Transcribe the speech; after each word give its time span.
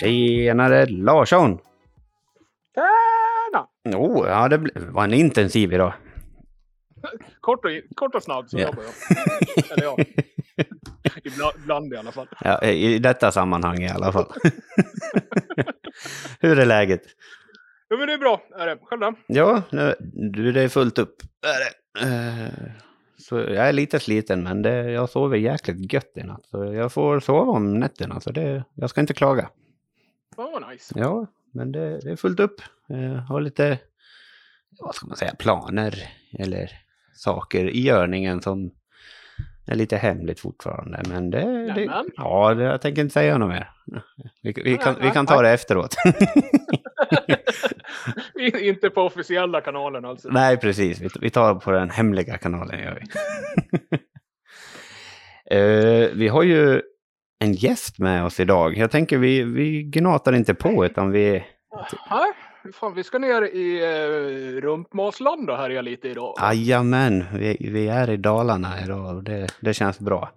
Tjenare 0.00 0.86
Larsson! 0.86 1.58
Tjena! 2.74 3.66
Oh, 3.98 4.28
ja, 4.28 4.48
det 4.48 4.70
var 4.76 5.04
en 5.04 5.14
intensiv 5.14 5.72
idag. 5.72 5.92
Kort 7.40 7.64
och, 7.64 7.70
kort 7.96 8.14
och 8.14 8.22
snabb 8.22 8.48
så 8.50 8.58
Ja. 8.58 8.66
jobbar 8.66 8.82
jag. 8.82 8.92
Eller 9.72 9.84
ja, 9.84 9.96
ibland, 11.24 11.52
ibland 11.62 11.92
i 11.92 11.96
alla 11.96 12.12
fall. 12.12 12.28
Ja, 12.40 12.62
I 12.64 12.98
detta 12.98 13.32
sammanhang 13.32 13.78
i 13.82 13.88
alla 13.88 14.12
fall. 14.12 14.26
Hur 16.40 16.58
är 16.58 16.66
läget? 16.66 17.02
Jo 17.90 17.98
men 17.98 18.06
det 18.08 18.14
är 18.14 18.18
bra, 18.18 18.42
är 18.58 18.66
det. 18.66 18.78
Själv 18.82 19.00
då? 19.00 19.14
Ja, 19.26 19.62
nu, 19.70 19.94
du, 20.12 20.52
det 20.52 20.62
är 20.62 20.68
fullt 20.68 20.98
upp. 20.98 21.16
Är 21.46 21.58
det. 21.60 21.70
Eh, 22.06 22.48
Så 23.18 23.38
jag 23.38 23.68
är 23.68 23.72
lite 23.72 24.00
sliten, 24.00 24.42
men 24.42 24.62
det, 24.62 24.90
jag 24.90 25.10
sover 25.10 25.36
jäkligt 25.36 25.92
gött 25.92 26.12
i 26.16 26.22
natt. 26.22 26.46
Så 26.46 26.74
jag 26.74 26.92
får 26.92 27.20
sova 27.20 27.52
om 27.52 27.78
nätterna, 27.78 28.20
så 28.20 28.30
det, 28.32 28.64
jag 28.74 28.90
ska 28.90 29.00
inte 29.00 29.14
klaga. 29.14 29.48
Åh, 30.40 30.52
vad 30.52 30.70
nice. 30.70 30.94
Ja, 30.96 31.26
men 31.52 31.72
det, 31.72 32.00
det 32.00 32.10
är 32.10 32.16
fullt 32.16 32.40
upp. 32.40 32.62
Jag 32.86 33.20
har 33.20 33.40
lite, 33.40 33.78
vad 34.80 34.94
ska 34.94 35.06
man 35.06 35.16
säga, 35.16 35.34
planer 35.38 35.94
eller 36.38 36.70
saker 37.14 37.70
i 37.70 37.80
görningen 37.80 38.42
som 38.42 38.70
är 39.66 39.74
lite 39.74 39.96
hemligt 39.96 40.40
fortfarande. 40.40 41.02
Men 41.08 41.30
det, 41.30 41.72
det 41.74 42.04
ja, 42.16 42.54
det, 42.54 42.64
jag 42.64 42.80
tänker 42.80 43.02
inte 43.02 43.12
säga 43.12 43.38
något 43.38 43.48
mer. 43.48 43.70
Vi, 44.42 44.52
vi, 44.64 44.76
kan, 44.76 44.96
vi 45.00 45.10
kan 45.10 45.26
ta 45.26 45.42
det 45.42 45.50
efteråt. 45.50 45.96
Inte 48.60 48.90
på 48.90 49.02
officiella 49.02 49.60
kanalen 49.60 50.04
alltså. 50.04 50.28
Nej, 50.28 50.56
precis. 50.56 51.00
Vi, 51.00 51.08
vi 51.20 51.30
tar 51.30 51.54
på 51.54 51.70
den 51.70 51.90
hemliga 51.90 52.38
kanalen. 52.38 52.80
Gör 52.80 53.00
vi. 53.00 53.06
Eh, 55.52 56.08
vi 56.14 56.28
har 56.28 56.42
ju 56.42 56.82
en 57.40 57.52
gäst 57.52 57.98
med 57.98 58.24
oss 58.24 58.40
idag. 58.40 58.76
Jag 58.76 58.90
tänker 58.90 59.18
vi, 59.18 59.42
vi 59.42 59.82
gnatar 59.82 60.32
inte 60.32 60.54
på 60.54 60.86
utan 60.86 61.10
vi... 61.10 61.44
Nej, 62.10 62.32
fan, 62.72 62.94
vi 62.94 63.04
ska 63.04 63.18
ner 63.18 63.42
i 63.42 63.82
uh, 63.82 64.60
Rumpmasland 64.60 65.46
då 65.46 65.56
här 65.56 65.70
jag 65.70 65.84
lite 65.84 66.08
idag. 66.08 66.34
Jajamän, 66.40 67.24
vi, 67.32 67.56
vi 67.60 67.88
är 67.88 68.10
i 68.10 68.16
Dalarna 68.16 68.82
idag 68.84 69.16
och 69.16 69.22
det, 69.22 69.46
det 69.60 69.74
känns 69.74 70.00
bra. 70.00 70.30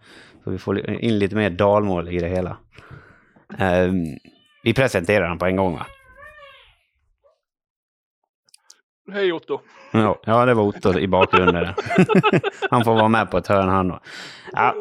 Så 0.44 0.52
vi 0.52 0.58
får 0.58 0.90
in 0.90 1.20
lite 1.20 1.36
mer 1.36 1.50
dalmål 1.50 2.10
i 2.10 2.20
det 2.20 2.30
hela. 2.30 2.58
Eh, 3.58 3.92
vi 4.64 4.74
presenterar 4.74 5.30
den 5.30 5.38
på 5.38 5.46
en 5.46 5.56
gång 5.56 5.74
va? 5.74 5.86
Hej 9.12 9.34
Otto. 9.34 9.60
Ja, 9.92 10.20
ja, 10.26 10.46
det 10.46 10.54
var 10.54 10.64
Otto 10.64 11.00
i 11.00 11.08
bakgrunden. 11.08 11.66
han 12.70 12.84
får 12.84 12.94
vara 12.94 13.08
med 13.08 13.32
på 13.32 13.38
ett 13.38 13.48
hörn 13.48 13.70
han. 13.70 14.00
Ja, 14.52 14.76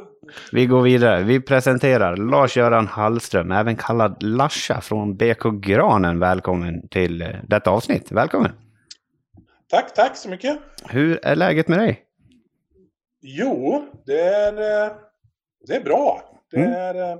vi 0.53 0.67
går 0.67 0.83
vidare. 0.83 1.23
Vi 1.23 1.41
presenterar 1.41 2.17
Lars-Göran 2.17 2.87
Hallström, 2.87 3.53
även 3.53 3.77
kallad 3.77 4.23
Larsa 4.23 4.81
från 4.81 5.17
BK 5.17 5.43
Granen. 5.61 6.19
Välkommen 6.19 6.89
till 6.89 7.23
eh, 7.23 7.28
detta 7.43 7.70
avsnitt. 7.70 8.12
Välkommen! 8.12 8.53
Tack, 9.70 9.95
tack 9.95 10.17
så 10.17 10.28
mycket. 10.28 10.59
Hur 10.89 11.25
är 11.27 11.37
läget 11.37 11.69
med 11.69 11.78
dig? 11.78 12.03
Jo, 13.23 13.84
det 14.06 14.20
är, 14.20 14.53
eh, 14.87 14.93
det 15.67 15.77
är 15.77 15.84
bra. 15.84 16.23
Det 16.50 16.56
Mm. 16.56 16.73
är 16.73 17.11
eh, 17.12 17.17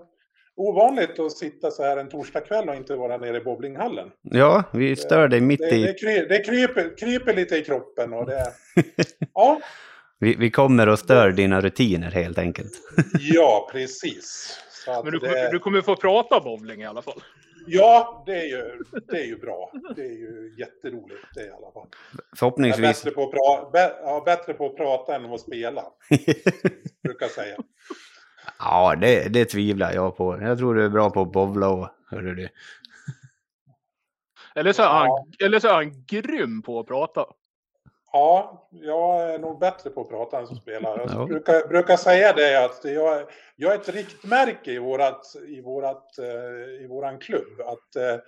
ovanligt 0.69 1.19
att 1.19 1.33
sitta 1.33 1.71
så 1.71 1.83
här 1.83 1.97
en 1.97 2.09
torsdagkväll 2.09 2.69
och 2.69 2.75
inte 2.75 2.97
vara 2.97 3.17
nere 3.17 3.37
i 3.37 3.41
bowlinghallen. 3.41 4.11
Ja, 4.23 4.65
vi 4.73 4.97
stör 4.97 5.29
dig 5.29 5.41
mitt 5.41 5.61
Det, 5.61 5.71
det, 5.71 5.91
i... 5.91 5.95
kry, 5.95 6.27
det 6.29 6.45
kryper, 6.45 6.97
kryper 6.99 7.35
lite 7.35 7.57
i 7.57 7.65
kroppen 7.65 8.13
och 8.13 8.27
det... 8.27 8.53
Ja, 9.35 9.61
Vi, 10.19 10.35
vi 10.35 10.51
kommer 10.51 10.89
och 10.89 10.99
stör 10.99 11.31
dina 11.33 11.61
rutiner 11.61 12.11
helt 12.11 12.39
enkelt. 12.39 12.73
ja 13.21 13.69
precis. 13.73 14.59
Men 14.87 15.13
du, 15.13 15.19
det, 15.19 15.29
kommer- 15.29 15.53
du 15.53 15.59
kommer 15.59 15.81
få 15.81 15.97
prata 15.97 16.41
bowling 16.41 16.81
i 16.83 16.87
alla 16.87 17.03
fall. 17.03 17.23
Ja, 17.67 18.23
det 18.27 18.33
är, 18.41 18.45
ju, 18.45 18.79
det 19.09 19.17
är 19.21 19.25
ju 19.25 19.37
bra. 19.39 19.73
Det 19.97 20.03
är 20.03 20.13
ju 20.19 20.55
jätteroligt 20.59 21.27
det 21.35 21.41
i 21.47 21.51
alla 21.51 21.71
fall. 21.73 21.87
Jag 22.13 22.21
är 22.33 22.37
Förhoppningsvis... 22.37 23.05
bättre 23.05 23.11
på, 23.11 23.23
att 23.23 23.31
pra, 23.31 23.71
bä, 23.73 23.93
ja, 24.03 24.23
bättre 24.25 24.55
på 24.55 24.67
att 24.67 24.77
prata 24.77 25.17
än 25.17 25.25
att 25.33 25.41
spela, 25.41 25.85
brukar 27.03 27.27
jag 27.27 27.31
säga. 27.31 27.57
Ja, 28.59 28.95
det, 29.01 29.29
det 29.29 29.45
tvivlar 29.45 29.93
jag 29.93 30.17
på. 30.17 30.39
Jag 30.43 30.59
tror 30.59 30.75
du 30.75 30.85
är 30.85 30.89
bra 30.89 31.11
på 31.11 31.21
att 31.21 31.33
bowla 31.33 31.69
och... 31.69 31.89
Hörru 32.11 32.35
du. 32.35 32.49
Eller 34.55 34.73
så, 34.73 34.83
är 34.83 34.87
han, 34.87 35.07
Ja. 35.07 35.27
eller 35.47 35.59
så 35.61 35.69
är 35.69 35.73
han 35.73 36.05
grym 36.07 36.63
på 36.63 36.81
att 36.81 36.87
prata. 36.87 37.27
Ja, 38.13 38.69
jag 38.71 39.35
är 39.35 39.39
nog 39.39 39.59
bättre 39.59 39.91
på 39.91 40.01
att 40.01 40.09
prata 40.09 40.39
än 40.41 40.47
som 40.47 40.57
spelar. 40.57 40.99
Jag 40.99 41.11
Ja. 41.11 41.27
brukar, 41.27 41.69
brukar 41.69 41.97
säga 41.97 42.33
det 42.33 42.65
att 42.65 42.85
jag, 42.85 43.25
jag 43.57 43.73
är 43.75 43.79
ett 43.79 43.89
riktmärke 43.89 44.73
i, 44.73 44.79
vårat, 44.79 45.27
i, 45.49 45.61
vårat, 45.61 46.19
eh, 46.19 46.85
i 46.85 46.87
våran 46.89 47.19
klubb. 47.19 47.61
Att, 47.61 47.97
eh, 47.97 48.21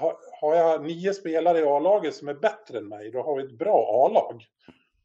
har, 0.00 0.16
har 0.40 0.54
jag 0.54 0.82
nio 0.86 1.14
spelare 1.14 1.58
i 1.58 1.64
A-laget 1.64 2.14
som 2.14 2.28
är 2.28 2.34
bättre 2.34 2.78
än 2.78 2.88
mig, 2.88 3.10
då 3.10 3.22
har 3.22 3.36
vi 3.36 3.44
ett 3.44 3.58
bra 3.58 4.06
A-lag. 4.06 4.44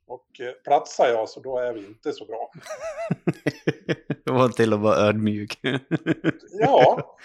Och 0.08 0.40
eh, 0.40 0.52
platsar 0.64 1.08
jag 1.08 1.30
så 1.30 1.40
då 1.40 1.60
är 1.60 1.74
vi 1.74 1.80
inte 1.80 2.14
så 2.14 2.26
bra. 2.26 2.52
det 4.26 4.32
var 4.32 4.50
till 4.50 4.74
att 4.74 4.80
vara 4.80 4.96
ödmjuk. 4.96 5.60
Ja, 6.60 7.18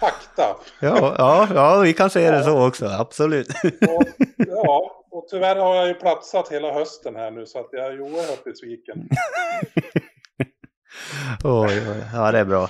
fakta. 0.00 0.56
ja, 0.80 1.14
ja, 1.18 1.48
ja, 1.54 1.80
vi 1.80 1.94
kan 1.94 2.10
säga 2.10 2.30
det 2.30 2.44
så 2.44 2.66
också. 2.68 2.86
Absolut. 2.86 3.48
Och, 3.64 4.04
ja, 4.36 5.04
och 5.10 5.28
tyvärr 5.30 5.56
har 5.56 5.74
jag 5.74 5.88
ju 5.88 5.94
platsat 5.94 6.52
hela 6.52 6.72
hösten 6.72 7.16
här 7.16 7.30
nu 7.30 7.46
så 7.46 7.60
att 7.60 7.68
jag 7.72 7.86
är 7.86 7.92
ju 7.92 8.00
oerhört 8.00 8.44
besviken. 8.44 9.08
Oj, 11.44 11.82
oj, 11.90 12.04
ja, 12.14 12.32
det 12.32 12.38
är 12.38 12.44
bra. 12.44 12.68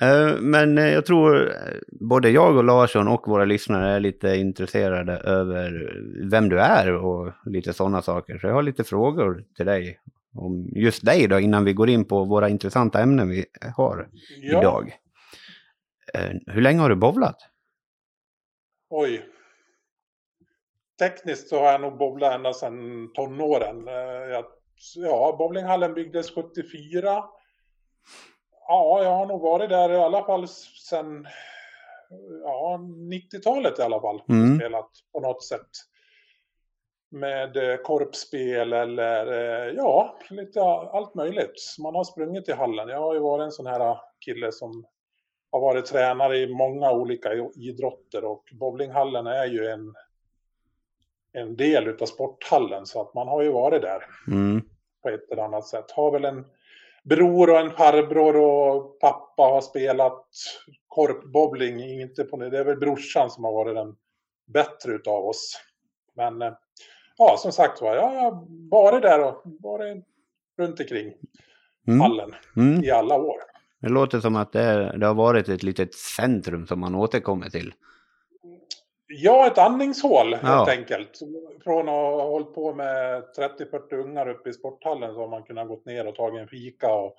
Eh, 0.00 0.36
Men 0.40 0.78
eh, 0.78 0.88
jag 0.88 1.06
tror 1.06 1.50
eh, 1.50 1.78
både 2.00 2.30
jag 2.30 2.56
och 2.56 2.64
Larsson 2.64 3.08
och 3.08 3.28
våra 3.28 3.44
lyssnare 3.44 3.90
är 3.90 4.00
lite 4.00 4.28
intresserade 4.28 5.12
över 5.12 5.96
vem 6.30 6.48
du 6.48 6.60
är 6.60 6.94
och 6.94 7.32
lite 7.44 7.72
sådana 7.72 8.02
saker. 8.02 8.38
Så 8.38 8.46
jag 8.46 8.54
har 8.54 8.62
lite 8.62 8.84
frågor 8.84 9.44
till 9.56 9.66
dig 9.66 10.00
om 10.34 10.68
just 10.74 11.04
dig 11.04 11.26
då 11.28 11.40
innan 11.40 11.64
vi 11.64 11.72
går 11.72 11.88
in 11.88 12.04
på 12.04 12.24
våra 12.24 12.48
intressanta 12.48 13.00
ämnen 13.00 13.28
vi 13.28 13.44
har 13.76 14.08
ja. 14.40 14.58
idag. 14.58 14.96
Hur 16.46 16.60
länge 16.60 16.80
har 16.80 16.88
du 16.88 16.96
bowlat? 16.96 17.36
Oj. 18.90 19.26
Tekniskt 20.98 21.48
så 21.48 21.58
har 21.58 21.72
jag 21.72 21.80
nog 21.80 21.98
bowlat 21.98 22.34
ända 22.34 22.52
sedan 22.52 23.12
tonåren. 23.14 23.86
Jag, 24.30 24.44
ja, 24.96 25.36
bowlinghallen 25.38 25.94
byggdes 25.94 26.30
74. 26.34 27.24
Ja, 28.68 29.02
jag 29.02 29.10
har 29.16 29.26
nog 29.26 29.40
varit 29.40 29.68
där 29.70 29.92
i 29.92 29.96
alla 29.96 30.24
fall 30.24 30.48
sedan 30.88 31.26
ja, 32.44 32.78
90-talet 33.12 33.78
i 33.78 33.82
alla 33.82 34.00
fall. 34.00 34.22
Mm. 34.28 34.58
Spelat 34.58 34.90
på 35.12 35.20
något 35.20 35.44
sätt. 35.44 35.68
Med 37.10 37.56
eh, 37.56 37.76
korpspel 37.76 38.72
eller 38.72 39.26
eh, 39.26 39.74
ja, 39.74 40.16
lite 40.30 40.62
allt 40.62 41.14
möjligt. 41.14 41.76
Man 41.82 41.94
har 41.94 42.04
sprungit 42.04 42.48
i 42.48 42.52
hallen. 42.52 42.88
Jag 42.88 43.00
har 43.00 43.14
ju 43.14 43.20
varit 43.20 43.44
en 43.44 43.52
sån 43.52 43.66
här 43.66 43.98
kille 44.20 44.52
som 44.52 44.86
har 45.50 45.60
varit 45.60 45.86
tränare 45.86 46.38
i 46.38 46.54
många 46.54 46.92
olika 46.92 47.30
idrotter 47.54 48.24
och 48.24 48.44
bowlinghallen 48.52 49.26
är 49.26 49.46
ju 49.46 49.66
en, 49.66 49.94
en 51.32 51.56
del 51.56 51.88
utav 51.88 52.06
sporthallen 52.06 52.86
så 52.86 53.00
att 53.00 53.14
man 53.14 53.28
har 53.28 53.42
ju 53.42 53.52
varit 53.52 53.82
där 53.82 54.04
Mm. 54.26 54.62
på 55.02 55.08
ett 55.08 55.30
eller 55.32 55.42
annat 55.42 55.66
sätt. 55.66 55.90
Har 55.90 56.10
väl 56.10 56.24
en 56.24 56.46
bror 57.08 57.50
och 57.50 57.60
en 57.60 57.70
farbror 57.70 58.36
och 58.36 59.00
pappa 59.00 59.42
har 59.42 59.60
spelat 59.60 60.26
korpbowling, 60.88 62.00
inte 62.00 62.24
på 62.24 62.36
det 62.36 62.58
är 62.58 62.64
väl 62.64 62.78
brorsan 62.78 63.30
som 63.30 63.44
har 63.44 63.52
varit 63.52 63.74
den 63.74 63.96
bättre 64.52 64.92
utav 64.92 65.24
oss. 65.24 65.60
Men 66.16 66.42
eh, 66.42 66.52
ja, 67.18 67.36
som 67.38 67.52
sagt 67.52 67.80
var, 67.82 67.94
jag 67.94 68.08
har 68.08 68.44
varit 68.70 69.02
där 69.02 69.24
och 69.24 69.42
varit 69.44 70.04
runt 70.58 70.80
omkring 70.80 71.12
Mm. 71.88 72.00
hallen 72.00 72.34
Mm. 72.56 72.84
i 72.84 72.90
alla 72.90 73.14
år. 73.14 73.36
Det 73.80 73.88
låter 73.88 74.20
som 74.20 74.36
att 74.36 74.52
det, 74.52 74.62
är, 74.62 74.98
det 74.98 75.06
har 75.06 75.14
varit 75.14 75.48
ett 75.48 75.62
litet 75.62 75.94
centrum 75.94 76.66
som 76.66 76.80
man 76.80 76.94
återkommer 76.94 77.50
till. 77.50 77.74
Ja, 79.10 79.46
ett 79.46 79.58
andningshål 79.58 80.26
helt 80.34 80.42
Ja. 80.42 80.70
enkelt. 80.70 81.18
Från 81.64 81.80
att 81.88 81.94
ha 81.94 82.22
hållit 82.22 82.54
på 82.54 82.74
med 82.74 83.22
30-40 83.36 83.94
ungar 83.94 84.28
uppe 84.28 84.48
i 84.50 84.52
sporthallen 84.52 85.14
så 85.14 85.20
har 85.20 85.28
man 85.28 85.42
kunnat 85.42 85.68
gått 85.68 85.84
ner 85.86 86.06
och 86.06 86.14
tagit 86.14 86.40
en 86.40 86.48
fika 86.48 86.94
och 86.94 87.14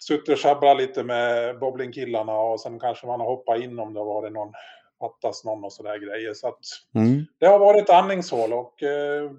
suttit 0.00 0.28
och 0.28 0.38
sjabblat 0.38 0.76
lite 0.76 1.02
med 1.04 1.58
bowlingkillarna 1.58 2.38
och 2.38 2.60
sen 2.60 2.80
kanske 2.80 3.06
man 3.06 3.20
har 3.20 3.26
hoppat 3.26 3.60
in 3.60 3.78
om 3.78 3.94
det 3.94 4.00
har 4.00 4.06
varit 4.06 4.32
någon, 4.32 4.52
fattas 5.00 5.44
någon 5.44 5.64
och 5.64 5.72
sådär 5.72 5.98
grejer. 5.98 6.34
Så 6.34 6.48
att 6.48 6.58
Mm. 6.94 7.24
det 7.38 7.46
har 7.46 7.58
varit 7.58 7.82
ett 7.82 7.90
andningshål 7.94 8.52
och 8.52 8.82
eh, 8.82 9.30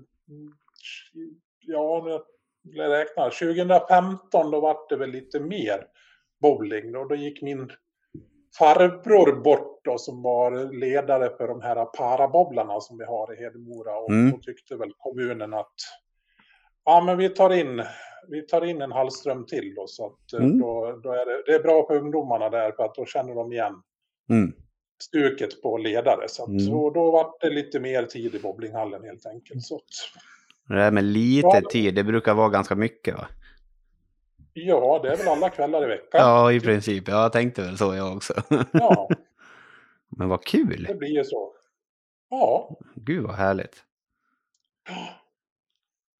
ja, 1.65 2.21
jag 2.63 2.91
räkna. 2.91 3.23
2015 3.23 4.51
då 4.51 4.59
var 4.59 4.77
det 4.89 4.95
väl 4.95 5.09
lite 5.09 5.39
mer 5.39 5.87
bowling. 6.41 6.91
Då, 6.91 7.03
då 7.03 7.15
gick 7.15 7.41
min 7.41 7.71
farbror 8.59 9.41
bort 9.41 9.79
då, 9.83 9.97
som 9.97 10.21
var 10.21 10.73
ledare 10.79 11.29
för 11.37 11.47
de 11.47 11.61
här 11.61 11.85
parabobblarna 11.85 12.79
som 12.81 12.97
vi 12.97 13.05
har 13.05 13.33
i 13.33 13.43
Hedemora. 13.43 13.97
Och 13.97 14.09
Mm. 14.11 14.31
då 14.31 14.37
tyckte 14.37 14.75
väl 14.75 14.91
kommunen 14.97 15.53
att 15.53 15.73
Ja, 16.87 17.03
men 17.05 17.17
vi 17.17 17.29
tar 17.29 17.53
in, 17.53 17.83
vi 18.27 18.41
tar 18.41 18.65
in 18.65 18.81
en 18.81 18.91
Hallström 18.91 19.45
till 19.45 19.73
då. 19.75 19.87
Så 19.87 20.05
att 20.05 20.33
eh, 20.33 20.45
Mm. 20.45 20.59
då, 20.59 20.99
då 21.03 21.11
är 21.11 21.25
det, 21.25 21.43
det 21.45 21.51
är 21.55 21.63
bra 21.63 21.87
för 21.87 21.97
ungdomarna 21.97 22.49
där 22.49 22.71
för 22.71 22.83
att 22.83 22.95
då 22.95 23.05
känner 23.05 23.35
de 23.35 23.51
igen 23.53 23.73
Mm. 24.29 24.51
stuket 25.03 25.61
på 25.61 25.77
ledare. 25.77 26.27
Så 26.29 26.43
att, 26.43 26.49
Mm. 26.49 26.65
då, 26.69 26.89
då 26.89 27.11
var 27.11 27.31
det 27.41 27.49
lite 27.49 27.79
mer 27.79 28.03
tid 28.03 28.35
i 28.35 28.39
bowlinghallen 28.39 29.03
helt 29.03 29.25
enkelt. 29.25 29.63
Så 29.63 29.75
att, 29.75 29.83
Det 30.67 30.75
där 30.75 30.91
med 30.91 31.03
lite 31.03 31.47
Ja. 31.63 31.69
tid, 31.69 31.95
det 31.95 32.03
brukar 32.03 32.33
vara 32.33 32.49
ganska 32.49 32.75
mycket 32.75 33.15
va? 33.15 33.27
Ja, 34.57 34.99
det 35.03 35.11
är 35.11 35.17
väl 35.17 35.27
alla 35.27 35.49
kvällar 35.49 35.83
i 35.83 35.87
veckan. 35.87 36.21
Ja, 36.21 36.51
i 36.51 36.59
princip. 36.59 37.07
Ja, 37.07 37.21
jag 37.21 37.33
tänkte 37.33 37.61
väl 37.61 37.77
så 37.77 37.95
jag 37.95 38.15
också. 38.15 38.33
Ja, 38.71 39.09
Men 40.17 40.29
vad 40.29 40.43
kul! 40.45 40.85
det 40.87 40.95
blir 40.95 41.09
ju 41.17 41.23
så. 41.23 41.53
Ja, 42.29 42.77
Gud 42.95 43.23
vad 43.23 43.35
härligt. 43.35 43.83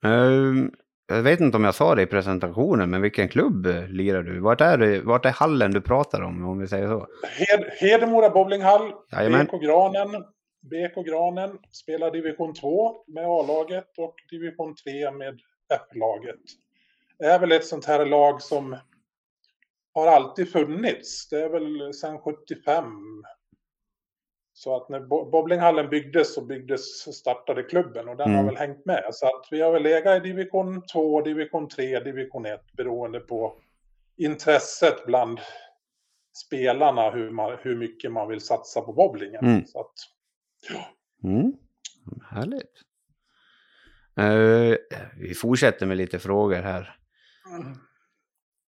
Ehm, 0.06 0.72
jag 1.08 1.22
vet 1.24 1.40
inte 1.40 1.58
om 1.58 1.64
jag 1.64 1.76
sa 1.76 1.96
det 1.96 2.02
i 2.02 2.06
presentationen, 2.06 2.90
men 2.90 3.02
vilken 3.02 3.30
klubb 3.30 3.66
eh, 3.66 3.88
lirar 3.88 4.24
du? 4.24 4.40
Vart 4.40 4.62
är, 4.62 4.78
det, 4.78 5.02
vart 5.02 5.26
är 5.26 5.30
hallen 5.32 5.72
du 5.72 5.82
pratar 5.82 6.22
om, 6.22 6.46
om 6.46 6.60
vi 6.60 6.68
säger 6.68 6.88
så? 6.88 7.08
Hed, 7.38 7.66
Hedemora 7.80 8.30
bowlinghall, 8.30 8.94
Jajamän. 9.12 9.46
BK 9.46 9.62
Granen. 9.62 10.24
BK 10.62 11.06
Granen 11.06 11.58
spelar 11.72 12.12
division 12.12 12.54
2 12.54 12.96
med 13.08 13.26
A-laget 13.26 13.98
och 13.98 14.16
division 14.32 14.76
3 14.76 15.12
med 15.12 15.40
F-laget. 15.74 16.40
Är 17.20 17.40
väl 17.40 17.52
ett 17.52 17.66
sånt 17.66 17.86
här 17.86 18.06
lag 18.06 18.42
som 18.42 18.78
har 19.94 20.08
alltid 20.08 20.52
funnits. 20.52 21.30
Det 21.30 21.42
är 21.42 21.50
väl 21.50 21.94
sedan 21.94 22.20
75. 22.20 22.86
Så 24.54 24.76
att 24.76 24.90
när 24.90 25.00
bo- 25.00 25.30
bowlinghallen 25.32 25.90
byggdes 25.90 26.34
så 26.34 26.46
byggdes, 26.46 27.16
startade 27.16 27.64
klubben 27.64 28.10
och 28.10 28.18
den 28.18 28.28
har 28.32 28.40
Mm. 28.42 28.46
väl 28.46 28.58
hängt 28.58 28.86
med. 28.86 29.04
Så 29.12 29.26
att 29.26 29.48
vi 29.52 29.62
har 29.62 29.72
väl 29.72 29.84
legat 29.84 30.18
i 30.26 30.28
division 30.28 30.82
2, 30.94 31.22
division 31.22 31.68
3, 31.70 32.00
division 32.00 32.46
1 32.46 32.62
beroende 32.74 33.20
på 33.20 33.56
intresset 34.18 35.06
bland 35.06 35.40
spelarna 36.46 37.10
hur, 37.12 37.30
man, 37.32 37.58
hur 37.62 37.76
mycket 37.78 38.12
man 38.12 38.28
vill 38.28 38.42
satsa 38.42 38.82
på 38.82 38.94
bowlingen. 38.94 39.46
Mm. 39.46 39.66
Så 39.66 39.80
att, 39.80 39.94
Mm. 41.24 41.54
Härligt. 42.32 42.72
Eh, 44.18 44.78
vi 45.20 45.34
fortsätter 45.36 45.86
med 45.86 45.98
lite 45.98 46.20
frågor 46.20 46.56
här. 46.62 46.98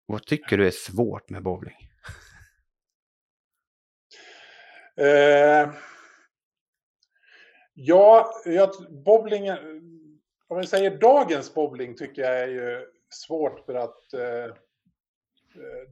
Vad 0.05 0.25
tycker 0.25 0.57
du 0.57 0.67
är 0.67 0.71
svårt 0.71 1.29
med 1.29 1.43
bowling? 1.43 1.89
Eh, 4.97 5.71
ja, 7.73 8.41
jag, 8.45 8.69
bowlingen, 9.05 9.57
eh, 9.57 9.81
om 10.47 10.59
vi 10.59 10.67
säger 10.67 10.97
dagens 10.97 11.53
bowling 11.53 11.95
tycker 11.95 12.21
jag 12.21 12.39
är 12.39 12.47
ju 12.47 12.85
svårt 13.09 13.65
för 13.65 13.73
att 13.73 14.13
eh, 14.13 14.45
eh, 14.45 14.51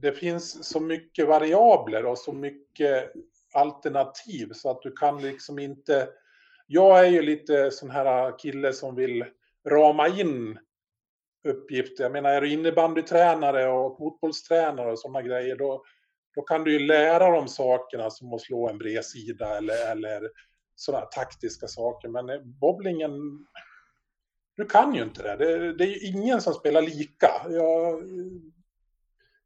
det 0.00 0.12
finns 0.12 0.68
så 0.68 0.80
mycket 0.80 1.28
variabler 1.28 2.06
och 2.06 2.18
så 2.18 2.32
mycket 2.32 3.12
alternativ 3.52 4.52
så 4.52 4.70
att 4.70 4.82
du 4.82 4.92
kan 4.92 5.22
liksom 5.22 5.58
inte... 5.58 6.08
Jag 6.66 7.06
är 7.06 7.10
ju 7.10 7.22
lite 7.22 7.70
sån 7.70 7.90
här 7.90 8.38
kille 8.38 8.72
som 8.72 8.94
vill 8.94 9.24
rama 9.68 10.08
in 10.08 10.58
uppgifter. 11.44 12.02
Jag 12.04 12.12
menar, 12.12 12.30
är 12.30 12.40
du 12.40 12.52
innebandytränare 12.52 13.68
och 13.68 13.98
fotbollstränare 13.98 14.92
och 14.92 14.98
sådana 14.98 15.22
grejer, 15.22 15.56
då, 15.56 15.84
då 16.34 16.42
kan 16.42 16.64
du 16.64 16.72
ju 16.72 16.78
lära 16.78 17.30
dem 17.30 17.48
sakerna 17.48 18.10
som 18.10 18.32
att 18.34 18.40
slå 18.40 18.68
en 18.68 18.78
bredsida 18.78 19.56
eller, 19.56 19.92
eller 19.92 20.30
sådana 20.74 21.06
taktiska 21.06 21.66
saker. 21.66 22.08
Men 22.08 22.30
eh, 22.30 22.40
bowlingen, 22.42 23.12
du 24.56 24.64
kan 24.66 24.94
ju 24.94 25.02
inte 25.02 25.22
det. 25.22 25.36
Det, 25.36 25.72
det 25.72 25.84
är 25.84 25.88
ju 25.88 26.06
ingen 26.08 26.40
som 26.40 26.54
spelar 26.54 26.82
lika. 26.82 27.30
Jag, 27.50 28.02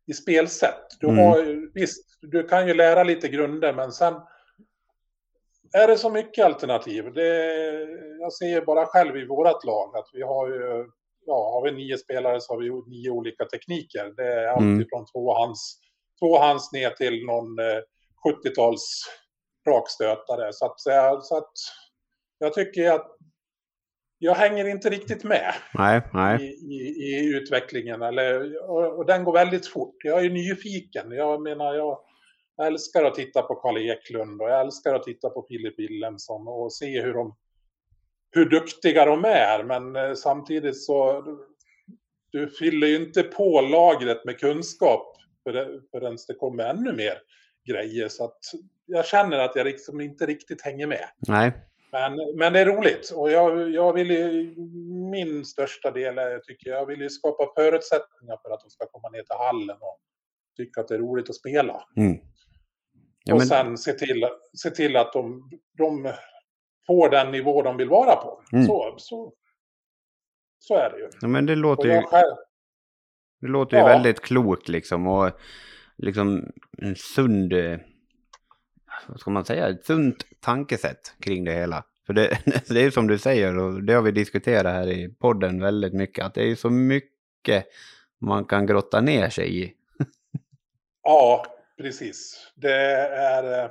I 0.06 0.12
spelsätt. 0.14 0.87
Du, 1.00 1.06
Mm. 1.08 1.19
har, 1.25 1.38
ju- 1.42 1.70
visst, 1.75 2.19
du 2.20 2.42
kan 2.49 2.69
ju 2.69 2.75
lära 2.75 3.02
lite 3.04 3.28
grunder 3.28 3.72
men 3.72 3.92
sen 3.92 4.14
är 5.72 5.88
det 5.88 5.99
så 5.99 6.10
mycket 6.10 6.44
alternativ. 6.44 7.12
Det, 7.14 7.44
jag 8.20 8.32
ser 8.32 8.64
bara 8.64 8.87
själv 8.87 9.16
i 9.16 9.26
vårt 9.26 9.64
lag 9.64 9.96
att 9.96 10.10
vi 10.12 10.22
har 10.22 10.49
ju, 10.49 10.90
ja, 11.26 11.50
har 11.52 11.64
vi 11.64 11.73
nio 11.84 11.99
spelare 11.99 12.40
så 12.40 12.52
har 12.52 12.61
vi 12.61 12.90
nio 12.96 13.11
olika 13.11 13.44
tekniker. 13.44 14.14
Det 14.17 14.32
är 14.32 14.46
allt 14.46 14.61
Mm. 14.61 14.81
ifrån 14.81 15.06
tvåhands, 15.06 15.78
tvåhands 16.20 16.73
ner 16.73 16.90
till 16.90 17.25
någon 17.26 17.58
eh, 17.58 17.81
70-tals 18.28 19.05
rakstötare. 19.69 20.52
Så 20.52 20.67
att, 20.67 20.81
säga- 20.81 21.20
så 21.20 21.37
att 21.37 21.52
jag 22.38 22.55
tycker 22.55 22.90
att 22.93 23.06
jag 24.19 24.34
hänger 24.34 24.64
inte 24.69 24.90
riktigt 24.90 25.25
med 25.25 25.55
Nej, 25.75 25.99
i, 25.99 26.02
nej. 26.12 26.44
i, 26.44 26.75
i 27.06 27.37
utvecklingen. 27.37 28.02
Eller, 28.02 28.62
och, 28.70 28.99
och 28.99 29.06
den 29.06 29.25
går 29.25 29.32
väldigt 29.32 29.67
fort. 29.67 29.94
Jag 30.05 30.25
är 30.25 30.31
nyfiken. 30.31 31.11
Jag 31.12 31.43
menar, 31.43 31.75
jag 31.75 31.99
älskar 32.67 33.05
att 33.05 33.14
titta 33.14 33.43
på 33.43 33.55
Karl 33.55 33.76
Eklund 33.78 34.43
och 34.43 34.50
jag 34.50 34.61
älskar 34.61 34.94
att 34.94 35.02
titta 35.02 35.31
på 35.31 35.46
Filip 35.49 35.78
Wilhelmsson 35.78 36.49
och 36.49 36.73
se 36.73 37.02
hur, 37.02 37.14
de, 37.14 37.37
hur 38.31 38.44
duktiga 38.44 39.05
de 39.05 39.25
är. 39.25 39.64
Men 39.64 39.96
eh, 39.96 40.14
samtidigt 40.14 40.82
så 40.84 41.25
du 42.31 42.50
fyller 42.50 42.87
ju 42.87 42.96
inte 42.96 43.23
på 43.23 43.61
lagret 43.61 44.25
med 44.25 44.40
kunskap 44.40 45.17
för- 45.44 45.81
förrän 45.90 46.17
det 46.28 46.34
kommer 46.34 46.64
ännu 46.64 46.93
mer 46.93 47.19
grejer. 47.69 48.08
Så 48.08 48.25
att 48.25 48.38
jag 48.87 49.06
känner 49.06 49.38
att 49.38 49.56
jag 49.56 49.64
liksom 49.64 50.00
inte 50.00 50.26
riktigt 50.26 50.62
hänger 50.62 50.87
med. 50.87 51.08
Nej. 51.28 51.52
Men, 51.93 52.12
men 52.37 52.52
det 52.52 52.61
är 52.61 52.67
roligt 52.67 53.11
och 53.11 53.31
jag, 53.31 53.70
jag 53.70 53.93
vill 53.93 54.11
ju, 54.11 54.55
min 55.11 55.44
största 55.44 55.90
del 55.90 56.19
är, 56.19 56.38
tycker 56.38 56.70
jag, 56.70 56.87
vill 56.87 57.00
ju 57.00 57.08
skapa 57.11 57.52
förutsättningar 57.56 58.38
för 58.43 58.50
att 58.50 58.61
de 58.61 58.70
ska 58.70 58.87
komma 58.87 59.08
ner 59.08 59.23
till 59.23 59.37
hallen 59.38 59.76
och 59.81 60.00
tycka 60.56 60.81
att 60.81 60.88
det 60.88 60.94
är 60.94 60.99
roligt 60.99 61.31
att 61.31 61.37
spela. 61.37 61.84
Mm. 61.96 62.19
Ja, 63.25 63.34
och 63.34 63.38
men, 63.38 63.46
sen 63.46 63.78
se 63.78 63.93
till, 63.93 64.28
se 64.62 64.70
till 64.70 64.96
att 64.96 65.12
de, 65.12 65.50
de 65.78 66.12
får 66.86 67.10
den 67.10 67.30
nivå 67.30 67.62
de 67.62 67.76
vill 67.76 67.88
vara 67.88 68.16
på. 68.16 68.42
Mm. 68.52 68.66
Så, 68.66 68.94
så, 68.98 69.32
så 70.58 70.74
är 70.76 70.90
det 70.90 70.98
ju. 70.98 71.08
ja, 71.20 71.28
men 71.28 71.46
det 71.46 71.54
låter 71.54 71.88
ju, 71.88 72.02
själv, 72.02 72.36
det 73.40 73.46
låter 73.48 73.76
ju 73.76 73.82
Ja. 73.82 73.86
väldigt 73.86 74.20
klokt 74.20 74.68
liksom. 74.68 75.06
Och 75.06 75.30
liksom 75.96 76.52
en 76.78 76.96
sund, 76.96 77.52
eh, 77.52 77.78
vad 79.06 79.20
ska 79.20 79.30
man 79.30 79.44
säga, 79.44 79.68
ett 79.68 79.84
sunt 79.84 80.26
tankesätt 80.40 81.14
kring 81.20 81.44
det 81.44 81.52
hela. 81.52 81.84
För 82.06 82.12
det, 82.12 82.38
det 82.68 82.80
är 82.80 82.84
ju 82.84 82.90
som 82.90 83.06
du 83.06 83.18
säger 83.18 83.58
och 83.58 83.82
det 83.82 83.92
har 83.92 84.02
vi 84.02 84.10
diskuterat 84.10 84.72
här 84.72 84.88
i 84.88 85.08
podden 85.08 85.61
väldigt 85.61 85.94
mycket. 85.94 86.25
Att 86.25 86.34
det 86.34 86.50
är 86.50 86.54
så 86.54 86.70
mycket 86.70 87.66
man 88.18 88.44
kan 88.44 88.66
grotta 88.66 89.00
ner 89.00 89.28
sig 89.30 89.62
i. 89.64 89.72
ja, 91.02 91.46
precis. 91.76 92.50
Det 92.54 92.72
är... 92.72 93.70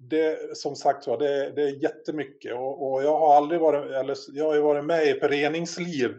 Det, 0.00 0.56
som 0.56 0.76
sagt 0.76 1.06
var, 1.06 1.18
det, 1.18 1.50
det 1.50 1.62
är 1.62 1.82
jättemycket. 1.82 2.54
Och, 2.54 2.92
och 2.92 3.02
jag 3.02 3.18
har 3.18 3.36
aldrig 3.36 3.60
varit, 3.60 3.90
eller 3.90 4.16
jag 4.32 4.44
har 4.44 4.54
ju 4.54 4.60
varit 4.60 4.84
med 4.84 5.06
i 5.06 5.20
föreningsliv 5.20 6.18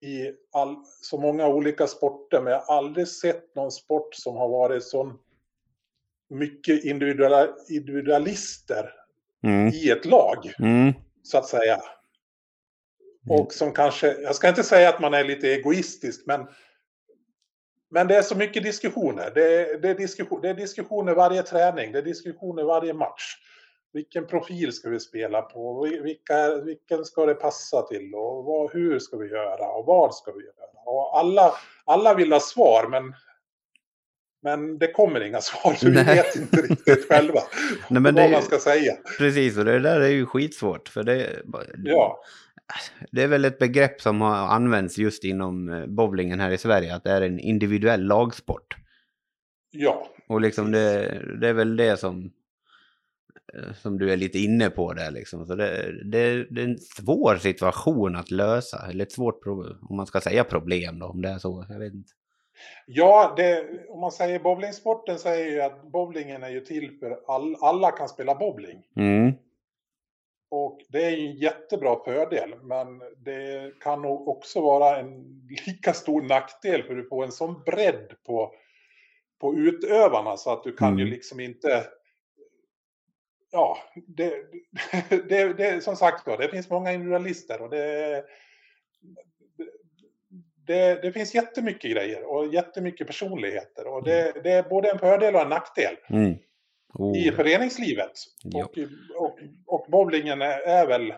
i 0.00 0.32
all, 0.52 0.76
så 1.02 1.18
många 1.18 1.48
olika 1.48 1.86
sporter, 1.86 2.40
men 2.40 2.52
jag 2.52 2.60
har 2.60 2.76
aldrig 2.76 3.08
sett 3.08 3.54
någon 3.54 3.72
sport 3.72 4.14
som 4.14 4.36
har 4.36 4.48
varit 4.48 4.84
så 4.84 5.12
mycket 6.30 6.84
individuella, 6.84 7.48
individualister 7.68 8.90
Mm. 9.44 9.68
i 9.68 9.90
ett 9.90 10.04
lag, 10.04 10.54
Mm. 10.58 10.92
så 11.22 11.38
att 11.38 11.46
säga. 11.46 11.82
Och 13.28 13.52
som 13.52 13.72
kanske, 13.72 14.16
jag 14.22 14.34
ska 14.34 14.48
inte 14.48 14.62
säga 14.62 14.88
att 14.88 15.00
man 15.00 15.14
är 15.14 15.24
lite 15.24 15.48
egoistisk, 15.48 16.26
men, 16.26 16.46
men 17.94 18.08
det 18.08 18.16
är 18.16 18.22
så 18.22 18.34
mycket 18.36 18.62
diskussioner. 18.62 19.32
Det 19.34 19.60
är, 19.60 19.78
det, 19.78 19.88
är 19.88 19.94
diskussion, 19.94 20.40
det 20.42 20.48
är 20.48 20.54
diskussioner 20.54 21.14
varje 21.14 21.42
träning, 21.42 21.92
det 21.92 21.98
är 21.98 22.02
diskussioner 22.02 22.64
varje 22.64 22.94
match. 22.94 23.36
Vilken 23.92 24.26
profil 24.26 24.72
ska 24.72 24.88
vi 24.88 25.00
spela 25.00 25.42
på? 25.42 25.88
Vilka, 26.02 26.54
vilken 26.54 27.04
ska 27.04 27.26
det 27.26 27.34
passa 27.34 27.82
till? 27.82 28.14
Och 28.14 28.44
vad, 28.44 28.72
hur 28.72 28.98
ska 28.98 29.16
vi 29.16 29.28
göra? 29.28 29.68
Och 29.68 29.86
vad 29.86 30.14
ska 30.14 30.32
vi 30.32 30.44
göra? 30.44 30.82
Och 30.86 31.18
alla, 31.18 31.52
alla 31.84 32.14
vill 32.14 32.32
ha 32.32 32.40
svar, 32.40 32.88
men, 32.90 33.14
men 34.42 34.78
det 34.78 34.92
kommer 34.92 35.20
inga 35.20 35.40
svar. 35.40 35.74
Så 35.74 35.86
vi 35.86 36.02
vet 36.02 36.36
inte 36.36 36.56
riktigt 36.56 37.08
själva 37.08 37.40
Nej, 37.88 38.00
men 38.00 38.14
det, 38.14 38.20
vad 38.20 38.30
är 38.30 38.32
man 38.32 38.42
ska 38.42 38.58
säga. 38.58 38.92
precis, 39.18 39.58
och 39.58 39.64
det 39.64 39.78
där 39.78 40.00
är 40.00 40.08
ju 40.08 40.26
skitsvårt. 40.26 40.88
För 40.88 41.02
det, 41.02 41.42
Ja, 41.84 42.20
det 43.10 43.22
är 43.22 43.28
väl 43.28 43.44
ett 43.44 43.58
begrepp 43.58 44.00
som 44.00 44.20
har 44.20 44.34
använts 44.34 44.98
just 44.98 45.24
inom 45.24 45.68
eh, 45.68 45.86
bowlingen 45.86 46.40
här 46.40 46.50
i 46.50 46.58
Sverige. 46.58 46.94
Att 46.94 47.04
det 47.04 47.10
är 47.10 47.22
en 47.22 47.38
individuell 47.38 48.04
lagsport. 48.04 48.76
ja. 49.70 50.08
Och 50.28 50.40
liksom 50.40 50.72
det, 50.72 51.20
det 51.40 51.48
är 51.48 51.52
väl 51.52 51.76
det 51.76 51.96
som, 51.96 52.32
eh, 53.54 53.72
som 53.74 53.98
du 53.98 54.12
är 54.12 54.16
lite 54.16 54.38
inne 54.38 54.70
på 54.70 54.92
där 54.92 55.10
liksom. 55.10 55.46
Så 55.46 55.54
det, 55.54 55.92
det, 56.04 56.44
det 56.50 56.60
är 56.60 56.64
en 56.64 56.78
svår 56.78 57.36
situation 57.36 58.16
att 58.16 58.30
lösa. 58.30 58.86
Eller 58.90 59.04
ett 59.04 59.12
svårt 59.12 59.42
problem, 59.42 59.78
om 59.90 59.96
man 59.96 60.06
ska 60.06 60.20
säga 60.20 60.44
problem 60.44 60.98
då, 60.98 61.06
om 61.06 61.22
det 61.22 61.28
är 61.28 61.38
så. 61.38 61.66
Jag 61.68 61.78
vet 61.78 61.94
inte. 61.94 62.12
Ja, 62.86 63.34
det, 63.36 63.66
om 63.88 64.00
man 64.00 64.12
säger 64.12 64.38
bowlingsporten 64.38 65.18
så 65.18 65.28
är 65.28 65.50
ju 65.50 65.60
att 65.60 65.92
bowlingen 65.92 66.42
är 66.42 66.50
ju 66.50 66.60
till 66.60 66.98
för 67.00 67.18
all, 67.26 67.56
alla 67.60 67.90
kan 67.90 68.08
spela 68.08 68.34
bowling. 68.34 68.82
Mm, 68.96 69.32
Och 70.54 70.80
Det 70.88 71.04
är 71.04 71.12
en 71.12 71.36
jättebra 71.36 72.04
fördel, 72.04 72.54
men 72.62 72.98
det 73.16 73.72
kan 73.80 74.02
nog 74.02 74.28
också 74.28 74.60
vara 74.60 74.98
en 74.98 75.40
lika 75.66 75.92
stor 75.92 76.22
nackdel 76.22 76.82
för 76.82 76.94
du 76.94 77.08
får 77.08 77.24
en 77.24 77.32
sån 77.32 77.62
bredd 77.66 78.14
på, 78.26 78.54
på 79.40 79.54
utövarna 79.54 80.36
så 80.36 80.52
att 80.52 80.64
du 80.64 80.76
kan 80.76 80.88
Mm. 80.88 80.98
ju 80.98 81.04
liksom 81.06 81.40
inte... 81.40 81.86
Ja, 83.50 83.78
det, 84.06 84.34
det, 85.28 85.52
det, 85.52 85.84
som 85.84 85.96
sagt 85.96 86.24
det 86.24 86.48
finns 86.48 86.70
många 86.70 86.92
individualister 86.92 87.62
och 87.62 87.70
det, 87.70 88.24
det, 90.66 91.02
det 91.02 91.12
finns 91.12 91.34
jättemycket 91.34 91.92
grejer 91.92 92.24
och 92.24 92.54
jättemycket 92.54 93.06
personligheter 93.06 93.86
och 93.86 94.04
det, 94.04 94.32
det 94.42 94.50
är 94.50 94.62
både 94.62 94.90
en 94.90 94.98
fördel 94.98 95.34
och 95.34 95.40
en 95.40 95.48
nackdel 95.48 95.96
Mm. 96.08 96.34
Oh, 96.94 97.18
i 97.18 97.32
föreningslivet. 97.32 98.12
Och, 98.54 98.78
och, 99.16 99.38
och 99.66 99.86
bowlingen 99.90 100.42
är, 100.42 100.58
är 100.58 100.86
väl... 100.86 101.14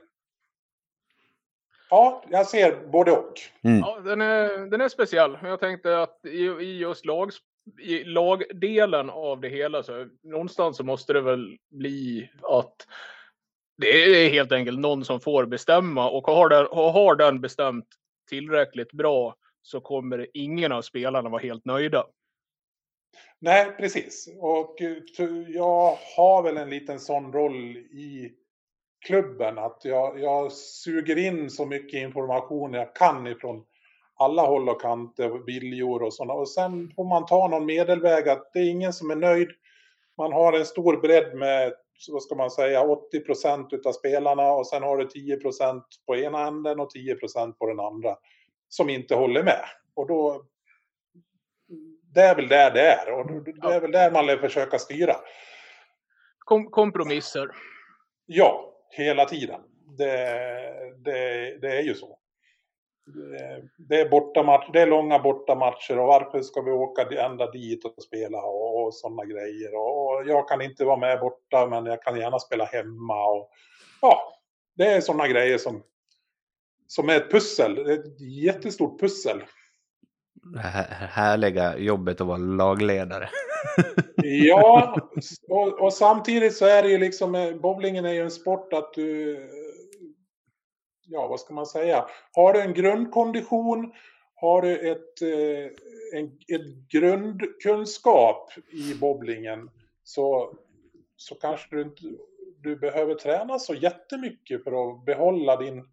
Ja, 1.91 2.25
jag 2.31 2.47
ser 2.47 2.87
både 2.87 3.11
och. 3.11 3.33
mm. 3.63 3.79
Ja, 3.79 4.01
den 4.01 4.21
är, 4.21 4.71
den 4.71 4.81
är 4.81 4.89
speciell. 4.89 5.39
Jag 5.43 5.61
tänkte 5.61 6.03
att 6.03 6.21
i, 6.25 6.45
i 6.45 6.79
just 6.79 7.05
lag, 7.05 7.31
i 7.81 8.05
lagdelen 8.05 9.11
av 9.11 9.41
det 9.41 9.49
hela 9.49 9.83
så 9.83 10.07
någonstans 10.23 10.77
så 10.77 10.85
måste 10.85 11.13
det 11.13 11.21
väl 11.21 11.57
bli 11.71 12.31
att 12.43 12.87
det 13.79 14.25
är 14.27 14.31
helt 14.31 14.53
enkelt 14.53 14.79
någon 14.79 15.05
som 15.05 15.21
får 15.21 15.47
bestämma 15.47 16.11
och 16.11 16.27
har 16.27 16.49
den, 16.49 16.67
och 16.67 16.93
har 16.93 17.17
den 17.17 17.41
bestämt 17.41 17.89
tillräckligt 18.29 18.93
bra 18.93 19.35
så 19.63 19.81
kommer 19.81 20.27
ingen 20.35 20.73
av 20.73 20.83
spelarna 20.83 21.29
vara 21.29 21.43
helt 21.43 21.65
nöjda. 21.65 22.07
Nej, 23.47 23.73
precis. 23.77 24.29
Och 24.41 24.83
eh, 24.83 25.27
jag 25.49 25.99
har 26.17 26.43
väl 26.43 26.57
en 26.57 26.71
liten 26.71 27.01
sån 27.01 27.33
roll 27.33 27.77
i 27.77 28.33
klubben 29.07 29.59
att 29.59 29.81
jag, 29.85 30.21
jag 30.21 30.53
suger 30.53 31.19
in 31.19 31.51
så 31.51 31.67
mycket 31.67 32.01
information 32.03 32.75
jag 32.75 32.97
kan 32.97 33.27
ifrån 33.27 33.65
alla 34.17 34.43
håll 34.43 34.69
och 34.69 34.81
kanter, 34.81 35.29
viljor 35.47 36.03
och 36.03 36.15
sådana. 36.15 36.35
Och 36.35 36.49
sen 36.49 36.93
får 36.97 37.05
man 37.05 37.27
ta 37.27 37.49
någon 37.49 37.67
medelväg 37.67 38.29
att 38.29 38.51
det 38.53 38.59
är 38.59 38.71
ingen 38.71 38.93
som 38.93 39.11
är 39.11 39.17
nöjd. 39.17 39.49
Man 40.19 40.33
har 40.33 40.53
en 40.53 40.67
stor 40.67 40.97
bredd 40.97 41.37
med, 41.37 41.73
vad 42.09 42.23
ska 42.23 42.35
man 42.35 42.51
säga, 42.51 42.83
80 42.83 43.21
procent 43.21 43.73
utav 43.73 43.93
spelarna 43.93 44.53
och 44.53 44.67
sen 44.67 44.83
har 44.83 44.97
du 44.97 45.05
10 45.05 45.37
procent 45.37 45.85
på 46.07 46.17
ena 46.17 46.47
änden 46.47 46.81
och 46.81 46.91
10 46.91 47.15
procent 47.15 47.59
på 47.59 47.67
den 47.67 47.81
andra 47.81 48.17
som 48.69 48.91
inte 48.91 49.15
håller 49.15 49.43
med. 49.43 49.65
Och 49.95 50.09
då, 50.09 50.45
det 52.17 52.23
är 52.23 52.35
väl 52.35 52.49
där 52.49 52.71
det 52.71 52.81
är 52.81 53.13
och 53.13 53.27
det 53.43 53.75
är 53.75 53.81
väl 53.81 53.93
där 53.93 54.11
man 54.11 54.27
vill 54.27 54.39
försöka 54.39 54.79
styra. 54.79 55.17
Kom, 56.39 56.71
kompromisser. 56.71 57.49
Ja, 58.27 58.75
hela 58.91 59.25
tiden. 59.25 59.61
Det, 59.99 60.15
det, 61.05 61.59
det 61.61 61.79
är 61.79 61.83
ju 61.83 61.95
så. 61.95 62.19
Det, 63.79 64.01
är 64.01 64.09
bortamatch, 64.09 64.71
det 64.73 64.81
är 64.81 64.87
långa 64.87 65.19
bortamatcher 65.19 65.99
och 65.99 66.07
varför 66.07 66.43
ska 66.43 66.61
vi 66.63 66.71
åka 66.71 67.03
ända 67.03 67.51
dit 67.51 67.85
och 67.85 68.03
spela 68.03 68.43
och, 68.43 68.85
och 68.85 68.95
sådana 68.95 69.25
grejer. 69.25 69.75
Och, 69.75 70.07
och 70.07 70.27
jag 70.27 70.49
kan 70.49 70.63
inte 70.63 70.85
vara 70.85 70.97
med 70.97 71.21
borta 71.21 71.67
men 71.67 71.87
jag 71.87 72.03
kan 72.03 72.21
gärna 72.21 72.39
spela 72.39 72.65
hemma. 72.65 73.29
Och, 73.29 73.51
ja, 74.01 74.41
det 74.77 74.87
är 74.87 75.01
sådana 75.01 75.29
grejer 75.29 75.59
som, 75.59 75.83
som 76.87 77.09
är 77.09 77.17
ett 77.17 77.31
pussel. 77.31 77.75
Det 77.75 77.93
är 77.93 77.99
ett 77.99 78.21
jättestort 78.21 79.01
pussel. 79.01 79.43
Här 80.55 80.87
härliga 81.11 81.79
jobbet 81.79 82.21
att 82.21 82.27
vara 82.27 82.39
lagledare. 82.39 83.29
Ja, 84.23 85.01
och, 85.49 85.81
och 85.81 85.93
samtidigt 85.93 86.57
så 86.57 86.67
är 86.67 86.83
det 86.83 86.89
ju 86.89 86.99
liksom, 86.99 87.35
eh, 87.35 87.55
bowlingen 87.55 88.05
är 88.05 88.13
ju 88.13 88.21
en 88.21 88.31
sport 88.31 88.73
att 88.73 88.95
du, 88.95 89.39
ja 91.07 91.27
vad 91.27 91.41
ska 91.41 91.55
man 91.55 91.67
säga, 91.67 92.07
har 92.33 92.53
du 92.53 92.61
en 92.61 92.75
grundkondition, 92.75 93.93
har 94.35 94.63
du 94.63 94.91
ett, 94.91 95.23
eh, 95.23 96.19
en, 96.19 96.27
ett 96.27 96.89
grundkunskap 96.89 98.53
i 98.73 98.95
bowlingen 98.95 99.71
så, 100.05 100.55
så 101.17 101.35
kanske 101.35 101.77
du 101.77 101.83
inte, 101.83 102.03
du 102.63 102.77
behöver 102.77 103.15
träna 103.15 103.59
så 103.59 103.75
jättemycket 103.75 104.65
för 104.65 104.91
att 104.91 105.05
behålla 105.05 105.57
din 105.57 105.85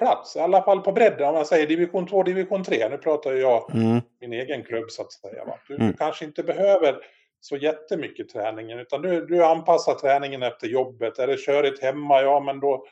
plats. 0.00 0.36
I 0.36 0.40
alla 0.40 0.62
fall 0.62 0.80
på 0.80 0.92
bredden, 0.92 1.28
om 1.28 1.34
man 1.34 1.46
säger 1.46 1.66
division 1.66 2.06
2, 2.06 2.22
division 2.22 2.64
3. 2.64 2.88
Nu 2.88 2.98
pratar 2.98 3.32
ju 3.32 3.40
jag 3.40 3.74
Mm. 3.74 4.00
min 4.20 4.32
egen 4.32 4.62
klubb 4.64 4.90
så 4.90 5.02
att 5.02 5.12
säga. 5.12 5.44
Du, 5.68 5.74
Mm. 5.74 5.92
kanske 5.92 6.24
inte 6.24 6.42
behöver 6.42 6.96
så 7.40 7.56
jättemycket 7.56 8.28
träningen 8.28 8.78
utan 8.78 9.02
du, 9.02 9.26
du 9.26 9.44
anpassar 9.44 9.94
träningen 9.94 10.42
efter 10.42 10.66
jobbet. 10.66 11.18
Är 11.18 11.26
det 11.26 11.36
körigt 11.36 11.82
hemma, 11.82 12.22
ja 12.22 12.40
men 12.40 12.60
då, 12.60 12.84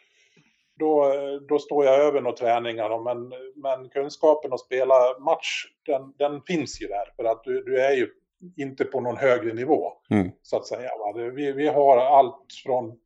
då, 0.78 1.14
då 1.48 1.58
står 1.58 1.84
jag 1.84 1.94
över 2.00 2.20
några 2.20 2.36
träningar. 2.36 3.04
Men, 3.04 3.32
men 3.56 3.88
kunskapen 3.88 4.52
att 4.52 4.60
spela 4.60 5.18
match, 5.18 5.64
den, 5.86 6.12
den 6.18 6.42
finns 6.42 6.82
ju 6.82 6.86
där. 6.86 7.12
För 7.16 7.24
att 7.24 7.44
du, 7.44 7.62
du 7.62 7.80
är 7.80 7.92
ju 7.92 8.08
inte 8.56 8.84
på 8.84 9.00
någon 9.00 9.16
högre 9.16 9.54
nivå. 9.54 9.92
Mm. 10.10 10.30
Så 10.42 10.56
att 10.56 10.66
säga. 10.66 10.90
Vi, 11.34 11.52
vi 11.52 11.68
har 11.68 11.96
allt 11.96 12.46
från 12.64 12.98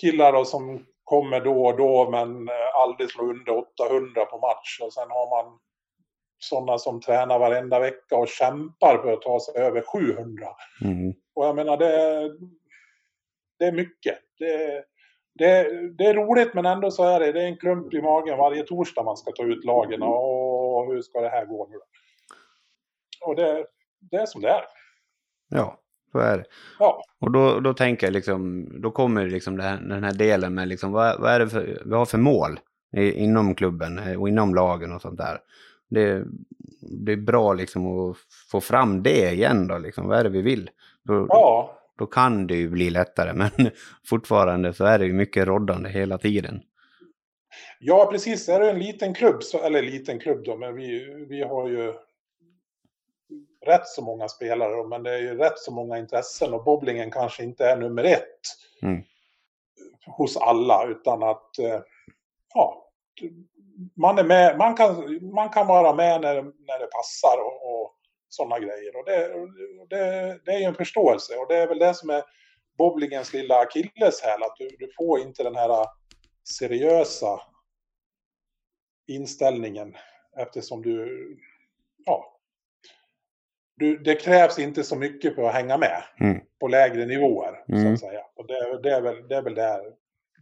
killar 0.00 0.32
då, 0.32 0.44
som 0.44 0.86
kommer 1.08 1.40
då 1.40 1.66
och 1.66 1.76
då 1.76 2.10
men 2.10 2.48
eh, 2.48 2.74
aldrig 2.74 3.10
slår 3.10 3.30
under 3.30 3.58
800 3.58 4.24
på 4.24 4.38
match. 4.38 4.78
Och 4.82 4.92
sen 4.92 5.10
har 5.10 5.44
man 5.44 5.58
sådana 6.38 6.78
som 6.78 7.00
tränar 7.00 7.38
varenda 7.38 7.78
vecka 7.80 8.16
och 8.16 8.28
kämpar 8.28 8.98
för 8.98 9.12
att 9.12 9.22
ta 9.22 9.40
sig 9.40 9.62
över 9.62 9.80
700. 9.82 10.46
Mm. 10.84 11.14
Och 11.34 11.44
jag 11.46 11.56
menar, 11.56 11.76
det, 11.76 12.00
är- 12.00 12.32
det 13.58 13.64
är 13.64 13.72
mycket. 13.72 14.18
Det, 14.38 14.84
det, 15.34 15.62
det 15.98 16.04
är 16.06 16.14
roligt 16.14 16.54
men 16.54 16.66
ändå 16.66 16.90
så 16.90 17.02
är 17.04 17.20
det, 17.20 17.32
det 17.32 17.42
är 17.42 17.46
en 17.46 17.56
klump 17.56 17.94
i 17.94 18.02
magen 18.02 18.38
varje 18.38 18.62
torsdag 18.62 19.02
man 19.02 19.16
ska 19.16 19.32
ta 19.32 19.42
ut 19.42 19.64
lagen 19.64 20.02
och 20.02 20.86
hur 20.86 21.02
ska 21.02 21.20
det 21.20 21.28
här 21.28 21.44
gå 21.44 21.66
nu 21.70 21.76
då? 21.76 21.84
Och 23.28 23.36
det, 23.36 23.66
det 24.10 24.16
är 24.16 24.26
som 24.26 24.40
det 24.42 24.48
är. 24.50 24.64
Ja, 25.48 25.78
så 26.12 26.18
är 26.18 26.38
det. 26.38 26.44
Ja, 26.78 27.02
Och 27.20 27.32
då, 27.32 27.60
då 27.60 27.74
tänker 27.74 28.06
jag 28.06 28.12
liksom, 28.12 28.68
då 28.82 28.90
kommer 28.90 29.26
liksom 29.26 29.56
det 29.56 29.62
här, 29.62 29.76
den 29.76 30.04
här 30.04 30.12
delen 30.12 30.54
med 30.54 30.68
liksom, 30.68 30.92
vad, 30.92 31.20
vad 31.20 31.32
är 31.32 31.38
det 31.38 31.48
för, 31.48 31.82
vi 31.84 31.94
har 31.94 32.06
för 32.06 32.18
mål 32.18 32.60
i, 32.96 33.12
inom 33.12 33.54
klubben 33.54 33.98
eh, 33.98 34.20
och 34.20 34.28
inom 34.28 34.54
lagen 34.54 34.92
och 34.92 35.02
sånt 35.02 35.18
där. 35.18 35.38
Det, 35.90 36.24
det 36.80 37.12
är 37.12 37.16
bra 37.16 37.52
liksom 37.52 38.10
att 38.10 38.16
få 38.50 38.60
fram 38.60 39.02
det 39.02 39.32
igen 39.32 39.68
då, 39.68 39.78
liksom, 39.78 40.08
vad 40.08 40.18
är 40.18 40.24
det 40.24 40.30
vi 40.30 40.42
vill? 40.42 40.70
Då, 41.02 41.26
ja, 41.28 41.78
då 41.98 42.06
kan 42.06 42.46
det 42.46 42.56
ju 42.56 42.68
bli 42.68 42.90
lättare, 42.90 43.32
men 43.34 43.70
fortfarande 44.04 44.72
så 44.72 44.84
är 44.84 44.98
det 44.98 45.06
ju 45.06 45.12
mycket 45.12 45.46
roddande 45.46 45.90
hela 45.90 46.18
tiden. 46.18 46.60
ja 47.80 48.08
precis. 48.12 48.48
Är 48.48 48.60
det 48.60 48.70
en 48.70 48.78
liten 48.78 49.14
klubb, 49.14 49.42
så, 49.42 49.62
eller 49.62 49.82
liten 49.82 50.18
klubb 50.18 50.44
då, 50.44 50.56
men 50.56 50.74
vi, 50.74 51.14
vi 51.28 51.42
har 51.42 51.68
ju 51.68 51.94
rätt 53.66 53.86
så 53.86 54.02
många 54.02 54.28
spelare 54.28 54.88
men 54.88 55.02
det 55.02 55.14
är 55.14 55.18
ju 55.18 55.38
rätt 55.38 55.58
så 55.58 55.72
många 55.72 55.98
intressen 55.98 56.54
och 56.54 56.64
bowlingen 56.64 57.10
kanske 57.10 57.42
inte 57.42 57.66
är 57.66 57.76
nummer 57.76 58.04
ett 58.04 58.40
Mm. 58.82 59.02
hos 60.06 60.36
alla 60.36 60.86
utan 60.86 61.22
att 61.22 61.58
eh, 61.58 61.80
ja, 62.54 62.90
man, 63.94 64.18
är 64.18 64.24
med, 64.24 64.58
man, 64.58 64.76
kan, 64.76 65.18
man 65.34 65.48
kan 65.48 65.66
vara 65.66 65.94
med 65.94 66.20
när, 66.20 66.34
när 66.42 66.78
det 66.78 66.86
passar 66.86 67.38
och, 67.44 67.82
och 67.82 67.94
sådana 68.28 68.58
grejer. 68.58 68.96
Och 68.96 69.04
det, 69.04 69.28
det, 69.88 70.40
det 70.44 70.52
är 70.52 70.58
ju 70.58 70.64
en 70.64 70.74
förståelse 70.74 71.36
och 71.36 71.48
det 71.48 71.56
är 71.56 71.68
väl 71.68 71.78
det 71.78 71.94
som 71.94 72.10
är 72.10 72.22
bowlingens 72.78 73.32
lilla 73.32 73.58
akilleshäl, 73.58 74.42
att 74.42 74.56
du, 74.58 74.68
du 74.78 74.92
får 74.96 75.20
inte 75.20 75.42
den 75.42 75.56
här 75.56 75.86
seriösa 76.58 77.40
inställningen 79.06 79.96
eftersom 80.36 80.82
du, 80.82 81.36
ja, 82.04 82.37
du, 83.78 83.98
det 83.98 84.14
krävs 84.14 84.58
inte 84.58 84.82
så 84.84 84.96
mycket 84.96 85.34
för 85.34 85.42
att 85.42 85.54
hänga 85.54 85.78
med 85.78 86.02
Mm. 86.20 86.40
på 86.60 86.68
lägre 86.68 87.06
nivåer. 87.06 87.64
Så 87.66 87.72
Mm. 87.72 87.92
att 87.94 88.00
säga. 88.00 88.20
Och 88.36 88.46
det, 88.46 88.82
det, 88.82 88.90
är 88.90 89.00
väl, 89.00 89.28
det 89.28 89.36
är 89.36 89.42
väl 89.42 89.54
där, 89.54 89.80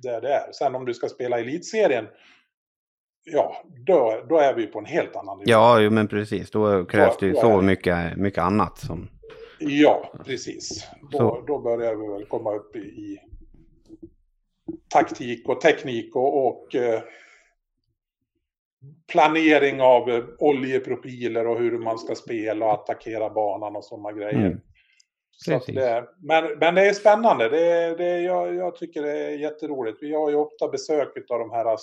där 0.03 0.21
det 0.21 0.33
är. 0.33 0.53
Sen 0.53 0.75
om 0.75 0.85
du 0.85 0.95
ska 0.95 1.09
spela 1.09 1.41
elitserien, 1.41 2.07
ja, 3.25 3.65
då, 3.87 4.25
då 4.29 4.39
är 4.39 4.55
vi 4.55 4.67
på 4.67 4.79
en 4.79 4.85
helt 4.85 5.17
annan 5.17 5.39
nivå. 5.39 5.51
Ja, 5.51 5.81
jo, 5.81 5.91
men 5.91 6.09
precis. 6.09 6.51
Då 6.51 6.85
krävs 6.85 7.17
det 7.19 7.27
ju 7.27 7.33
då 7.33 7.41
så 7.41 7.61
mycket, 7.63 8.17
mycket 8.17 8.43
annat 8.43 8.79
som... 8.79 9.09
Ja, 9.59 10.13
precis. 10.25 10.87
Då, 11.13 11.19
Så. 11.19 11.45
då 11.47 11.59
börjar 11.59 11.95
vi 11.95 12.09
väl 12.13 12.25
komma 12.27 12.55
upp 12.55 12.77
i, 12.77 12.79
i 12.79 13.19
taktik 14.89 15.49
och 15.49 15.61
teknik 15.61 16.17
och, 16.17 16.47
och 16.47 16.75
eh, 16.75 17.01
planering 19.13 19.81
av 19.81 20.11
eh, 20.11 20.25
oljeprofiler 20.39 21.47
och 21.47 21.59
hur 21.59 21.79
man 21.79 21.99
ska 21.99 22.15
spela 22.15 22.67
och 22.67 22.73
attackera 22.73 23.31
banan 23.31 23.77
och 23.77 23.85
sådana 23.85 24.13
grejer. 24.13 24.47
Mm. 24.47 24.61
Så 25.31 25.61
det, 25.67 26.05
men, 26.23 26.59
men 26.59 26.75
det 26.75 26.89
är 26.89 26.93
spännande. 26.93 27.49
Det, 27.49 27.95
det, 27.97 28.21
jag, 28.21 28.55
jag 28.55 28.77
tycker 28.77 29.03
det 29.03 29.19
är 29.19 29.31
jätteroligt. 29.31 29.99
Vi 30.01 30.15
har 30.15 30.31
ju 30.31 30.37
ofta 30.37 30.69
besök 30.69 31.31
av 31.31 31.39
de 31.39 31.51
här, 31.51 31.77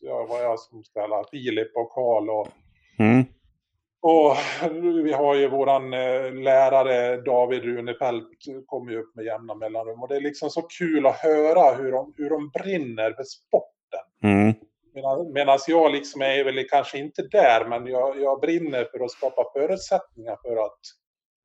ja, 0.00 0.26
vad 0.28 0.44
jag 0.44 0.60
som 0.60 0.84
spelar, 0.84 1.24
Filip 1.30 1.76
och 1.76 1.90
Karl 1.90 2.30
och 2.30 2.48
Mm. 2.98 3.24
Och 4.00 4.36
vi 5.04 5.12
har 5.12 5.34
ju 5.34 5.48
våran 5.48 5.94
eh, 5.94 6.32
lärare 6.34 7.16
David 7.16 7.62
Runefelt 7.62 8.28
kommer 8.66 8.92
ju 8.92 8.98
upp 8.98 9.14
med 9.14 9.24
jämna 9.24 9.54
mellanrum. 9.54 10.02
Och 10.02 10.08
det 10.08 10.16
är 10.16 10.20
liksom 10.20 10.50
så 10.50 10.62
kul 10.62 11.06
att 11.06 11.16
höra 11.16 11.74
hur 11.74 11.92
de, 11.92 12.14
hur 12.16 12.30
de 12.30 12.50
brinner 12.50 13.12
för 13.12 13.24
sporten. 13.24 14.00
Mm. 14.22 14.54
Medan 15.34 15.58
jag 15.66 15.92
liksom 15.92 16.22
är 16.22 16.44
väl 16.44 16.68
kanske 16.68 16.98
inte 16.98 17.22
där, 17.22 17.68
men 17.68 17.86
jag, 17.86 18.20
jag 18.20 18.40
brinner 18.40 18.84
för 18.84 19.04
att 19.04 19.10
skapa 19.10 19.50
förutsättningar 19.52 20.38
för 20.42 20.64
att 20.64 20.78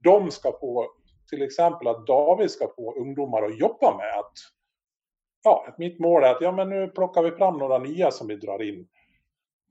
de 0.03 0.31
ska 0.31 0.51
få, 0.51 0.87
till 1.29 1.41
exempel 1.41 1.87
att 1.87 2.07
David 2.07 2.51
ska 2.51 2.67
få 2.75 2.95
ungdomar 2.99 3.43
att 3.43 3.59
jobba 3.59 3.97
med. 3.97 4.19
Att, 4.19 4.33
ja, 5.43 5.75
mitt 5.77 5.99
mål 5.99 6.23
är 6.23 6.27
att 6.27 6.41
ja, 6.41 6.51
men 6.51 6.69
nu 6.69 6.87
plockar 6.87 7.23
vi 7.23 7.31
fram 7.31 7.57
några 7.57 7.77
nya 7.77 8.11
som 8.11 8.27
vi 8.27 8.35
drar 8.35 8.61
in. 8.61 8.87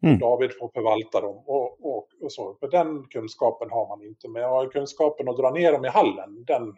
Mm. 0.02 0.18
David 0.18 0.50
får 0.58 0.68
förvalta 0.68 1.20
dem 1.20 1.36
och, 1.46 1.86
och, 1.86 2.08
och, 2.20 2.32
så. 2.32 2.56
För 2.60 2.70
den 2.70 3.04
kunskapen 3.04 3.70
har 3.70 3.88
man 3.88 4.06
inte. 4.06 4.28
Men 4.28 4.42
jag 4.42 4.48
har 4.48 4.70
kunskapen 4.70 5.28
att 5.28 5.36
dra 5.36 5.50
ner 5.50 5.72
dem 5.72 5.84
i 5.84 5.88
hallen. 5.88 6.44
Den, 6.44 6.76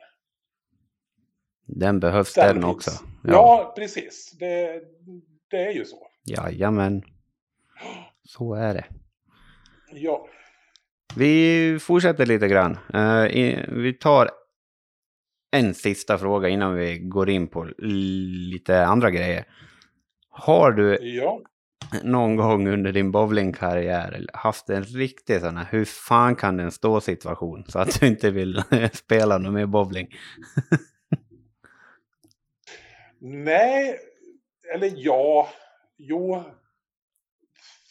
den 1.67 2.01
behövs 2.01 2.35
den, 2.35 2.55
den 2.55 2.65
också. 2.65 2.91
Ja. 3.25 3.33
ja, 3.33 3.73
precis. 3.77 4.37
Det, 4.39 4.83
det 5.51 5.57
är 5.57 5.73
ju 5.73 5.85
så. 5.85 6.08
Jajamän. 6.25 7.03
Så 8.25 8.55
är 8.55 8.75
det. 8.75 8.85
Ja. 9.93 10.29
Vi 11.15 11.79
fortsätter 11.81 12.27
lite 12.27 12.49
grann. 12.49 12.79
Uh, 12.95 13.25
vi 13.69 13.97
tar 14.01 14.31
en 15.51 15.75
sista 15.75 16.19
fråga 16.19 16.49
innan 16.49 16.75
vi 16.75 16.99
går 16.99 17.31
in 17.31 17.49
på 17.49 17.65
lite 17.79 18.87
andra 18.87 19.11
grejer. 19.11 19.45
Har 20.31 20.73
du 20.73 20.99
ja. 21.01 21.41
någon 22.03 22.37
gång 22.37 22.69
under 22.69 22.93
din 22.93 23.13
bowlingkarriär 23.13 24.27
haft 24.33 24.71
en 24.71 24.83
riktig 24.83 25.41
sån 25.41 25.57
här 25.57 25.67
hur 25.71 25.85
fan 25.85 26.37
kan 26.37 26.57
den 26.57 26.71
stå 26.71 27.01
situation 27.01 27.65
så 27.69 27.79
att 27.79 28.01
du 28.01 28.07
inte 28.07 28.31
vill 28.31 28.63
spela 28.93 29.39
någon 29.39 29.55
mer 29.55 29.67
bowling? 29.67 30.09
Nej, 33.21 33.99
eller 34.75 34.93
ja, 34.97 35.49
jo. 35.99 36.45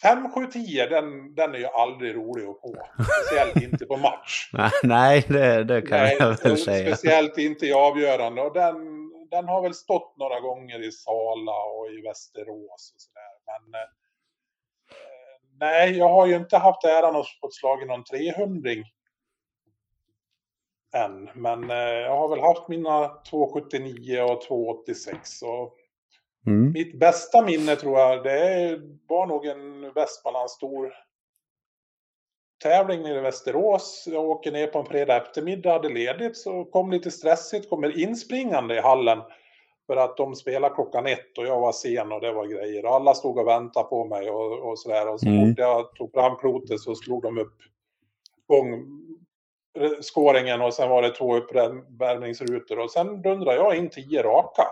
5, 0.01 0.31
7, 0.33 0.45
10 0.45 0.87
den, 0.87 1.35
den 1.35 1.55
är 1.55 1.59
ju 1.59 1.65
aldrig 1.65 2.15
rolig 2.15 2.45
att 2.45 2.61
få. 2.61 2.75
Speciellt 3.03 3.73
inte 3.73 3.85
på 3.85 3.97
match. 3.97 4.49
Nej, 4.83 5.25
det, 5.27 5.63
det 5.63 5.81
kan 5.81 5.97
Nej, 5.97 6.17
jag 6.19 6.43
väl 6.43 6.57
säga. 6.57 6.95
Speciellt 6.95 7.37
inte 7.37 7.65
i 7.65 7.73
avgörande. 7.73 8.41
Och 8.41 8.53
den, 8.53 8.75
den 9.31 9.47
har 9.47 9.61
väl 9.61 9.73
stått 9.73 10.17
några 10.17 10.39
gånger 10.39 10.87
i 10.87 10.91
Sala 10.91 11.63
och 11.63 11.89
i 11.89 12.01
Västerås 12.01 12.93
och 12.95 13.01
sådär. 13.01 13.33
Men 13.45 13.81
eh, 13.81 13.87
nej, 15.59 15.97
jag 15.97 16.09
har 16.09 16.27
ju 16.27 16.35
inte 16.35 16.57
haft 16.57 16.83
äran 16.83 17.15
att 17.15 17.27
få 17.41 17.49
slag 17.51 17.81
i 17.81 17.85
någon 17.85 18.03
300 18.03 18.71
än. 20.95 21.29
Men 21.35 21.69
eh, 21.69 21.77
jag 21.77 22.17
har 22.17 22.29
väl 22.29 22.39
haft 22.39 22.67
mina 22.67 23.07
279 23.29 24.21
och 24.21 24.41
286. 24.41 25.41
Och 25.41 25.76
Mm. 26.47 26.71
Mitt 26.71 26.99
bästa 26.99 27.41
minne 27.45 27.75
tror 27.75 27.99
jag, 27.99 28.23
det 28.23 28.79
var 29.07 29.27
nog 29.27 29.45
en 29.45 29.93
Västmanlands 29.93 30.53
stor 30.53 30.93
tävling 32.63 33.01
nere 33.01 33.17
i 33.17 33.21
Västerås. 33.21 34.03
Jag 34.11 34.23
åker 34.23 34.51
ner 34.51 34.67
på 34.67 34.79
en 34.79 34.85
fredag 34.85 35.17
eftermiddag, 35.17 35.71
hade 35.71 35.89
ledigt, 35.89 36.37
så 36.37 36.65
kom 36.65 36.91
lite 36.91 37.11
stressigt, 37.11 37.69
kommer 37.69 37.99
inspringande 37.99 38.75
i 38.75 38.81
hallen. 38.81 39.21
För 39.87 39.97
att 39.97 40.17
de 40.17 40.35
spelade 40.35 40.75
klockan 40.75 41.07
ett 41.07 41.37
och 41.37 41.45
jag 41.45 41.59
var 41.59 41.71
sen 41.71 42.11
och 42.11 42.21
det 42.21 42.31
var 42.31 42.45
grejer. 42.45 42.85
Och 42.85 42.95
alla 42.95 43.13
stod 43.13 43.37
och 43.37 43.47
väntade 43.47 43.89
på 43.89 44.05
mig 44.05 44.29
och, 44.29 44.69
och 44.69 44.79
sådär. 44.79 45.09
Och 45.13 45.19
så 45.19 45.27
mm. 45.27 45.49
fort 45.49 45.59
jag 45.59 45.95
tog 45.95 46.11
fram 46.11 46.35
klotet 46.35 46.79
så 46.79 46.95
slog 46.95 47.23
de 47.23 47.37
upp 47.37 47.55
gång 48.47 48.85
skåringen 50.01 50.61
och 50.61 50.73
sen 50.73 50.89
var 50.89 51.01
det 51.01 51.09
två 51.09 51.37
uppvärmningsrutor. 51.37 52.79
Och 52.79 52.91
sen 52.91 53.21
dundrade 53.21 53.57
jag 53.57 53.77
in 53.77 53.89
tio 53.89 54.23
raka. 54.23 54.63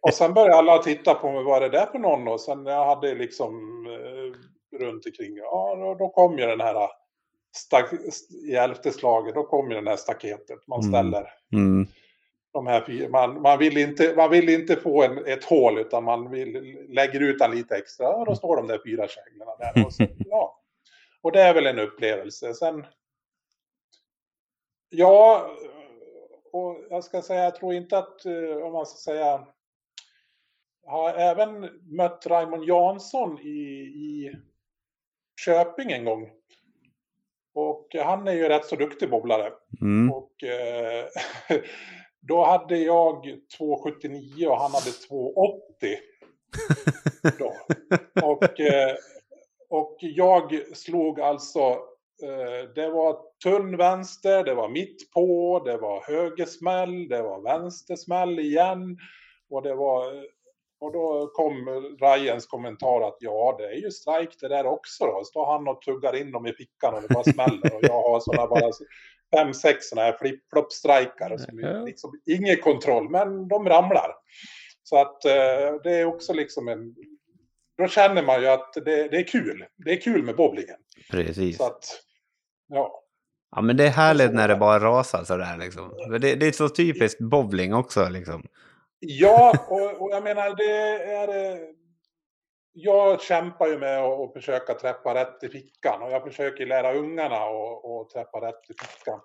Och 0.00 0.14
sen 0.14 0.34
började 0.34 0.54
alla 0.54 0.78
titta 0.78 1.14
på 1.14 1.32
mig, 1.32 1.44
vad 1.44 1.62
är 1.62 1.68
det 1.68 1.78
där 1.78 1.86
för 1.86 1.98
någon? 1.98 2.28
Och 2.28 2.40
sen 2.40 2.66
jag 2.66 2.86
hade 2.86 3.14
liksom 3.14 3.54
eh, 3.86 4.78
runt 4.78 5.06
omkring, 5.06 5.36
ja 5.36 5.76
då, 5.78 5.94
då 5.94 6.08
kom 6.08 6.38
ju 6.38 6.46
den 6.46 6.60
här 6.60 6.88
stak, 7.56 7.92
i 8.48 8.54
elfte 8.54 8.92
slaget, 8.92 9.34
då 9.34 9.42
kom 9.42 9.70
ju 9.70 9.76
den 9.76 9.86
här 9.86 9.96
staketet 9.96 10.66
man 10.66 10.80
mm. 10.80 10.92
ställer. 10.92 11.32
Mm. 11.52 11.74
Mm. 11.74 11.86
De 12.52 12.66
här 12.66 13.08
man, 13.08 13.42
man, 13.42 13.58
vill 13.58 13.76
inte, 13.76 14.14
man 14.16 14.30
vill 14.30 14.48
inte 14.48 14.76
få 14.76 15.02
en, 15.02 15.26
ett 15.26 15.44
hål 15.44 15.78
utan 15.78 16.04
man 16.04 16.30
vill, 16.30 16.78
lägger 16.88 17.20
ut 17.20 17.38
den 17.38 17.50
lite 17.50 17.76
extra. 17.76 18.08
Och 18.08 18.26
då 18.26 18.34
står 18.34 18.56
de 18.56 18.66
där 18.66 18.80
fyra 18.84 19.08
käglorna 19.08 19.56
där. 19.58 19.86
Och, 19.86 19.94
så, 19.94 20.06
ja. 20.18 20.60
och 21.22 21.32
det 21.32 21.42
är 21.42 21.54
väl 21.54 21.66
en 21.66 21.78
upplevelse. 21.78 22.54
Sen, 22.54 22.86
ja, 24.88 25.50
och 26.52 26.86
jag 26.90 27.04
ska 27.04 27.22
säga, 27.22 27.44
jag 27.44 27.56
tror 27.56 27.74
inte 27.74 27.98
att, 27.98 28.26
eh, 28.26 28.66
om 28.66 28.72
man 28.72 28.86
ska 28.86 29.12
säga, 29.12 29.46
har 30.86 31.14
även 31.14 31.60
mött 31.96 32.26
Raymond 32.26 32.64
Jansson 32.64 33.38
i, 33.40 33.48
i 33.48 34.34
Köping 35.44 35.92
en 35.92 36.04
gång. 36.04 36.30
Och 37.54 37.96
han 38.04 38.28
är 38.28 38.32
ju 38.32 38.48
rätt 38.48 38.66
så 38.66 38.76
duktig 38.76 39.10
bobblare. 39.10 39.52
Mm. 39.80 40.12
Och 40.12 40.44
eh, 40.44 41.04
då 42.20 42.44
hade 42.44 42.78
jag 42.78 43.26
2,79 43.58 44.46
och 44.46 44.60
han 44.60 44.70
hade 44.70 44.90
2,80. 44.90 45.96
och, 48.22 48.60
eh, 48.60 48.96
och 49.68 49.96
jag 50.00 50.76
slog 50.76 51.20
alltså 51.20 51.78
det 52.74 52.90
var 52.90 53.18
tunn 53.44 53.76
vänster, 53.76 54.44
det 54.44 54.54
var 54.54 54.68
mitt 54.68 55.12
på, 55.12 55.62
det 55.64 55.76
var 55.76 56.02
högersmäll, 56.06 57.08
det 57.08 57.22
var 57.22 57.42
vänstersmäll 57.42 58.38
igen. 58.38 58.98
Och, 59.50 59.62
det 59.62 59.74
var, 59.74 60.24
och 60.80 60.92
då 60.92 61.30
kom 61.34 61.68
Ryans 62.00 62.46
kommentar 62.46 63.08
att 63.08 63.16
ja, 63.20 63.54
det 63.58 63.64
är 63.64 63.76
ju 63.76 63.90
strike 63.90 64.36
det 64.40 64.48
där 64.48 64.66
också 64.66 65.06
då. 65.06 65.24
Står 65.24 65.46
han 65.46 65.68
och 65.68 65.82
tuggar 65.82 66.16
in 66.16 66.32
dem 66.32 66.46
i 66.46 66.52
fickan 66.52 66.94
och 66.94 67.02
det 67.02 67.08
bara 67.08 67.24
smäller. 67.24 67.74
Och 67.74 67.82
jag 67.82 68.02
har 68.02 68.20
sådana 68.20 68.46
bara 68.46 68.72
fem, 69.34 69.54
sex 69.54 69.88
sådana 69.88 70.06
här 70.06 70.18
flip-flop-strikar. 70.18 71.84
Liksom, 71.84 72.20
ingen 72.26 72.56
kontroll, 72.56 73.10
men 73.10 73.48
de 73.48 73.68
ramlar. 73.68 74.14
Så 74.82 75.00
att 75.00 75.24
eh, 75.24 75.80
det 75.84 75.92
är 75.92 76.04
också 76.04 76.32
liksom 76.32 76.68
en... 76.68 76.94
Då 77.78 77.88
känner 77.88 78.22
man 78.22 78.40
ju 78.40 78.46
att 78.46 78.72
det, 78.74 79.08
det 79.08 79.16
är 79.16 79.26
kul. 79.26 79.64
Det 79.76 79.92
är 79.92 80.00
kul 80.00 80.22
med 80.22 80.36
bowlingen. 80.36 80.76
Precis. 81.10 81.56
Så 81.56 81.64
att, 81.64 82.02
Ja. 82.68 83.02
Ja 83.50 83.62
men 83.62 83.76
det 83.76 83.84
är 83.84 83.90
härligt 83.90 84.34
när 84.34 84.48
det 84.48 84.56
bara 84.56 84.78
rasar 84.78 85.24
sådär 85.24 85.56
liksom. 85.58 85.92
Det, 86.20 86.34
det 86.34 86.46
är 86.46 86.52
så 86.52 86.68
typiskt 86.68 87.20
bowling 87.20 87.74
också 87.74 88.08
liksom. 88.08 88.42
Ja, 88.98 89.66
och, 89.68 90.02
och 90.02 90.10
jag 90.10 90.22
menar 90.22 90.56
det 90.56 91.04
är... 91.12 91.58
Jag 92.78 93.22
kämpar 93.22 93.66
ju 93.66 93.78
med 93.78 93.98
att 93.98 94.32
försöka 94.32 94.74
träffa 94.74 95.14
rätt 95.14 95.44
i 95.44 95.48
fickan 95.48 96.02
och 96.02 96.10
jag 96.10 96.24
försöker 96.24 96.66
lära 96.66 96.94
ungarna 96.94 97.36
att 97.36 98.10
träffa 98.10 98.48
rätt 98.48 98.70
i 98.70 98.74
fickan 98.84 99.20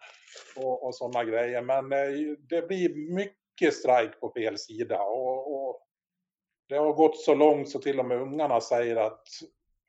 och, 0.56 0.86
och 0.86 0.96
sådana 0.96 1.24
grejer. 1.24 1.62
Men 1.62 1.92
eh, 1.92 2.36
det 2.50 2.68
blir 2.68 3.14
mycket 3.16 3.74
strike 3.74 4.14
på 4.20 4.32
fel 4.36 4.58
sida 4.58 5.02
och, 5.02 5.54
och 5.54 5.88
det 6.70 6.78
har 6.78 6.94
gått 6.94 7.18
så 7.18 7.36
långt 7.36 7.70
så 7.70 7.80
till 7.80 8.00
och 8.00 8.06
med 8.06 8.22
ungarna 8.22 8.62
säger 8.62 8.96
att 8.96 9.24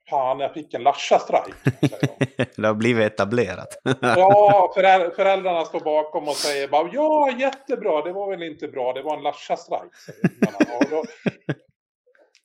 Fan, 0.09 0.39
jag 0.39 0.53
fick 0.53 0.73
en 0.73 0.83
Larsa-strike. 0.83 1.53
det 2.55 2.67
har 2.67 2.73
blivit 2.73 3.13
etablerat. 3.13 3.81
ja, 4.01 4.71
föräldrarna 5.15 5.65
står 5.65 5.79
bakom 5.79 6.27
och 6.27 6.35
säger 6.35 6.67
bara 6.67 6.89
ja, 6.93 7.31
jättebra, 7.39 8.01
det 8.01 8.13
var 8.13 8.29
väl 8.29 8.43
inte 8.43 8.67
bra, 8.67 8.93
det 8.93 9.01
var 9.01 9.17
en 9.17 9.23
Larsa-strike. 9.23 9.89
Och, 10.79 10.89
då, 10.89 11.03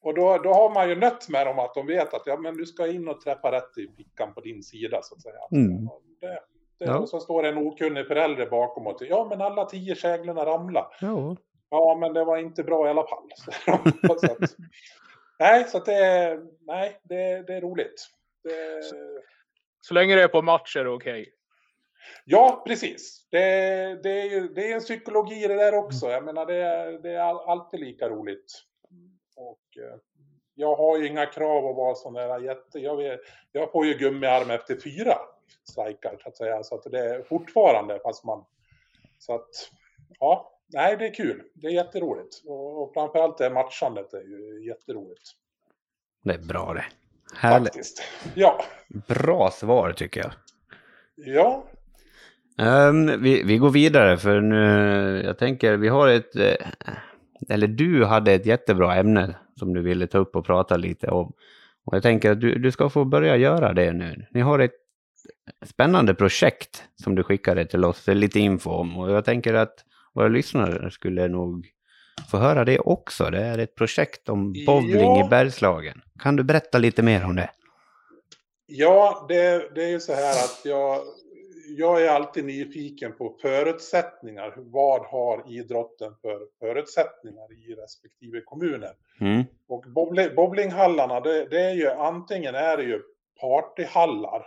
och 0.01 0.15
då, 0.15 0.39
då 0.39 0.53
har 0.53 0.75
man 0.75 0.89
ju 0.89 0.97
nött 0.97 1.29
med 1.29 1.47
dem 1.47 1.59
att 1.59 1.75
de 1.75 1.87
vet 1.87 2.15
att 2.15 2.23
ja, 2.27 2.37
men 2.37 2.57
du 2.57 2.67
ska 2.67 2.87
in 2.87 3.09
och 3.09 3.21
träffa 3.21 3.53
rätt 3.53 3.79
i 3.79 3.89
fickan 3.97 4.35
på 4.35 4.41
din 4.41 4.63
sida 4.63 5.01
så 5.03 5.15
att 5.15 5.23
säga. 5.23 5.41
Mm. 5.53 5.89
Det, 6.21 6.41
det, 6.79 6.85
ja. 6.85 6.99
Och 6.99 7.09
så 7.09 7.21
står 7.21 7.47
en 7.47 7.59
okunnig 7.59 8.07
förälder 8.07 8.47
bakom 8.47 8.87
och 8.87 8.97
ja, 9.01 9.27
men 9.31 9.41
alla 9.41 9.65
tio 9.65 9.95
käglorna 9.95 10.47
ramlar. 10.47 10.87
Ja. 11.01 11.37
ja, 11.71 11.97
men 12.01 12.13
det 12.13 12.25
var 12.25 12.37
inte 12.37 12.63
bra 12.63 12.87
i 12.87 12.91
alla 12.91 13.07
fall. 13.07 13.29
Så 15.39 15.45
att, 15.45 15.51
Nej, 15.51 15.65
så 15.69 15.79
det, 15.79 16.41
nej, 16.61 17.01
det, 17.03 17.47
det 17.47 17.55
är 17.55 17.61
roligt. 17.61 18.09
Det... 18.45 18.83
Så 19.81 19.95
länge 19.95 20.17
det 20.17 20.23
är 20.23 20.29
på 20.29 20.43
match 20.43 20.77
är 20.77 20.85
det 20.85 20.91
okej? 20.91 21.21
Okay. 21.21 21.33
Ja, 22.25 22.63
precis. 22.67 23.27
Det, 23.31 23.39
det, 24.03 24.21
är 24.21 24.25
ju, 24.25 24.49
det 24.49 24.71
är 24.71 24.75
en 24.75 24.81
psykologi 24.81 25.49
det 25.49 25.55
där 25.55 25.75
också. 25.75 26.07
Jag 26.07 26.25
menar, 26.25 26.47
det 26.47 26.57
är, 26.57 26.93
det 26.93 27.11
är 27.11 27.51
alltid 27.51 27.81
lika 27.81 28.09
roligt. 28.09 28.53
Och, 29.37 29.83
eh, 29.83 29.99
jag 30.55 30.77
har 30.77 30.99
ju 30.99 31.07
inga 31.07 31.27
krav 31.27 31.67
att 31.67 31.77
vara 31.77 31.95
sån 31.95 32.15
där 32.15 32.41
jätte... 32.41 32.79
Jag, 32.79 32.97
vet, 32.97 33.21
jag 33.53 33.73
får 33.73 33.87
ju 33.87 33.95
gummiarm 33.95 34.51
efter 34.51 34.81
fyra 34.81 35.15
strikar, 35.71 36.19
så 36.23 36.29
att 36.29 36.37
säga. 36.37 36.63
Så 36.63 36.75
att 36.75 36.83
det 36.83 36.99
är 36.99 37.23
fortfarande, 37.23 38.01
fast 38.03 38.25
man... 38.25 38.45
Så 39.19 39.35
att, 39.35 39.71
ja, 40.21 40.58
nej, 40.73 40.97
det 40.97 41.07
är 41.07 41.15
kul. 41.15 41.43
Det 41.55 41.67
är 41.67 41.71
jätteroligt. 41.71 42.43
Och, 42.47 42.83
och 42.83 42.95
framförallt 42.95 43.39
det 43.39 43.51
matchandet 43.51 44.15
är 44.15 44.23
ju 44.23 44.67
jätteroligt. 44.67 45.31
Det 46.25 46.35
är 46.35 46.39
bra 46.39 46.75
det. 46.75 46.85
Härligt. 47.37 47.69
Faktiskt. 47.69 48.03
Ja. 48.35 48.65
Bra 48.89 49.51
svar 49.51 49.93
tycker 49.93 50.21
jag. 50.21 50.33
Ja. 51.17 51.65
Um, 52.61 53.23
vi, 53.23 53.43
vi 53.43 53.59
går 53.59 53.71
vidare 53.71 54.17
för 54.17 54.41
nu, 54.41 55.23
jag 55.25 55.39
tänker, 55.39 55.77
vi 55.77 55.89
har 55.89 56.09
ett, 56.09 56.37
eh, 56.37 56.67
eller 57.49 57.67
du 57.67 58.05
hade 58.05 58.33
ett 58.33 58.47
jättebra 58.47 58.97
ämne 58.97 59.37
som 59.57 59.75
du 59.75 59.83
ville 59.83 60.07
ta 60.07 60.19
upp 60.19 60.37
och 60.37 60.47
prata 60.47 60.77
lite 60.77 61.09
om. 61.09 61.33
Och 61.85 61.97
jag 61.97 62.03
tänker 62.03 62.31
att 62.31 62.41
du, 62.41 62.59
du 62.59 62.73
ska 62.73 62.89
få 62.89 63.05
börja 63.05 63.37
göra 63.37 63.73
det 63.73 63.93
nu. 63.93 64.27
Ni 64.31 64.41
har 64.41 64.59
ett 64.59 64.75
spännande 65.67 66.15
projekt 66.15 66.85
som 67.03 67.15
du 67.15 67.23
skickade 67.23 67.65
till 67.65 67.85
oss, 67.85 68.07
lite 68.07 68.41
info 68.41 68.71
om. 68.71 68.99
Och 68.99 69.11
jag 69.11 69.25
tänker 69.25 69.55
att 69.55 69.85
våra 70.19 70.29
lyssnare 70.29 70.91
skulle 70.91 71.29
nog 71.29 71.67
få 72.31 72.37
höra 72.37 72.65
det 72.65 72.79
också. 72.79 73.31
Det 73.31 73.41
är 73.43 73.59
ett 73.59 73.75
projekt 73.75 74.29
om 74.29 74.53
bowling 74.67 75.17
Ja. 75.17 75.27
i 75.27 75.29
Bergslagen. 75.29 76.03
Kan 76.19 76.37
du 76.37 76.43
berätta 76.43 76.79
lite 76.79 77.03
mer 77.03 77.25
om 77.25 77.37
det? 77.37 77.51
Ja, 78.67 79.27
det, 79.29 79.75
det 79.75 79.85
är 79.85 79.89
ju 79.89 80.01
så 80.01 80.13
här 80.13 80.31
att 80.31 80.61
jag, 80.65 81.01
jag 81.77 82.05
är 82.05 82.09
alltid 82.09 82.45
nyfiken 82.45 83.13
på 83.13 83.37
förutsättningar. 83.43 84.55
Vad 84.57 85.07
har 85.07 85.53
idrotten 85.53 86.15
för 86.23 86.39
förutsättningar 86.61 87.53
i 87.53 87.75
respektive 87.75 88.41
kommuner? 88.41 88.93
Mm. 89.21 89.45
Och 89.69 89.85
bowling, 89.89 90.35
bowlinghallarna, 90.37 91.21
det, 91.21 91.45
det 91.51 91.61
är 91.61 91.75
ju 91.75 91.89
antingen 91.89 92.55
är 92.55 92.77
det 92.77 92.83
ju 92.83 93.03
partyhallar 93.41 94.47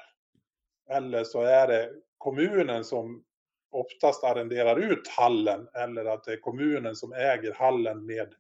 eller 0.90 1.24
så 1.24 1.42
är 1.42 1.68
det 1.68 1.90
kommunen 2.18 2.84
som 2.84 3.24
oftast 3.72 4.24
arrenderar 4.24 4.80
ut 4.80 5.08
hallen 5.08 5.68
eller 5.74 6.06
att 6.06 6.24
det 6.24 6.34
är 6.34 6.38
kommunen 6.38 6.96
som 6.96 7.14
äger 7.14 7.54
hallen 7.54 8.06
med 8.06 8.34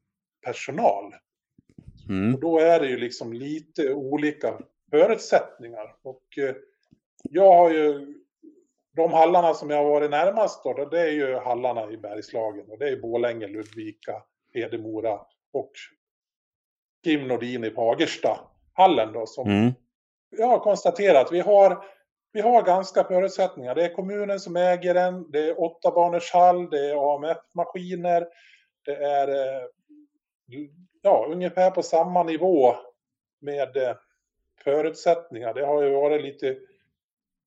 personal. 0.46 1.14
Mm. 2.10 2.36
Och 2.36 2.42
då 2.42 2.60
är 2.60 2.80
det 2.80 2.88
ju 2.88 2.98
liksom 2.98 3.34
lite 3.34 3.94
olika 3.94 4.60
förutsättningar. 4.90 5.96
Och 6.04 6.38
eh, 6.38 6.56
jag 7.30 7.54
har 7.54 7.72
ju 7.72 8.14
de 8.96 9.12
hallarna 9.14 9.54
som 9.54 9.70
jag 9.70 9.78
har 9.78 9.90
varit 9.90 10.12
närmast 10.12 10.64
då, 10.64 10.86
det 10.86 11.02
är 11.02 11.12
ju 11.12 11.36
hallarna 11.36 11.92
i 11.92 11.98
Bergslagen 11.98 12.66
och 12.70 12.80
det 12.80 12.90
är 12.90 12.98
Borlänge, 12.98 13.48
Ludvika, 13.48 14.24
Hedemora 14.54 15.20
och 15.54 15.72
Kim 17.04 17.28
Nordin 17.28 17.64
i 17.64 17.72
Fagersta 17.72 18.40
hallen 18.74 19.14
då 19.14 19.26
som 19.26 19.50
Mm. 19.50 19.72
jag 20.30 20.48
har 20.48 20.60
konstaterat, 20.60 21.32
vi 21.32 21.40
har, 21.40 21.86
vi 22.34 22.42
har 22.42 22.64
ganska 22.64 23.04
förutsättningar. 23.04 23.76
Det 23.76 23.86
är 23.86 23.94
kommunen 23.94 24.40
som 24.40 24.56
äger 24.56 24.94
den, 24.94 25.32
det 25.32 25.50
är 25.50 25.62
åtta 25.62 25.92
barners 25.92 26.34
hall, 26.34 26.70
det 26.70 26.90
är 26.90 27.16
AMF-maskiner, 27.16 28.28
det 28.86 28.96
är 28.96 29.28
eh, 29.28 29.68
ja, 31.02 31.28
ungefär 31.30 31.72
på 31.72 31.84
samma 31.84 32.24
nivå 32.24 32.76
med 33.42 33.78
eh, 33.78 33.96
förutsättningar. 34.64 35.54
Det 35.54 35.66
har 35.66 35.84
ju 35.84 35.90
varit 35.90 36.22
lite, 36.22 36.58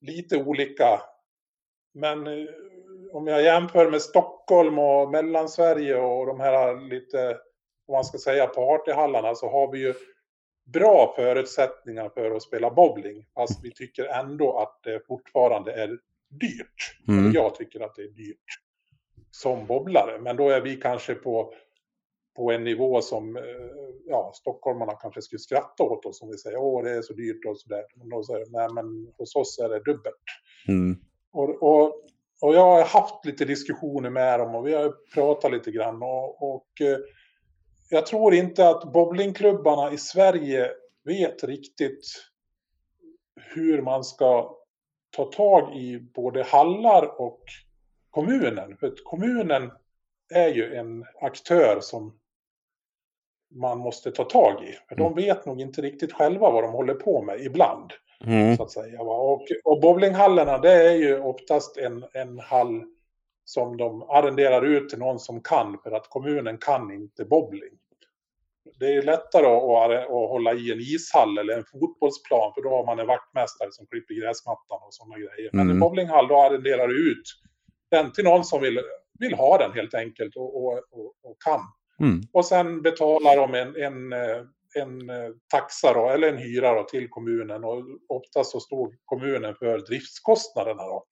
lite 0.00 0.36
olika. 0.36 1.00
Men 1.94 2.26
eh, 2.26 2.46
om 3.12 3.26
jag 3.26 3.42
jämför 3.42 3.90
med 3.90 4.02
Stockholm 4.02 4.78
och 4.78 5.10
Mellansverige 5.10 5.96
och 5.96 6.26
de 6.26 6.40
här 6.40 6.88
lite, 6.88 7.38
vad 7.86 7.96
man 7.96 8.04
ska 8.04 8.18
säga 8.18 8.46
partyhallarna, 8.46 9.34
så 9.34 9.50
har 9.50 9.72
vi 9.72 9.78
ju 9.78 9.94
bra 10.64 11.12
förutsättningar 11.16 12.08
för 12.08 12.30
att 12.30 12.42
spela 12.42 12.70
bowling. 12.70 13.26
Fast 13.34 13.64
vi 13.64 13.72
tycker 13.72 14.04
ändå 14.04 14.58
att 14.58 14.80
det 14.82 15.06
fortfarande 15.06 15.72
är 15.72 15.98
dyrt. 16.40 17.08
Mm. 17.08 17.32
Jag 17.32 17.54
tycker 17.54 17.80
att 17.80 17.94
det 17.94 18.02
är 18.02 18.08
dyrt 18.08 18.44
som 19.30 19.66
bobblare. 19.66 20.20
Men 20.20 20.36
då 20.36 20.48
är 20.50 20.60
vi 20.60 20.76
kanske 20.76 21.14
på, 21.14 21.54
på 22.36 22.52
en 22.52 22.64
nivå 22.64 23.00
som 23.00 23.36
eh, 23.36 23.42
ja, 24.06 24.32
stockholmarna 24.34 24.92
kanske 24.92 25.22
skulle 25.22 25.38
skratta 25.40 25.82
åt 25.82 26.06
oss 26.06 26.22
om 26.22 26.30
vi 26.30 26.38
säger 26.38 26.56
åh 26.56 26.84
det 26.84 26.90
är 26.90 27.02
så 27.02 27.12
dyrt 27.12 27.44
och 27.46 27.58
sådär. 27.58 27.84
Men 27.96 28.08
då 28.08 28.22
säger 28.22 28.46
nej 28.50 28.68
men 28.74 29.12
hos 29.18 29.36
oss 29.36 29.58
är 29.58 29.68
det 29.68 29.84
dubbelt. 29.84 30.24
Mm. 30.68 30.96
Och, 31.32 31.62
och, 31.62 31.84
och 32.40 32.54
jag 32.54 32.64
har 32.64 32.84
haft 32.84 33.24
lite 33.24 33.44
diskussioner 33.44 34.10
med 34.10 34.40
dem 34.40 34.54
och 34.54 34.66
vi 34.66 34.74
har 34.74 34.94
pratat 35.14 35.52
lite 35.52 35.70
grann. 35.70 36.02
Och, 36.02 36.54
och 36.54 36.80
eh, 36.80 36.98
jag 37.88 38.06
tror 38.06 38.34
inte 38.34 38.68
att 38.68 38.92
bowlingklubbarna 38.92 39.92
i 39.92 39.98
Sverige 39.98 40.70
vet 41.04 41.44
riktigt 41.44 42.04
hur 43.54 43.82
man 43.82 44.04
ska 44.04 44.56
ta 45.16 45.24
tag 45.24 45.76
i 45.76 46.00
både 46.00 46.42
hallar 46.42 47.20
och 47.20 47.40
kommunen. 48.10 48.76
För 48.76 48.94
kommunen 49.04 49.70
är 50.34 50.48
ju 50.48 50.74
en 50.74 51.04
aktör 51.20 51.78
som 51.80 52.18
man 53.50 53.78
måste 53.78 54.10
ta 54.10 54.24
tag 54.24 54.64
i. 54.64 54.72
För 54.88 54.96
de 54.96 55.14
vet 55.14 55.46
nog 55.46 55.60
inte 55.60 55.82
riktigt 55.82 56.12
själva 56.12 56.50
vad 56.50 56.64
de 56.64 56.72
håller 56.72 56.94
på 56.94 57.22
med 57.22 57.40
ibland 57.40 57.92
Mm. 58.26 58.56
så 58.56 58.62
att 58.62 58.70
säga. 58.70 59.00
Och, 59.00 59.46
och 59.64 59.80
bowlinghallarna 59.80 60.58
det 60.58 60.72
är 60.72 60.94
ju 60.94 61.20
oftast 61.20 61.76
en, 61.76 62.04
en 62.12 62.38
hall 62.38 62.84
som 63.44 63.76
de 63.76 64.02
arrenderar 64.02 64.62
ut 64.62 64.88
till 64.88 64.98
någon 64.98 65.18
som 65.18 65.42
kan 65.42 65.78
för 65.82 65.90
att 65.90 66.08
kommunen 66.08 66.58
kan 66.58 66.92
inte 66.92 67.24
bowling. 67.24 67.78
Det 68.78 68.86
är 68.86 69.02
lättare 69.02 69.46
att, 69.46 70.08
hålla 70.08 70.54
i 70.54 70.72
en 70.72 70.80
ishall 70.80 71.38
eller 71.38 71.56
en 71.56 71.64
fotbollsplan 71.64 72.52
för 72.54 72.62
då 72.62 72.70
har 72.70 72.86
man 72.86 72.98
en 72.98 73.06
vaktmästare 73.06 73.68
som 73.72 73.86
klipper 73.86 74.14
gräsmattan 74.14 74.78
och 74.86 74.94
sådana 74.94 75.18
grejer. 75.18 75.50
Men 75.52 75.60
Mm. 75.60 75.70
en 75.70 75.80
bowlinghall 75.80 76.28
då 76.28 76.40
arrenderar 76.40 76.88
du 76.88 77.12
ut 77.12 77.22
den 77.90 78.12
till 78.12 78.24
någon 78.24 78.44
som 78.44 78.62
vill, 78.62 78.80
vill 79.18 79.34
ha 79.34 79.58
den 79.58 79.72
helt 79.72 79.94
enkelt 79.94 80.36
och, 80.36 80.64
och, 80.64 80.72
och, 80.72 81.14
och 81.22 81.42
kan. 81.44 81.60
Mm. 82.00 82.20
Och 82.32 82.44
sen 82.46 82.82
betalar 82.82 83.36
de 83.36 83.54
en, 83.54 83.76
en, 83.76 84.12
en 84.74 85.10
taxa 85.48 85.92
då, 85.92 86.08
eller 86.08 86.28
en 86.28 86.38
hyra 86.38 86.74
då, 86.74 86.82
till 86.82 87.08
kommunen. 87.08 87.64
Och 87.64 87.84
oftast 88.08 88.50
så 88.50 88.60
står 88.60 88.94
kommunen 89.04 89.54
för 89.54 89.78
driftskostnaderna 89.78 90.82
då, 90.82 91.04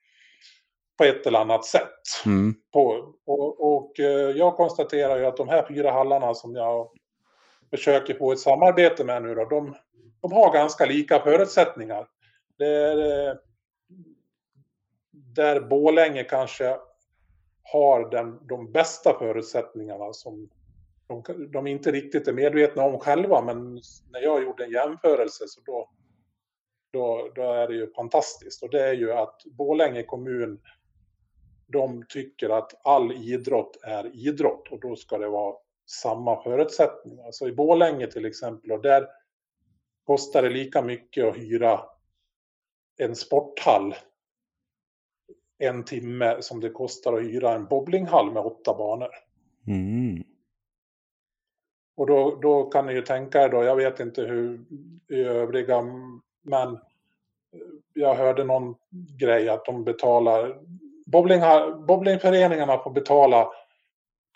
på 0.99 1.05
ett 1.05 1.27
eller 1.27 1.39
annat 1.39 1.65
sätt. 1.65 2.01
Mm. 2.27 2.55
På, 2.73 3.15
och, 3.27 3.75
och 3.75 4.01
eh, 4.01 4.31
jag 4.31 4.57
konstaterar 4.57 5.19
ju 5.19 5.27
att 5.27 5.37
de 5.37 5.49
här 5.49 5.67
fyra 5.69 5.93
hallarna 5.93 6.35
som 6.35 6.55
jag 6.55 6.89
försöker 7.71 8.15
få 8.15 8.33
ett 8.33 8.39
samarbete 8.39 9.05
med 9.05 9.23
nu 9.23 9.35
då, 9.35 9.45
de, 9.45 9.75
de 10.21 10.33
har 10.33 10.53
ganska 10.53 10.87
lika 10.87 11.21
förutsättningar. 11.21 12.07
Det 12.59 12.67
är, 12.67 13.29
eh, 13.29 13.35
där 15.11 15.61
Bålänge 15.61 16.25
kanske 16.25 16.77
har 17.63 18.11
den, 18.11 18.47
de 18.47 18.73
bästa 18.73 19.19
förutsättningarna 19.19 20.13
som 20.13 20.49
de, 21.07 21.51
de 21.53 21.67
inte 21.67 21.91
riktigt 21.91 22.29
är 22.29 22.33
medvetna 22.33 22.85
om 22.85 22.99
själva. 22.99 23.43
Men 23.43 23.81
när 24.11 24.21
jag 24.21 24.43
gjorde 24.43 24.65
en 24.65 24.71
jämförelse 24.71 25.45
så 25.49 25.61
då, 25.67 25.91
då, 26.93 27.33
då 27.35 27.43
är 27.53 27.69
det 27.69 27.75
ju 27.75 27.93
fantastiskt. 27.93 28.63
Och 28.63 28.71
det 28.71 28.89
är 28.89 28.93
ju 28.93 29.13
att 29.13 29.43
Bålänge 29.45 30.03
kommun, 30.03 30.61
de 31.73 32.05
tycker 32.09 32.49
att 32.49 32.87
all 32.87 33.13
idrott 33.13 33.79
är 33.83 34.29
idrott 34.29 34.69
och 34.71 34.81
då 34.81 34.97
ska 34.97 35.19
det 35.19 35.29
vara 35.29 35.55
samma 35.87 36.43
förutsättningar. 36.43 37.29
Så 37.33 37.49
i 37.49 37.53
Bålänge 37.53 38.07
till 38.07 38.25
exempel, 38.25 38.73
och 38.73 38.83
där 38.83 39.09
kostar 40.05 40.43
det 40.43 40.51
lika 40.51 40.83
mycket 40.83 41.25
att 41.25 41.37
hyra 41.37 41.81
en 42.99 43.17
sporthall 43.17 43.95
en 45.63 45.85
timme 45.85 46.37
som 46.41 46.61
det 46.61 46.71
kostar 46.71 47.13
att 47.13 47.23
hyra 47.23 47.55
en 47.55 47.67
bowlinghall 47.67 48.33
med 48.33 48.43
åtta 48.43 48.75
banor. 48.79 49.09
Mm. 49.67 50.25
Och 51.97 52.07
då, 52.07 52.39
då 52.43 52.65
kan 52.65 52.87
ni 52.87 52.93
ju 52.93 53.03
tänka 53.03 53.43
er 53.43 53.49
då, 53.49 53.65
jag 53.65 53.77
vet 53.77 54.01
inte 54.01 54.23
hur 54.23 54.65
i 55.09 55.21
övriga, 55.21 55.83
men 56.43 56.79
jag 57.93 58.15
hörde 58.15 58.45
någon 58.45 58.75
grej 59.19 59.49
att 59.49 59.65
de 59.65 59.85
betalar, 59.85 60.61
bowling, 61.13 61.41
bowlingföreningarna 61.87 62.79
får 62.79 62.91
betala 62.91 63.49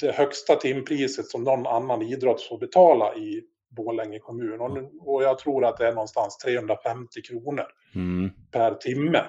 det 0.01 0.13
högsta 0.13 0.57
timpriset 0.57 1.27
som 1.27 1.45
någon 1.45 1.67
annan 1.67 2.03
idrott 2.03 2.43
får 2.43 2.59
betala 2.59 3.15
i 3.15 3.43
Borlänge 3.69 4.19
kommun. 4.19 4.61
Och, 4.61 4.75
nu, 4.75 4.91
och 5.01 5.23
jag 5.23 5.39
tror 5.39 5.65
att 5.65 5.77
det 5.77 5.87
är 5.89 5.93
någonstans 5.93 6.39
350 6.39 7.23
kronor 7.23 7.65
Mm. 7.95 8.31
per 8.51 8.75
timme. 8.75 9.25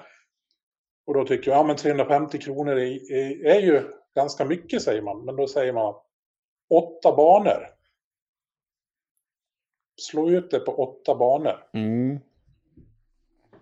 Och 1.06 1.14
då 1.14 1.24
tycker 1.24 1.50
jag, 1.50 1.58
ja 1.58 1.62
men 1.62 1.76
350 1.76 2.38
kronor 2.38 2.72
är, 2.72 3.12
är, 3.12 3.46
är 3.46 3.60
ju 3.60 3.82
ganska 4.14 4.44
mycket 4.44 4.82
säger 4.82 5.02
man. 5.02 5.24
Men 5.24 5.36
då 5.36 5.46
säger 5.46 5.72
man 5.72 5.86
att 5.86 6.02
åtta 6.70 7.16
banor. 7.16 7.68
Slå 10.00 10.30
ut 10.30 10.50
det 10.50 10.60
på 10.60 10.72
åtta 10.72 11.14
banor. 11.14 11.64
Mm. 11.72 12.18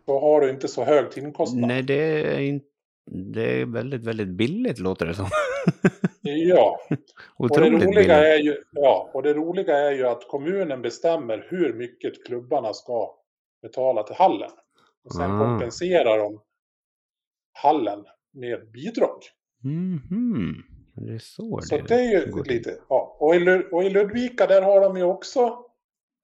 Då 0.07 0.21
har 0.21 0.41
du 0.41 0.51
inte 0.51 0.69
så 0.69 0.85
hög 0.85 1.11
timkostnad. 1.11 1.69
Nej, 1.69 1.83
det 1.83 2.35
är, 2.35 2.39
inte, 2.39 2.67
det 3.07 3.61
är 3.61 3.67
väldigt, 3.67 4.05
väldigt 4.05 4.29
billigt 4.29 4.79
låter 4.79 5.07
det 5.07 5.15
som. 5.15 5.27
Ja, 6.23 6.79
och 7.37 7.49
det, 7.49 7.55
Otroligt 7.55 7.73
roliga 7.85 7.91
billigt. 7.91 8.11
är 8.11 8.37
ju, 8.39 8.57
ja, 8.73 9.11
och 9.15 9.23
det 9.23 9.35
roliga 9.35 9.79
är 9.79 9.93
ju 9.93 10.07
att 10.07 10.29
kommunen 10.29 10.83
bestämmer 10.83 11.47
hur 11.51 11.73
mycket 11.73 12.27
klubbarna 12.27 12.73
ska 12.73 13.15
betala 13.63 14.03
till 14.03 14.17
hallen. 14.17 14.51
Och 15.05 15.15
sen 15.15 15.31
Ah. 15.31 15.39
kompenserar 15.39 16.19
de 16.19 16.41
hallen 17.53 18.05
med 18.33 18.71
bidrag. 18.71 19.19
Mhm. 19.65 20.55
Det 20.95 21.15
är 21.15 21.19
så, 21.19 21.61
Så 21.63 21.77
det 21.77 21.83
det 21.89 21.95
är 21.95 22.27
ju 22.27 22.43
lite, 22.43 22.79
ja. 22.89 23.17
Och 23.21 23.35
i, 23.37 23.63
och 23.73 23.85
i 23.85 23.91
Ludvika 23.91 24.47
där 24.47 24.63
har 24.63 24.81
de 24.81 24.97
ju 24.97 25.03
också, 25.03 25.59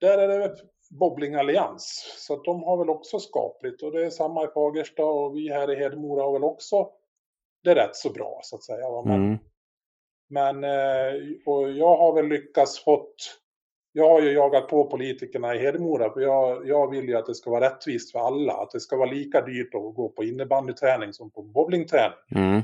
där 0.01 0.17
är 0.17 0.27
det 0.39 0.55
bowlingallians. 0.99 2.15
Så 2.17 2.33
att 2.33 2.43
de 2.43 2.63
har 2.63 2.77
väl 2.77 2.89
också 2.89 3.19
skapligt 3.19 3.83
och 3.83 3.91
det 3.91 4.05
är 4.05 4.09
samma 4.09 4.43
i 4.43 4.47
Fagersta 4.47 5.05
och 5.05 5.35
vi 5.35 5.49
här 5.49 5.71
i 5.71 5.75
Hedemora 5.75 6.23
har 6.23 6.33
väl 6.33 6.43
också 6.43 6.89
det 7.63 7.75
rätt 7.75 7.95
så 7.95 8.09
bra 8.09 8.39
så 8.43 8.55
att 8.55 8.63
säga. 8.63 9.01
Men, 9.05 9.15
Mm. 9.15 9.37
men 10.29 10.63
eh, 10.63 11.21
och 11.45 11.71
jag 11.71 11.97
har 11.97 12.13
väl 12.13 12.27
lyckats 12.27 12.83
fått 12.83 13.15
jag 13.95 14.09
har 14.09 14.21
ju 14.21 14.31
jagat 14.31 14.67
på 14.67 14.83
politikerna 14.85 15.55
i 15.55 15.59
Hedemora 15.59 16.13
för 16.13 16.21
jag, 16.21 16.67
jag 16.67 16.91
vill 16.91 17.07
ju 17.07 17.15
att 17.15 17.25
det 17.25 17.35
ska 17.35 17.51
vara 17.51 17.65
rättvist 17.65 18.11
för 18.11 18.19
alla. 18.19 18.53
Att 18.53 18.71
det 18.71 18.79
ska 18.79 18.97
vara 18.97 19.11
lika 19.11 19.41
dyrt 19.41 19.75
att 19.75 19.95
gå 19.95 20.09
på 20.09 20.23
innebandyträning 20.23 21.13
som 21.13 21.31
på 21.31 21.41
bowlingträning. 21.41 22.17
Mm. 22.35 22.61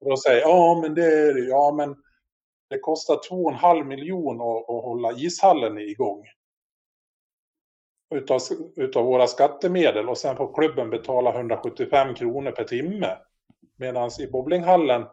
Och 0.00 0.10
då 0.10 0.16
säger 0.16 0.40
ja 0.40 0.78
men 0.82 0.94
det 0.94 1.04
är 1.04 1.48
ja 1.48 1.72
men 1.76 1.96
det 2.70 2.78
kostar 2.78 3.14
2,5 3.14 3.84
miljon 3.84 4.40
att, 4.40 4.70
att 4.70 4.84
hålla 4.84 5.12
ishallen 5.12 5.78
igång. 5.78 6.24
Utav, 8.14 8.38
utav 8.76 9.04
våra 9.04 9.26
skattemedel 9.26 10.08
och 10.08 10.18
sen 10.18 10.36
får 10.36 10.54
klubben 10.54 10.90
betala 10.90 11.34
175 11.34 12.14
kronor 12.14 12.50
per 12.50 12.64
timme. 12.64 13.16
Medan 13.76 14.10
i 14.20 14.26
bowlinghallen, 14.26 15.06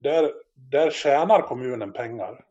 där, 0.00 0.30
där 0.54 0.90
tjänar 0.90 1.40
kommunen 1.42 1.92
pengar 1.92 2.44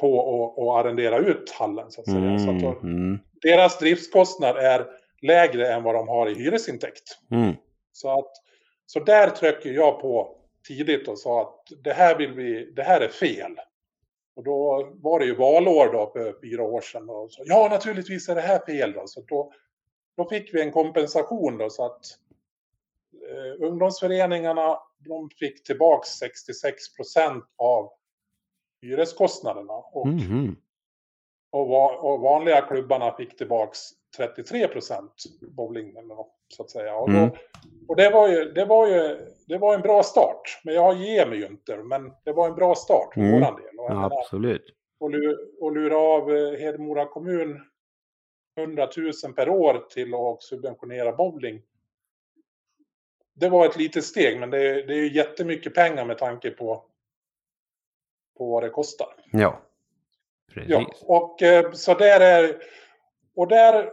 på 0.00 0.20
att, 0.20 0.58
att 0.62 0.84
arrendera 0.86 1.18
ut 1.18 1.50
hallen 1.50 1.90
så 1.90 2.00
att 2.00 2.10
säga. 2.10 2.38
Så 2.38 2.50
att 2.50 2.60
då- 2.60 2.78
Mm. 2.88 2.96
Mm. 2.96 3.18
deras 3.42 3.78
driftskostnad 3.78 4.56
är 4.56 4.86
lägre 5.22 5.72
än 5.72 5.82
vad 5.82 5.94
de 5.94 6.08
har 6.08 6.28
i 6.28 6.34
hyresintäkt. 6.34 7.18
Mm. 7.30 7.54
Så, 7.92 8.18
att, 8.18 8.32
så 8.86 9.00
där 9.00 9.30
trycker 9.30 9.70
jag 9.70 10.00
på 10.00 10.36
tidigt 10.68 11.08
och 11.08 11.18
sa 11.18 11.40
att 11.40 11.84
det 11.84 11.92
här, 11.92 12.18
vill 12.18 12.32
vi, 12.32 12.72
det 12.76 12.82
här 12.82 13.00
är 13.00 13.08
fel. 13.08 13.56
Och 14.36 14.44
då 14.44 14.88
var 14.94 15.18
det 15.18 15.24
ju 15.24 15.34
valår 15.34 15.92
då 15.92 16.10
för 16.12 16.40
fyra 16.40 16.62
år 16.62 16.80
sedan. 16.80 17.10
Och 17.10 17.32
så, 17.32 17.42
ja, 17.46 17.68
naturligtvis 17.70 18.28
är 18.28 18.34
det 18.34 18.40
här 18.40 18.66
fel 18.66 18.92
då. 18.92 19.02
Så 19.06 19.20
då, 19.20 19.52
då 20.16 20.28
fick 20.28 20.54
vi 20.54 20.62
en 20.62 20.72
kompensation 20.72 21.58
då 21.58 21.70
så 21.70 21.84
att 21.84 22.00
eh, 23.30 23.66
ungdomsföreningarna 23.66 24.78
de 24.98 25.30
fick 25.30 25.64
tillbaks 25.64 26.08
66 26.08 26.94
procent 26.96 27.44
av 27.56 27.92
hyreskostnaderna. 28.82 29.72
Och 29.72 30.06
Mhm. 30.06 30.56
och, 31.50 31.68
va, 31.68 31.96
och 31.96 32.20
vanliga 32.20 32.60
klubbarna 32.60 33.12
fick 33.16 33.36
tillbaks 33.36 33.78
33 34.16 34.68
procent 34.68 35.12
bowling 35.40 35.90
eller 35.96 36.14
något, 36.14 36.32
så 36.48 36.62
att 36.62 36.70
säga. 36.70 36.96
Och, 36.96 37.10
då, 37.12 37.16
Mm. 37.18 37.30
och 37.88 37.96
det 37.96 38.10
var 38.10 38.28
ju, 38.28 38.52
det 38.52 38.64
var 38.64 38.86
ju, 38.88 39.26
det 39.46 39.58
var 39.58 39.74
en 39.74 39.80
bra 39.80 40.02
start. 40.02 40.60
Men 40.64 40.74
jag 40.74 40.96
ger 40.96 41.26
mig 41.26 41.38
ju 41.38 41.46
inte, 41.46 41.76
men 41.76 42.12
det 42.24 42.32
var 42.32 42.48
en 42.48 42.54
bra 42.54 42.74
start 42.74 43.14
för 43.14 43.20
Mm. 43.20 43.32
våran 43.40 43.56
del. 43.62 43.78
Och, 43.78 43.90
menar, 43.90 44.18
Absolut. 44.20 44.74
och, 45.00 45.10
och 45.60 45.72
lura 45.72 45.98
av 45.98 46.36
eh, 46.36 46.58
Hedemora 46.58 47.06
kommun 47.06 47.60
100 48.58 48.88
000 48.96 49.32
per 49.36 49.48
år 49.48 49.86
till 49.90 50.14
att 50.14 50.42
subventionera 50.42 51.12
bowling. 51.12 51.62
Det 53.34 53.48
var 53.48 53.66
ett 53.66 53.76
litet 53.76 54.04
steg, 54.04 54.40
men 54.40 54.50
det, 54.50 54.58
är- 54.68 54.86
det 54.86 54.92
är 54.94 54.98
ju 54.98 55.12
jättemycket 55.12 55.74
pengar 55.74 56.04
med 56.04 56.18
tanke 56.18 56.50
på, 56.50 56.84
på 58.38 58.50
vad 58.50 58.62
det 58.62 58.68
kostar. 58.70 59.08
Ja. 59.32 59.60
Precis. 60.54 60.70
Ja, 60.70 60.86
och 61.02 61.42
eh, 61.42 61.72
så 61.72 61.94
där 61.94 62.20
är... 62.20 62.62
Och 63.36 63.48
där... 63.48 63.92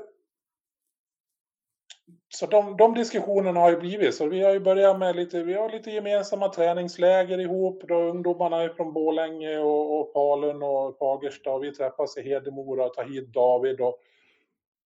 Så 2.36 2.46
de, 2.46 2.78
de 2.78 2.94
diskussionerna 2.94 3.60
har 3.60 3.70
ju 3.70 3.78
blivit, 3.78 4.16
så 4.16 4.28
vi 4.28 4.44
har 4.44 4.54
ju 4.54 4.60
börjat 4.60 5.00
med 5.00 5.16
lite, 5.16 5.44
vi 5.44 5.54
har 5.54 5.70
lite 5.70 5.92
gemensamma 5.92 6.50
träningsläger 6.50 7.40
ihop, 7.40 7.84
då 7.88 7.96
ungdomarna 7.96 8.62
är 8.62 8.70
från 8.70 8.94
Borlänge 8.94 9.58
och, 9.60 10.00
och 10.00 10.12
Falun 10.14 10.64
och 10.64 10.98
Fagersta 10.98 11.52
och 11.52 11.64
vi 11.64 11.72
träffas 11.72 12.18
i 12.18 12.22
Hedemora 12.22 12.86
och 12.86 12.94
tar 12.94 13.04
hit 13.04 13.34
David 13.34 13.82
och, 13.82 14.00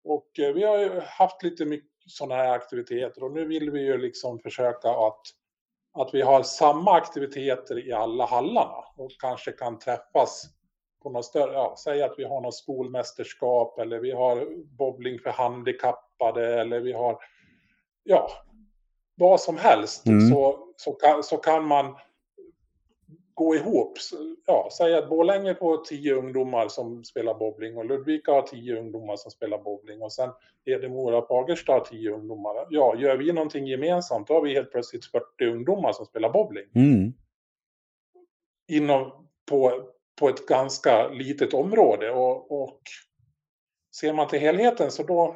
och 0.03 0.39
eh, 0.39 0.53
vi 0.53 0.63
har 0.63 0.77
ju 0.77 0.99
haft 0.99 1.43
lite 1.43 1.65
mycket 1.65 1.89
sådana 2.07 2.35
här 2.35 2.51
aktiviteter 2.51 3.23
och 3.23 3.31
nu 3.31 3.45
vill 3.45 3.71
vi 3.71 3.81
ju 3.81 3.97
liksom 3.97 4.39
försöka 4.39 4.89
att, 4.89 5.21
att 5.93 6.13
vi 6.13 6.21
har 6.21 6.43
samma 6.43 6.91
aktiviteter 6.91 7.87
i 7.87 7.93
alla 7.93 8.25
hallarna 8.25 8.83
och 8.97 9.11
kanske 9.19 9.51
kan 9.51 9.79
träffas 9.79 10.45
på 11.03 11.09
något 11.09 11.25
större, 11.25 11.53
ja, 11.53 11.75
säg 11.83 12.01
att 12.03 12.13
vi 12.17 12.23
har 12.23 12.41
något 12.41 12.55
skolmästerskap 12.55 13.79
eller 13.79 13.99
vi 13.99 14.11
har 14.11 14.47
bowling 14.77 15.19
för 15.19 15.29
handikappade 15.29 16.61
eller 16.61 16.79
vi 16.79 16.93
har, 16.93 17.17
ja, 18.03 18.29
vad 19.15 19.41
som 19.41 19.57
helst 19.57 20.07
Mm. 20.07 20.29
så, 20.29 20.67
så, 20.75 20.91
kan, 20.91 21.23
så 21.23 21.37
kan 21.37 21.67
man 21.67 21.95
gå 23.33 23.55
ihop. 23.55 23.97
Ja, 24.45 24.69
säg 24.77 24.95
att 24.95 25.09
Borlänge 25.09 25.55
får 25.55 25.77
tio 25.77 26.13
ungdomar 26.13 26.67
som 26.67 27.03
spelar 27.03 27.33
bowling 27.33 27.77
och 27.77 27.85
Ludvika 27.85 28.31
har 28.31 28.41
tio 28.41 28.79
ungdomar 28.79 29.15
som 29.15 29.31
spelar 29.31 29.57
bowling 29.57 30.01
och 30.01 30.13
sen 30.13 30.29
Hedemora 30.65 31.17
och 31.17 31.27
Fagersta 31.27 31.71
har 31.73 31.79
tio 31.79 32.11
ungdomar. 32.11 32.67
Ja, 32.69 32.95
gör 32.97 33.17
vi 33.17 33.33
någonting 33.33 33.67
gemensamt 33.67 34.27
då 34.27 34.33
har 34.33 34.41
vi 34.41 34.53
helt 34.53 34.71
plötsligt 34.71 35.05
40 35.05 35.45
ungdomar 35.45 35.93
som 35.93 36.05
spelar 36.05 36.29
bowling 36.29 36.65
Mm. 36.75 37.13
inom, 38.67 39.27
på, 39.49 39.89
på 40.19 40.29
ett 40.29 40.47
ganska 40.47 41.07
litet 41.07 41.53
område. 41.53 42.11
Och, 42.11 42.63
och 42.63 42.81
ser 43.99 44.13
man 44.13 44.27
till 44.27 44.39
helheten 44.39 44.91
så 44.91 45.03
då, 45.03 45.35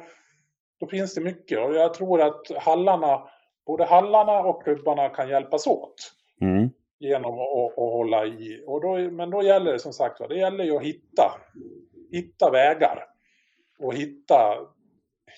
då 0.80 0.86
finns 0.86 1.14
det 1.14 1.20
mycket. 1.20 1.58
Och 1.58 1.74
jag 1.74 1.94
tror 1.94 2.20
att 2.20 2.50
hallarna, 2.56 3.28
både 3.66 3.84
hallarna 3.84 4.40
och 4.40 4.62
klubbarna 4.64 5.08
kan 5.08 5.28
hjälpas 5.28 5.66
åt 5.66 5.94
Mm. 6.40 6.68
genom 6.98 7.34
att, 7.34 7.72
att 7.72 7.76
hålla 7.76 8.26
i. 8.26 8.64
Och 8.66 8.80
då, 8.80 8.96
men 9.10 9.30
då 9.30 9.42
gäller 9.42 9.72
det 9.72 9.78
som 9.78 9.92
sagt 9.92 10.28
det 10.28 10.36
gäller 10.38 10.64
ju 10.64 10.76
att 10.76 10.82
hitta, 10.82 11.40
hitta 12.12 12.50
vägar 12.50 13.06
och 13.78 13.94
hitta, 13.94 14.56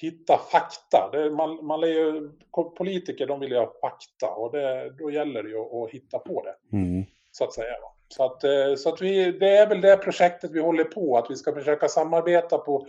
hitta 0.01 0.39
fakta. 0.39 1.09
Det, 1.13 1.31
man, 1.31 1.67
man 1.67 1.83
är 1.83 1.87
ju, 1.87 2.31
politiker 2.77 3.27
de 3.27 3.41
vill 3.41 3.51
ju 3.51 3.59
ha 3.59 3.73
fakta 3.81 4.31
och 4.35 4.53
det, 4.53 4.91
då 4.99 5.11
gäller 5.11 5.43
det 5.43 5.49
ju 5.49 5.59
att, 5.61 5.73
att 5.75 5.91
hitta 5.91 6.19
på 6.19 6.45
det 6.45 6.77
Mm. 6.77 7.05
så 7.31 7.45
att 7.45 7.53
säga. 7.53 7.81
va. 7.83 7.95
Så, 8.15 8.25
att, 8.25 8.45
eh, 8.45 8.75
så 8.77 8.89
att 8.89 9.03
vi, 9.03 9.33
det 9.33 9.57
är 9.57 9.69
väl 9.69 9.81
det 9.81 9.97
projektet 9.97 10.51
vi 10.51 10.61
håller 10.61 10.85
på, 10.85 11.17
att 11.17 11.31
vi 11.31 11.37
ska 11.37 11.53
försöka 11.55 11.89
samarbeta 11.89 12.59
på, 12.59 12.87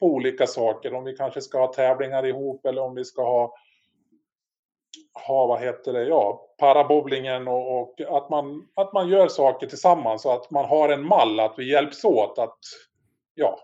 på 0.00 0.06
olika 0.06 0.46
saker. 0.46 0.94
Om 0.94 1.04
vi 1.04 1.16
kanske 1.16 1.40
ska 1.40 1.58
ha 1.58 1.72
tävlingar 1.72 2.26
ihop 2.26 2.66
eller 2.66 2.82
om 2.82 2.94
vi 2.94 3.04
ska 3.04 3.22
ha, 3.22 3.54
ha 5.26 5.46
vad 5.46 5.60
heter 5.60 5.92
det, 5.92 6.04
ja, 6.04 6.54
parabowlingen 6.58 7.48
och, 7.48 7.80
och 7.80 8.00
att, 8.00 8.30
man, 8.30 8.68
att 8.74 8.92
man 8.92 9.08
gör 9.08 9.28
saker 9.28 9.66
tillsammans 9.66 10.22
så 10.22 10.32
att 10.32 10.50
man 10.50 10.64
har 10.64 10.88
en 10.88 11.06
mall, 11.06 11.40
att 11.40 11.54
vi 11.56 11.70
hjälps 11.72 12.04
åt 12.04 12.38
att, 12.38 12.58
ja, 13.34 13.58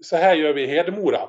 så 0.00 0.16
här 0.16 0.34
gör 0.34 0.52
vi 0.52 0.62
i 0.62 0.66
Hedemora. 0.66 1.28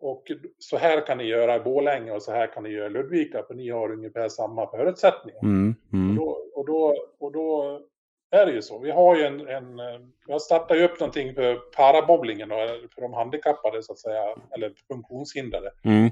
Och 0.00 0.22
så 0.58 0.76
här 0.76 1.06
kan 1.06 1.18
ni 1.18 1.24
göra 1.24 1.56
i 1.56 1.60
Borlänge 1.60 2.12
och 2.12 2.22
så 2.22 2.32
här 2.32 2.46
kan 2.46 2.62
ni 2.62 2.68
göra 2.68 2.86
i 2.86 2.90
Ludvika 2.90 3.42
för 3.42 3.54
ni 3.54 3.70
har 3.70 3.92
ungefär 3.92 4.28
samma 4.28 4.70
förutsättningar. 4.70 5.42
Mm. 5.42 5.74
Och 5.88 5.94
Mm. 5.94 6.16
då, 6.16 6.38
och, 6.54 6.66
då, 6.66 6.96
och 7.18 7.32
då 7.32 7.80
är 8.30 8.46
det 8.46 8.52
ju 8.52 8.62
så. 8.62 8.78
Vi 8.78 8.90
har 8.90 9.16
ju 9.16 9.24
en, 9.24 9.48
en 9.48 9.78
eh, 9.78 10.00
jag 10.26 10.42
startar 10.42 10.74
ju 10.74 10.84
upp 10.84 11.00
någonting 11.00 11.34
för 11.34 11.54
parabowlingen 11.54 12.52
och 12.52 12.58
för 12.94 13.00
de 13.02 13.12
handikappade 13.12 13.82
så 13.82 13.92
att 13.92 13.98
säga, 13.98 14.34
eller 14.54 14.72
funktionshindrade. 14.88 15.72
Mm. 15.84 16.10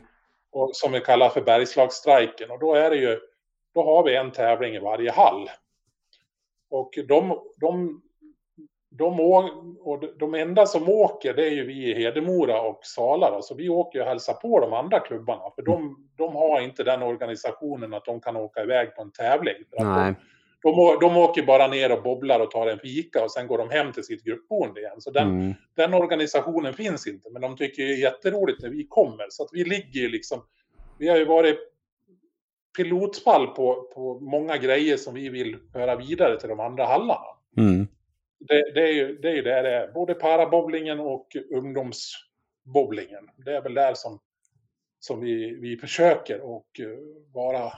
Och, 0.52 0.70
som 0.72 0.92
vi 0.92 1.00
kallar 1.00 1.28
för 1.28 1.40
Bergslagsstrejken. 1.40 2.50
Och 2.50 2.58
då 2.58 2.74
är 2.74 2.90
det 2.90 2.96
ju, 2.96 3.20
då 3.74 3.84
har 3.84 4.04
vi 4.04 4.16
en 4.16 4.32
tävling 4.32 4.74
i 4.74 4.78
varje 4.78 5.12
hall. 5.12 5.50
Och 6.70 6.90
de, 7.08 7.38
de, 7.56 8.02
de, 8.90 9.20
och 9.80 10.04
de 10.18 10.34
enda 10.34 10.66
som 10.66 10.88
åker 10.88 11.34
det 11.34 11.46
är 11.46 11.50
ju 11.50 11.66
vi 11.66 11.90
i 11.90 11.94
Hedemora 11.94 12.60
och 12.60 12.80
Sala. 12.82 13.30
Då. 13.30 13.42
Så 13.42 13.54
vi 13.54 13.68
åker 13.68 13.98
ju 13.98 14.02
och 14.02 14.08
hälsar 14.08 14.34
på 14.34 14.60
de 14.60 14.72
andra 14.72 15.00
klubbarna. 15.00 15.50
För 15.54 15.62
de, 15.62 16.08
de 16.16 16.36
har 16.36 16.60
inte 16.60 16.84
den 16.84 17.02
organisationen 17.02 17.94
att 17.94 18.04
de 18.04 18.20
kan 18.20 18.36
åka 18.36 18.62
iväg 18.62 18.96
på 18.96 19.02
en 19.02 19.12
tävling. 19.12 19.54
Nej. 19.78 20.14
de, 20.14 20.14
de, 20.62 20.98
de 21.00 21.16
åker 21.16 21.42
bara 21.42 21.66
ner 21.68 21.92
och 21.92 22.02
bobblar 22.02 22.40
och 22.40 22.50
tar 22.50 22.66
en 22.66 22.78
fika 22.78 23.24
och 23.24 23.30
sen 23.30 23.46
går 23.46 23.58
de 23.58 23.70
hem 23.70 23.92
till 23.92 24.04
sitt 24.04 24.24
gruppboende 24.24 24.80
igen. 24.80 25.00
Så 25.00 25.10
den, 25.10 25.28
Mm. 25.28 25.54
den 25.76 25.94
organisationen 25.94 26.74
finns 26.74 27.06
inte, 27.06 27.30
men 27.30 27.42
de 27.42 27.56
tycker 27.56 27.82
det 27.82 27.92
är 27.92 27.96
jätteroligt 27.98 28.62
när 28.62 28.68
vi 28.70 28.86
kommer. 28.86 29.26
Så 29.30 29.42
att 29.42 29.50
vi 29.52 29.64
ligger 29.64 30.00
ju 30.00 30.08
liksom... 30.08 30.42
Vi 30.98 31.08
har 31.08 31.16
ju 31.16 31.24
varit 31.24 31.58
pilotfall 32.76 33.46
på, 33.46 33.90
på 33.94 34.20
många 34.20 34.56
grejer 34.56 34.96
som 34.96 35.14
vi 35.14 35.28
vill 35.28 35.56
föra 35.72 35.96
vidare 35.96 36.40
till 36.40 36.48
de 36.48 36.60
andra 36.60 36.84
hallarna. 36.86 37.26
Mm. 37.56 37.86
Det, 38.38 38.72
det 38.74 38.82
är 38.88 38.92
ju 38.92 39.18
det 39.18 39.28
är 39.28 39.34
ju 39.34 39.42
det 39.42 39.62
det 39.62 39.70
är. 39.70 39.92
Både 39.92 40.14
parabowlingen 40.14 41.00
och 41.00 41.26
ungdomsbowlingen. 41.50 43.28
Det 43.36 43.56
är 43.56 43.62
väl 43.62 43.74
där 43.74 43.94
som, 43.94 44.18
som 45.00 45.20
vi, 45.20 45.54
vi 45.60 45.76
försöker 45.76 46.40
och 46.40 46.80
eh, 46.80 46.86
vara 47.34 47.72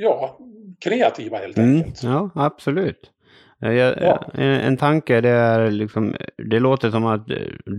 ja, 0.00 0.38
kreativa 0.80 1.38
helt 1.38 1.58
Mm. 1.58 1.76
enkelt. 1.76 2.02
Ja, 2.02 2.30
absolut. 2.34 3.10
Eh, 3.62 3.72
Jag, 3.72 3.96
Ja. 4.02 4.30
en, 4.34 4.42
en 4.60 4.76
tanke 4.76 5.20
det 5.20 5.28
är 5.28 5.70
liksom, 5.70 6.14
det 6.50 6.58
låter 6.60 6.90
som 6.90 7.04
att 7.06 7.30
eh, 7.30 7.36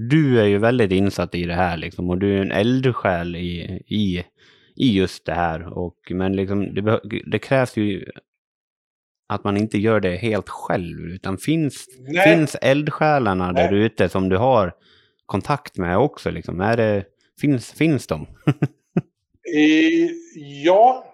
du 0.09 0.39
är 0.41 0.45
ju 0.45 0.57
väldigt 0.57 0.91
insatt 0.91 1.35
i 1.35 1.43
det 1.45 1.53
här 1.53 1.77
liksom 1.77 2.09
och 2.09 2.17
du 2.17 2.37
är 2.37 2.41
en 2.41 2.51
eldsjäl 2.51 3.35
i, 3.35 3.59
i, 3.87 4.23
i 4.75 4.97
just 4.97 5.25
det 5.25 5.33
här. 5.33 5.77
Och, 5.77 5.97
men 6.09 6.35
liksom, 6.35 6.73
det, 6.73 6.99
det 7.31 7.39
krävs 7.39 7.77
ju 7.77 8.05
att 9.29 9.43
man 9.43 9.57
inte 9.57 9.77
gör 9.77 9.99
det 9.99 10.15
helt 10.15 10.49
själv, 10.49 10.99
utan 10.99 11.37
finns, 11.37 11.85
Nej. 11.99 12.35
finns 12.35 12.55
eldsjälarna 12.61 13.51
Nej. 13.51 13.63
där 13.67 13.73
ute 13.75 14.09
som 14.09 14.29
du 14.29 14.37
har 14.37 14.73
kontakt 15.25 15.77
med 15.77 15.97
också? 15.97 16.31
Liksom? 16.31 16.61
Är 16.61 16.77
det, 16.77 17.03
finns, 17.41 17.71
finns 17.71 18.07
de? 18.07 18.27
I, 19.57 20.09
ja, 20.65 21.08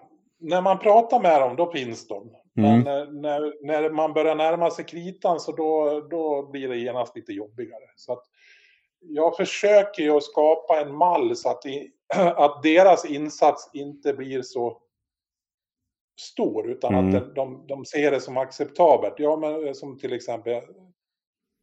när 0.46 0.62
man 0.62 0.78
pratar 0.78 1.20
med 1.20 1.40
dem 1.40 1.56
då 1.56 1.72
finns 1.72 2.08
de. 2.08 2.30
Mm. 2.58 2.80
Men 2.82 2.86
eh, 2.86 3.08
när, 3.12 3.66
när 3.66 3.90
man 3.90 4.12
börjar 4.12 4.34
närma 4.34 4.70
sig 4.70 4.84
kritan 4.84 5.40
så 5.40 5.52
då, 5.52 6.00
då 6.10 6.46
blir 6.50 6.68
det 6.68 6.76
genast 6.76 7.16
lite 7.16 7.32
jobbigare. 7.32 7.84
Så 7.96 8.12
att 8.12 8.24
jag 9.00 9.36
försöker 9.36 10.02
ju 10.02 10.10
att 10.10 10.22
skapa 10.22 10.80
en 10.80 10.94
mall 10.96 11.36
så 11.36 11.48
att, 11.50 11.66
i, 11.66 11.90
att 12.36 12.62
deras 12.62 13.04
insats 13.04 13.70
inte 13.74 14.12
blir 14.12 14.42
så 14.42 14.78
stor 16.20 16.70
utan 16.70 16.94
Mm. 16.94 17.06
att 17.16 17.22
de, 17.22 17.34
de, 17.34 17.66
de 17.66 17.84
ser 17.84 18.10
det 18.10 18.20
som 18.20 18.36
acceptabelt. 18.36 19.14
Ja, 19.18 19.36
men 19.36 19.66
eh, 19.66 19.72
som 19.72 19.98
till 19.98 20.12
exempel 20.12 20.62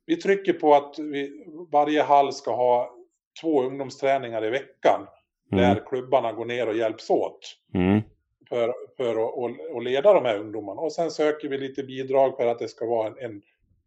vi 0.06 0.16
trycker 0.16 0.54
på 0.54 0.74
att 0.76 1.00
vi, 1.00 1.46
varje 1.72 2.04
hall 2.04 2.34
ska 2.34 2.56
ha 2.56 2.96
två 3.42 3.64
ungdomsträningar 3.64 4.46
i 4.46 4.50
veckan 4.50 5.08
Mm. 5.52 5.64
där 5.64 5.84
klubbarna 5.86 6.32
går 6.34 6.46
ner 6.46 6.68
och 6.68 6.76
hjälps 6.76 7.10
åt 7.10 7.40
Mm. 7.74 8.02
För, 8.50 8.74
för 8.98 9.12
att, 9.12 9.56
att, 9.76 9.84
leda 9.84 10.14
de 10.14 10.26
här 10.26 10.38
ungdomarna. 10.38 10.82
Och 10.82 10.94
sen 10.94 11.12
söker 11.12 11.50
vi 11.50 11.58
lite 11.58 11.84
bidrag 11.84 12.38
för 12.38 12.48
att 12.48 12.60
det 12.60 12.68
ska 12.68 12.86
vara 12.86 13.08
en, 13.08 13.18
en 13.18 13.42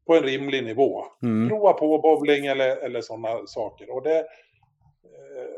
på 0.06 0.14
en 0.14 0.22
rimlig 0.22 0.64
nivå. 0.64 1.04
Mm. 1.22 1.48
Prova 1.48 1.72
på 1.72 1.98
bowling 1.98 2.46
eller, 2.46 2.76
eller 2.76 3.00
sådana 3.00 3.46
saker. 3.46 3.90
Och 3.90 4.02
det, 4.02 4.18
eh, 4.18 5.54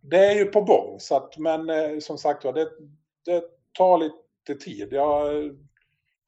det 0.00 0.26
är 0.26 0.34
ju 0.34 0.44
på 0.44 0.60
gång. 0.60 1.00
Så 1.00 1.16
att, 1.16 1.38
men 1.38 1.70
eh, 1.70 1.98
som 1.98 2.18
sagt 2.18 2.44
var, 2.44 2.52
det, 2.52 2.68
det 3.24 3.44
tar 3.72 3.98
lite 3.98 4.64
tid. 4.64 4.88
Jag 4.92 5.44
eh, 5.44 5.52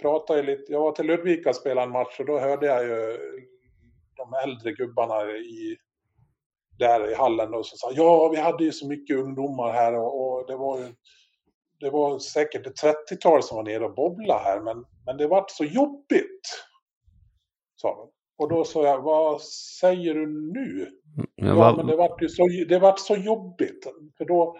pratade 0.02 0.42
lite, 0.42 0.72
jag 0.72 0.80
var 0.80 0.92
till 0.92 1.06
Ludvika 1.06 1.50
och 1.50 1.56
spelade 1.56 1.86
en 1.86 1.92
match 1.92 2.20
och 2.20 2.26
då 2.26 2.38
hörde 2.38 2.66
jag 2.66 2.84
ju 2.84 3.18
de 4.16 4.34
äldre 4.44 4.72
gubbarna 4.72 5.30
i, 5.30 5.76
där 6.78 7.10
i 7.10 7.14
hallen 7.14 7.54
och 7.54 7.66
så 7.66 7.76
sa 7.76 7.92
ja 7.94 8.28
vi 8.28 8.36
hade 8.36 8.64
ju 8.64 8.72
så 8.72 8.88
mycket 8.88 9.16
ungdomar 9.16 9.72
här 9.72 9.94
och, 9.94 10.32
och 10.32 10.46
det 10.46 10.56
var 10.56 10.78
ju 10.78 10.84
det 11.80 11.90
var 11.90 12.18
säkert 12.18 12.66
ett 12.66 12.82
30-tal 12.82 13.42
som 13.42 13.56
var 13.56 13.64
nere 13.64 13.84
och 13.84 13.94
bobblade 13.94 14.40
här 14.44 14.60
men, 14.60 14.84
men 15.06 15.16
det 15.16 15.26
vart 15.26 15.50
så 15.50 15.64
jobbigt. 15.64 16.64
Sa 17.76 17.88
de. 17.96 18.10
Och 18.36 18.48
då 18.48 18.64
sa 18.64 18.84
jag, 18.86 19.02
vad 19.02 19.40
säger 19.80 20.14
du 20.14 20.26
nu? 20.26 20.88
Ja, 21.34 21.46
Ja, 21.46 21.54
vad- 21.54 21.76
men 21.76 21.86
det 21.86 21.96
vart 21.96 22.22
ju 22.22 22.28
så, 22.28 22.46
det 22.68 22.78
vart 22.78 22.98
så 22.98 23.16
jobbigt. 23.16 23.86
För 24.18 24.24
då, 24.24 24.58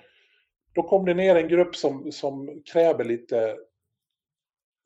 då 0.75 0.83
kom 0.83 1.05
det 1.05 1.15
ner 1.15 1.37
en 1.37 1.49
grupp 1.49 1.77
som, 1.77 2.13
som 2.13 2.63
kräver 2.73 3.05
lite 3.05 3.57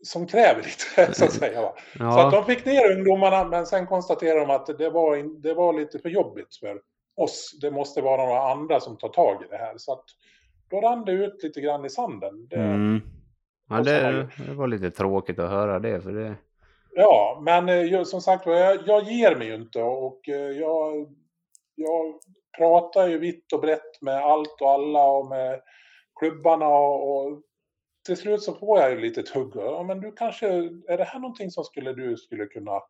som 0.02 0.26
kräver 0.26 0.62
lite, 0.62 1.14
så 1.18 1.24
att 1.24 1.32
säga. 1.32 1.62
Va? 1.62 1.74
Så 1.98 2.04
att 2.04 2.32
ja. 2.32 2.40
de 2.40 2.44
fick 2.44 2.64
ner 2.64 2.96
ungdomarna, 2.96 3.44
men 3.44 3.66
sen 3.66 3.86
konstaterade 3.86 4.40
de 4.40 4.50
att 4.50 4.78
det 4.78 4.90
var, 4.90 5.16
in, 5.16 5.40
det 5.40 5.54
var 5.54 5.72
lite 5.72 5.98
för 5.98 6.08
jobbigt 6.08 6.56
för 6.56 6.80
oss. 7.16 7.58
Det 7.60 7.70
måste 7.70 8.00
vara 8.00 8.24
några 8.26 8.50
andra 8.50 8.80
som 8.80 8.96
tar 8.96 9.08
tag 9.08 9.42
i 9.44 9.48
det 9.50 9.56
här. 9.56 9.74
Så 9.78 9.92
att 9.92 10.04
då 10.70 10.80
rann 10.80 11.04
det 11.04 11.12
ut 11.12 11.42
lite 11.42 11.60
grann 11.60 11.84
i 11.84 11.90
sanden. 11.90 12.48
Det, 12.48 12.56
Mm. 12.56 13.00
Ja, 13.70 13.80
det, 13.82 14.28
det 14.46 14.54
var 14.54 14.66
lite 14.66 14.90
tråkigt 14.90 15.38
att 15.38 15.50
höra 15.50 15.78
det. 15.78 16.00
För 16.00 16.12
det 16.12 16.34
Ja, 16.94 17.38
men 17.42 17.68
eh, 17.68 17.74
jag- 17.74 18.06
som 18.06 18.20
sagt 18.20 18.46
jag, 18.46 18.78
jag 18.86 19.02
ger 19.02 19.36
mig 19.36 19.46
ju 19.48 19.54
inte 19.54 19.82
och 19.82 20.28
eh, 20.28 20.34
jag, 20.50 21.06
jag 21.74 22.14
pratar 22.58 23.08
ju 23.08 23.18
vitt 23.18 23.52
och 23.52 23.60
brett 23.60 24.02
med 24.02 24.14
allt 24.24 24.60
och 24.60 24.70
alla 24.70 25.04
och 25.06 25.26
med 25.26 25.60
klubbarna 26.20 26.68
och, 26.68 27.16
och 27.26 27.42
till 28.06 28.16
slut 28.16 28.42
så 28.42 28.54
får 28.54 28.78
jag 28.80 28.90
ju 28.90 29.00
lite 29.00 29.22
tugg. 29.22 29.52
Ja, 29.56 29.82
men 29.82 30.00
du 30.00 30.12
kanske, 30.12 30.48
är 30.88 30.96
det 30.96 31.04
här 31.04 31.18
någonting 31.20 31.50
som 31.50 31.64
skulle 31.64 31.92
du 31.92 32.16
skulle 32.16 32.46
kunna 32.46 32.80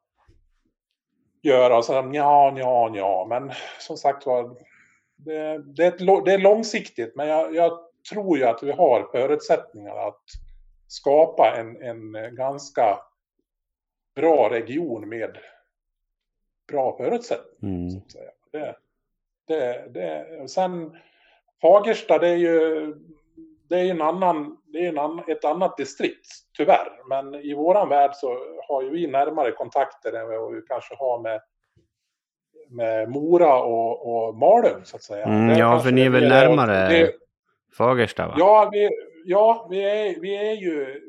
göra? 1.43 1.77
Och 1.77 1.85
så 1.85 1.93
ja, 1.93 2.53
ja, 2.59 2.91
ja, 2.95 3.27
men 3.29 3.51
som 3.81 3.97
sagt 3.97 4.27
var, 4.27 4.57
det, 5.19 5.59
det, 5.59 5.85
är, 5.85 5.89
ett, 5.89 6.25
det 6.25 6.33
är 6.33 6.39
långsiktigt, 6.39 7.17
men 7.17 7.29
jag, 7.29 7.55
jag 7.55 7.79
tror 8.11 8.39
ju 8.39 8.45
att 8.45 8.63
vi 8.63 8.71
har 8.71 9.09
förutsättningar 9.13 10.09
att 10.09 10.23
skapa 10.87 11.55
en, 11.57 11.83
en 11.83 12.35
ganska 12.35 12.99
bra 14.15 14.51
region 14.51 15.09
med 15.09 15.39
bra 16.69 16.97
förutsättningar. 16.97 17.77
Mm. 17.77 17.91
Så 17.91 17.99
att 17.99 18.13
säga. 18.13 18.31
Det, 18.53 18.77
det, 19.47 19.89
det, 19.91 20.49
sen 20.49 20.97
Fagersta, 21.63 22.19
det 22.19 22.29
är 22.29 22.37
ju, 22.37 22.95
det 23.69 23.79
är 23.79 23.91
en 23.91 24.03
annan, 24.03 24.57
det 24.67 24.79
är 24.79 24.89
en 24.89 24.99
annan, 24.99 25.25
ett 25.29 25.45
annat 25.45 25.77
distrikt, 25.77 26.27
tyvärr. 26.57 27.09
Men 27.09 27.35
i 27.35 27.55
våran 27.55 27.89
värld 27.89 28.11
så 28.15 28.39
har 28.69 28.83
ju 28.83 28.91
vi 28.91 29.07
närmare 29.07 29.53
kontakter 29.53 30.13
än 30.13 30.29
vad 30.29 30.55
vi 30.55 30.63
kanske 30.63 30.95
har 30.95 31.19
med, 31.19 31.41
med 32.71 33.09
Mora 33.11 33.63
och, 33.63 34.27
och 34.29 34.35
Malung, 34.35 34.85
så 34.85 34.97
att 34.97 35.03
säga. 35.03 35.25
Mm, 35.25 35.59
ja, 35.59 35.81
för 35.81 35.93
ni 35.93 36.01
är 36.03 36.11
väl 36.11 36.29
närmare 36.29 36.89
det- 36.89 37.13
Fagersta 37.79 38.27
va? 38.27 38.35
Ja, 38.39 38.69
vi, 38.73 38.91
ja 39.25 39.67
vi, 39.71 39.85
är, 39.85 40.21
vi, 40.21 40.37
är 40.37 40.53
ju, 40.55 41.01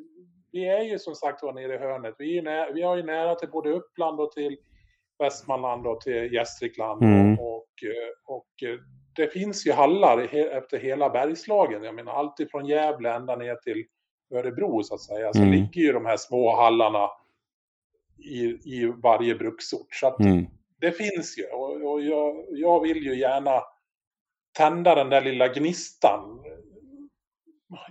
vi 0.51 0.67
är 0.67 0.81
ju 0.83 0.99
som 0.99 1.15
sagt 1.15 1.43
var 1.43 1.53
nere 1.53 1.73
i 1.73 1.77
hörnet. 1.77 2.15
Vi, 2.17 2.37
är 2.37 2.41
nä, 2.41 2.71
vi 2.73 2.81
har 2.81 2.95
ju 2.95 3.03
nära 3.03 3.35
till 3.35 3.49
både 3.49 3.69
Uppland 3.69 4.19
och 4.19 4.31
till 4.31 4.57
Västmanland 5.19 5.87
och 5.87 6.01
till 6.01 6.33
Gästrikland. 6.33 7.03
Mm. 7.03 7.39
Och, 7.39 7.55
och, 7.55 7.83
eh, 7.83 8.35
och 8.35 8.63
eh, 8.69 8.79
det 9.15 9.27
finns 9.27 9.67
ju 9.67 9.71
hallar 9.71 10.17
efter 10.57 10.77
hela 10.79 11.09
Bergslagen. 11.09 11.83
Jag 11.83 11.95
menar 11.95 12.11
allt 12.13 12.39
ifrån 12.39 12.65
Gävle 12.65 13.13
ända 13.13 13.35
ner 13.35 13.55
till 13.55 13.85
Örebro 14.33 14.83
så 14.83 14.93
att 14.95 15.01
säga. 15.01 15.33
Så 15.33 15.39
Mm. 15.39 15.51
ligger 15.51 15.81
ju 15.81 15.91
de 15.93 16.05
här 16.05 16.17
små 16.17 16.55
hallarna 16.55 17.09
i, 18.17 18.43
i 18.45 18.93
varje 19.03 19.35
bruksort. 19.35 19.87
Så 19.95 20.07
att 20.07 20.19
Mm. 20.19 20.45
Det 20.81 20.91
finns 20.91 21.37
ju. 21.37 21.45
Och, 21.45 21.91
och 21.91 22.01
jag, 22.01 22.45
jag 22.49 22.81
vill 22.81 23.03
ju 23.03 23.19
gärna 23.19 23.61
tända 24.57 24.95
den 24.95 25.09
där 25.09 25.21
lilla 25.21 25.47
gnistan 25.47 26.43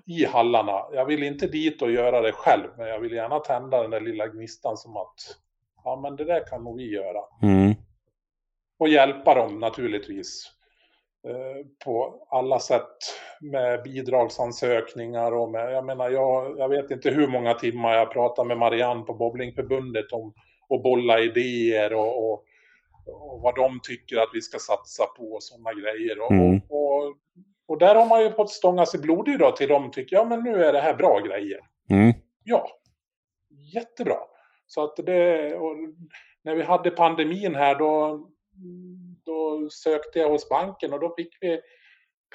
i 0.06 0.24
hallarna. 0.24 0.84
Jag 0.92 1.04
vill 1.04 1.22
inte 1.22 1.46
dit 1.46 1.82
och 1.82 1.90
göra 1.90 2.20
det 2.20 2.32
själv, 2.32 2.68
men 2.76 2.88
jag 2.88 3.00
vill 3.00 3.12
gärna 3.12 3.38
tända 3.38 3.82
den 3.82 3.90
där 3.90 4.00
lilla 4.00 4.26
gnistan 4.26 4.76
som 4.76 4.96
att 4.96 5.36
ja, 5.84 6.00
men 6.02 6.16
det 6.16 6.24
där 6.24 6.46
kan 6.46 6.64
nog 6.64 6.76
vi 6.76 6.90
göra. 6.90 7.20
Mm. 7.42 7.74
Och 8.78 8.88
hjälpa 8.88 9.34
dem 9.34 9.58
naturligtvis 9.60 10.52
eh, 11.28 11.66
på 11.84 12.26
alla 12.30 12.58
sätt 12.58 12.96
med 13.40 13.82
bidragsansökningar 13.82 15.32
och 15.32 15.50
med, 15.50 15.72
jag 15.72 15.84
menar, 15.84 16.10
jag, 16.10 16.58
jag 16.58 16.68
vet 16.68 16.90
inte 16.90 17.10
hur 17.10 17.28
många 17.28 17.54
timmar 17.54 17.94
jag 17.94 18.12
pratar 18.12 18.44
med 18.44 18.58
Marianne 18.58 19.02
på 19.02 19.14
bowlingförbundet 19.14 20.12
om 20.12 20.34
att 20.74 20.82
bolla 20.82 21.20
idéer 21.20 21.94
och, 21.94 22.32
och, 22.32 22.44
och 23.08 23.40
vad 23.40 23.54
de 23.56 23.80
tycker 23.82 24.16
att 24.16 24.30
vi 24.32 24.42
ska 24.42 24.58
satsa 24.58 25.06
på 25.06 25.22
och 25.22 25.42
sådana 25.42 25.72
grejer. 25.72 26.20
Och, 26.20 26.32
Mm. 26.32 26.60
och, 26.68 27.14
och, 27.68 27.78
där 27.78 27.94
har 27.94 28.06
man 28.06 28.22
ju 28.22 28.30
fått 28.32 28.50
stånga 28.50 28.86
sig 28.86 29.00
blodig 29.00 29.38
då 29.38 29.50
till 29.52 29.68
de 29.68 29.90
tycker, 29.90 30.16
ja 30.16 30.24
men 30.24 30.42
nu 30.42 30.64
är 30.64 30.72
det 30.72 30.80
här 30.80 30.94
bra 30.94 31.18
grejer. 31.20 31.60
Mm. 31.90 32.12
Ja, 32.44 32.70
jättebra. 33.74 34.18
Så 34.66 34.84
att 34.84 34.96
det, 34.96 35.54
och 35.56 35.76
när 36.42 36.54
vi 36.54 36.62
hade 36.62 36.90
pandemin 36.90 37.54
här 37.54 37.74
då, 37.74 38.26
då 39.24 39.68
sökte 39.70 40.18
jag 40.18 40.30
hos 40.30 40.48
banken 40.48 40.92
och 40.92 41.00
då 41.00 41.14
fick 41.16 41.38
vi 41.40 41.60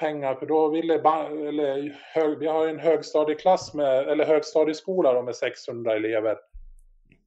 pengar 0.00 0.34
för 0.34 0.46
då 0.46 0.68
ville 0.68 0.94
eller 0.94 2.00
hög, 2.14 2.38
vi 2.38 2.46
har 2.46 2.68
en 2.68 2.78
högstadieklass 2.78 3.74
med, 3.74 4.08
eller 4.08 4.24
högstadieskola 4.24 5.12
då 5.12 5.22
med 5.22 5.36
600 5.36 5.96
elever. 5.96 6.36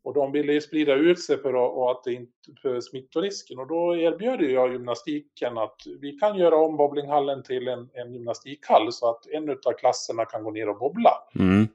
Och 0.08 0.13
de 0.13 0.32
ville 0.32 0.54
ju 0.54 0.62
sprida 0.62 0.93
ut 0.93 1.22
sig 1.22 1.38
för 1.38 1.56
och 1.56 1.91
att 1.91 2.04
det 2.04 2.13
inte, 2.13 2.32
för 2.62 2.82
smittorisken. 2.82 3.60
Och 3.60 3.67
då 3.67 3.96
erbjöd 3.96 4.41
jag 4.41 4.72
gymnastiken 4.72 5.58
att 5.58 5.82
vi 6.02 6.12
kan 6.12 6.38
göra 6.38 6.56
om 6.56 6.78
bowlinghallen 6.78 7.43
till 7.43 7.67
en, 7.67 7.89
en 7.93 8.13
gymnastikhall 8.13 8.93
så 8.93 9.10
att 9.10 9.28
en 9.28 9.50
av 9.50 9.74
klasserna 9.80 10.26
kan 10.26 10.43
gå 10.43 10.52
ner 10.52 10.70
och 10.70 10.78
bobbla 10.80 11.12
Mm. 11.39 11.67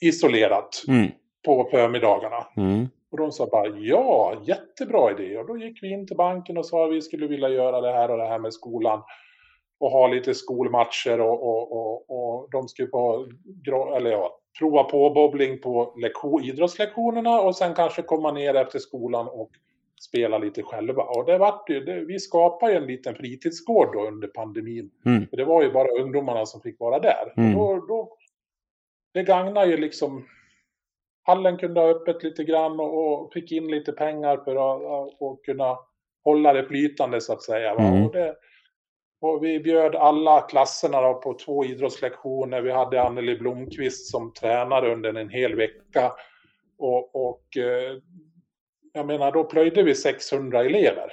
isolerat 0.00 0.84
Mm. 0.88 1.10
på 1.44 1.68
förmiddagarna. 1.70 2.46
Mm. 2.56 2.86
Och 3.10 3.18
de 3.18 3.32
sa 3.32 3.46
bara 3.46 3.66
ja, 3.68 4.34
jättebra 4.44 5.10
idé. 5.10 5.38
Och 5.38 5.46
då 5.46 5.56
gick 5.58 5.82
vi 5.82 5.90
in 5.92 6.06
till 6.06 6.16
banken 6.16 6.58
och 6.58 6.66
sa 6.66 6.84
att 6.84 6.92
vi 6.92 7.02
skulle 7.02 7.26
vilja 7.26 7.48
göra 7.48 7.80
det 7.80 7.92
här 7.92 8.10
och 8.10 8.18
det 8.18 8.26
här 8.28 8.38
med 8.38 8.54
skolan. 8.54 9.02
Och 9.80 9.90
ha 9.90 10.06
lite 10.08 10.34
skolmatcher 10.34 11.20
och, 11.20 11.42
och, 11.48 11.72
och, 11.72 12.10
och 12.10 12.50
de 12.50 12.68
skulle 12.68 12.88
få 12.88 13.26
eller 13.96 14.10
ja, 14.10 14.40
prova 14.58 14.84
på 14.84 15.10
bowling 15.10 15.58
på 15.60 15.94
lektion, 16.02 16.44
idrottslektionerna 16.44 17.40
och 17.40 17.56
sen 17.56 17.74
kanske 17.74 18.02
komma 18.02 18.32
ner 18.32 18.54
efter 18.54 18.78
skolan 18.78 19.28
och 19.28 19.50
spela 20.00 20.38
lite 20.38 20.62
själva. 20.62 21.02
Och 21.02 21.26
det 21.26 21.38
vart 21.38 21.70
ju, 21.70 21.84
det, 21.84 22.00
vi 22.00 22.18
skapade 22.18 22.72
ju 22.72 22.78
en 22.78 22.86
liten 22.86 23.14
fritidsgård 23.14 23.92
då 23.92 24.06
under 24.06 24.28
pandemin. 24.28 24.90
Mm. 25.06 25.26
För 25.26 25.36
det 25.36 25.44
var 25.44 25.62
ju 25.62 25.72
bara 25.72 26.02
ungdomarna 26.02 26.46
som 26.46 26.60
fick 26.60 26.80
vara 26.80 26.98
där. 26.98 27.32
Mm. 27.36 27.58
Och 27.58 27.76
då, 27.76 27.86
då, 27.86 28.16
det 29.14 29.22
gagnar 29.22 29.66
ju 29.66 29.76
liksom 29.76 30.24
hallen 31.22 31.58
kunde 31.58 31.80
ha 31.80 31.88
öppet 31.88 32.22
lite 32.22 32.44
grann 32.44 32.80
och, 32.80 33.22
och 33.22 33.32
fick 33.32 33.52
in 33.52 33.70
lite 33.70 33.92
pengar 33.92 34.36
för 34.36 34.52
att 34.52 35.16
och 35.20 35.44
kunna 35.44 35.78
hålla 36.24 36.52
det 36.52 36.64
flytande 36.64 37.20
så 37.20 37.32
att 37.32 37.42
säga. 37.42 37.72
Mm. 37.72 38.04
Och, 38.04 38.12
det, 38.12 38.34
och 39.20 39.44
vi 39.44 39.60
bjöd 39.60 39.94
alla 39.96 40.40
klasserna 40.40 41.14
på 41.14 41.34
två 41.34 41.64
idrottslektioner. 41.64 42.62
Vi 42.62 42.70
hade 42.72 43.02
Anneli 43.02 43.36
Blomqvist 43.38 44.10
som 44.10 44.32
tränare 44.32 44.92
under 44.92 45.14
en 45.14 45.28
hel 45.28 45.54
vecka. 45.54 46.12
Och, 46.78 47.28
och 47.28 47.56
eh, 47.56 47.96
jag 48.92 49.06
menar, 49.06 49.32
då 49.32 49.44
plöjde 49.44 49.82
vi 49.82 49.94
600 49.94 50.64
elever. 50.64 51.12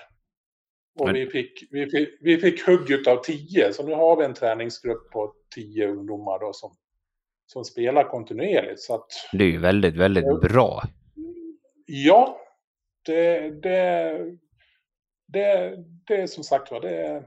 Och 1.00 1.06
Men- 1.06 1.16
vi 1.16 1.28
fick, 1.28 1.64
vi, 1.72 1.90
fick, 1.90 2.10
vi 2.22 2.38
fick 2.38 2.68
hugg 2.68 2.92
utav 2.92 3.24
10, 3.24 3.74
så 3.74 3.84
nu 3.88 3.94
har 3.94 4.16
vi 4.16 4.26
en 4.26 4.34
träningsgrupp 4.34 5.12
på 5.12 5.34
10 5.56 5.88
ungdomar 5.88 6.40
då 6.40 6.54
som, 6.54 6.72
som 7.46 7.64
spelar 7.66 8.04
kontinuerligt. 8.04 8.82
Så 8.82 8.96
att 8.96 9.08
Det 9.34 9.44
är 9.44 9.50
ju 9.52 9.60
väldigt, 9.60 9.96
väldigt 9.96 10.26
Ja. 10.26 10.40
bra. 10.50 10.82
ja, 11.86 12.40
det, 13.06 13.50
det, 13.64 14.20
det, 15.28 15.78
det 16.08 16.16
är 16.16 16.28
som 16.28 16.44
sagt 16.44 16.72
var, 16.72 16.82
det, 16.82 17.24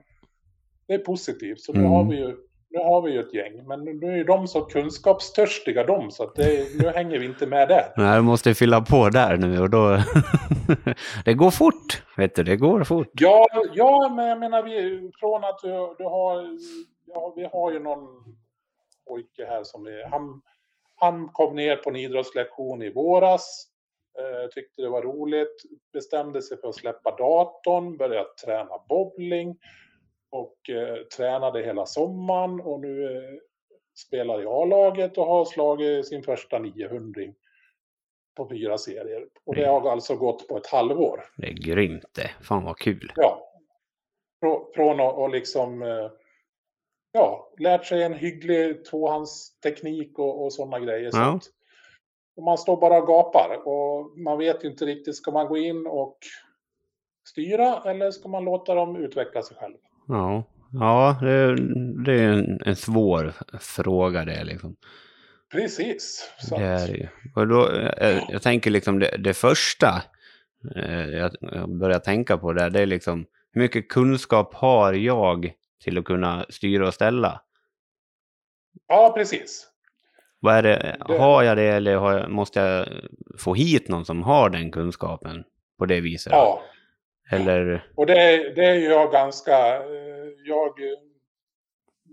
det 0.89 0.95
är 0.95 0.99
positivt. 0.99 1.61
Så 1.61 1.73
nu, 1.73 1.79
Mm. 1.79 1.91
har 1.93 2.05
vi 2.05 2.17
ju, 2.17 2.37
nu 2.71 2.79
har 2.79 3.03
vi 3.03 3.13
ju 3.13 3.21
ett 3.21 3.35
gäng. 3.35 3.67
Men 3.67 3.85
nu 3.85 4.13
är 4.13 4.17
ju 4.17 4.25
de 4.25 4.49
så 4.49 4.61
kunskapstörstiga 4.65 5.85
de, 5.85 6.11
så 6.11 6.23
att 6.25 6.35
det, 6.35 6.67
nu 6.83 6.89
hänger 6.89 7.19
vi 7.19 7.27
inte 7.27 7.47
med 7.47 7.69
där. 7.69 7.93
Nej, 7.97 8.15
jag 8.15 8.25
måste 8.25 8.55
fylla 8.55 8.81
på 8.81 9.09
där 9.09 9.37
nu 9.37 9.61
och 9.61 9.71
då... 9.71 9.99
det 11.25 11.35
går 11.35 11.51
fort, 11.51 12.03
vet 12.17 12.35
du. 12.35 12.43
Det 12.43 12.57
går 12.57 12.85
fort. 12.85 13.09
Ja, 13.13 13.47
ja, 13.75 14.13
men 14.17 14.27
jag 14.27 14.39
menar 14.41 14.63
vi, 14.63 15.11
från 15.21 15.45
att 15.45 15.59
du, 15.63 15.69
du 15.99 16.05
har, 16.05 16.59
ja, 17.07 17.33
vi 17.37 17.45
har 17.53 17.73
ju 17.73 17.79
någon 17.79 18.07
pojke 19.09 19.47
här 19.49 19.65
som 19.65 19.87
är, 19.87 20.09
han, 20.11 20.43
han 20.97 21.29
kom 21.29 21.57
ner 21.57 21.77
på 21.77 21.91
en 21.91 21.97
idrottslektion 21.97 22.83
i 22.83 22.91
våras, 22.93 23.65
eh, 24.19 24.49
tyckte 24.51 24.83
det 24.83 24.89
var 24.89 25.03
roligt, 25.03 25.63
bestämde 25.93 26.43
sig 26.43 26.61
för 26.61 26.69
att 26.69 26.75
släppa 26.75 27.11
datorn, 27.11 27.97
började 27.97 28.29
träna 28.45 28.71
bowling 28.89 29.57
och 30.31 30.71
eh, 30.71 30.97
tränade 31.17 31.63
hela 31.63 31.87
sommaren 31.87 32.61
och 32.61 32.81
nu 32.81 33.17
eh, 33.17 33.39
spelar 34.07 34.43
i 34.43 34.47
A-laget 34.47 35.19
och 35.19 35.27
har 35.27 35.45
slagit 35.45 36.07
sin 36.07 36.23
första 36.23 36.59
900 36.59 37.21
på 38.37 38.49
fyra 38.49 38.79
serier. 38.79 39.27
Och 39.45 39.55
det 39.55 39.65
har 39.67 39.91
alltså 39.91 40.17
gått 40.17 40.49
på 40.49 40.57
ett 40.57 40.67
halvår. 40.67 41.25
Det 41.37 41.47
är 41.47 41.53
grymt 41.53 42.05
det. 42.15 42.31
Fan 42.43 42.65
vad 42.65 42.79
kul. 42.79 43.13
Ja. 43.17 43.45
Frå- 44.45 44.75
Från 44.75 45.01
att 45.01 45.15
och 45.15 45.31
liksom 45.31 45.83
eh, 45.83 46.11
ja, 47.13 47.53
lärt 47.59 47.87
sig 47.87 48.03
en 48.03 48.15
hygglig 48.15 48.85
tvåhandsteknik 48.85 50.19
och, 50.19 50.45
och 50.45 50.53
sådana 50.53 50.81
grejer. 50.81 51.11
Ja. 51.13 51.41
och 52.37 52.43
man 52.43 52.59
står 52.59 52.77
bara 52.81 52.99
och 53.03 53.07
gapar 53.07 53.63
och 53.69 54.19
man 54.19 54.39
vet 54.39 54.65
ju 54.65 54.69
inte 54.69 54.85
riktigt, 54.85 55.17
ska 55.17 55.31
man 55.31 55.47
gå 55.49 55.57
in 55.57 55.87
och 55.87 56.19
styra 57.29 57.83
eller 57.91 58.11
ska 58.11 58.29
man 58.29 58.45
låta 58.45 58.75
dem 58.75 58.97
utveckla 58.97 59.43
sig 59.43 59.57
själv? 59.57 59.77
Ja, 60.09 60.45
ja 60.73 61.19
det, 61.21 61.57
det 62.05 62.13
är 62.13 62.29
en, 62.33 62.61
en 62.65 62.77
svår 62.77 63.33
fråga 63.61 64.25
det 64.25 64.45
liksom. 64.45 64.77
Precis. 65.53 66.31
Det 66.51 66.65
är 66.65 66.89
ju. 66.89 67.09
Och 67.35 67.49
då, 67.49 67.71
jag, 68.01 68.27
jag 68.29 68.43
tänker 68.43 68.71
liksom 68.71 68.99
det, 68.99 69.17
det 69.19 69.35
första 69.35 70.03
eh, 70.77 71.09
jag, 71.09 71.33
börjar 71.79 71.99
tänka 71.99 72.39
på 72.39 72.53
det, 72.53 72.71
det 72.71 72.81
är 72.81 72.87
liksom 72.87 73.27
hur 73.53 73.63
mycket 73.63 73.89
kunskap 73.89 74.55
har 74.55 74.93
jag 74.93 75.53
till 75.85 75.99
att 75.99 76.05
kunna 76.05 76.47
styra 76.49 76.87
och 76.87 76.95
ställa? 76.95 77.41
ja, 78.89 79.13
precis. 79.17 79.69
Vad 80.41 80.57
är 80.57 80.63
det, 80.63 80.97
har 81.19 81.43
jag 81.43 81.57
det 81.57 81.65
eller 81.65 81.93
jag, 81.93 82.31
måste 82.31 82.61
jag 82.61 82.89
få 83.39 83.55
hit 83.55 83.89
någon 83.89 84.05
som 84.05 84.23
har 84.23 84.51
den 84.51 84.71
kunskapen 84.71 85.45
på 85.79 85.87
det 85.87 86.01
viset? 86.01 86.33
Ja. 86.33 86.63
Eller, 87.33 87.87
Och 87.97 88.07
det, 88.07 88.19
är- 88.35 88.55
det 88.55 88.65
är 88.65 88.91
jag 88.91 89.13
ganska... 89.13 89.77
eh, 89.77 90.29
Jag, 90.45 90.71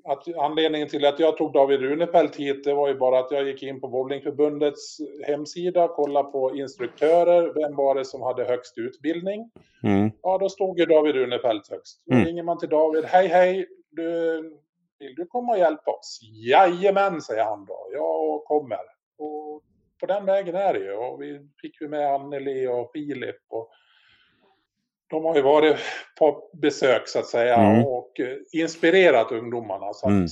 att 0.07 0.35
anledningen 0.37 0.87
till 0.87 1.05
att 1.05 1.19
jag 1.19 1.37
tog 1.37 1.53
David 1.53 1.79
Runefelt 1.81 2.35
hit, 2.35 2.63
det 2.63 2.73
var 2.73 2.87
ju 2.87 2.95
bara 2.95 3.19
att 3.19 3.31
jag 3.31 3.47
gick 3.47 3.63
in 3.63 3.81
på 3.81 3.87
Bowlingförbundets 3.87 4.97
hemsida, 5.27 5.87
kollade 5.87 6.31
på 6.31 6.55
instruktörer, 6.55 7.53
vem 7.53 7.75
var 7.75 7.95
det 7.95 8.05
som 8.05 8.21
hade 8.21 8.43
högst 8.45 8.77
utbildning? 8.77 9.51
mm, 9.83 10.11
Ja, 10.21 10.37
då 10.37 10.49
stod 10.49 10.79
ju 10.79 10.85
David 10.85 11.15
Runefelt 11.15 11.69
högst. 11.71 12.03
Då 12.05 12.13
Mm. 12.15 12.25
ringer 12.25 12.43
man 12.43 12.57
till 12.59 12.69
David, 12.69 13.03
hej 13.05 13.27
hej, 13.27 13.67
du, 13.91 14.03
vill 14.99 15.15
du 15.15 15.25
komma 15.25 15.51
och 15.53 15.59
hjälpa 15.59 15.91
oss? 15.91 16.19
Jajamän, 16.49 17.21
säger 17.21 17.43
han 17.43 17.65
då. 17.65 17.87
Jag 17.93 18.43
kommer. 18.43 18.79
Och 19.17 19.61
på 19.99 20.05
den 20.07 20.25
vägen 20.25 20.55
är 20.55 20.73
det 20.73 20.79
ju. 20.79 20.93
Och 20.93 21.21
vi 21.21 21.39
fick 21.61 21.81
ju 21.81 21.87
med 21.87 22.13
Anneli 22.13 22.67
och 22.67 22.91
Filip. 22.93 23.35
Och 23.49 23.69
de 25.09 25.25
har 25.25 25.35
ju 25.35 25.41
varit 25.41 25.75
på 26.19 26.49
besök 26.61 27.07
så 27.07 27.19
att 27.19 27.25
säga 27.27 27.55
Mm. 27.55 27.85
och 27.85 28.19
eh, 28.19 28.37
inspirerat 28.53 29.31
ungdomarna. 29.31 29.93
Så 29.93 30.07
Mm. 30.07 30.25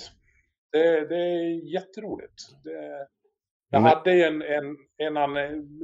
det, 0.71 1.07
det 1.07 1.15
är 1.17 1.74
jätteroligt. 1.74 2.34
Det, 2.63 3.07
jag 3.69 3.82
Men- 3.82 3.84
hade 3.84 4.13
ju 4.13 4.24
en, 4.24 4.41
en, 4.41 4.78
en, 4.97 5.17
annan 5.17 5.38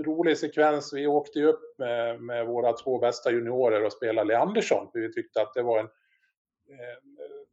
rolig 0.05 0.37
sekvens. 0.37 0.93
Vi 0.93 1.07
åkte 1.07 1.39
ju 1.39 1.45
upp 1.45 1.61
med, 1.77 2.21
med 2.21 2.45
våra 2.47 2.73
två 2.73 2.99
bästa 2.99 3.31
juniorer 3.31 3.83
och 3.85 3.93
spelade 3.93 4.27
Leandersson. 4.27 4.89
För 4.91 4.99
vi 4.99 5.13
tyckte 5.13 5.41
att 5.41 5.53
det 5.53 5.61
var 5.61 5.79
en... 5.79 5.85
Eh, 5.85 6.97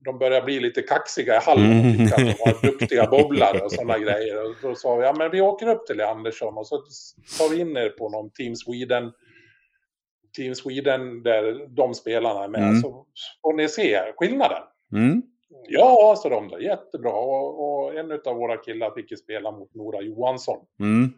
de 0.05 0.19
började 0.19 0.45
bli 0.45 0.61
lite 0.61 0.83
kaxiga 0.83 1.35
i 1.37 1.39
hallen 1.39 1.73
Mm. 1.81 1.97
tyckte 1.99 2.15
att 2.17 2.21
de 2.37 2.45
var 2.45 2.71
duktiga 2.73 3.07
bobblare 3.07 3.61
och 3.61 3.73
sådana 3.73 3.99
grejer. 4.05 4.45
Och 4.49 4.55
då 4.63 4.75
sa 4.75 4.97
vi, 4.97 5.05
ja 5.05 5.13
men 5.19 5.31
vi 5.31 5.41
åker 5.41 5.69
upp 5.69 5.87
till 5.87 5.97
Leandersson 5.97 6.59
och 6.59 6.67
så 6.67 6.77
tar 7.39 7.51
vi 7.55 7.61
in 7.61 7.77
er 7.77 7.89
på 7.89 8.09
någon 8.09 8.31
Team 8.31 8.57
Sweden 8.57 9.13
Team 10.37 10.55
Sweden 10.55 11.23
där 11.23 11.67
de 11.69 11.95
spelarna 11.95 12.45
är 12.45 12.49
med. 12.49 12.63
Mm. 12.63 12.81
Så 12.81 13.07
får 13.43 13.53
ni 13.55 13.69
se 13.69 14.01
skillnaden. 14.17 14.63
mm, 14.93 15.23
Ja, 15.69 16.15
sa 16.19 16.29
de 16.29 16.49
då. 16.49 16.61
Jättebra. 16.61 17.13
Och, 17.13 17.85
och 17.85 17.95
en 17.95 18.13
av 18.25 18.37
våra 18.37 18.57
killar 18.57 18.91
fick 18.91 19.11
ju 19.11 19.17
spela 19.17 19.51
mot 19.51 19.75
Nora 19.75 20.01
Johansson. 20.01 20.59
mm, 20.81 21.13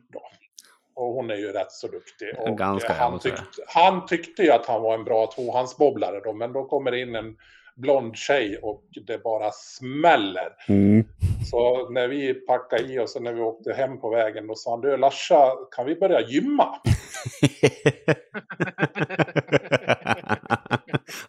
Och 0.95 1.07
hon 1.15 1.31
är 1.31 1.37
ju 1.37 1.53
rätt 1.53 1.73
så 1.73 1.87
duktig. 1.87 2.29
Och 2.39 2.59
Ganska, 2.59 2.93
han, 2.93 3.13
måste 3.13 3.29
jag 3.29 3.39
tyckte, 3.39 3.63
han 3.67 4.07
tyckte 4.07 4.43
ju 4.43 4.51
att 4.51 4.67
han 4.67 4.83
var 4.83 4.95
en 4.95 5.05
bra 5.05 5.27
tvåhandsbobblare 5.27 6.21
då, 6.25 6.33
men 6.33 6.53
då 6.53 6.65
kommer 6.65 6.95
in 6.95 7.15
en 7.15 7.37
blond 7.79 8.17
tjej 8.17 8.59
och 8.63 8.85
det 9.07 9.23
bara 9.23 9.51
smäller. 9.53 10.49
mm. 10.69 11.05
Så 11.51 11.91
när 11.91 12.09
vi 12.09 12.35
packade 12.35 12.93
i 12.93 12.99
oss 12.99 13.17
och 13.17 13.23
när 13.23 13.33
vi 13.33 13.41
åkte 13.41 13.73
hem 13.73 14.01
på 14.01 14.11
vägen 14.11 14.47
då 14.47 14.55
sa 14.55 14.71
han, 14.71 14.81
du 14.81 14.97
Larsa, 14.97 15.53
kan 15.77 15.87
vi 15.87 15.97
börja 15.97 16.21
gymma? 16.21 16.81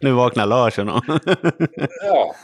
nu 0.00 0.12
vaknar 0.12 0.46
Larsson. 0.46 0.88
Ja. 2.02 2.34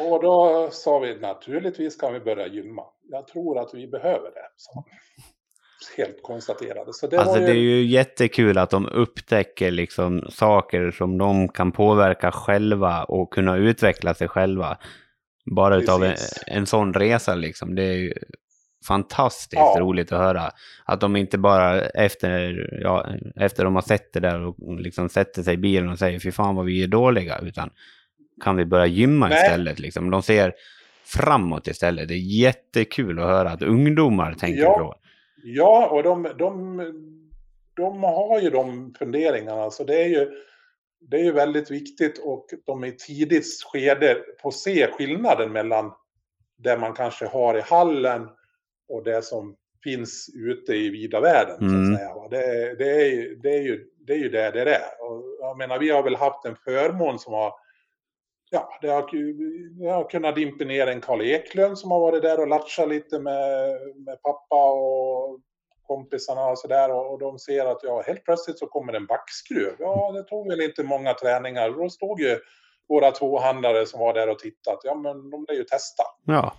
Och 0.00 0.22
då 0.22 0.68
sa 0.72 0.98
vi 0.98 1.18
naturligtvis 1.18 1.96
kan 1.96 2.12
vi 2.12 2.20
börja 2.20 2.46
gymma. 2.46 2.82
Jag 3.02 3.26
tror 3.26 3.58
att 3.58 3.74
vi 3.74 3.86
behöver 3.86 4.30
det. 4.30 4.48
Så. 4.56 4.84
Helt 5.96 6.22
konstaterade. 6.22 6.92
Så 6.92 7.06
det 7.06 7.18
Alltså 7.20 7.38
ju... 7.40 7.46
det 7.46 7.52
är 7.52 7.54
ju 7.54 7.82
jättekul 7.86 8.58
att 8.58 8.70
de 8.70 8.86
upptäcker 8.86 9.70
liksom 9.70 10.24
saker 10.30 10.90
som 10.90 11.18
de 11.18 11.48
kan 11.48 11.72
påverka 11.72 12.32
själva 12.32 13.04
och 13.04 13.32
kunna 13.32 13.56
utveckla 13.56 14.14
sig 14.14 14.28
själva. 14.28 14.78
Bara 15.56 15.76
utav 15.76 16.04
en, 16.04 16.10
Precis. 16.10 16.42
en 16.46 16.66
sån 16.66 16.94
resa 16.94 17.34
liksom. 17.34 17.74
Det 17.74 17.82
är 17.82 17.94
ju 17.94 18.12
fantastiskt 18.88 19.52
Ja. 19.74 19.76
roligt 19.80 20.12
att 20.12 20.18
höra. 20.18 20.50
Att 20.84 21.00
de 21.00 21.16
inte 21.16 21.38
bara 21.38 21.80
efter, 21.80 22.68
ja, 22.82 23.06
efter 23.36 23.64
de 23.64 23.74
har 23.74 23.82
sett 23.82 24.12
det 24.12 24.20
där 24.20 24.40
och 24.46 24.80
liksom 24.80 25.08
sätter 25.08 25.42
sig 25.42 25.54
i 25.54 25.56
bilen 25.56 25.88
och 25.88 25.98
säger 25.98 26.18
fy 26.18 26.32
fan 26.32 26.54
vad 26.56 26.64
vi 26.66 26.82
är 26.82 26.88
dåliga. 26.88 27.38
Utan 27.42 27.70
kan 28.44 28.56
vi 28.56 28.64
börja 28.64 28.86
gymma 28.86 29.28
Nej. 29.28 29.42
istället 29.44 29.78
liksom. 29.78 30.10
De 30.10 30.22
ser 30.22 30.52
framåt 31.06 31.66
istället. 31.68 32.08
Det 32.08 32.14
är 32.14 32.40
jättekul 32.40 33.18
att 33.18 33.26
höra 33.28 33.50
att 33.50 33.62
ungdomar 33.62 34.34
tänker 34.34 34.62
Ja. 34.62 34.76
så. 34.78 34.94
Ja, 35.42 35.88
och 35.90 36.02
de, 36.02 36.22
de, 36.38 36.76
de 37.76 38.02
har 38.02 38.40
ju 38.40 38.50
de 38.50 38.94
funderingarna. 38.98 39.70
Så 39.70 39.84
det 39.84 40.02
är 40.02 40.08
ju, 40.08 40.30
det 41.00 41.16
är 41.16 41.24
ju 41.24 41.32
väldigt 41.32 41.70
viktigt 41.70 42.18
och 42.18 42.46
de 42.66 42.84
i 42.84 42.92
tidigt 42.92 43.46
skede 43.72 44.16
får 44.42 44.50
se 44.50 44.86
skillnaden 44.92 45.52
mellan 45.52 45.92
det 46.58 46.76
man 46.78 46.92
kanske 46.92 47.26
har 47.26 47.58
i 47.58 47.60
hallen 47.60 48.28
och 48.88 49.04
det 49.04 49.22
som 49.24 49.56
finns 49.84 50.28
ute 50.34 50.72
i 50.74 50.88
vida 50.90 51.20
världen. 51.20 51.56
Så 51.58 51.64
Mm. 51.64 51.92
att 51.92 51.98
säga. 51.98 52.14
va. 52.14 52.28
Det, 52.28 52.74
det, 52.78 52.90
är, 52.90 53.42
det, 53.42 53.50
är 53.56 53.62
ju, 53.62 53.84
det 54.06 54.12
är 54.12 54.18
ju 54.18 54.28
det 54.28 54.50
det 54.50 54.74
är. 54.74 55.06
Och 55.10 55.24
jag 55.40 55.58
menar, 55.58 55.78
vi 55.78 55.90
har 55.90 56.02
väl 56.02 56.16
haft 56.16 56.44
en 56.44 56.56
förmån 56.56 57.18
som 57.18 57.32
har 57.32 57.52
Ja, 58.50 58.78
det 58.82 58.88
har, 58.88 59.10
det 59.80 59.90
har 59.90 60.10
kunnat 60.10 60.34
dimpa 60.34 60.64
ner 60.64 60.86
en 60.86 61.00
Karl 61.00 61.20
Eklund 61.20 61.78
som 61.78 61.90
har 61.90 62.00
varit 62.00 62.22
där 62.22 62.40
och 62.40 62.48
latchat 62.48 62.88
lite 62.88 63.18
med, 63.18 63.78
med 64.06 64.22
pappa 64.22 64.72
och 64.72 65.40
kompisarna 65.86 66.46
och 66.46 66.58
sådär. 66.58 66.92
Och, 66.92 67.12
och 67.12 67.18
de 67.18 67.38
ser 67.38 67.66
att 67.66 67.80
ja, 67.82 68.02
helt 68.06 68.24
plötsligt 68.24 68.58
så 68.58 68.66
kommer 68.66 68.92
en 68.92 69.06
backskruv. 69.06 69.74
Ja, 69.78 70.12
det 70.12 70.22
tog 70.22 70.48
väl 70.48 70.60
inte 70.60 70.82
många 70.82 71.14
träningar. 71.14 71.70
Då 71.70 71.90
stod 71.90 72.20
ju 72.20 72.38
våra 72.88 73.10
tvåhandlare 73.10 73.86
som 73.86 74.00
var 74.00 74.14
där 74.14 74.28
och 74.28 74.38
tittat. 74.38 74.80
Ja, 74.82 74.94
men 74.94 75.30
de 75.30 75.46
lär 75.48 75.54
ju 75.54 75.64
testa. 75.64 76.02
Ja, 76.26 76.54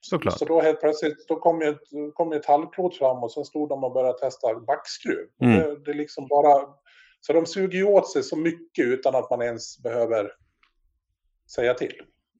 såklart. 0.00 0.38
Så 0.38 0.44
då 0.44 0.60
helt 0.60 0.80
plötsligt, 0.80 1.28
då 1.28 1.36
kom 1.36 1.62
ett, 1.62 1.80
kom 2.14 2.32
ett 2.32 2.46
halvklot 2.46 2.96
fram 2.96 3.22
och 3.22 3.32
så 3.32 3.44
stod 3.44 3.68
de 3.68 3.84
och 3.84 3.92
började 3.92 4.18
testa 4.18 4.54
backskruv. 4.54 5.28
Mm. 5.42 5.58
Det, 5.58 5.84
det 5.84 5.90
är 5.90 5.94
liksom 5.94 6.26
bara... 6.28 6.66
Så 7.20 7.32
de 7.32 7.46
suger 7.46 7.78
ju 7.78 7.84
åt 7.84 8.10
sig 8.10 8.22
så 8.22 8.36
mycket 8.36 8.84
utan 8.84 9.14
att 9.14 9.30
man 9.30 9.42
ens 9.42 9.82
behöver 9.82 10.30
säga 11.50 11.74
till. 11.74 11.92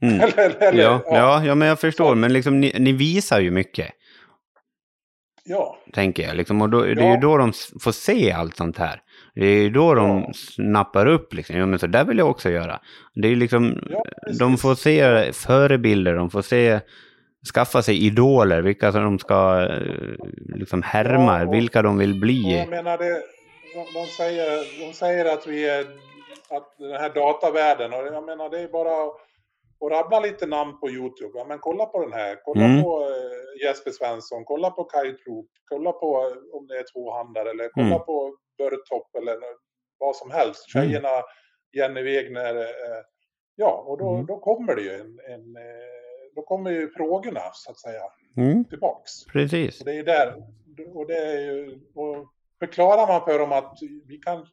Mm. 0.02 0.20
eller, 0.20 0.62
eller, 0.62 0.82
ja, 0.82 1.02
ja. 1.07 1.44
ja, 1.44 1.55
men 1.55 1.68
jag 1.68 1.80
förstår. 1.80 2.09
Så- 2.09 2.14
Men 2.14 2.32
liksom, 2.32 2.61
ni, 2.61 2.72
ni 2.78 2.92
visar 2.92 3.40
ju 3.40 3.50
mycket. 3.50 3.90
Ja. 5.44 5.78
Tänker 5.92 6.22
jag. 6.22 6.36
Liksom, 6.36 6.62
och 6.62 6.70
då, 6.70 6.80
Det 6.80 7.02
är 7.02 7.11
ju 7.14 7.20
då 7.20 7.36
de 7.36 7.52
får 7.80 7.92
se 7.92 8.32
allt 8.32 8.57
sånt 8.57 8.78
här. 8.78 9.00
Det 9.34 9.46
är 9.46 9.62
ju 9.62 9.70
då 9.70 9.94
de 9.94 10.20
ja. 10.20 10.32
snappar 10.34 11.07
upp. 11.07 11.34
Liksom. 11.34 11.57
Ja, 11.57 11.66
men 11.66 11.78
så 11.78 11.86
där 11.86 12.05
vill 12.05 12.18
jag 12.18 12.30
också 12.30 12.50
göra. 12.50 12.80
Det 13.14 13.28
är 13.28 13.36
liksom, 13.36 13.88
ja, 13.90 14.05
de 14.38 14.59
får 14.59 14.74
se 14.74 15.32
förebilder, 15.32 16.14
de 16.14 16.30
får 16.30 16.42
se 16.42 16.80
skaffa 17.55 17.82
sig 17.82 18.07
idoler, 18.07 18.62
vilka 18.62 18.92
som 18.92 19.02
de 19.02 19.18
ska 19.18 19.68
eh, 19.70 20.57
liksom 20.57 20.82
härma, 20.82 21.40
ja, 21.40 21.46
och, 21.46 21.55
vilka 21.55 21.82
de 21.82 21.98
vill 21.98 22.20
bli. 22.20 22.59
Jag 22.59 22.68
menar 22.68 22.98
det, 22.98 23.22
de, 23.94 24.07
säger, 24.07 24.86
de 24.86 24.92
säger 24.92 25.24
att 25.34 25.46
vi 25.46 25.68
är, 25.68 25.84
att 26.57 26.74
den 26.78 27.00
här 27.00 27.14
datavärlden, 27.14 27.92
och 27.92 28.07
jag 28.07 28.24
menar 28.24 28.50
det 28.50 28.61
är 28.61 28.68
bara 28.68 29.05
att 29.05 29.92
rabbla 29.92 30.20
lite 30.20 30.46
namn 30.46 30.80
på 30.80 30.90
Youtube. 30.90 31.38
Ja, 31.38 31.44
men 31.48 31.59
kolla 31.59 31.86
på 31.86 32.02
den 32.02 32.12
här, 32.12 32.40
kolla 32.44 32.64
mm. 32.64 32.82
på 32.82 33.02
eh, 33.02 33.66
Jesper 33.66 33.90
Svensson, 33.90 34.44
kolla 34.44 34.70
på 34.70 34.84
Kai 34.84 35.12
Troop, 35.12 35.48
kolla 35.64 35.92
på 35.92 36.16
eh, 36.16 36.57
om 36.57 36.66
det 36.66 36.78
är 36.78 36.84
tvåhandare 36.92 37.50
eller 37.50 37.68
kolla 37.68 37.86
mm. 37.86 37.98
på 37.98 38.36
Börtopp 38.59 39.14
eller 39.16 39.38
vad 39.98 40.16
som 40.16 40.30
helst. 40.30 40.74
Mm. 40.74 40.86
Tjejerna. 40.88 41.22
Jenny 41.76 42.02
Wegner, 42.02 42.66
ja, 43.57 43.84
och 43.86 43.98
då, 43.98 44.14
mm. 44.14 44.26
då 44.26 44.38
kommer 44.38 44.74
det 44.74 44.82
ju 44.82 44.94
en, 44.94 45.20
en 45.32 45.57
då 46.34 46.42
kommer 46.42 46.70
ju 46.70 46.90
frågorna 46.90 47.40
så 47.52 47.70
att 47.70 47.78
säga 47.78 48.02
mm. 48.36 48.64
tillbaks. 48.64 49.24
Precis. 49.32 49.80
Och 49.80 49.86
det 49.86 49.98
är 49.98 50.05
där, 50.05 50.34
och 50.94 51.07
det 51.07 51.16
är 51.16 51.40
ju, 51.40 51.80
och 51.94 52.28
förklarar 52.59 53.07
man 53.07 53.24
för 53.24 53.38
dem 53.38 53.52
att 53.52 53.78
vi 54.07 54.16
kan, 54.16 54.46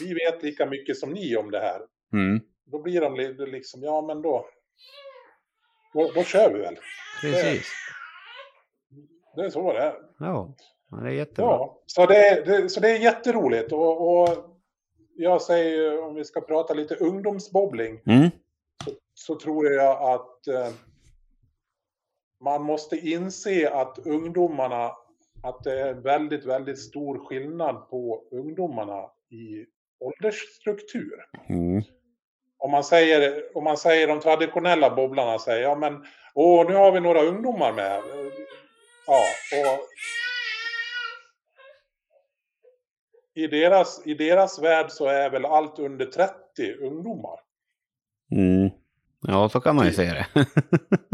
vi 0.00 0.14
vet 0.14 0.42
lika 0.42 0.66
mycket 0.66 0.96
som 0.96 1.10
ni 1.12 1.36
om 1.36 1.50
det 1.50 1.60
här. 1.60 1.80
Mm. 2.12 2.40
Då 2.64 2.82
blir 2.82 3.00
de 3.00 3.16
liksom, 3.50 3.82
ja 3.82 4.02
men 4.02 4.22
då, 4.22 4.46
då, 5.92 6.10
då 6.14 6.22
kör 6.22 6.52
vi 6.52 6.60
väl. 6.60 6.78
Precis. 7.20 7.66
Det, 9.34 9.42
det 9.42 9.46
är 9.46 9.50
så 9.50 9.72
det 9.72 9.78
är. 9.78 9.94
Ja, 10.18 10.54
det 10.90 11.08
är 11.08 11.12
jättebra. 11.12 11.50
Ja, 11.50 11.82
så 11.86 12.06
det, 12.06 12.42
det, 12.46 12.68
så 12.68 12.80
det 12.80 12.90
är 12.90 12.98
jätteroligt 12.98 13.72
och, 13.72 14.20
och 14.20 14.28
jag 15.14 15.42
säger 15.42 16.02
om 16.02 16.14
vi 16.14 16.24
ska 16.24 16.40
prata 16.40 16.74
lite 16.74 16.94
ungdomsbobbling. 16.94 18.00
Mm 18.06 18.30
så 19.14 19.34
tror 19.34 19.66
jag 19.66 20.14
att 20.14 20.46
eh, 20.46 20.74
man 22.40 22.62
måste 22.62 22.96
inse 22.96 23.70
att 23.70 24.06
ungdomarna, 24.06 24.92
att 25.42 25.64
det 25.64 25.80
är 25.80 25.94
väldigt, 25.94 26.44
väldigt 26.44 26.78
stor 26.78 27.18
skillnad 27.18 27.88
på 27.88 28.24
ungdomarna 28.30 29.10
i 29.32 29.66
åldersstruktur. 30.00 31.24
Mm. 31.48 31.82
Om, 32.58 32.70
man 32.70 32.84
säger, 32.84 33.42
om 33.56 33.64
man 33.64 33.76
säger 33.76 34.08
de 34.08 34.20
traditionella 34.20 34.94
bobblarna 34.94 35.38
säger, 35.38 35.62
ja 35.62 35.74
men, 35.74 36.06
åh 36.34 36.68
nu 36.68 36.74
har 36.74 36.92
vi 36.92 37.00
några 37.00 37.22
ungdomar 37.22 37.72
med. 37.72 38.02
Ja, 39.06 39.24
och 39.52 39.80
i 43.34 43.46
deras, 43.46 44.06
i 44.06 44.14
deras 44.14 44.62
värld 44.62 44.90
så 44.90 45.06
är 45.06 45.30
väl 45.30 45.44
allt 45.44 45.78
under 45.78 46.06
30 46.06 46.34
ungdomar. 46.80 47.40
Mm. 48.30 48.70
Ja, 49.28 49.48
så 49.48 49.60
kan 49.60 49.76
man 49.76 49.86
ju 49.86 49.92
säga 49.92 50.12
det. 50.14 50.26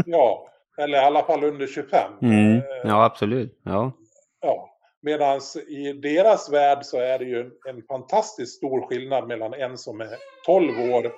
ja, 0.07 0.49
eller 0.79 0.99
i 0.99 1.05
alla 1.05 1.23
fall 1.23 1.45
under 1.45 1.67
25. 1.67 2.13
Mm. 2.23 2.57
Eh, 2.57 2.63
ja, 2.85 3.05
absolut. 3.05 3.61
Ja. 3.63 3.93
ja. 4.41 4.78
Medan 5.01 5.41
i 5.69 5.93
deras 5.93 6.53
värld 6.53 6.85
så 6.85 6.99
är 6.99 7.19
det 7.19 7.25
ju 7.25 7.51
en 7.69 7.83
fantastiskt 7.83 8.57
stor 8.57 8.87
skillnad 8.87 9.29
mellan 9.29 9.55
en 9.55 9.79
som 9.79 10.01
är 10.01 10.17
12 10.47 10.81
år, 10.93 11.13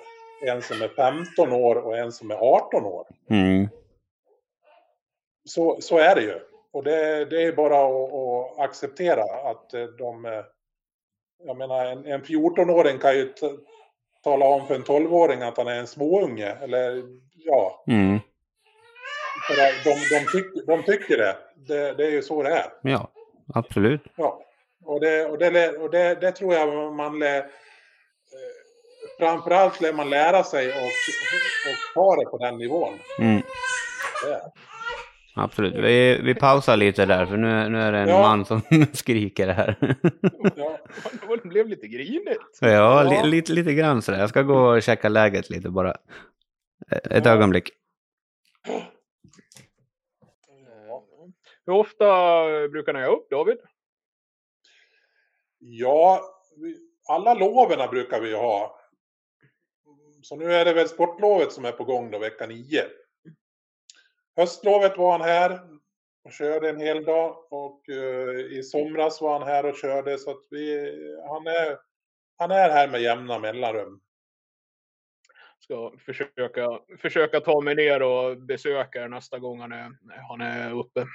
en 0.47 0.61
som 0.61 0.81
är 0.81 0.87
15 0.87 1.53
år 1.53 1.75
och 1.75 1.97
en 1.97 2.11
som 2.11 2.31
är 2.31 2.35
18 2.35 2.85
år. 2.85 3.07
Mm. 3.29 3.67
Så, 5.45 5.77
så 5.81 5.97
är 5.97 6.15
det 6.15 6.21
ju. 6.21 6.39
Och 6.73 6.83
det, 6.83 7.25
det 7.25 7.43
är 7.43 7.53
bara 7.53 7.85
att, 7.85 8.13
att, 8.13 8.59
acceptera 8.59 9.23
att 9.23 9.73
eh, 9.73 9.83
de... 9.83 10.25
Eh, 10.25 10.43
jag 11.43 11.57
menar, 11.57 11.85
en, 11.85 12.05
en 12.05 12.21
14-åring 12.21 12.97
kan 12.97 13.15
ju 13.15 13.33
tala 14.23 14.45
om 14.45 14.67
för 14.67 14.75
en 14.75 14.83
12-åring 14.83 15.41
att 15.41 15.57
han 15.57 15.67
är 15.67 15.79
en 15.79 15.87
småunge. 15.87 16.57
Eller 16.61 17.03
ja. 17.33 17.83
Mm. 17.87 18.19
För 19.47 19.55
de, 19.83 20.15
de, 20.15 20.31
tyck, 20.31 20.67
de 20.67 20.83
tycker 20.83 21.17
det. 21.17 21.37
det. 21.55 21.93
det. 21.93 22.05
är 22.05 22.11
ju 22.11 22.21
så 22.21 22.43
det 22.43 22.49
är. 22.49 22.71
Ja, 22.81 23.10
absolut. 23.53 24.01
Ja. 24.15 24.41
Och 24.83 24.99
det, 24.99 25.25
och 25.25 25.37
det, 25.37 25.69
och 25.69 25.91
det, 25.91 26.21
det 26.21 26.31
tror 26.31 26.53
jag 26.53 26.93
man 26.93 27.19
lär... 27.19 27.37
Eh, 27.37 27.45
framförallt 29.19 29.81
lär 29.81 29.93
man 29.93 30.09
lära 30.09 30.43
sig 30.43 30.67
och, 30.67 30.83
och 30.83 31.93
ta 31.93 32.15
det 32.15 32.25
på 32.25 32.37
den 32.37 32.57
nivån. 32.57 32.93
Mm. 33.19 33.41
Absolut. 35.35 35.75
Vi, 35.75 36.21
vi 36.23 36.35
pausar 36.35 36.77
lite 36.77 37.05
där 37.05 37.25
för 37.25 37.37
nu, 37.37 37.69
nu 37.69 37.81
är 37.81 37.91
det 37.91 37.97
en 37.97 38.09
ja. 38.09 38.21
man 38.21 38.45
som 38.45 38.61
skriker 38.93 39.47
här. 39.47 39.75
ja, 40.55 40.79
det 41.43 41.49
blev 41.49 41.67
lite 41.67 41.87
grinigt. 41.87 42.59
Ja, 42.61 42.69
ja. 42.69 43.03
Li, 43.03 43.29
lite, 43.29 43.53
lite 43.53 43.73
grann 43.73 44.01
sådär. 44.01 44.19
Jag 44.19 44.29
ska 44.29 44.41
gå 44.41 44.59
och 44.59 44.83
checka 44.83 45.09
läget 45.09 45.49
lite 45.49 45.69
bara. 45.69 45.95
Ett 46.91 47.25
ja. 47.25 47.31
ögonblick. 47.31 47.69
Hur 51.65 51.73
ofta 51.73 52.05
brukar 52.67 52.93
ni 52.93 52.99
ha 52.99 53.07
upp 53.07 53.29
David? 53.29 53.57
Ja, 55.59 56.21
alla 57.07 57.33
loven 57.33 57.89
brukar 57.89 58.21
vi 58.21 58.33
ha. 58.33 58.79
Så 60.21 60.35
nu 60.35 60.53
är 60.53 60.65
det 60.65 60.73
väl 60.73 60.89
sportlovet 60.89 61.51
som 61.51 61.65
är 61.65 61.71
på 61.71 61.83
gång 61.83 62.11
då, 62.11 62.19
vecka 62.19 62.47
9. 62.47 62.83
Höstlovet 64.35 64.97
var 64.97 65.11
han 65.11 65.21
här 65.21 65.59
och 66.23 66.31
körde 66.31 66.69
en 66.69 66.79
hel 66.79 67.05
dag 67.05 67.45
och 67.49 67.89
uh, 67.89 68.39
i 68.39 68.63
somras 68.63 69.21
var 69.21 69.39
han 69.39 69.47
här 69.47 69.65
och 69.65 69.77
körde 69.77 70.17
så 70.17 70.31
att 70.31 70.43
vi, 70.49 70.91
han 71.27 71.47
är, 71.47 71.77
han 72.37 72.51
är 72.51 72.69
här 72.69 72.87
med 72.87 73.01
jämna 73.01 73.39
mellanrum. 73.39 74.01
Ska 75.59 75.93
försöka, 76.05 76.79
försöka 76.97 77.39
ta 77.39 77.61
mig 77.61 77.75
ner 77.75 78.01
och 78.01 78.37
besöka 78.37 79.03
er 79.03 79.07
nästa 79.07 79.39
gång 79.39 79.59
han 79.59 79.71
är, 79.71 79.91
han 80.29 80.41
är 80.41 80.73
uppe. 80.73 81.05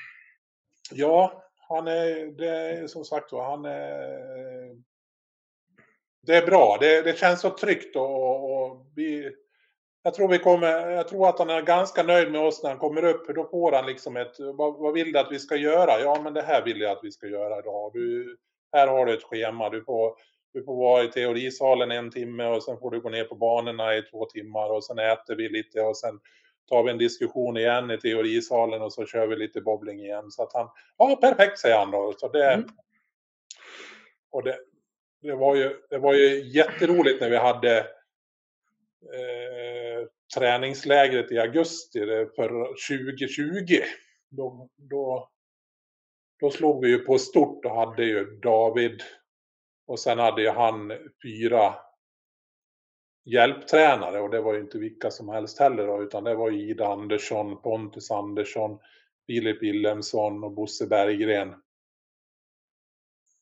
Ja, 0.92 1.42
han 1.68 1.88
är, 1.88 2.38
det 2.38 2.48
är 2.48 2.86
som 2.86 3.04
sagt 3.04 3.32
var, 3.32 3.50
han 3.50 3.64
är 3.64 4.76
det 6.26 6.36
är 6.36 6.46
bra. 6.46 6.76
Det, 6.80 7.02
det 7.02 7.18
känns 7.18 7.40
så 7.40 7.50
tryggt 7.50 7.96
och, 7.96 8.52
och 8.52 8.86
vi, 8.96 9.30
jag 10.02 10.14
tror, 10.14 10.28
vi 10.28 10.38
kommer, 10.38 10.90
jag 10.90 11.08
tror 11.08 11.28
att 11.28 11.38
han 11.38 11.50
är 11.50 11.62
ganska 11.62 12.02
nöjd 12.02 12.32
med 12.32 12.40
oss 12.40 12.62
när 12.62 12.70
han 12.70 12.78
kommer 12.78 13.04
upp. 13.04 13.26
För 13.26 13.32
då 13.32 13.44
får 13.44 13.72
han 13.72 13.86
liksom 13.86 14.16
ett, 14.16 14.34
vad, 14.38 14.78
vad 14.78 14.94
vill 14.94 15.12
du 15.12 15.18
att 15.18 15.32
vi 15.32 15.38
ska 15.38 15.56
göra? 15.56 16.00
Ja, 16.00 16.20
men 16.22 16.34
det 16.34 16.42
här 16.42 16.64
vill 16.64 16.80
jag 16.80 16.92
att 16.92 17.04
vi 17.04 17.12
ska 17.12 17.26
göra 17.26 17.58
idag. 17.58 17.90
Du, 17.92 18.36
här 18.72 18.86
har 18.88 19.06
du 19.06 19.14
ett 19.14 19.22
schema. 19.22 19.70
Du 19.70 19.84
får, 19.84 20.14
du 20.52 20.64
får 20.64 20.76
vara 20.76 21.04
i 21.04 21.08
teorisalen 21.08 21.90
en 21.90 22.10
timme 22.10 22.46
och 22.46 22.62
sen 22.62 22.78
får 22.78 22.90
du 22.90 23.00
gå 23.00 23.08
ner 23.08 23.24
på 23.24 23.34
banorna 23.34 23.96
i 23.96 24.02
två 24.02 24.24
timmar 24.24 24.70
och 24.70 24.84
sen 24.84 24.98
äter 24.98 25.36
vi 25.36 25.48
lite 25.48 25.80
och 25.80 25.96
sen 25.96 26.20
tar 26.66 26.82
vi 26.82 26.90
en 26.90 26.98
diskussion 26.98 27.56
igen 27.56 27.90
i 27.90 27.98
teorisalen 27.98 28.82
och 28.82 28.92
så 28.92 29.06
kör 29.06 29.26
vi 29.26 29.36
lite 29.36 29.60
bowling 29.60 30.00
igen. 30.00 30.30
Så 30.30 30.42
att 30.42 30.52
han, 30.52 30.68
ja 30.98 31.18
perfekt 31.20 31.58
säger 31.58 31.78
han 31.78 31.90
då. 31.90 32.14
Så 32.18 32.28
det, 32.28 32.52
mm. 32.52 32.68
Och 34.30 34.42
det, 34.42 34.58
det, 35.22 35.34
var 35.34 35.56
ju, 35.56 35.76
det 35.90 35.98
var 35.98 36.14
ju 36.14 36.44
jätteroligt 36.44 37.20
när 37.20 37.30
vi 37.30 37.36
hade 37.36 37.78
eh, 37.78 37.86
träningslägret 40.34 41.32
i 41.32 41.38
augusti 41.38 42.00
för 42.36 42.48
2020. 42.88 43.82
Då, 44.30 44.68
då, 44.76 45.30
då 46.40 46.50
slog 46.50 46.84
vi 46.84 46.90
ju 46.90 46.98
på 46.98 47.18
stort 47.18 47.64
och 47.64 47.76
hade 47.76 48.04
ju 48.04 48.24
David 48.24 49.02
och 49.86 50.00
sen 50.00 50.18
hade 50.18 50.42
ju 50.42 50.50
han 50.50 50.92
fyra 51.22 51.74
hjälptränare 53.26 54.20
och 54.20 54.30
det 54.30 54.40
var 54.40 54.54
ju 54.54 54.60
inte 54.60 54.78
vilka 54.78 55.10
som 55.10 55.28
helst 55.28 55.60
heller 55.60 55.86
då, 55.86 56.02
utan 56.02 56.24
det 56.24 56.34
var 56.34 56.50
Ida 56.50 56.86
Andersson, 56.86 57.62
Pontus 57.62 58.10
Andersson, 58.10 58.78
Filip 59.26 59.62
Willemsson 59.62 60.44
och 60.44 60.52
Bosse 60.52 60.86
Berggren 60.86 61.54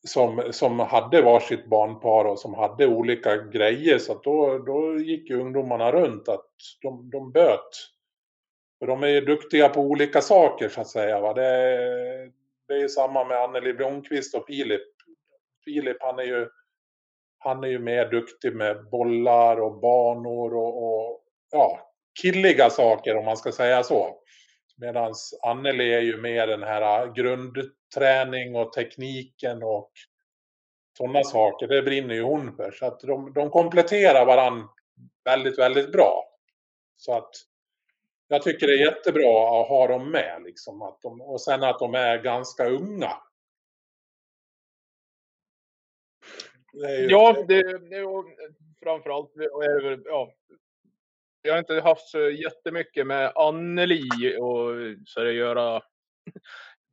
som, 0.04 0.42
som 0.50 0.80
hade 0.80 1.22
varsitt 1.22 1.66
barnpar 1.66 2.24
och 2.24 2.38
som 2.38 2.54
hade 2.54 2.86
olika 2.86 3.36
grejer. 3.36 3.98
Så 3.98 4.14
då, 4.14 4.58
då 4.58 4.98
gick 4.98 5.30
ju 5.30 5.40
ungdomarna 5.40 5.92
runt 5.92 6.28
att 6.28 6.50
de, 6.82 7.10
de 7.10 7.32
böt. 7.32 7.70
För 8.78 8.86
de 8.86 9.02
är 9.02 9.08
ju 9.08 9.20
duktiga 9.20 9.68
på 9.68 9.80
olika 9.80 10.20
saker 10.20 10.68
så 10.68 10.80
att 10.80 10.88
säga. 10.88 11.20
Va? 11.20 11.34
Det, 11.34 11.42
det 12.68 12.74
är 12.74 12.78
ju 12.78 12.88
samma 12.88 13.24
med 13.24 13.42
Anneli 13.42 13.74
Blomqvist 13.74 14.34
och 14.34 14.46
Filip. 14.46 14.82
Filip 15.64 15.96
han 16.00 16.18
är 16.18 16.24
ju, 16.24 16.48
han 17.44 17.64
är 17.64 17.68
ju 17.68 17.78
mer 17.78 18.10
duktig 18.10 18.56
med 18.56 18.88
bollar 18.90 19.60
och 19.60 19.80
banor 19.80 20.54
och, 20.54 20.82
och 20.84 21.20
ja, 21.50 21.92
killiga 22.22 22.70
saker 22.70 23.16
om 23.16 23.24
man 23.24 23.36
ska 23.36 23.52
säga 23.52 23.82
så. 23.82 24.16
Medan 24.76 25.14
Anneli 25.42 25.94
är 25.94 26.00
ju 26.00 26.16
mer 26.16 26.46
den 26.46 26.62
här 26.62 26.82
ah, 26.82 27.06
grundträning 27.06 28.56
och 28.56 28.72
tekniken 28.72 29.62
och 29.62 29.92
sådana 30.98 31.24
saker. 31.24 31.66
Det 31.66 31.82
brinner 31.82 32.14
ju 32.14 32.22
hon 32.22 32.56
för. 32.56 32.70
Så 32.70 32.86
att 32.86 33.00
de, 33.00 33.32
de 33.32 33.50
kompletterar 33.50 34.26
varandra 34.26 34.68
väldigt, 35.24 35.58
väldigt 35.58 35.92
bra. 35.92 36.24
Så 36.96 37.16
att 37.16 37.30
jag 38.28 38.42
tycker 38.42 38.66
det 38.66 38.72
är 38.72 38.86
jättebra 38.86 39.60
att 39.60 39.68
ha 39.68 39.86
dem 39.86 40.10
med. 40.10 40.42
Liksom, 40.44 40.82
att 40.82 41.02
de, 41.02 41.20
och 41.20 41.40
sen 41.40 41.62
att 41.62 41.78
de 41.78 41.94
är 41.94 42.22
ganska 42.22 42.68
unga. 42.68 43.12
Ju... 46.74 47.06
Ja, 47.10 47.44
det, 47.48 47.62
det, 47.78 48.04
framförallt 48.82 49.36
är 49.36 49.80
det 49.80 49.88
väl, 49.88 50.02
ja, 50.04 50.32
jag 51.42 51.52
har 51.52 51.58
inte 51.58 51.80
haft 51.80 52.08
så 52.08 52.30
jättemycket 52.30 53.06
med 53.06 53.32
Anneli 53.34 54.36
och 54.40 54.70
så 55.06 55.26
att 55.26 55.34
göra 55.34 55.82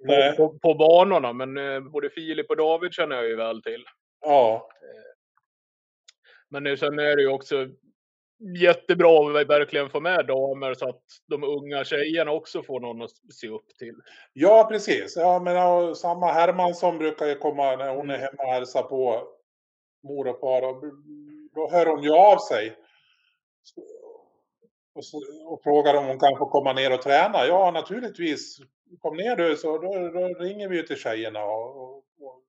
på, 0.08 0.34
på, 0.38 0.60
på, 0.60 0.74
banorna, 0.74 1.34
men 1.34 1.58
eh, 1.58 1.80
både 1.80 2.10
Filip 2.10 2.50
och 2.50 2.58
David 2.58 2.94
känner 2.94 3.16
jag 3.16 3.28
ju 3.28 3.36
väl 3.36 3.62
till. 3.62 3.86
Ja. 4.22 4.70
Eh, 4.82 5.12
men 6.50 6.78
sen 6.78 7.00
är 7.00 7.16
det 7.16 7.22
ju 7.22 7.28
också 7.28 7.68
jättebra 8.58 9.40
att 9.42 9.48
verkligen 9.48 9.90
få 9.90 10.00
med 10.00 10.26
damer 10.28 10.74
så 10.74 10.90
att 10.90 11.04
de 11.28 11.44
unga 11.44 11.84
tjejerna 11.84 12.32
också 12.32 12.64
får 12.64 12.80
någon 12.80 13.02
att 13.02 13.12
se 13.34 13.48
upp 13.48 13.78
till. 13.80 13.96
Ja, 14.34 14.68
precis. 14.72 15.16
Ja, 15.16 15.40
men 15.40 15.96
samma 15.96 16.32
Hermansson 16.32 16.98
brukar 16.98 17.26
ju 17.26 17.36
komma 17.36 17.76
när 17.76 17.96
hon 17.96 18.10
är 18.10 18.16
mm. 18.16 18.22
hemma 18.22 18.44
och 18.44 18.54
hälsar 18.54 18.84
på 18.84 19.28
mor 20.04 20.28
och 20.28 20.40
far. 20.40 20.62
Och 20.62 20.84
då 21.56 21.70
hör 21.72 21.86
hon 21.86 22.04
ju 22.04 22.14
av 22.14 22.38
sig. 22.38 22.78
Och, 24.94 25.06
så, 25.06 25.18
och 25.46 25.64
frågar 25.64 25.96
om 25.96 26.06
hon 26.06 26.20
kan 26.20 26.38
få 26.38 26.46
komma 26.46 26.74
ner 26.74 26.94
och 26.94 27.02
träna. 27.02 27.46
Ja, 27.46 27.72
naturligtvis. 27.72 28.58
Kom 29.00 29.18
ner 29.18 29.36
du 29.36 29.58
så 29.58 29.78
då, 29.78 30.10
då 30.10 30.28
ringer 30.28 30.70
vi 30.70 30.78
ju 30.78 30.84
till 30.84 30.98
tjejerna 30.98 31.44
och, 31.44 31.82
och, 31.82 31.98
och 31.98 32.44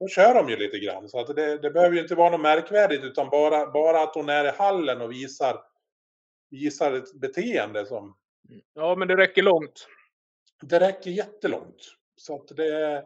då 0.00 0.08
kör 0.08 0.34
de 0.34 0.48
ju 0.48 0.56
lite 0.56 0.78
grann. 0.78 1.08
Så 1.08 1.20
att 1.20 1.36
det, 1.36 1.58
det 1.58 1.70
behöver 1.70 1.96
ju 1.96 2.02
inte 2.02 2.14
vara 2.14 2.30
något 2.30 2.40
märkvärdigt 2.40 3.04
utan 3.04 3.28
bara, 3.28 3.66
bara 3.66 4.02
att 4.02 4.14
hon 4.14 4.28
är 4.28 4.44
i 4.44 4.50
hallen 4.50 5.00
och 5.00 5.12
visar, 5.12 5.60
visar 6.50 6.92
ett 6.92 7.14
beteende 7.14 7.86
som... 7.86 8.16
Ja, 8.74 8.94
men 8.96 9.08
det 9.08 9.16
räcker 9.16 9.42
långt. 9.42 9.88
Det 10.62 10.80
räcker 10.80 11.10
jättelångt. 11.10 11.82
Så 12.16 12.34
att 12.34 12.56
det. 12.56 13.04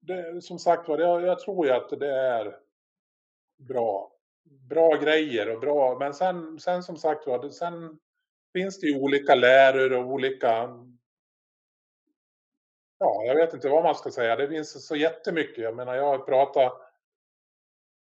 Det, 0.00 0.42
som 0.42 0.58
sagt 0.58 0.88
var, 0.88 0.98
jag, 0.98 1.22
jag 1.22 1.38
tror 1.40 1.66
ju 1.66 1.72
att 1.72 2.00
det 2.00 2.14
är 2.14 2.56
bra, 3.68 4.12
bra 4.68 4.96
grejer 4.96 5.54
och 5.54 5.60
bra. 5.60 5.98
Men 5.98 6.14
sen, 6.14 6.58
sen 6.60 6.82
som 6.82 6.96
sagt 6.96 7.26
var, 7.26 7.48
sen 7.48 7.98
finns 8.52 8.80
det 8.80 8.86
ju 8.86 9.00
olika 9.00 9.34
läror 9.34 9.92
och 9.92 10.12
olika 10.12 10.68
ja, 12.98 13.24
jag 13.26 13.34
vet 13.34 13.54
inte 13.54 13.68
vad 13.68 13.84
man 13.84 13.94
ska 13.94 14.10
säga. 14.10 14.36
Det 14.36 14.48
finns 14.48 14.86
så 14.86 14.96
jättemycket. 14.96 15.64
Jag 15.64 15.76
menar, 15.76 15.94
jag 15.94 16.04
har 16.04 16.18
pratat 16.18 16.72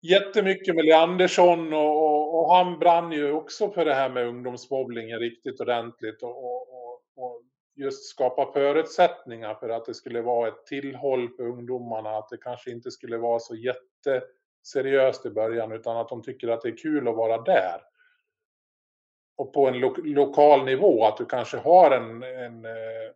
jättemycket 0.03 0.75
med 0.75 0.85
Leandersson 0.85 1.73
och, 1.73 2.03
och, 2.03 2.39
och, 2.39 2.55
han 2.55 2.79
brann 2.79 3.13
ju 3.13 3.33
också 3.33 3.71
för 3.71 3.85
det 3.85 3.95
här 3.95 4.09
med 4.09 4.27
ungdomsmobbningen 4.27 5.19
riktigt 5.19 5.61
ordentligt 5.61 6.23
och, 6.23 6.45
och, 6.45 6.56
just 7.77 8.05
skapa 8.05 8.53
förutsättningar 8.53 9.55
för 9.55 9.69
att 9.69 9.85
det 9.85 9.95
skulle 9.95 10.23
vara 10.23 10.49
ett 10.49 10.67
tillhåll 10.67 11.29
för 11.29 11.43
ungdomarna. 11.43 12.11
Att 12.11 12.29
det 12.29 12.37
kanske 12.37 12.71
inte 12.71 12.91
skulle 12.91 13.19
vara 13.19 13.39
så 13.39 13.55
jätteseriöst 13.55 15.27
i 15.27 15.31
början 15.31 15.73
utan 15.73 15.97
att 15.97 16.09
de 16.09 16.23
tycker 16.23 16.49
att 16.49 16.63
det 16.63 16.69
är 16.69 16.77
kul 16.77 17.09
att 17.09 17.17
vara 17.17 17.43
där. 17.43 17.81
Och 19.37 19.53
på 19.53 19.69
en 19.69 19.79
lo 19.79 19.95
lokal 20.05 20.65
nivå, 20.65 21.05
att 21.05 21.17
du 21.17 21.27
kanske 21.27 21.57
har 21.57 21.91
en, 21.91 22.23
en 22.23 22.65
eh, 22.65 23.13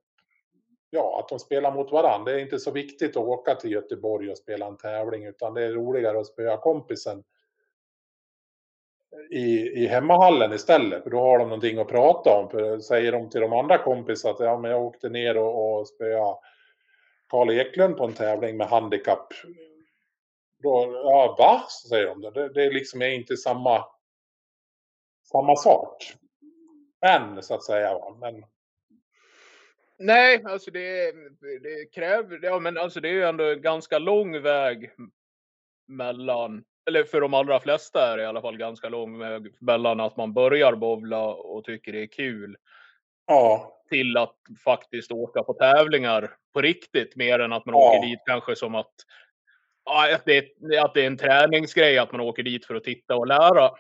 ja, 0.91 1.21
att 1.21 1.29
de 1.29 1.39
spelar 1.39 1.75
mot 1.75 1.93
varandra. 1.93 2.33
Det 2.33 2.39
är 2.39 2.43
inte 2.43 2.59
så 2.59 2.71
viktigt 2.71 3.17
att 3.17 3.25
åka 3.25 3.55
till 3.55 3.73
Göteborg 3.73 4.31
och 4.31 4.39
spela 4.39 4.67
en 4.67 4.77
tävling 4.77 5.25
utan 5.25 5.55
det 5.55 5.65
är 5.65 5.73
roligare 5.73 6.21
att 6.21 6.27
spöa 6.27 6.57
kompisen 6.57 7.25
i, 9.31 9.69
i 9.83 9.87
hemmahallen 9.87 10.53
istället. 10.53 11.03
För 11.03 11.11
då 11.11 11.21
har 11.21 11.39
de 11.39 11.49
någonting 11.49 11.79
att 11.79 11.89
prata 11.89 12.31
om. 12.31 12.51
För 12.51 12.79
säger 12.79 13.13
de 13.13 13.31
till 13.31 13.41
de 13.41 13.53
andra 13.53 13.79
kompisarna 13.79 14.35
att 14.35 14.41
ja, 14.41 14.59
men 14.59 14.71
jag 14.71 14.83
åkte 14.83 15.09
ner 15.09 15.37
och, 15.37 15.81
och 15.81 15.89
spöade 15.89 16.37
Karl 17.29 17.51
Eklund 17.51 17.97
på 17.97 18.05
en 18.05 18.13
tävling 18.13 18.57
med 18.57 18.67
handikapp. 18.67 19.27
Då, 20.63 20.93
ja, 21.05 21.37
va? 21.39 21.65
Så 21.69 21.89
säger 21.89 22.07
de. 22.07 22.21
Det, 22.21 22.49
det 22.49 22.71
liksom 22.71 23.03
är 23.03 23.11
inte 23.11 23.37
samma, 23.37 23.85
samma 25.33 25.57
sak. 25.57 26.13
Men, 27.01 27.43
så 27.43 27.55
att 27.55 27.65
säga. 27.65 27.99
Men 28.21 28.45
Nej, 30.03 30.45
alltså 30.45 30.71
det, 30.71 31.13
det 31.41 31.93
kräver, 31.95 32.41
ja 32.43 32.59
men 32.59 32.79
alltså 32.79 33.01
det 33.01 33.09
är 33.09 33.13
ju 33.13 33.25
ändå 33.25 33.55
ganska 33.55 33.99
lång 33.99 34.43
väg 34.43 34.91
mellan, 35.89 36.65
eller 36.87 37.05
för 37.05 37.21
de 37.21 37.35
allra 37.35 37.61
flesta 37.61 38.13
är 38.13 38.17
det 38.17 38.23
i 38.23 38.27
alla 38.27 38.43
fall 38.43 38.57
ganska 38.57 38.89
lång 38.89 39.19
väg 39.19 39.55
mellan 39.59 40.01
att 40.01 40.17
man 40.17 40.33
börjar 40.33 40.73
bovla 40.73 41.27
och 41.27 41.65
tycker 41.65 41.93
det 41.93 42.03
är 42.03 42.07
kul. 42.07 42.57
Ja. 43.27 43.77
Till 43.89 44.17
att 44.17 44.37
faktiskt 44.65 45.13
åka 45.13 45.43
på 45.43 45.55
tävlingar 45.55 46.37
på 46.53 46.61
riktigt 46.61 47.17
mer 47.17 47.39
än 47.39 47.53
att 47.53 47.67
man 47.67 47.75
ja. 47.75 47.89
åker 47.89 48.09
dit 48.09 48.21
kanske 48.27 48.57
som 48.57 48.75
att, 48.75 48.93
att, 50.15 50.25
det, 50.25 50.45
att 50.81 50.95
det 50.95 51.03
är 51.03 51.07
en 51.07 51.17
träningsgrej 51.17 51.99
att 51.99 52.13
man 52.13 52.21
åker 52.21 52.43
dit 52.43 52.67
för 52.67 52.75
att 52.75 52.85
titta 52.85 53.17
och 53.17 53.27
lära. 53.27 53.71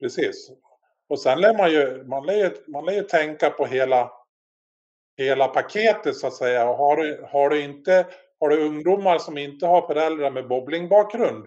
Precis. 0.00 0.50
Och 1.08 1.20
sen 1.20 1.40
lär 1.40 1.58
man 1.58 1.70
ju, 1.70 2.04
man 2.04 2.26
lär 2.26 2.34
ju, 2.34 2.50
man 2.66 2.84
lär 2.84 2.92
ju 2.92 3.02
tänka 3.02 3.50
på 3.50 3.66
hela 3.66 4.12
hela 5.16 5.48
paketet 5.48 6.16
så 6.16 6.26
att 6.26 6.34
säga. 6.34 6.68
Och 6.68 6.76
har 6.76 6.96
du, 6.96 7.26
har 7.30 7.50
du 7.50 7.62
inte 7.62 8.06
har 8.40 8.48
du 8.48 8.66
ungdomar 8.66 9.18
som 9.18 9.38
inte 9.38 9.66
har 9.66 9.86
föräldrar 9.86 10.30
med 10.30 10.48
bobblingbakgrund 10.48 11.46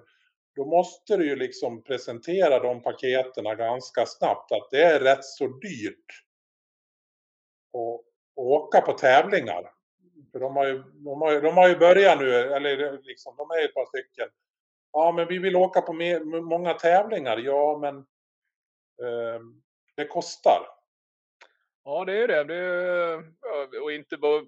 då 0.55 0.65
måste 0.65 1.17
du 1.17 1.25
ju 1.25 1.35
liksom 1.35 1.83
presentera 1.83 2.59
de 2.59 2.81
paketen 2.81 3.43
ganska 3.43 4.05
snabbt 4.05 4.51
att 4.51 4.67
det 4.71 4.83
är 4.83 4.99
rätt 4.99 5.25
så 5.25 5.47
dyrt 5.47 6.05
att 7.73 8.05
åka 8.35 8.81
på 8.81 8.93
tävlingar. 8.93 9.71
För 10.31 10.39
de 10.39 10.55
har 10.55 10.67
ju, 10.67 10.83
de 10.83 11.21
har, 11.21 11.41
de 11.41 11.57
har 11.57 11.69
ju 11.69 11.75
börjat 11.75 12.19
nu, 12.19 12.33
eller 12.33 13.01
liksom, 13.01 13.35
de 13.37 13.51
är 13.51 13.65
ett 13.65 13.73
par 13.73 13.85
stycken. 13.85 14.29
Ja, 14.91 15.11
men 15.11 15.27
vi 15.27 15.37
vill 15.37 15.55
åka 15.55 15.81
på 15.81 15.93
mer, 15.93 16.19
många 16.41 16.73
tävlingar. 16.73 17.37
Ja, 17.37 17.77
men 17.81 17.97
eh, 19.07 19.41
det 19.95 20.05
kostar. 20.05 20.67
Ja, 21.83 22.05
det 22.05 22.23
är 22.23 22.27
det. 22.27 22.43
det 22.43 22.55
är, 22.55 23.83
och 23.83 23.91
inte 23.91 24.17
bara... 24.17 24.45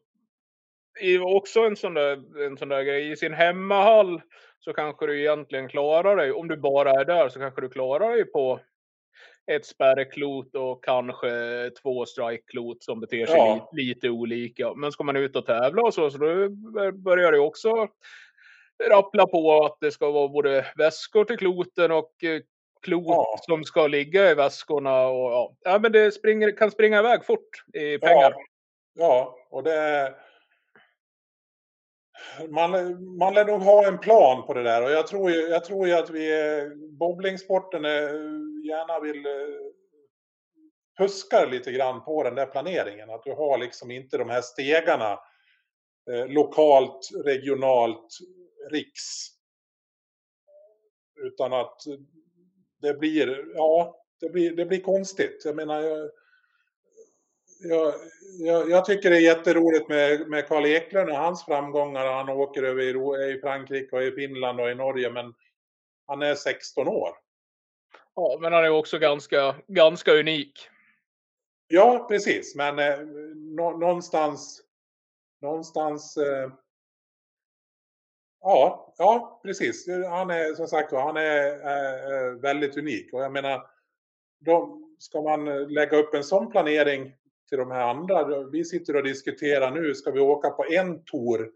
Också 1.35 1.59
en 1.59 1.75
sån, 1.75 1.93
där, 1.93 2.41
en 2.45 2.57
sån 2.57 2.69
där 2.69 2.83
grej. 2.83 3.11
I 3.11 3.15
sin 3.15 3.33
hemmahall 3.33 4.21
så 4.65 4.73
kanske 4.73 5.05
du 5.05 5.19
egentligen 5.19 5.69
klarar 5.69 6.15
dig. 6.15 6.31
Om 6.31 6.47
du 6.47 6.57
bara 6.57 6.91
är 6.91 7.05
där 7.05 7.29
så 7.29 7.39
kanske 7.39 7.61
du 7.61 7.69
klarar 7.69 8.11
dig 8.11 8.25
på 8.25 8.59
ett 9.51 9.65
spärrklot 9.65 10.55
och 10.55 10.83
kanske 10.83 11.29
två 11.81 12.05
strikeklot 12.05 12.83
som 12.83 12.99
beter 12.99 13.25
sig 13.25 13.35
ja. 13.35 13.69
lite, 13.73 13.87
lite, 13.89 14.09
olika. 14.09 14.73
Men 14.73 14.91
ska 14.91 15.03
man 15.03 15.15
ut 15.15 15.35
och 15.35 15.45
tävla 15.45 15.81
och 15.81 15.93
så, 15.93 16.11
så 16.11 16.17
då 16.17 16.49
börjar 16.91 17.31
det 17.31 17.39
också 17.39 17.87
rappla 18.83 19.27
på 19.27 19.65
att 19.65 19.77
det 19.81 19.91
ska 19.91 20.11
vara 20.11 20.27
både 20.27 20.65
väskor 20.75 21.25
till 21.25 21.37
kloten 21.37 21.91
och 21.91 22.23
eh, 22.23 22.41
klot 22.81 23.05
ja. 23.07 23.37
som 23.41 23.63
ska 23.63 23.87
ligga 23.87 24.31
i 24.31 24.33
väskorna. 24.33 25.07
Och, 25.07 25.31
ja. 25.31 25.55
ja 25.59 25.79
men 25.79 25.91
det 25.91 26.11
springer, 26.11 26.57
kan 26.57 26.71
springa 26.71 26.99
iväg 26.99 27.25
fort 27.25 27.63
i 27.73 27.97
pengar. 27.97 28.31
Ja, 28.31 28.37
ja 28.93 29.35
och 29.49 29.63
det... 29.63 30.13
Man, 32.49 32.71
man 33.17 33.33
lär 33.33 33.45
nog 33.45 33.61
ha 33.61 33.87
en 33.87 33.97
plan 33.97 34.45
på 34.45 34.53
det 34.53 34.63
där 34.63 34.83
och 34.83 34.91
jag 34.91 35.07
tror 35.07 35.31
ju, 35.31 35.37
jag 35.37 35.65
tror 35.65 35.87
ju 35.87 35.93
att 35.93 36.09
vi 36.09 36.29
bowlingsporten 36.99 37.85
är, 37.85 38.01
gärna 38.67 38.99
vill 38.99 39.25
eh, 39.25 39.31
huskar 40.97 41.47
lite 41.47 41.71
grann 41.71 42.03
på 42.03 42.23
den 42.23 42.35
där 42.35 42.45
planeringen. 42.45 43.09
Att 43.09 43.23
du 43.23 43.31
har 43.31 43.57
liksom 43.57 43.91
inte 43.91 44.17
de 44.17 44.29
här 44.29 44.41
stegarna 44.41 45.19
eh, 46.11 46.27
lokalt, 46.27 47.09
regionalt, 47.25 48.07
riks. 48.71 49.01
Utan 51.15 51.53
att 51.53 51.77
det 52.81 52.93
blir, 52.93 53.45
ja, 53.55 54.01
det 54.19 54.29
blir, 54.29 54.55
det 54.55 54.65
blir 54.65 54.81
konstigt. 54.81 55.41
Jag 55.45 55.55
menar, 55.55 56.11
jag, 57.69 57.93
jag, 58.39 58.69
jag, 58.69 58.85
tycker 58.85 59.09
det 59.09 59.15
är 59.15 59.35
jätteroligt 59.35 59.89
med, 59.89 60.29
med 60.29 60.47
Karl 60.47 60.65
Eklund 60.65 61.09
och 61.09 61.15
hans 61.15 61.45
framgångar. 61.45 62.05
Han 62.05 62.29
åker 62.29 62.63
över 62.63 62.81
i, 62.81 63.33
i 63.33 63.39
Frankrike 63.41 63.95
och 63.95 64.03
i 64.03 64.11
Finland 64.11 64.59
och 64.59 64.71
i 64.71 64.75
Norge, 64.75 65.11
men 65.11 65.33
han 66.07 66.21
är 66.21 66.35
16 66.35 66.87
år. 66.87 67.09
Ja, 68.15 68.37
men 68.41 68.53
han 68.53 68.65
är 68.65 68.69
också 68.69 68.99
ganska, 68.99 69.55
ganska 69.67 70.11
unik. 70.11 70.69
Ja, 71.67 72.05
precis. 72.09 72.55
Men 72.55 72.79
eh, 72.79 72.99
nå, 73.35 73.77
någonstans, 73.77 74.61
någonstans 75.41 76.17
eh, 76.17 76.51
Ja, 78.47 78.93
ja 78.97 79.39
precis. 79.43 79.87
Han 80.09 80.29
är 80.29 80.53
som 80.53 80.67
sagt 80.67 80.91
han 80.91 81.17
är, 81.17 81.21
är 81.59 82.31
väldigt 82.31 82.77
unik. 82.77 83.13
Och 83.13 83.21
jag 83.21 83.31
menar, 83.31 83.67
då 84.39 84.81
ska 84.99 85.21
man 85.21 85.45
lägga 85.73 85.97
upp 85.97 86.13
en 86.13 86.23
sån 86.23 86.51
planering 86.51 87.15
till 87.49 87.57
de 87.57 87.71
här 87.71 87.89
andra. 87.89 88.43
Vi 88.43 88.65
sitter 88.65 88.95
och 88.95 89.03
diskuterar 89.03 89.71
nu, 89.71 89.93
ska 89.93 90.11
vi 90.11 90.19
åka 90.19 90.49
på 90.49 90.65
en 90.65 91.03
tour? 91.03 91.51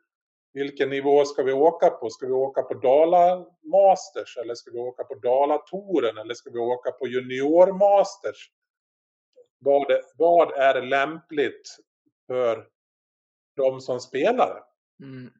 Vilken 0.54 0.90
nivå 0.90 1.26
ska 1.26 1.44
vi 1.44 1.54
åka 1.54 1.90
på? 1.90 2.10
Ska 2.10 2.28
vi 2.28 2.34
åka 2.34 2.62
på 2.62 2.74
Dala 2.74 3.46
Masters 3.64 4.38
eller 4.38 4.56
ska 4.56 4.72
vi 4.72 4.80
åka 4.80 5.04
på 5.04 5.16
Dala 5.16 5.58
Touren 5.58 6.18
eller 6.18 6.34
ska 6.34 6.50
vi 6.50 6.60
åka 6.60 6.92
på 6.92 7.08
Junior 7.08 7.74
Masters? 7.74 8.52
vad, 9.60 9.86
vad 10.18 10.52
är 10.52 10.82
lämpligt 10.82 11.78
för 12.28 12.68
de 13.56 13.82
som 13.82 14.00
spelar. 14.00 14.64
Mm. 15.04 15.32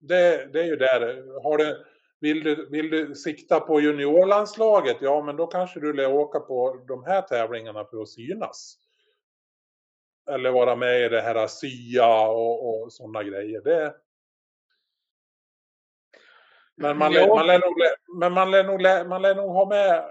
Det, 0.00 0.52
det 0.52 0.60
är 0.60 0.66
ju 0.66 0.76
där. 0.76 1.24
Har 1.42 1.58
du, 1.58 1.86
vill, 2.20 2.42
du, 2.44 2.68
vill 2.70 2.90
du 2.90 3.14
sikta 3.14 3.60
på 3.60 3.80
juniorlandslaget, 3.80 4.96
ja 5.00 5.22
men 5.22 5.36
då 5.36 5.46
kanske 5.46 5.80
du 5.80 5.92
lär 5.92 6.12
åka 6.12 6.40
på 6.40 6.84
de 6.88 7.04
här 7.04 7.22
tävlingarna 7.22 7.84
för 7.84 8.02
att 8.02 8.08
synas. 8.08 8.78
Eller 10.30 10.50
vara 10.50 10.76
med 10.76 11.00
i 11.04 11.08
det 11.08 11.20
här 11.20 11.46
SYA 11.46 12.28
och, 12.28 12.82
och 12.82 12.92
sådana 12.92 13.22
grejer. 13.22 13.60
Det, 13.60 13.94
men 16.74 16.98
man, 16.98 17.12
lär, 17.12 17.20
Ja. 17.20 17.34
man, 17.34 17.46
lär 17.46 17.58
nog, 17.58 17.74
men 18.20 18.32
man, 18.32 18.50
lär 18.50 18.64
nog, 18.64 19.08
man 19.08 19.22
lär 19.22 19.34
nog 19.34 19.50
ha 19.50 19.68
med 19.68 20.04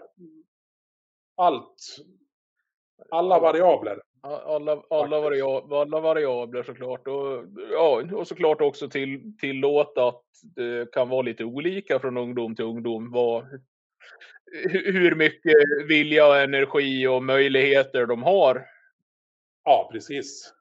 allt. 1.36 1.76
Alla 3.12 3.40
variabler. 3.40 4.02
Alla, 4.22 4.84
alla, 4.90 5.22
variabler, 5.22 5.82
alla 5.82 6.00
variabler 6.00 6.64
såklart. 6.64 7.08
Och, 7.08 7.46
ja, 7.72 8.04
och 8.14 8.28
såklart 8.28 8.62
också 8.62 8.90
till, 8.90 9.38
tillåta 9.38 10.08
att 10.08 10.24
det 10.44 10.92
kan 10.92 11.10
vara 11.10 11.22
lite 11.22 11.44
olika 11.44 12.00
från 12.00 12.18
ungdom 12.18 12.56
till 12.56 12.66
ungdom. 12.66 13.12
Vad, 13.12 13.44
hu- 14.70 14.92
hur 14.92 15.16
mycket 15.16 15.54
vilja, 15.88 16.28
och 16.28 16.38
energi 16.38 17.08
och 17.08 17.24
möjligheter 17.24 18.06
de 18.06 18.24
har. 18.24 18.66
Ja, 19.70 19.90
precis. 19.92 20.54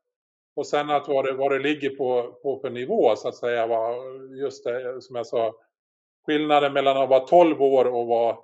Och 0.55 0.67
sen 0.67 0.91
att 0.91 1.09
vad 1.09 1.25
det, 1.25 1.33
vad 1.33 1.53
det 1.53 1.59
ligger 1.59 1.91
på, 1.91 2.33
på 2.43 2.59
för 2.61 2.71
nivå 2.71 3.17
så 3.17 3.29
att 3.29 3.37
säga. 3.37 3.67
var 3.67 4.15
Just 4.37 4.65
det 4.65 5.03
som 5.03 5.17
jag 5.17 5.27
sa. 5.27 5.55
Skillnaden 6.27 6.73
mellan 6.73 6.97
att 6.97 7.09
vara 7.09 7.27
12 7.27 7.63
år 7.63 7.85
och 7.85 8.07
vara 8.07 8.39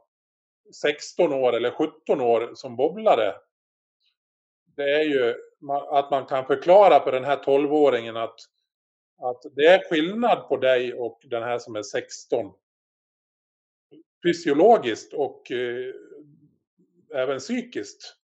16 0.83 1.33
år 1.33 1.53
eller 1.53 1.71
17 1.71 2.21
år 2.21 2.53
som 2.55 2.77
bobblare. 2.77 3.35
Det 4.77 4.91
är 4.91 5.03
ju 5.03 5.35
att 5.91 6.11
man 6.11 6.27
kan 6.27 6.47
förklara 6.47 7.05
för 7.05 7.13
den 7.13 7.25
här 7.25 7.37
12-åringen 7.37 8.17
att, 8.17 8.41
att 9.19 9.43
det 9.57 9.67
är 9.67 9.89
skillnad 9.91 10.49
på 10.49 10.57
dig 10.57 10.95
och 10.95 11.21
den 11.25 11.43
här 11.43 11.59
som 11.59 11.77
är 11.77 11.83
16. 11.83 12.53
Fysiologiskt 14.23 15.15
och 15.15 15.51
eh, 15.51 15.95
även 17.15 17.39
psykiskt. 17.39 18.17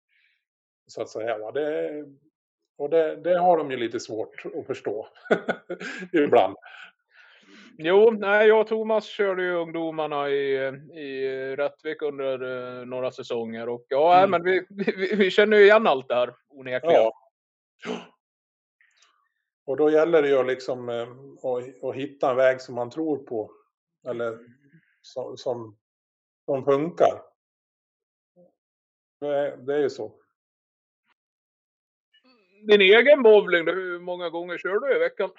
Så 0.89 1.01
att 1.01 1.09
säga. 1.09 1.37
Va? 1.37 1.51
Det, 1.51 2.05
och 2.79 2.89
det, 2.89 3.15
det 3.15 3.39
har 3.39 3.57
de 3.57 3.71
ju 3.71 3.77
lite 3.77 3.99
svårt 3.99 4.45
att 4.55 4.65
förstå. 4.67 5.07
Ibland. 6.13 6.55
Jo, 7.77 8.11
nej, 8.11 8.47
jag 8.47 8.61
och 8.61 8.67
Thomas 8.67 9.05
körde 9.05 9.43
ju 9.43 9.53
ungdomarna 9.53 10.29
i, 10.29 10.53
i 10.93 11.29
Rättvik 11.55 12.01
under 12.01 12.41
eh, 12.79 12.85
några 12.85 13.11
säsonger. 13.11 13.69
Och 13.69 13.85
ja, 13.89 14.17
Mm. 14.17 14.31
men 14.31 14.43
vi, 14.43 14.65
vi, 14.69 15.15
vi 15.15 15.31
känner 15.31 15.57
ju 15.57 15.63
igen 15.63 15.87
allt 15.87 16.07
det 16.07 16.15
här 16.15 16.35
onekligen. 16.49 16.95
Ja. 16.95 17.11
Och 19.65 19.77
då 19.77 19.89
gäller 19.91 20.21
det 20.21 20.29
ju 20.29 20.43
liksom 20.43 20.89
eh, 20.89 21.07
att, 21.43 21.83
att 21.83 21.95
hitta 21.95 22.29
en 22.31 22.37
väg 22.37 22.61
som 22.61 22.75
man 22.75 22.89
tror 22.89 23.17
på. 23.17 23.51
Eller 24.07 24.37
som, 25.01 25.37
som, 25.37 25.77
som 26.45 26.65
funkar. 26.65 27.21
Det, 29.21 29.27
är- 29.27 29.57
det 29.57 29.73
är 29.75 29.79
ju 29.79 29.89
så. 29.89 30.18
Din 32.61 32.81
egen 32.81 33.23
bowling, 33.23 33.65
då, 33.65 33.71
hur 33.71 33.99
många 33.99 34.29
gånger 34.29 34.57
kör 34.57 34.79
du 34.79 34.95
i 34.95 34.99
veckan? 34.99 35.29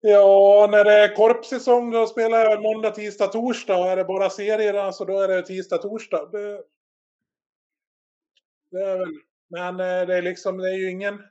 Ja, 0.00 0.68
när 0.70 0.84
det 0.84 0.92
är 0.92 1.16
korpsäsong 1.16 1.90
då 1.90 2.06
spelar 2.06 2.38
jag 2.38 2.62
måndag, 2.62 2.90
tisdag, 2.90 3.26
torsdag. 3.26 3.78
Och 3.78 3.86
är 3.86 3.96
det 3.96 4.04
bara 4.04 4.30
serier 4.30 4.74
alltså 4.74 5.04
då 5.04 5.20
är 5.20 5.28
det 5.28 5.42
tisdag, 5.42 5.78
torsdag. 5.78 6.28
Det, 6.32 6.62
det 8.70 8.82
är 8.82 8.98
väl, 8.98 9.14
men 9.48 9.80
eh, 9.80 10.06
det 10.06 10.14
är 10.16 10.22
liksom, 10.22 10.58
det 10.58 10.68
är 10.70 10.76
ju 10.76 10.90
ingen... 10.90 11.22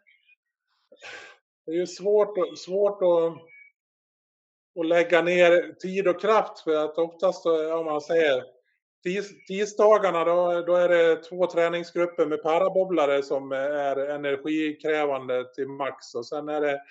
Det 1.66 1.72
är 1.72 1.76
ju 1.76 1.88
svårt, 1.88 2.58
svårt 2.58 3.02
att, 3.02 3.42
att 4.80 4.88
lägga 4.88 5.22
ner 5.22 5.74
tid 5.74 6.08
och 6.08 6.22
kraft 6.22 6.60
för 6.60 6.86
att 6.86 6.98
oftast, 6.98 7.46
om 7.46 7.86
man 7.86 8.02
säger 8.02 8.44
tis, 9.04 9.46
tisdagarna 9.48 10.26
då, 10.26 10.62
då 10.62 10.76
är 10.76 10.90
det 10.90 11.16
två 11.16 11.48
träningsgrupper 11.48 12.26
med 12.26 12.44
parabobblare 12.44 13.24
som 13.24 13.52
är 13.52 13.96
energikrävande 13.96 15.54
till 15.56 15.68
max 15.68 16.16
och 16.16 16.26
sen 16.26 16.50
är 16.50 16.62
det 16.62 16.82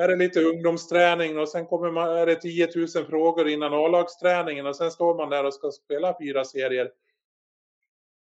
är 0.00 0.08
det 0.08 0.16
lite 0.16 0.40
ungdomsträning 0.40 1.38
och 1.38 1.48
sen 1.48 1.66
kommer 1.66 1.90
man, 1.90 2.16
är 2.16 2.26
det 2.26 2.34
10 2.34 2.68
000 2.76 3.06
frågor 3.06 3.48
innan 3.48 3.74
A-lagsträningen 3.74 4.66
och 4.66 4.76
sen 4.76 4.90
står 4.90 5.16
man 5.16 5.30
där 5.30 5.44
och 5.44 5.54
ska 5.54 5.70
spela 5.70 6.16
fyra 6.20 6.44
serier. 6.44 6.90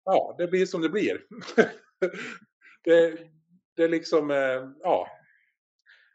Ja, 0.04 0.34
det 0.38 0.46
blir 0.46 0.66
som 0.66 0.82
det 0.82 0.88
blir. 0.88 1.20
det, 2.84 3.18
det 3.76 3.82
är 3.82 3.88
liksom, 3.88 4.30
eh, 4.30 4.68
ja. 4.82 5.08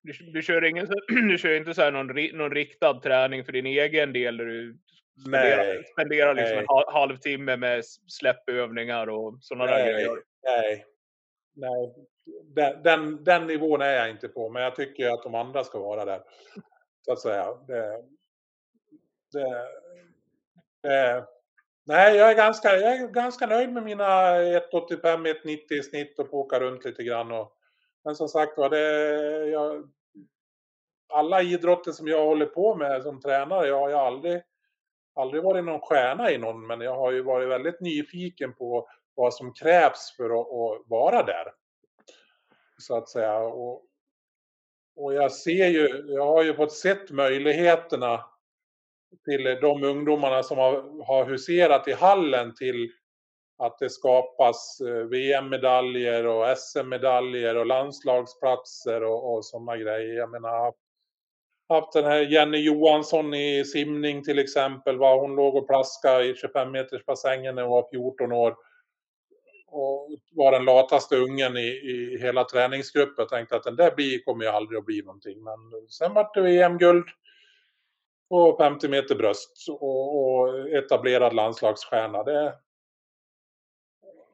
Du, 0.01 0.13
du 0.31 0.41
kör, 0.41 0.65
ingen, 0.65 0.87
du 1.07 1.37
kör 1.37 1.57
inte 1.57 1.73
så 1.73 1.81
här 1.81 1.91
någon, 1.91 2.37
någon 2.37 2.51
riktad 2.51 2.93
träning 2.93 3.45
för 3.45 3.51
din 3.51 3.65
egen 3.65 4.13
del 4.13 4.37
där 4.37 4.45
du 4.45 4.77
spenderar, 5.21 5.57
Nej. 5.57 5.83
spenderar 5.83 6.33
liksom 6.33 6.57
en 6.57 6.67
hal- 6.67 6.93
halvtimme 6.93 7.57
med 7.57 7.85
släppövningar 8.07 9.09
och 9.09 9.37
sådana 9.41 9.71
där 9.71 9.93
grejer. 9.93 10.19
nej. 10.43 10.85
nej. 11.55 11.95
Den, 12.43 12.83
den, 12.83 13.23
den 13.23 13.47
nivån 13.47 13.81
är 13.81 13.93
jag 13.93 14.09
inte 14.09 14.27
på, 14.27 14.49
men 14.49 14.63
jag 14.63 14.75
tycker 14.75 15.09
att 15.09 15.23
de 15.23 15.35
andra 15.35 15.63
ska 15.63 15.79
vara 15.79 16.05
där. 16.05 16.21
Så 17.05 17.11
att 17.11 17.19
säga. 17.19 17.53
Det, 17.67 18.03
det, 19.31 19.67
det, 20.83 21.25
nej, 21.85 22.17
jag 22.17 22.31
är, 22.31 22.35
ganska, 22.35 22.75
jag 22.75 22.95
är 22.95 23.07
ganska 23.07 23.47
nöjd 23.47 23.73
med 23.73 23.83
mina 23.83 24.05
1,85-1,90 24.39 25.73
i 25.73 25.83
snitt 25.83 26.19
och 26.19 26.29
får 26.29 26.37
åka 26.37 26.59
runt 26.59 26.85
lite 26.85 27.03
grann. 27.03 27.31
Och, 27.31 27.53
men 28.03 28.15
som 28.15 28.27
sagt 28.27 28.57
var, 28.57 28.69
det, 28.69 28.89
jag, 29.49 29.89
alla 31.13 31.41
idrotter 31.41 31.91
som 31.91 32.07
jag 32.07 32.25
håller 32.25 32.45
på 32.45 32.75
med 32.75 33.03
som 33.03 33.21
tränare, 33.21 33.67
jag 33.67 33.79
har 33.79 33.89
ju 33.89 33.95
aldrig, 33.95 34.41
aldrig 35.21 35.43
varit 35.43 35.65
någon 35.65 35.81
stjärna 35.81 36.31
i 36.31 36.37
någon, 36.37 36.67
men 36.67 36.81
jag 36.81 36.95
har 36.95 37.11
ju 37.11 37.21
varit 37.21 37.49
väldigt 37.49 37.81
nyfiken 37.81 38.53
på 38.53 38.89
vad 39.15 39.33
som 39.33 39.53
krävs 39.53 40.13
för 40.17 40.25
att, 40.25 40.47
att 40.47 40.89
vara 40.89 41.23
där. 41.23 41.53
Så 42.77 42.97
att 42.97 43.09
säga. 43.09 43.37
Och, 43.39 43.83
och 44.95 45.13
jag 45.13 45.31
ser 45.31 45.67
ju, 45.67 46.05
jag 46.07 46.25
har 46.25 46.43
ju 46.43 46.53
fått 46.53 46.73
sett 46.73 47.11
möjligheterna 47.11 48.25
till 49.25 49.43
de 49.61 49.83
ungdomarna 49.83 50.43
som 50.43 50.57
har, 50.57 51.05
har 51.05 51.25
huserat 51.25 51.87
i 51.87 51.93
hallen 51.93 52.55
till 52.55 52.91
att 53.57 53.79
det 53.79 53.89
skapas 53.89 54.81
eh, 54.81 54.95
VM-medaljer 54.95 56.25
och 56.25 56.57
SM-medaljer 56.57 57.55
och 57.55 57.65
landslagsplatser 57.65 59.03
och, 59.03 59.33
och 59.33 59.45
sådana 59.45 59.77
grejer. 59.77 60.13
Jag 60.13 60.31
menar, 60.31 60.65
haft 60.65 60.77
Haft 61.69 61.93
den 61.93 62.05
här 62.05 62.21
Jenny 62.21 62.57
Johansson 62.57 63.33
i 63.33 63.65
simning 63.65 64.23
till 64.23 64.39
exempel. 64.39 64.97
Va? 64.97 65.15
Hon 65.15 65.35
låg 65.35 65.55
och 65.55 65.67
plaskade 65.67 66.25
i 66.25 66.35
25 66.35 66.71
meters 66.71 67.05
bassängen 67.05 67.55
när 67.55 67.61
hon 67.61 67.71
var 67.71 67.89
14 67.91 68.31
år. 68.31 68.55
Och 69.67 70.09
var 70.31 70.51
den 70.51 70.65
lataste 70.65 71.15
ungen 71.15 71.57
i, 71.57 71.67
i 71.67 72.17
hela 72.21 72.43
träningsgruppen. 72.43 73.15
Jag 73.17 73.29
tänkte 73.29 73.55
att 73.55 73.63
den 73.63 73.75
där 73.75 73.95
blir, 73.95 74.19
kommer 74.19 74.43
ju 74.43 74.49
aldrig 74.49 74.79
att 74.79 74.85
bli 74.85 75.01
någonting. 75.01 75.43
Men 75.43 75.87
sen 75.89 76.13
vart 76.13 76.33
det 76.33 76.41
VM-guld 76.41 77.05
på 78.29 78.57
50 78.57 78.87
meter 78.87 79.15
bröst 79.15 79.65
och, 79.69 80.25
och 80.25 80.69
etablerad 80.69 81.33
landslagsstjärna. 81.33 82.23
Det, 82.23 82.53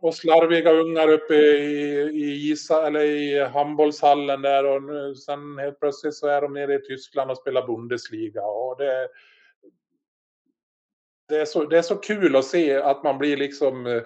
och 0.06 0.16
slarviga 0.16 0.72
ungar 0.72 1.08
uppe 1.08 1.36
i, 1.36 2.00
i, 2.14 2.52
isa, 2.52 2.88
eller 2.88 3.00
i 3.00 3.44
handbollshallen 3.44 4.42
där 4.42 4.66
och 4.66 4.84
nu, 4.84 5.16
sen 5.16 5.58
helt 5.58 5.80
plötsligt 5.80 6.16
så 6.16 6.28
är 6.28 6.42
de 6.42 6.54
nere 6.54 6.76
i 6.76 6.80
Tyskland 6.80 7.32
och 7.32 7.38
spelar 7.38 7.68
Bundesliga. 7.68 8.42
Och 8.46 8.78
det, 8.78 9.08
det, 11.28 11.38
är 11.42 11.46
så, 11.46 11.66
det 11.66 11.78
är 11.78 11.82
så 11.82 11.96
kul 11.96 12.36
att 12.36 12.46
se 12.46 12.76
att 12.76 13.04
man 13.04 13.18
blir 13.18 13.38
liksom 13.38 13.86
eh, 13.88 14.04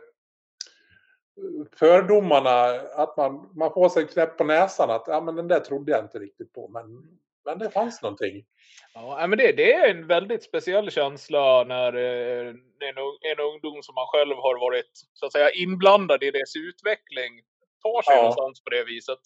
fördomarna, 1.75 2.65
att 2.95 3.17
man, 3.17 3.51
man 3.55 3.73
får 3.73 3.89
sig 3.89 4.07
knäpp 4.07 4.37
på 4.37 4.43
näsan 4.43 4.89
att 4.89 5.03
ja, 5.07 5.21
men 5.21 5.35
den 5.35 5.47
där 5.47 5.59
trodde 5.59 5.91
jag 5.91 6.03
inte 6.03 6.19
riktigt 6.19 6.53
på. 6.53 6.67
Men, 6.67 7.19
men 7.45 7.59
det 7.59 7.69
fanns 7.69 8.01
någonting. 8.01 8.45
Ja, 8.93 9.27
men 9.27 9.37
det, 9.37 9.51
det 9.51 9.73
är 9.73 9.89
en 9.89 10.07
väldigt 10.07 10.43
speciell 10.43 10.91
känsla 10.91 11.63
när 11.63 11.93
eh, 11.95 12.47
en, 12.49 12.97
en 13.31 13.39
ungdom 13.39 13.83
som 13.83 13.95
man 13.95 14.07
själv 14.07 14.35
har 14.35 14.59
varit 14.59 14.91
så 15.13 15.25
att 15.25 15.31
säga 15.31 15.49
inblandad 15.51 16.23
i 16.23 16.31
dess 16.31 16.55
utveckling 16.55 17.41
tar 17.83 18.01
sig 18.01 18.15
Ja. 18.15 18.21
någonstans 18.21 18.63
på 18.63 18.69
det 18.69 18.83
viset. 18.83 19.19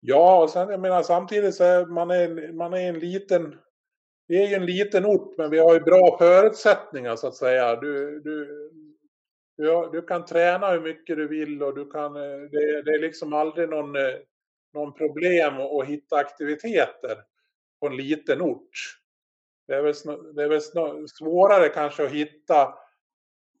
Ja, 0.00 0.42
och 0.42 0.50
sen 0.50 0.68
jag 0.68 0.80
menar 0.80 1.02
samtidigt 1.02 1.54
så 1.54 1.64
är 1.64 1.86
man 1.86 2.10
en, 2.10 2.56
man 2.56 2.74
är 2.74 2.88
en 2.88 2.98
liten, 2.98 3.58
vi 4.28 4.44
är 4.44 4.48
ju 4.48 4.54
en 4.54 4.66
liten 4.66 5.06
ort 5.06 5.34
men 5.38 5.50
vi 5.50 5.58
har 5.58 5.74
ju 5.74 5.80
bra 5.80 6.16
förutsättningar 6.18 7.16
så 7.16 7.26
att 7.26 7.34
säga. 7.34 7.76
Du, 7.76 8.20
du, 8.20 8.70
du, 9.56 9.90
du 9.92 10.02
kan 10.02 10.24
träna 10.24 10.70
hur 10.70 10.80
mycket 10.80 11.16
du 11.16 11.28
vill 11.28 11.62
och 11.62 11.74
du 11.74 11.90
kan, 11.90 12.16
eh, 12.16 12.38
det, 12.50 12.82
det 12.82 12.90
är 12.90 12.98
liksom 13.00 13.32
aldrig 13.32 13.68
någon, 13.68 13.96
eh, 13.96 14.14
någon 14.74 14.94
problem 14.94 15.54
att 15.60 15.86
hitta 15.86 16.16
aktiviteter 16.16 17.16
på 17.80 17.86
en 17.86 17.96
liten 17.96 18.42
ort. 18.42 19.00
Det 19.66 19.74
är 19.74 19.82
väl, 19.82 19.94
det 20.34 20.42
är 20.42 20.48
väl 20.48 21.08
svårare 21.08 21.68
kanske 21.68 22.04
att 22.04 22.10
hitta 22.12 22.74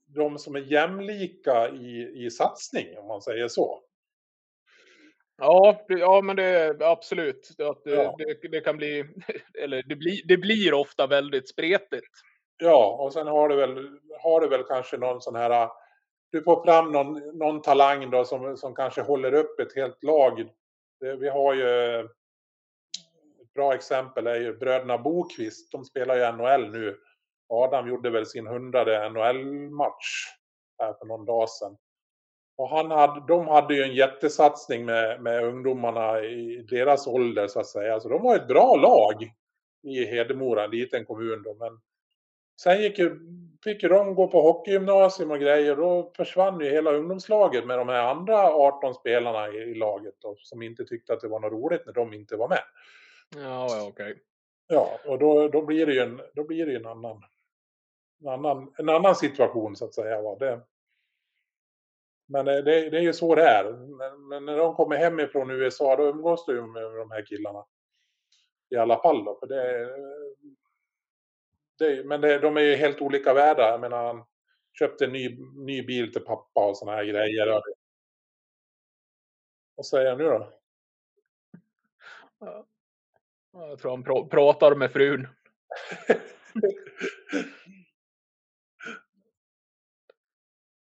de 0.06 0.38
som 0.38 0.54
är 0.56 0.60
jämlika 0.60 1.68
i, 1.68 2.24
i 2.26 2.30
satsning, 2.30 2.98
om 2.98 3.06
man 3.06 3.22
säger 3.22 3.48
så. 3.48 3.80
Ja, 5.38 5.84
ja 5.88 6.20
men 6.20 6.36
det 6.36 6.44
är 6.44 6.82
absolut. 6.82 7.50
Att 7.58 7.80
Ja. 7.84 8.14
det, 8.18 8.48
det 8.48 8.60
kan 8.60 8.76
bli, 8.76 9.04
eller 9.62 9.82
det 9.82 9.96
blir, 9.96 10.20
det 10.28 10.36
blir 10.36 10.74
ofta 10.74 11.06
väldigt 11.06 11.48
spretigt. 11.48 12.10
Ja, 12.56 12.96
och 13.00 13.12
sen 13.12 13.26
har 13.26 13.48
du 13.48 13.56
väl, 13.56 13.98
har 14.20 14.40
du 14.40 14.48
väl 14.48 14.62
kanske 14.64 14.96
någon 14.96 15.20
sån 15.20 15.34
här... 15.36 15.68
Du 16.30 16.42
får 16.42 16.64
fram 16.64 16.92
någon, 16.92 17.38
någon 17.38 17.62
talang 17.62 18.10
då 18.10 18.24
som, 18.24 18.56
som 18.56 18.74
kanske 18.74 19.02
håller 19.02 19.34
upp 19.34 19.60
ett 19.60 19.74
helt 19.74 20.02
lag. 20.04 20.48
Det, 21.04 21.16
vi 21.16 21.28
har 21.28 21.54
ju... 21.54 21.68
Eh, 21.68 22.04
ett 23.42 23.54
bra 23.54 23.74
exempel 23.74 24.26
är 24.26 24.34
ju 24.34 24.56
bröderna 24.56 24.98
Bokvist. 24.98 25.72
De 25.72 25.84
spelar 25.84 26.16
ju 26.16 26.32
NHL 26.32 26.70
nu. 26.70 26.98
Adam 27.48 27.88
gjorde 27.88 28.10
väl 28.10 28.26
sin 28.26 28.46
hundrade 28.46 29.10
NHL-match 29.10 30.26
här 30.78 30.92
för 30.92 31.06
någon 31.06 31.24
dag 31.24 31.48
sedan. 31.50 31.76
Och 32.56 32.68
han 32.68 32.90
hade, 32.90 33.26
de 33.26 33.48
hade 33.48 33.74
ju 33.74 33.82
en 33.82 33.94
jättesatsning 33.94 34.84
med, 34.84 35.22
med 35.22 35.44
ungdomarna 35.44 36.20
i 36.20 36.66
deras 36.70 37.06
ålder 37.06 37.48
så 37.48 37.60
att 37.60 37.66
säga. 37.66 38.00
Så 38.00 38.08
de 38.08 38.22
var 38.22 38.36
ett 38.36 38.48
bra 38.48 38.76
lag 38.76 39.32
i 39.82 40.04
Hedemora, 40.04 40.64
en 40.64 40.70
liten 40.70 41.04
kommun 41.04 41.42
då. 41.42 41.54
Men 41.54 41.80
sen 42.60 42.82
gick 42.82 42.98
ju, 42.98 43.18
fick 43.64 43.82
ju 43.82 43.88
de 43.88 44.14
gå 44.14 44.28
på 44.28 44.40
hockeygymnasium 44.40 45.30
och 45.30 45.40
grejer. 45.40 45.76
Då 45.76 46.12
försvann 46.16 46.60
ju 46.60 46.70
hela 46.70 46.92
ungdomslaget 46.92 47.66
med 47.66 47.78
de 47.78 47.88
här 47.88 48.10
andra 48.10 48.54
18 48.54 48.94
spelarna 48.94 49.48
i, 49.48 49.56
i 49.56 49.74
laget 49.74 50.14
då, 50.18 50.36
som 50.38 50.62
inte 50.62 50.84
tyckte 50.84 51.12
att 51.12 51.20
det 51.20 51.28
var 51.28 51.40
något 51.40 51.52
roligt 51.52 51.86
när 51.86 51.92
de 51.92 52.14
inte 52.14 52.36
var 52.36 52.48
med. 52.48 52.62
Ja, 53.36 53.86
okej. 53.88 54.22
Ja, 54.66 54.98
och 55.06 55.18
då, 55.18 55.48
då 55.48 55.62
blir 55.62 55.86
det 55.86 55.92
ju 55.92 56.00
en, 56.00 56.20
då 56.34 56.44
blir 56.44 56.66
det 56.66 56.76
en 56.76 56.86
annan, 56.86 57.22
en 58.20 58.28
annan, 58.28 58.74
en 58.78 58.88
annan 58.88 59.14
situation 59.14 59.76
så 59.76 59.84
att 59.84 59.94
säga. 59.94 60.22
Va? 60.22 60.36
Det, 60.38 60.60
men 62.26 62.48
eh, 62.48 62.54
det, 62.54 62.90
det 62.90 62.96
är 62.96 63.02
ju 63.02 63.12
så 63.12 63.34
det 63.34 63.42
är. 63.42 63.72
Men, 64.28 64.44
när 64.44 64.56
de 64.56 64.74
kommer 64.74 64.96
hemifrån 64.96 65.50
USA 65.50 65.96
då 65.96 66.02
umgås 66.06 66.46
du 66.46 66.52
ju 66.52 66.66
med 66.66 66.82
de 66.82 67.10
här 67.10 67.26
killarna. 67.26 67.64
I 68.70 68.76
alla 68.76 69.02
fall 69.02 69.24
då. 69.24 69.38
För 69.40 69.46
det, 69.46 69.88
det, 71.78 72.06
men 72.06 72.20
det, 72.20 72.38
de 72.38 72.56
är 72.56 72.60
ju 72.60 72.74
helt 72.74 73.00
olika 73.00 73.34
världar. 73.34 73.70
Jag 73.70 73.80
menar, 73.80 74.04
han 74.06 74.24
köpte 74.78 75.04
en 75.04 75.12
ny, 75.12 75.38
ny 75.66 75.82
bil 75.82 76.12
till 76.12 76.24
pappa 76.24 76.66
och 76.66 76.76
såna 76.76 76.92
här 76.92 77.04
grejer. 77.04 77.62
Vad 79.74 79.86
säger 79.86 80.06
jag 80.06 80.18
nu 80.18 80.24
då? 80.24 80.52
Ja. 82.40 82.66
Jag 83.52 83.78
tror 83.78 83.90
han 83.90 84.04
pra- 84.04 84.28
pratar 84.28 84.74
med 84.74 84.92
frun. 84.92 85.28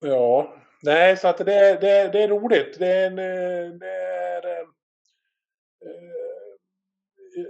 Ja, 0.01 0.57
nej 0.81 1.17
så 1.17 1.27
att 1.27 1.37
det, 1.37 1.77
det, 1.81 2.09
det 2.11 2.23
är 2.23 2.27
roligt. 2.27 2.79
Det 2.79 2.87
är 2.87 3.07
en, 3.07 3.19
eh, 3.19 3.73
det 3.73 3.91
är, 3.91 4.61
eh, 4.61 4.67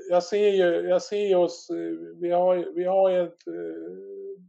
jag 0.09 0.23
ser 0.23 0.49
ju, 0.49 0.89
jag 0.89 1.01
ser 1.01 1.35
oss, 1.35 1.69
eh, 1.69 2.17
vi 2.21 2.31
har, 2.31 2.73
vi 2.75 2.83
har 2.83 3.11
ett, 3.11 3.47
eh, 3.47 4.43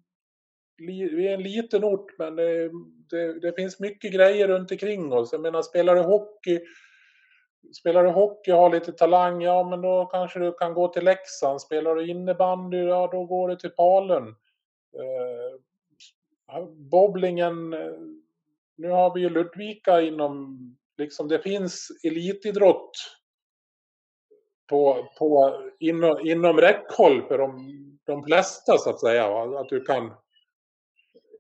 vi 0.79 1.29
är 1.29 1.35
en 1.35 1.43
liten 1.43 1.85
ort 1.85 2.19
men 2.19 2.37
det, 2.37 2.71
det, 3.11 3.41
det 3.41 3.53
finns 3.57 3.81
mycket 3.81 4.13
grejer 4.13 4.49
runt 4.49 4.71
omkring 4.71 5.13
oss. 5.13 5.33
Jag 5.33 5.41
menar 5.41 5.63
spelar 5.63 5.95
du 5.95 6.01
hockey, 6.01 6.61
spelar 7.81 8.05
du 8.05 8.11
hockey 8.11 8.53
och 8.53 8.59
har 8.59 8.71
lite 8.71 8.93
talang, 8.93 9.43
ja 9.43 9.69
men 9.71 9.81
då 9.81 10.05
kanske 10.05 10.39
du 10.39 10.53
kan 10.53 10.75
gå 10.75 10.89
till 10.89 11.05
Leksand. 11.05 11.61
Spelar 11.61 11.95
du 11.95 12.11
innebandy, 12.11 12.79
ja 12.79 13.09
då 13.13 13.25
går 13.25 13.49
du 13.49 13.57
till 13.57 13.71
Falun. 13.71 14.29
Eh, 14.95 15.61
bowlingen, 16.91 17.73
eh, 17.73 17.99
nu 18.77 18.89
har 18.89 19.15
vi 19.15 19.21
ju 19.21 19.31
Ludvika 19.31 20.01
inom, 20.01 20.59
liksom 20.99 21.29
det 21.29 21.39
finns 21.39 21.89
elitidrott 22.05 22.93
på, 24.71 25.09
på, 25.19 25.61
inom, 25.79 26.21
inom 26.21 26.57
räckhåll 26.57 27.23
för 27.23 27.39
de, 27.39 27.71
de 28.05 28.25
flesta 28.25 28.79
så 28.79 28.91
att 28.91 29.01
säga. 29.01 29.31
va. 29.31 29.61
Att 29.61 29.69
du 29.69 29.81
kan, 29.81 30.13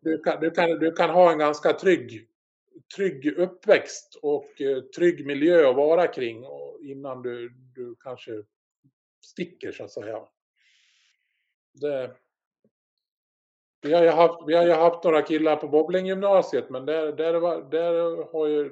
du 0.00 0.18
kan, 0.18 0.40
du 0.40 0.50
kan, 0.50 0.70
du 0.70 0.92
kan 0.92 1.10
ha 1.10 1.32
en 1.32 1.38
ganska 1.38 1.72
trygg, 1.72 2.28
trygg 2.96 3.38
uppväxt 3.38 4.18
och 4.22 4.60
eh, 4.60 4.80
trygg 4.80 5.26
miljö 5.26 5.70
att 5.70 5.76
vara 5.76 6.06
kring 6.06 6.44
innan 6.82 7.22
du, 7.22 7.52
du 7.74 7.96
kanske 8.00 8.32
sticker 9.24 9.72
så 9.72 9.84
att 9.84 9.90
säga. 9.90 10.20
Det, 11.72 12.16
vi 13.82 13.92
har 13.92 14.02
ju 14.02 14.08
haft, 14.08 14.38
vi 14.46 14.54
har 14.54 14.64
ju 14.64 14.72
haft 14.72 15.04
några 15.04 15.22
killar 15.22 15.56
på 15.56 15.68
bowlinggymnasiet 15.68 16.70
men 16.70 16.86
där, 16.86 17.12
där, 17.12 17.34
var, 17.34 17.62
där 17.70 18.32
har 18.32 18.46
ju 18.46 18.70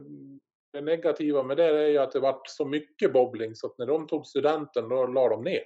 det 0.72 0.80
negativa 0.80 1.42
med 1.42 1.56
det 1.56 1.64
är 1.64 1.88
ju 1.88 1.98
att 1.98 2.12
det 2.12 2.20
varit 2.20 2.48
så 2.50 2.64
mycket 2.64 3.12
bowling 3.12 3.54
så 3.54 3.66
att 3.66 3.78
när 3.78 3.86
de 3.86 4.06
tog 4.06 4.26
studenten 4.26 4.88
då 4.88 5.06
la 5.06 5.28
de 5.28 5.44
ner. 5.44 5.64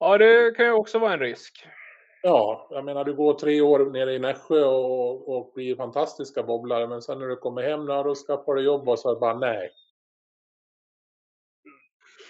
Ja, 0.00 0.18
det 0.18 0.56
kan 0.56 0.66
ju 0.66 0.72
också 0.72 0.98
vara 0.98 1.12
en 1.12 1.20
risk. 1.20 1.66
Ja, 2.22 2.68
jag 2.70 2.84
menar 2.84 3.04
du 3.04 3.14
går 3.14 3.34
tre 3.34 3.60
år 3.60 3.90
nere 3.90 4.14
i 4.14 4.18
Nässjö 4.18 4.64
och, 4.64 5.28
och 5.28 5.52
blir 5.54 5.76
fantastiska 5.76 6.42
bobblare 6.42 6.86
men 6.86 7.02
sen 7.02 7.18
när 7.18 7.26
du 7.26 7.36
kommer 7.36 7.62
hem 7.62 7.86
då 7.86 8.14
skaffar 8.14 8.54
du 8.54 8.62
jobb 8.62 8.88
och 8.88 8.98
så 8.98 9.10
är 9.10 9.14
det 9.14 9.20
bara 9.20 9.38
nej. 9.38 9.70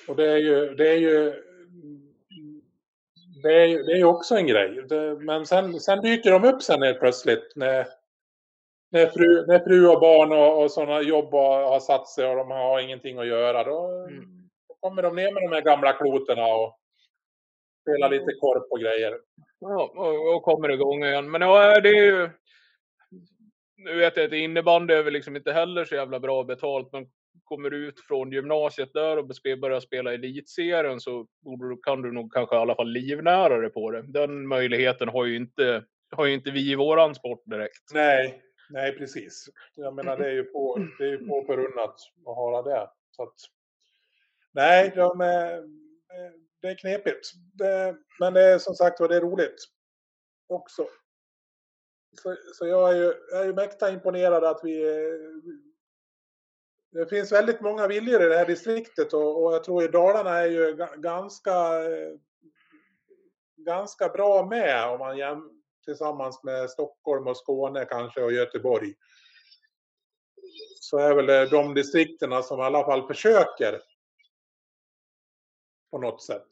Och 0.08 0.16
det 0.16 0.30
är 0.30 0.36
ju, 0.36 0.74
det 0.74 0.88
är 0.88 0.96
ju 0.96 1.32
det 3.42 3.52
är, 3.52 3.86
det 3.86 3.92
är 3.92 4.04
också 4.04 4.34
en 4.34 4.46
grej. 4.46 4.84
Det, 4.88 5.16
men 5.20 5.46
sen, 5.46 5.80
sen 5.80 6.00
dyker 6.00 6.30
de 6.30 6.44
upp 6.44 6.62
sen 6.62 6.82
helt 6.82 7.00
plötsligt 7.00 7.52
när, 7.56 7.86
när, 8.94 9.06
fru, 9.06 9.46
när 9.46 9.58
fru 9.58 9.88
och 9.88 10.00
barn 10.00 10.32
och, 10.32 10.62
och 10.62 10.70
sådana 10.70 11.02
jobb 11.02 11.32
har, 11.32 11.80
satt 11.80 12.08
sig 12.08 12.26
och 12.26 12.36
de 12.36 12.50
har 12.50 12.80
ingenting 12.80 13.18
att 13.18 13.26
göra. 13.26 13.64
Då, 13.64 14.06
Mm. 14.08 14.24
då 14.68 14.74
kommer 14.80 15.02
de 15.02 15.16
ner 15.16 15.32
med 15.32 15.42
de 15.42 15.54
här 15.54 15.62
gamla 15.62 15.92
kloterna 15.92 16.46
och 16.46 16.78
spelar 17.80 18.10
lite 18.10 18.32
korp 18.40 18.66
och 18.70 18.80
grejer. 18.80 19.18
Ja, 19.58 19.92
och, 19.96 20.34
och 20.36 20.42
kommer 20.42 20.68
igång 20.68 21.04
igen. 21.04 21.30
Men 21.30 21.40
ja, 21.40 21.80
det 21.80 21.88
är 21.88 22.04
ju... 22.04 22.30
Nu 23.76 23.96
vet 23.96 24.16
jag 24.16 24.26
att 24.26 24.32
innebandy 24.32 24.94
är 24.94 25.02
väl 25.02 25.12
liksom 25.12 25.36
inte 25.36 25.52
heller 25.52 25.84
så 25.84 25.94
jävla 25.94 26.20
bra 26.20 26.44
betalt, 26.44 26.92
men 26.92 27.06
kommer 27.44 27.70
du 27.70 27.88
ut 27.88 28.00
från 28.00 28.32
gymnasiet 28.32 28.92
där 28.94 29.16
och 29.16 29.26
börjar 29.60 29.80
spela 29.80 30.14
elitserien 30.14 31.00
så 31.00 31.26
kan 31.84 32.02
du 32.02 32.12
nog 32.12 32.32
kanske 32.32 32.56
i 32.56 32.58
alla 32.58 32.74
fall 32.74 32.88
livnära 32.92 33.58
dig 33.58 33.70
på 33.70 33.90
det. 33.90 34.02
Den 34.02 34.48
möjligheten 34.48 35.08
har 35.08 35.24
ju 35.24 35.36
inte, 35.36 35.84
har 36.16 36.26
ju 36.26 36.34
inte 36.34 36.50
vi 36.50 36.72
i 36.72 36.74
våran 36.74 37.14
sport 37.14 37.42
direkt. 37.44 37.94
Nej, 37.94 38.40
nej 38.74 38.98
precis. 38.98 39.48
Jag 39.74 39.94
menar 39.94 40.16
det 40.16 40.26
är 40.26 40.32
ju 40.32 40.44
på, 40.44 40.78
det 40.98 41.04
är 41.04 41.08
ju 41.08 41.26
på 41.28 41.44
förunnat 41.46 41.94
att 42.26 42.36
ha 42.36 42.62
det. 42.62 42.90
Så 43.10 43.22
att, 43.22 43.34
nej, 44.52 44.92
de 44.96 45.20
är, 45.20 45.62
det 46.60 46.68
är 46.68 46.78
knepigt. 46.78 47.32
Det, 47.54 47.96
men 48.20 48.34
det 48.34 48.42
är 48.42 48.58
som 48.58 48.74
sagt 48.74 49.00
var 49.00 49.08
det 49.08 49.16
är 49.16 49.20
roligt 49.20 49.56
också. 50.46 50.86
Så, 52.22 52.36
så 52.54 52.66
jag 52.66 52.90
är 52.92 52.96
ju, 52.96 53.14
jag 53.30 53.40
är 53.40 53.44
ju 53.44 53.54
mäkta 53.54 53.90
imponerad 53.90 54.44
att 54.44 54.60
vi 54.64 54.84
är- 54.88 55.64
det 56.92 57.06
finns 57.06 57.32
väldigt 57.32 57.60
många 57.60 57.86
viljor 57.88 58.22
i 58.22 58.28
det 58.28 58.36
här 58.36 58.46
distriktet 58.46 59.12
och, 59.12 59.44
och 59.44 59.54
jag 59.54 59.64
tror 59.64 59.84
i 59.84 59.88
Dalarna 59.88 60.30
är 60.38 60.46
ju 60.46 60.74
ga- 60.76 60.96
ganska 61.00 61.82
eh, 61.90 62.12
ganska 63.56 64.08
bra 64.08 64.46
med 64.46 64.88
om 64.88 64.98
man 64.98 65.18
jäm, 65.18 65.63
tillsammans 65.84 66.44
med 66.44 66.70
Stockholm 66.70 67.26
och 67.26 67.36
Skåne 67.36 67.84
kanske 67.84 68.22
och 68.22 68.32
Göteborg. 68.32 68.94
Så 70.80 70.98
är 70.98 71.14
väl 71.14 71.48
de 71.50 71.74
distrikterna 71.74 72.42
som 72.42 72.60
i 72.60 72.62
alla 72.62 72.84
fall 72.84 73.06
försöker 73.06 73.80
på 75.90 75.98
något 75.98 76.22
sätt. 76.22 76.46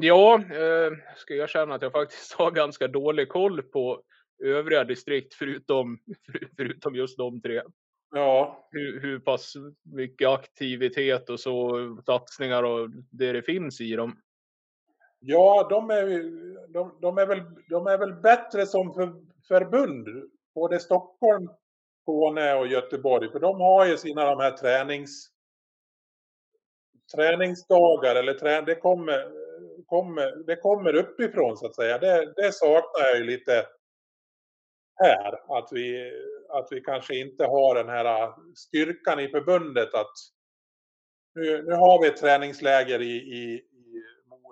Ja, 0.00 0.34
eh, 0.34 0.92
ska 1.16 1.34
jag 1.34 1.50
känna 1.50 1.74
att 1.74 1.82
jag 1.82 1.92
faktiskt 1.92 2.32
har 2.32 2.50
ganska 2.50 2.88
dålig 2.88 3.28
koll 3.28 3.62
på 3.62 4.02
övriga 4.44 4.84
distrikt 4.84 5.34
förutom, 5.34 5.98
för- 6.26 6.48
förutom 6.56 6.94
just 6.94 7.18
de 7.18 7.40
tre. 7.40 7.62
Ja, 8.10 8.68
Hur, 8.70 9.00
hur 9.00 9.18
pass 9.18 9.54
mycket 9.82 10.28
aktivitet 10.28 11.30
och 11.30 11.40
så 11.40 11.78
satsningar 12.06 12.62
och 12.62 12.90
det 13.10 13.32
det 13.32 13.42
finns 13.42 13.80
i 13.80 13.96
dem 13.96 14.20
ja 15.26 15.66
de, 15.70 15.90
är, 15.90 16.06
ju- 16.06 16.54
de, 16.68 16.98
de, 17.00 17.18
är 17.18 17.26
väl, 17.26 17.42
de 17.68 17.86
är 17.86 17.98
väl 17.98 18.12
bättre 18.12 18.66
som 18.66 18.94
för, 18.94 19.12
förbund. 19.48 20.08
Både 20.54 20.80
Stockholm, 20.80 21.48
Skåne 22.02 22.54
och 22.54 22.66
Göteborg. 22.66 23.30
För 23.32 23.40
de 23.40 23.60
har 23.60 23.86
ju 23.86 23.96
sina 23.96 24.24
de 24.24 24.40
här 24.40 24.50
tränings, 24.50 25.28
träningsdagar. 27.14 28.16
Eller 28.16 28.34
trä, 28.34 28.60
det, 28.60 28.74
kommer, 28.74 29.32
kommer, 29.86 30.46
det 30.46 30.56
kommer 30.56 30.94
uppifrån 30.94 31.56
så 31.56 31.66
att 31.66 31.74
säga. 31.74 31.98
Det, 31.98 32.32
det 32.36 32.52
saknar 32.52 33.06
jag 33.06 33.18
ju 33.18 33.24
lite 33.24 33.66
här. 35.02 35.58
Att 35.58 35.68
vi, 35.72 36.12
att 36.48 36.68
vi 36.70 36.80
kanske 36.80 37.16
inte 37.16 37.44
har 37.44 37.74
den 37.74 37.88
här 37.88 38.32
styrkan 38.54 39.20
i 39.20 39.28
förbundet 39.28 39.94
att 39.94 40.12
nu, 41.34 41.62
nu 41.62 41.72
har 41.72 42.02
vi 42.02 42.08
ett 42.08 42.16
träningsläger 42.16 43.02
i, 43.02 43.16
i 43.16 43.62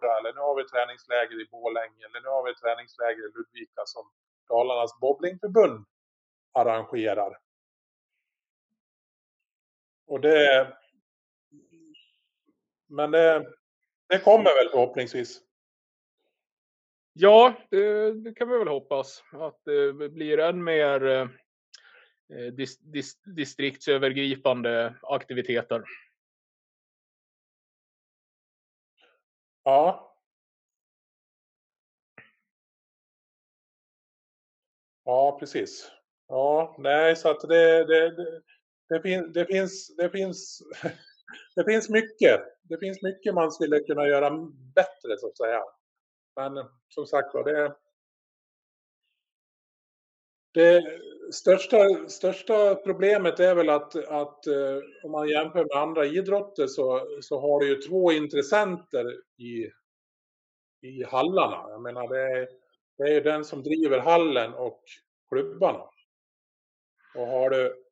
Mora 0.03 0.19
eller 0.19 0.33
nu 0.33 0.41
har 0.41 0.57
vi 0.57 0.65
träningsläger 0.65 1.41
i 1.41 1.49
Borlänge 1.51 2.07
eller 2.07 2.21
nu 2.21 2.29
har 2.29 2.45
vi 2.45 2.55
träningsläger 2.55 3.29
i 3.29 3.33
Ludvika 3.35 3.83
som 3.85 4.11
Dalarnas 4.49 5.01
bowlingförbund 5.01 5.87
arrangerar. 6.53 7.39
Och 10.07 10.21
det... 10.21 10.73
Men 12.87 13.11
det, 13.11 13.53
det 14.09 14.19
kommer 14.19 14.45
väl 14.45 14.71
förhoppningsvis. 14.71 15.41
Ja, 17.13 17.55
det, 17.71 18.13
det, 18.13 18.35
kan 18.35 18.49
vi 18.49 18.59
väl 18.59 18.69
hoppas. 18.69 19.25
Att 19.33 19.61
det 19.65 19.93
blir 19.93 20.39
än 20.39 20.65
mer 20.65 21.07
eh, 21.07 21.29
eh 22.39 22.53
dis, 22.53 22.79
dis, 22.79 23.23
distriktsövergripande 23.23 24.95
aktiviteter. 25.03 25.83
Ja. 29.65 30.09
Ja, 35.05 35.37
precis. 35.41 35.91
Ja, 36.29 36.75
nej, 36.79 37.17
så 37.17 37.31
att 37.31 37.41
det, 37.41 37.85
det, 37.85 38.11
det, 38.17 38.43
det, 38.89 39.03
fin, 39.03 39.33
det 39.33 39.47
finns, 39.47 39.97
det 39.97 40.11
finns, 40.11 40.63
det 41.57 41.65
finns 41.65 41.89
mycket. 41.89 42.41
Det 42.63 42.79
finns 42.79 43.03
mycket 43.03 43.35
man 43.35 43.53
skulle 43.53 43.81
kunna 43.81 44.07
göra 44.07 44.31
bättre 44.75 45.19
så 45.19 45.27
att 45.29 45.37
säga. 45.37 45.61
Men 46.37 46.53
som 46.89 47.07
sagt 47.07 47.35
var, 47.35 47.45
det, 47.45 47.77
det 50.55 50.83
största, 51.31 52.09
största 52.09 52.75
problemet 52.75 53.41
är 53.41 53.55
väl 53.55 53.69
att, 53.69 53.97
att 53.97 54.47
eh, 54.47 54.79
om 55.03 55.11
man 55.11 55.29
jämför 55.29 55.65
med 55.65 55.83
andra 55.83 56.07
idrotter 56.07 56.67
så, 56.67 57.07
så 57.21 57.41
har 57.41 57.61
du 57.61 57.69
ju 57.69 57.77
två 57.77 58.13
intressenter 58.13 59.13
i, 59.39 59.71
i 60.83 61.05
hallarna. 61.05 61.71
Jag 61.71 61.83
menar 61.83 62.09
det 62.09 62.21
är, 62.21 62.49
det 62.99 63.05
är 63.05 63.15
ju 63.15 63.21
den 63.21 63.45
som 63.45 63.63
driver 63.63 63.99
hallen 63.99 64.55
och 64.55 64.83
klubbarna. 65.29 65.85
Och 67.15 67.27
har 67.27 67.51
du, 67.51 67.85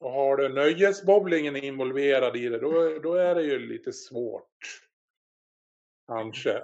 och 0.00 0.10
har 0.10 0.36
du 0.36 0.48
nöjesbowlingen 0.48 1.56
involverad 1.56 2.36
i 2.36 2.48
det 2.48 2.58
då, 2.58 2.98
då 3.02 3.14
är 3.14 3.34
det 3.34 3.42
ju 3.42 3.58
lite 3.58 3.92
svårt. 3.92 4.80
Kanske. 6.06 6.62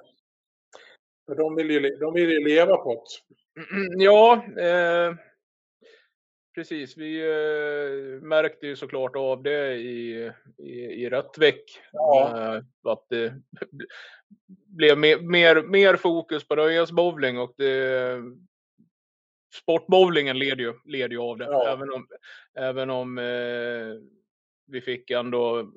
För 1.26 1.34
de 1.34 1.54
vill 1.54 1.70
ju, 1.70 1.96
de 1.96 2.14
vill 2.14 2.30
ju 2.30 2.44
leva 2.44 2.76
på 2.76 2.94
det. 2.94 4.04
Ja, 4.04 4.44
eh, 4.58 5.14
precis. 6.54 6.96
Vi 6.96 7.20
eh, 7.20 8.22
märkte 8.22 8.66
ju 8.66 8.76
såklart 8.76 9.16
av 9.16 9.42
det 9.42 9.74
i, 9.74 10.30
i, 10.58 10.70
i 10.72 11.10
Rättvik. 11.10 11.78
Ja. 11.92 12.54
Eh, 12.56 12.62
att 12.92 13.06
det 13.08 13.32
blev 14.66 14.98
mer, 14.98 15.18
mer, 15.18 15.62
mer 15.62 15.96
fokus 15.96 16.48
på 16.48 16.54
nöjesbowling 16.54 17.38
och 17.38 17.54
det, 17.56 18.22
sportbowlingen 19.54 20.38
leder 20.38 20.62
ju, 20.62 20.74
leder 20.84 21.10
ju 21.10 21.18
av 21.18 21.38
det. 21.38 21.44
Ja. 21.44 21.68
Även 21.68 21.92
om, 21.92 22.06
även 22.54 22.90
om 22.90 23.18
eh, 23.18 24.02
vi 24.66 24.80
fick 24.80 25.10
ändå 25.10 25.72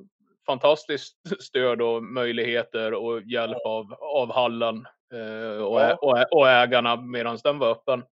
fantastiskt 0.46 1.18
stöd 1.44 1.82
och 1.82 2.04
möjligheter 2.04 2.94
och 2.94 3.22
hjälp 3.22 3.58
ja. 3.64 3.70
av, 3.70 3.94
av 4.00 4.34
hallen 4.34 4.88
eh, 5.14 5.64
och, 5.64 6.04
och, 6.04 6.26
och, 6.32 6.50
ägarna 6.50 6.96
medan 6.96 7.38
den 7.44 7.60
var 7.60 7.72
öppen. 7.72 8.04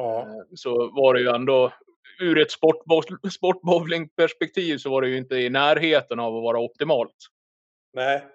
Eh, 0.00 0.26
så 0.54 0.90
var 0.90 1.14
det 1.14 1.20
ju 1.20 1.28
ändå 1.28 1.72
ur 2.20 2.38
ett 2.38 2.50
sportbowlingperspektiv 3.32 4.78
så 4.78 4.90
var 4.90 5.02
det 5.02 5.08
ju 5.08 5.16
inte 5.16 5.36
i 5.36 5.50
närheten 5.50 6.20
av 6.20 6.36
att 6.36 6.42
vara 6.42 6.58
optimalt. 6.58 7.16
Nej, 7.92 8.26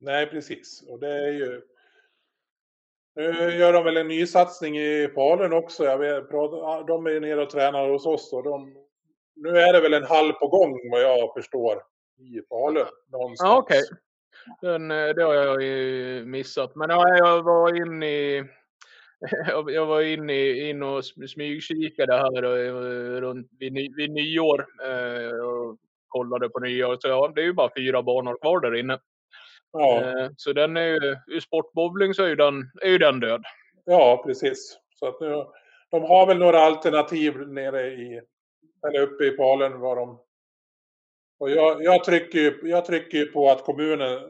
nej 0.00 0.26
precis. 0.26 0.84
Och 0.88 1.00
det 1.00 1.12
är 1.12 1.32
ju 1.32 1.62
nu 3.18 3.56
gör 3.56 3.72
de 3.72 3.84
väl 3.84 3.96
en 3.96 4.08
ny 4.08 4.26
satsning 4.26 4.78
i 4.78 5.08
Falun 5.14 5.52
också. 5.52 5.84
Jag 5.84 5.98
vet, 5.98 6.30
de 6.86 7.06
är 7.06 7.20
nere 7.20 7.42
och 7.42 7.50
tränar 7.50 7.88
hos 7.88 8.06
oss. 8.06 8.32
Och 8.32 8.42
de, 8.42 8.74
nu 9.36 9.58
är 9.58 9.72
det 9.72 9.80
väl 9.80 9.94
en 9.94 10.04
hall 10.04 10.32
på 10.32 10.48
gång 10.48 10.90
vad 10.90 11.02
jag 11.02 11.34
förstår 11.34 11.82
i 12.18 12.40
Falun. 12.48 12.86
Någonstans. 13.12 13.50
Ja, 13.50 13.58
okej. 13.58 13.82
Okay. 14.62 14.74
Eh, 14.74 15.14
det 15.14 15.22
har 15.22 15.34
jag 15.34 15.62
ju 15.62 16.24
missat. 16.24 16.74
Men 16.74 16.90
ja, 16.90 17.16
jag 17.16 17.42
var 17.42 17.76
inne 17.76 18.06
i 18.06 18.44
jag 19.66 19.86
var 19.86 20.00
inne 20.00 20.50
in 20.50 20.82
och 20.82 21.04
smygkikade 21.04 22.12
här 22.12 22.44
eh, 22.44 23.20
runt 23.20 23.50
vid, 23.58 23.96
vid 23.96 24.10
nyår 24.10 24.66
eh, 24.84 25.38
och 25.38 25.76
kollade 26.08 26.48
på 26.48 26.58
nyår. 26.58 26.96
Så 27.00 27.08
ja, 27.08 27.32
det 27.34 27.40
är 27.40 27.44
ju 27.44 27.52
bara 27.52 27.70
fyra 27.76 28.02
banor 28.02 28.38
kvar 28.40 28.60
där 28.60 28.74
inne. 28.74 28.98
Ja. 29.72 30.00
Eh, 30.00 30.30
så 30.36 30.52
den 30.52 30.76
är 30.76 30.86
ju, 30.86 31.16
i 31.36 31.40
sportbowling 31.40 32.14
så 32.14 32.22
är 32.22 32.28
ju 32.28 32.36
den, 32.36 32.70
är 32.82 32.88
ju 32.88 32.98
den 32.98 33.20
död. 33.20 33.42
Ja, 33.84 34.22
precis. 34.26 34.78
Så 34.94 35.06
att 35.06 35.20
nu, 35.20 35.44
de 35.90 36.02
har 36.02 36.26
väl 36.26 36.38
några 36.38 36.58
alternativ 36.58 37.48
nere 37.48 37.86
i, 37.86 38.20
eller 38.88 39.00
uppe 39.00 39.24
i 39.24 39.36
Falun 39.36 39.80
var 39.80 39.96
de. 39.96 40.20
Och 41.40 41.50
jag, 41.50 41.82
jag, 41.82 42.04
trycker 42.04 42.38
ju, 42.38 42.60
jag 42.62 42.84
trycker 42.84 43.26
på 43.26 43.50
att 43.50 43.64
kommunen, 43.64 44.20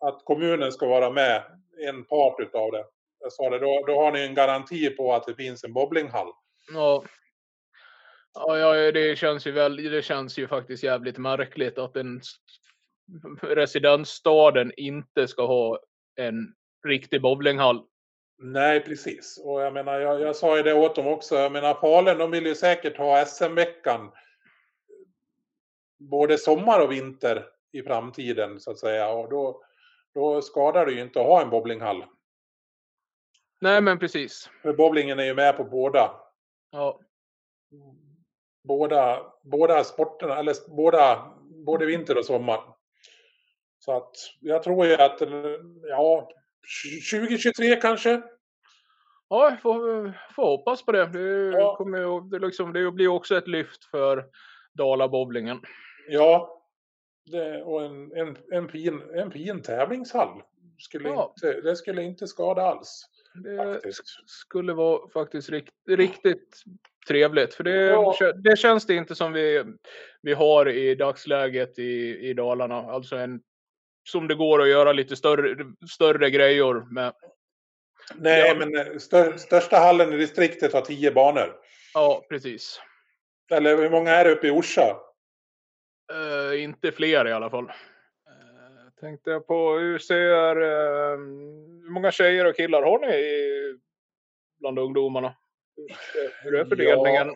att 0.00 0.24
kommunen 0.24 0.72
ska 0.72 0.86
vara 0.86 1.10
med, 1.10 1.42
en 1.88 2.04
part 2.04 2.40
utav 2.40 2.72
det. 2.72 2.84
Jag 3.20 3.32
sa 3.32 3.50
det, 3.50 3.58
då, 3.58 3.84
då 3.86 4.02
har 4.02 4.12
ni 4.12 4.20
en 4.20 4.34
garanti 4.34 4.90
på 4.90 5.12
att 5.12 5.26
det 5.26 5.34
finns 5.34 5.64
en 5.64 5.72
bowlinghall. 5.72 6.32
Ja. 6.72 7.04
Ja, 8.34 8.92
det 8.92 9.18
känns 9.18 9.46
ju 9.46 9.52
väl, 9.52 9.76
det 9.76 10.02
känns 10.02 10.38
ju 10.38 10.48
faktiskt 10.48 10.82
jävligt 10.82 11.18
märkligt 11.18 11.78
att 11.78 11.96
en 11.96 12.20
residensstaden 13.42 14.72
inte 14.76 15.28
ska 15.28 15.46
ha 15.46 15.78
en 16.16 16.54
riktig 16.86 17.22
bowlinghall. 17.22 17.84
Nej, 18.38 18.80
precis. 18.80 19.40
Och 19.44 19.62
jag 19.62 19.72
menar, 19.72 20.00
jag, 20.00 20.20
jag 20.20 20.36
sa 20.36 20.56
ju 20.56 20.62
det 20.62 20.74
åt 20.74 20.96
dem 20.96 21.06
också. 21.06 21.34
Jag 21.34 21.52
menar, 21.52 21.74
Falun, 21.74 22.18
de 22.18 22.30
vill 22.30 22.46
ju 22.46 22.54
säkert 22.54 22.98
ha 22.98 23.24
SM-veckan 23.24 24.10
både 25.98 26.38
sommar 26.38 26.80
och 26.80 26.92
vinter 26.92 27.46
i 27.72 27.82
framtiden 27.82 28.60
så 28.60 28.70
att 28.70 28.78
säga. 28.78 29.08
Och 29.08 29.30
då, 29.30 29.62
då 30.14 30.42
skadar 30.42 30.86
det 30.86 30.92
ju 30.92 31.00
inte 31.00 31.20
att 31.20 31.26
ha 31.26 31.42
en 31.42 31.50
bowlinghall. 31.50 32.04
Nej, 33.60 33.80
men 33.80 33.98
precis. 33.98 34.50
För 34.62 34.72
bowlingen 34.72 35.18
är 35.18 35.24
ju 35.24 35.34
med 35.34 35.56
på 35.56 35.64
båda. 35.64 36.10
Ja. 36.70 37.00
Båda, 38.64 39.22
båda 39.42 39.84
sporterna, 39.84 40.38
eller 40.38 40.54
båda, 40.76 41.32
både 41.66 41.86
vinter 41.86 42.18
och 42.18 42.24
sommar. 42.24 42.60
Så 43.78 43.96
att 43.96 44.12
jag 44.40 44.62
tror 44.62 44.86
ju 44.86 44.94
att, 44.94 45.20
ja, 45.82 46.30
2023 47.12 47.76
kanske. 47.76 48.22
Ja, 49.28 49.56
får, 49.62 50.12
får 50.34 50.44
hoppas 50.44 50.84
på 50.84 50.92
det. 50.92 51.06
Det, 51.06 51.58
ja. 51.58 51.76
kommer, 51.76 52.30
det, 52.30 52.46
liksom, 52.46 52.72
det 52.72 52.90
blir 52.90 53.08
också 53.08 53.36
ett 53.36 53.48
lyft 53.48 53.84
för 53.84 54.24
Dala-bowlingen. 54.74 55.60
Ja, 56.08 56.62
det, 57.30 57.62
och 57.62 57.84
en, 57.84 58.12
en, 58.12 58.36
en, 58.52 58.68
fin, 58.68 59.02
en 59.14 59.30
fin 59.30 59.62
tävlingshall. 59.62 60.42
Skulle 60.78 61.08
ja. 61.08 61.34
inte, 61.36 61.60
det 61.60 61.76
skulle 61.76 62.02
inte 62.02 62.26
skada 62.26 62.62
alls. 62.62 63.04
Det 63.42 63.56
faktiskt. 63.56 64.04
skulle 64.26 64.72
vara 64.72 65.08
faktiskt 65.08 65.50
rikt, 65.50 65.74
riktigt 65.88 66.62
trevligt. 67.08 67.54
För 67.54 67.64
det, 67.64 67.84
ja. 67.84 68.32
det 68.32 68.58
känns 68.58 68.86
det 68.86 68.94
inte 68.94 69.14
som 69.14 69.32
vi, 69.32 69.64
vi 70.22 70.32
har 70.32 70.68
i 70.68 70.94
dagsläget 70.94 71.78
i, 71.78 72.18
i 72.28 72.34
Dalarna. 72.34 72.74
Alltså 72.74 73.16
en 73.16 73.40
som 74.08 74.28
det 74.28 74.34
går 74.34 74.62
att 74.62 74.68
göra 74.68 74.92
lite 74.92 75.16
större, 75.16 75.56
större 75.90 76.30
grejer 76.30 76.94
med. 76.94 77.12
Nej, 78.14 78.48
ja. 78.48 78.54
men 78.54 78.76
eh, 78.76 78.98
stör, 78.98 79.36
största 79.36 79.76
hallen 79.76 80.12
i 80.12 80.16
distriktet 80.16 80.72
har 80.72 80.80
tio 80.80 81.12
banor. 81.12 81.56
Ja, 81.94 82.26
precis. 82.28 82.80
Eller 83.50 83.76
hur 83.76 83.90
många 83.90 84.10
är 84.10 84.24
det 84.24 84.30
uppe 84.30 84.46
i 84.46 84.50
Orsa? 84.50 84.96
Uh, 86.12 86.62
inte 86.62 86.92
fler 86.92 87.28
i 87.28 87.32
alla 87.32 87.50
fall. 87.50 87.72
Tänkte 89.00 89.30
jag 89.30 89.46
på 89.46 89.78
hur 89.78 89.98
ser... 89.98 90.56
Uh, 90.60 91.18
hur 91.82 91.90
många 91.90 92.12
tjejer 92.12 92.44
och 92.44 92.56
killar 92.56 92.82
har 92.82 92.98
ni 92.98 93.14
i, 93.16 93.78
bland 94.60 94.78
ungdomarna? 94.78 95.36
Hur 96.42 96.54
är 96.54 96.64
fördelningen? 96.64 97.28
Ja, 97.28 97.34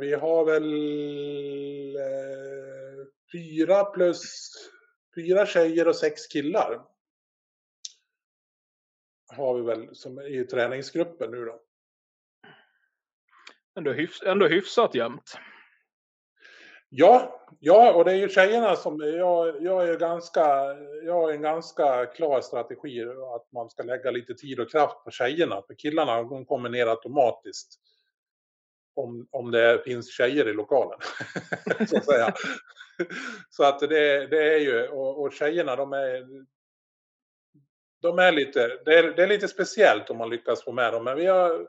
vi 0.00 0.14
har 0.14 0.44
väl 0.44 0.72
fyra 3.32 3.84
plus 3.84 4.22
fyra 5.14 5.46
tjejer 5.46 5.88
och 5.88 5.96
sex 5.96 6.26
killar. 6.26 6.84
Har 9.36 9.54
vi 9.54 9.62
väl 9.62 9.96
som 9.96 10.20
i 10.20 10.44
träningsgruppen 10.44 11.30
nu 11.30 11.44
då. 11.44 11.62
Ändå, 13.76 13.92
hyfs, 13.92 14.22
ändå 14.22 14.46
hyfsat 14.46 14.94
jämnt. 14.94 15.38
Ja, 16.94 17.46
ja, 17.60 17.94
och 17.94 18.04
det 18.04 18.12
är 18.12 18.16
ju 18.16 18.28
tjejerna 18.28 18.76
som, 18.76 19.00
jag, 19.00 19.62
jag 19.62 19.88
är 19.88 19.98
ganska, 19.98 20.40
jag 21.04 21.12
har 21.12 21.32
en 21.32 21.42
ganska 21.42 22.06
klar 22.06 22.40
strategi 22.40 23.02
att 23.34 23.52
man 23.52 23.70
ska 23.70 23.82
lägga 23.82 24.10
lite 24.10 24.34
tid 24.34 24.60
och 24.60 24.70
kraft 24.70 25.04
på 25.04 25.10
tjejerna. 25.10 25.62
För 25.66 25.74
killarna 25.74 26.22
de 26.22 26.44
kommer 26.44 26.68
ner 26.68 26.86
automatiskt 26.86 27.80
om, 28.94 29.28
om 29.30 29.50
det 29.50 29.82
finns 29.84 30.10
tjejer 30.10 30.48
i 30.48 30.52
lokalen. 30.52 30.98
så 31.88 31.96
att 31.96 32.04
säga. 32.04 32.34
så 33.50 33.64
att 33.64 33.80
det, 33.80 34.26
det 34.26 34.54
är 34.54 34.58
ju, 34.58 34.88
och, 34.88 35.22
och 35.22 35.32
tjejerna 35.32 35.76
de 35.76 35.92
är, 35.92 36.26
de 38.02 38.18
är 38.18 38.32
lite, 38.32 38.80
det 38.84 38.98
är, 38.98 39.02
det 39.02 39.22
är 39.22 39.28
lite 39.28 39.48
speciellt 39.48 40.10
om 40.10 40.18
man 40.18 40.30
lyckas 40.30 40.64
få 40.64 40.72
med 40.72 40.92
dem. 40.92 41.04
Men 41.04 41.16
vi 41.16 41.26
har, 41.26 41.68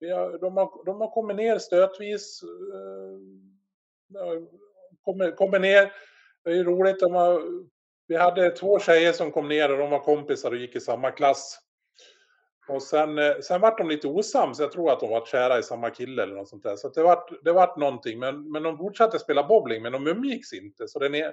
vi 0.00 0.10
har, 0.10 0.38
de, 0.38 0.56
har, 0.56 0.84
de 0.84 1.00
har 1.00 1.10
kommit 1.10 1.36
ner 1.36 1.58
stötvis. 1.58 2.42
Eh, 2.42 3.53
kommer, 5.04 5.30
kommer 5.30 5.58
ner. 5.58 5.92
Det 6.44 6.50
är 6.50 6.54
ju 6.54 6.64
roligt. 6.64 7.00
De 7.00 7.14
har, 7.14 7.42
vi 8.06 8.16
hade 8.16 8.50
två 8.50 8.78
tjejer 8.78 9.12
som 9.12 9.32
kom 9.32 9.48
ner 9.48 9.72
och 9.72 9.78
de 9.78 9.90
var 9.90 9.98
kompisar 9.98 10.50
och 10.50 10.56
gick 10.56 10.76
i 10.76 10.80
samma 10.80 11.10
klass. 11.10 11.60
Och 12.68 12.82
sen, 12.82 13.18
eh, 13.18 13.38
sen 13.40 13.60
vart 13.60 13.78
de 13.78 13.88
lite 13.88 14.08
osams. 14.08 14.60
Jag 14.60 14.72
tror 14.72 14.92
att 14.92 15.00
de 15.00 15.10
var 15.10 15.26
kära 15.26 15.58
i 15.58 15.62
samma 15.62 15.90
kille 15.90 16.22
eller 16.22 16.34
något 16.34 16.48
sånt 16.48 16.62
där. 16.62 16.76
Så 16.76 16.88
det 16.88 17.02
vart, 17.02 17.44
det 17.44 17.52
vart 17.52 17.76
någonting. 17.76 18.18
Men, 18.18 18.52
men 18.52 18.62
de 18.62 18.78
fortsatte 18.78 19.18
spela 19.18 19.46
bowling, 19.48 19.82
men 19.82 19.92
de 19.92 20.06
umgicks 20.06 20.52
inte. 20.52 20.88
Så, 20.88 20.98
den 20.98 21.14
är, 21.14 21.32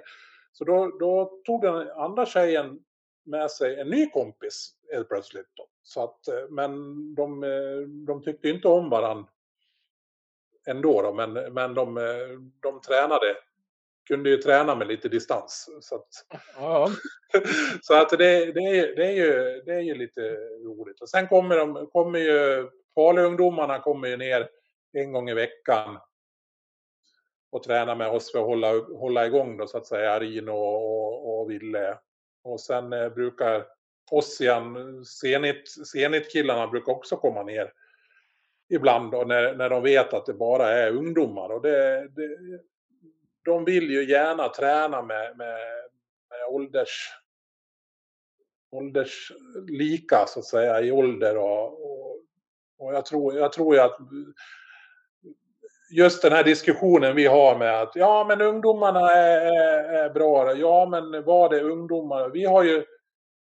så 0.52 0.64
då, 0.64 0.96
då 1.00 1.40
tog 1.44 1.62
den 1.62 1.90
andra 1.90 2.26
tjejen 2.26 2.78
med 3.24 3.50
sig 3.50 3.80
en 3.80 3.88
ny 3.88 4.10
kompis 4.10 4.74
helt 4.92 5.08
plötsligt. 5.08 5.48
Då. 5.54 5.66
Så 5.82 6.04
att, 6.04 6.28
eh, 6.28 6.48
men 6.50 6.72
de, 7.14 7.44
eh, 7.44 7.88
de 8.06 8.22
tyckte 8.22 8.48
inte 8.48 8.68
om 8.68 8.90
varandra 8.90 9.28
ändå. 10.66 11.02
Då, 11.02 11.12
men 11.12 11.32
men 11.32 11.74
de, 11.74 11.94
de 12.62 12.80
tränade 12.80 13.36
kunde 14.06 14.30
ju 14.30 14.36
träna 14.36 14.74
med 14.74 14.88
lite 14.88 15.08
distans. 15.08 15.68
Så 15.80 15.94
att, 15.94 16.08
ja. 16.56 16.90
så 17.82 17.94
att 17.94 18.10
det, 18.10 18.52
det, 18.52 18.60
är, 18.60 18.96
det, 18.96 19.06
är 19.06 19.12
ju, 19.12 19.62
det 19.66 19.72
är 19.72 19.80
ju 19.80 19.94
lite 19.94 20.20
roligt. 20.64 21.00
Och 21.00 21.08
sen 21.08 21.28
kommer 21.28 21.56
de, 21.56 21.86
kommer 21.86 22.18
ju, 22.18 22.68
Faluungdomarna 22.94 23.78
kommer 23.78 24.08
ju 24.08 24.16
ner 24.16 24.48
en 24.92 25.12
gång 25.12 25.30
i 25.30 25.34
veckan 25.34 25.98
och 27.50 27.62
tränar 27.62 27.94
med 27.94 28.08
oss 28.08 28.32
för 28.32 28.38
att 28.38 28.46
hålla, 28.46 28.78
hålla 28.78 29.26
igång 29.26 29.56
då 29.56 29.66
så 29.66 29.78
att 29.78 29.86
säga, 29.86 30.20
Rino 30.20 30.52
och, 30.52 31.40
och 31.40 31.50
Ville. 31.50 31.98
Och 32.44 32.60
sen 32.60 32.92
eh, 32.92 33.08
brukar 33.08 33.66
Ossian, 34.10 35.04
Zenit, 35.04 35.68
Zenit-killarna 35.86 36.66
brukar 36.66 36.92
också 36.92 37.16
komma 37.16 37.42
ner 37.42 37.72
ibland 38.68 39.12
då, 39.12 39.24
när, 39.26 39.54
när 39.54 39.70
de 39.70 39.82
vet 39.82 40.14
att 40.14 40.26
det 40.26 40.34
bara 40.34 40.68
är 40.68 40.90
ungdomar. 40.90 41.48
Och 41.48 41.62
det, 41.62 42.08
det, 42.08 42.38
de 43.44 43.64
vill 43.64 43.90
ju 43.90 44.10
gärna 44.10 44.48
träna 44.48 45.02
med, 45.02 45.36
med, 45.36 45.58
med 46.30 46.46
ålders, 46.48 47.10
ålders 48.70 49.32
lika 49.68 50.24
så 50.26 50.38
att 50.38 50.44
säga 50.44 50.80
i 50.80 50.92
ålder 50.92 51.38
och, 51.38 51.66
och, 51.66 52.20
och 52.78 52.94
jag, 52.94 53.06
tror, 53.06 53.34
jag 53.34 53.52
tror 53.52 53.74
ju 53.74 53.80
att 53.80 53.98
just 55.92 56.22
den 56.22 56.32
här 56.32 56.44
diskussionen 56.44 57.16
vi 57.16 57.26
har 57.26 57.58
med 57.58 57.82
att 57.82 57.96
ja 57.96 58.24
men 58.28 58.40
ungdomarna 58.40 59.10
är, 59.10 59.40
är, 59.40 60.04
är 60.04 60.10
bra. 60.10 60.54
Ja 60.54 60.86
men 60.90 61.24
vad 61.24 61.52
är 61.52 61.62
ungdomar? 61.62 62.28
Vi 62.28 62.44
har 62.44 62.62
ju, 62.62 62.84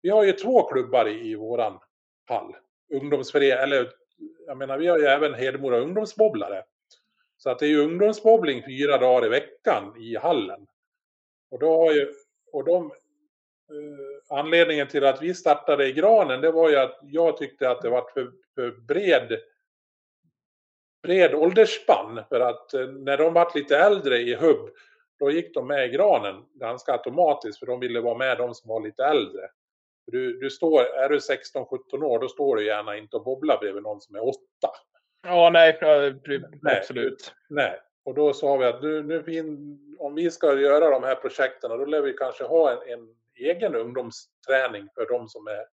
vi 0.03 0.11
har 0.11 0.25
ju 0.25 0.33
två 0.33 0.63
klubbar 0.63 1.09
i, 1.09 1.31
i 1.31 1.35
våran 1.35 1.79
hall. 2.29 2.57
Ungdomsförening, 2.95 3.63
eller 3.63 3.91
jag 4.47 4.57
menar 4.57 4.79
vi 4.79 4.87
har 4.87 4.99
ju 4.99 5.05
även 5.05 5.35
Hedemora 5.35 5.79
ungdomsbobblare. 5.79 6.65
Så 7.37 7.51
att 7.51 7.59
det 7.59 7.67
är 7.67 7.71
ju 7.71 7.85
ungdomsbobbling 7.85 8.63
fyra 8.67 8.99
dagar 8.99 9.27
i 9.27 9.29
veckan 9.29 9.95
i 9.99 10.17
hallen. 10.17 10.67
Och 11.51 11.59
då 11.59 11.77
har 11.77 11.93
ju, 11.93 12.13
och 12.53 12.65
de, 12.65 12.85
eh, 13.71 14.39
anledningen 14.39 14.89
till 14.89 15.05
att 15.05 15.23
vi 15.23 15.35
startade 15.35 15.87
i 15.87 15.93
granen 15.93 16.41
det 16.41 16.51
var 16.51 16.71
ju 16.71 16.77
att 16.77 16.99
jag 17.03 17.37
tyckte 17.37 17.71
att 17.71 17.83
det 17.83 17.91
var 17.91 18.11
för, 18.15 18.33
för 18.55 18.71
bred 18.71 19.39
bred 21.03 21.35
åldersspann. 21.35 22.21
För 22.29 22.41
att 22.41 22.75
eh, 22.75 22.87
när 22.87 23.19
de 23.19 23.33
var 23.35 23.53
lite 23.55 23.79
äldre 23.79 24.19
i 24.19 24.35
hubb 24.35 24.71
då 25.19 25.31
gick 25.31 25.55
de 25.55 25.67
med 25.67 25.87
i 25.87 25.89
granen 25.89 26.45
ganska 26.55 26.93
automatiskt 26.93 27.59
för 27.59 27.67
de 27.67 27.81
ville 27.81 28.01
vara 28.01 28.19
med 28.19 28.39
de 28.39 28.55
som 28.55 28.69
var 28.69 28.81
lite 28.81 29.05
äldre. 29.05 29.49
Du, 30.07 30.39
du 30.39 30.51
står, 30.51 30.81
är 30.81 31.09
du 31.09 31.19
16-17 31.19 32.05
år 32.05 32.19
då 32.19 32.29
står 32.29 32.57
du 32.57 32.67
gärna 32.67 32.97
inte 32.97 33.17
och 33.17 33.25
bobblar 33.25 33.59
bredvid 33.59 33.83
någon 33.83 34.01
som 34.01 34.17
är 34.17 34.29
8. 34.29 34.39
Ja, 35.23 35.51
nej, 35.51 35.79
absolut. 36.63 37.35
Nej, 37.49 37.81
och 38.05 38.15
då 38.15 38.33
sa 38.33 38.57
vi 38.57 38.65
att 38.65 38.83
nu, 38.83 39.03
nu 39.03 39.79
om 39.99 40.15
vi 40.15 40.31
ska 40.31 40.61
göra 40.61 40.91
de 40.91 41.03
här 41.03 41.15
projekten 41.15 41.71
då 41.71 41.85
lär 41.85 42.03
vi 42.03 42.13
kanske 42.13 42.45
ha 42.45 42.73
en, 42.73 42.93
en 42.93 43.09
egen 43.35 43.75
ungdomsträning 43.75 44.89
för 44.95 45.07
de 45.09 45.29
som 45.29 45.47
är 45.47 45.67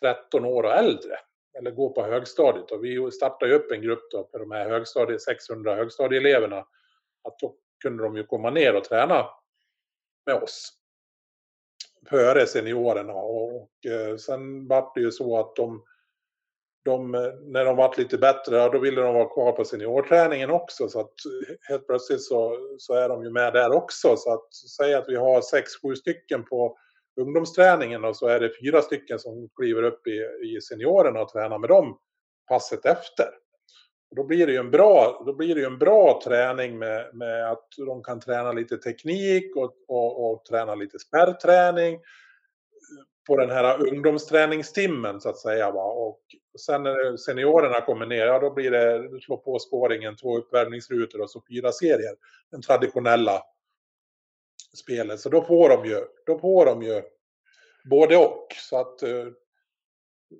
13 0.00 0.44
år 0.44 0.62
och 0.62 0.72
äldre. 0.72 1.16
Eller 1.58 1.70
går 1.70 1.90
på 1.90 2.02
högstadiet. 2.02 2.70
Och 2.70 2.84
vi 2.84 3.10
startade 3.10 3.54
upp 3.54 3.70
en 3.70 3.82
grupp 3.82 4.10
då 4.10 4.28
för 4.32 4.38
de 4.38 4.50
här 4.50 4.68
högstadie, 4.68 5.18
600 5.18 5.74
högstadieeleverna. 5.74 6.58
Att 7.22 7.38
då 7.38 7.56
kunde 7.82 8.02
de 8.02 8.16
ju 8.16 8.24
komma 8.24 8.50
ner 8.50 8.76
och 8.76 8.84
träna 8.84 9.26
med 10.26 10.34
oss. 10.34 10.79
Före 12.08 12.46
seniorerna. 12.46 13.12
Och, 13.12 13.86
eh, 13.86 14.16
sen 14.16 14.68
var 14.68 14.92
det 14.94 15.00
ju 15.00 15.10
så 15.10 15.38
att 15.38 15.56
de 15.56 15.82
de, 16.84 17.14
eh, 17.14 17.32
när 17.42 17.64
de 17.64 17.76
var 17.76 17.94
lite 17.96 18.18
bättre, 18.18 18.68
då 18.68 18.78
ville 18.78 19.00
de 19.00 19.14
vara 19.14 19.28
kvar 19.28 19.52
på 19.52 19.64
seniorträningen 19.64 20.50
också. 20.50 20.88
Så 20.88 21.00
att 21.00 21.06
eh, 21.06 21.54
helt 21.68 21.86
plötsligt 21.86 22.22
så, 22.22 22.56
så 22.78 22.94
är 22.94 23.08
de 23.08 23.24
ju 23.24 23.30
med 23.30 23.52
där 23.52 23.72
också. 23.72 24.16
Så 24.16 24.32
att 24.32 24.54
säga 24.54 24.98
att 24.98 25.08
vi 25.08 25.16
har 25.16 25.40
sex, 25.42 25.70
sju 25.82 25.96
stycken 25.96 26.44
på 26.44 26.78
ungdomsträningen 27.20 28.04
och 28.04 28.16
så 28.16 28.26
är 28.26 28.40
det 28.40 28.50
fyra 28.62 28.82
stycken 28.82 29.18
som 29.18 29.48
kliver 29.56 29.82
upp 29.82 30.06
i, 30.06 30.18
i 30.56 30.60
seniorerna 30.60 31.20
och 31.20 31.28
tränar 31.28 31.58
med 31.58 31.70
dem 31.70 31.98
passet 32.48 32.86
efter. 32.86 33.26
Då 34.16 34.24
blir 34.24 34.46
det 34.46 34.52
ju 34.52 34.58
en 34.58 34.70
bra, 34.70 35.22
då 35.26 35.32
blir 35.32 35.54
det 35.54 35.64
en 35.64 35.78
bra 35.78 36.20
träning 36.24 36.78
med, 36.78 37.14
med 37.14 37.50
att 37.50 37.68
de 37.76 38.02
kan 38.02 38.20
träna 38.20 38.52
lite 38.52 38.78
teknik 38.78 39.56
och, 39.56 39.74
och, 39.88 40.30
och 40.30 40.44
träna 40.44 40.74
lite 40.74 40.98
spärrträning 40.98 41.94
eh, 41.94 42.00
på 43.26 43.36
den 43.36 43.50
här 43.50 43.88
ungdomsträningstimmen 43.88 45.20
så 45.20 45.28
att 45.28 45.38
säga. 45.38 45.70
Va? 45.70 45.84
Och 45.84 46.20
sen 46.60 46.82
när 46.82 47.16
seniorerna 47.16 47.80
kommer 47.80 48.06
ner, 48.06 48.26
ja 48.26 48.38
då 48.38 48.50
blir 48.50 48.70
det 48.70 49.20
slå 49.20 49.36
på 49.36 49.58
spåringen, 49.58 50.16
två 50.16 50.38
uppvärmningsrutor 50.38 51.20
och 51.20 51.30
så 51.30 51.42
fyra 51.48 51.72
serier. 51.72 52.14
Den 52.50 52.62
traditionella 52.62 53.42
spelet. 54.76 55.20
Så 55.20 55.28
då 55.28 55.42
får 55.42 55.68
de 55.68 55.88
ju, 55.88 56.04
då 56.26 56.38
får 56.38 56.66
de 56.66 56.82
ju 56.82 57.02
både 57.90 58.16
och. 58.16 58.46
Så 58.56 58.76
att 58.76 59.02
eh, 59.02 59.26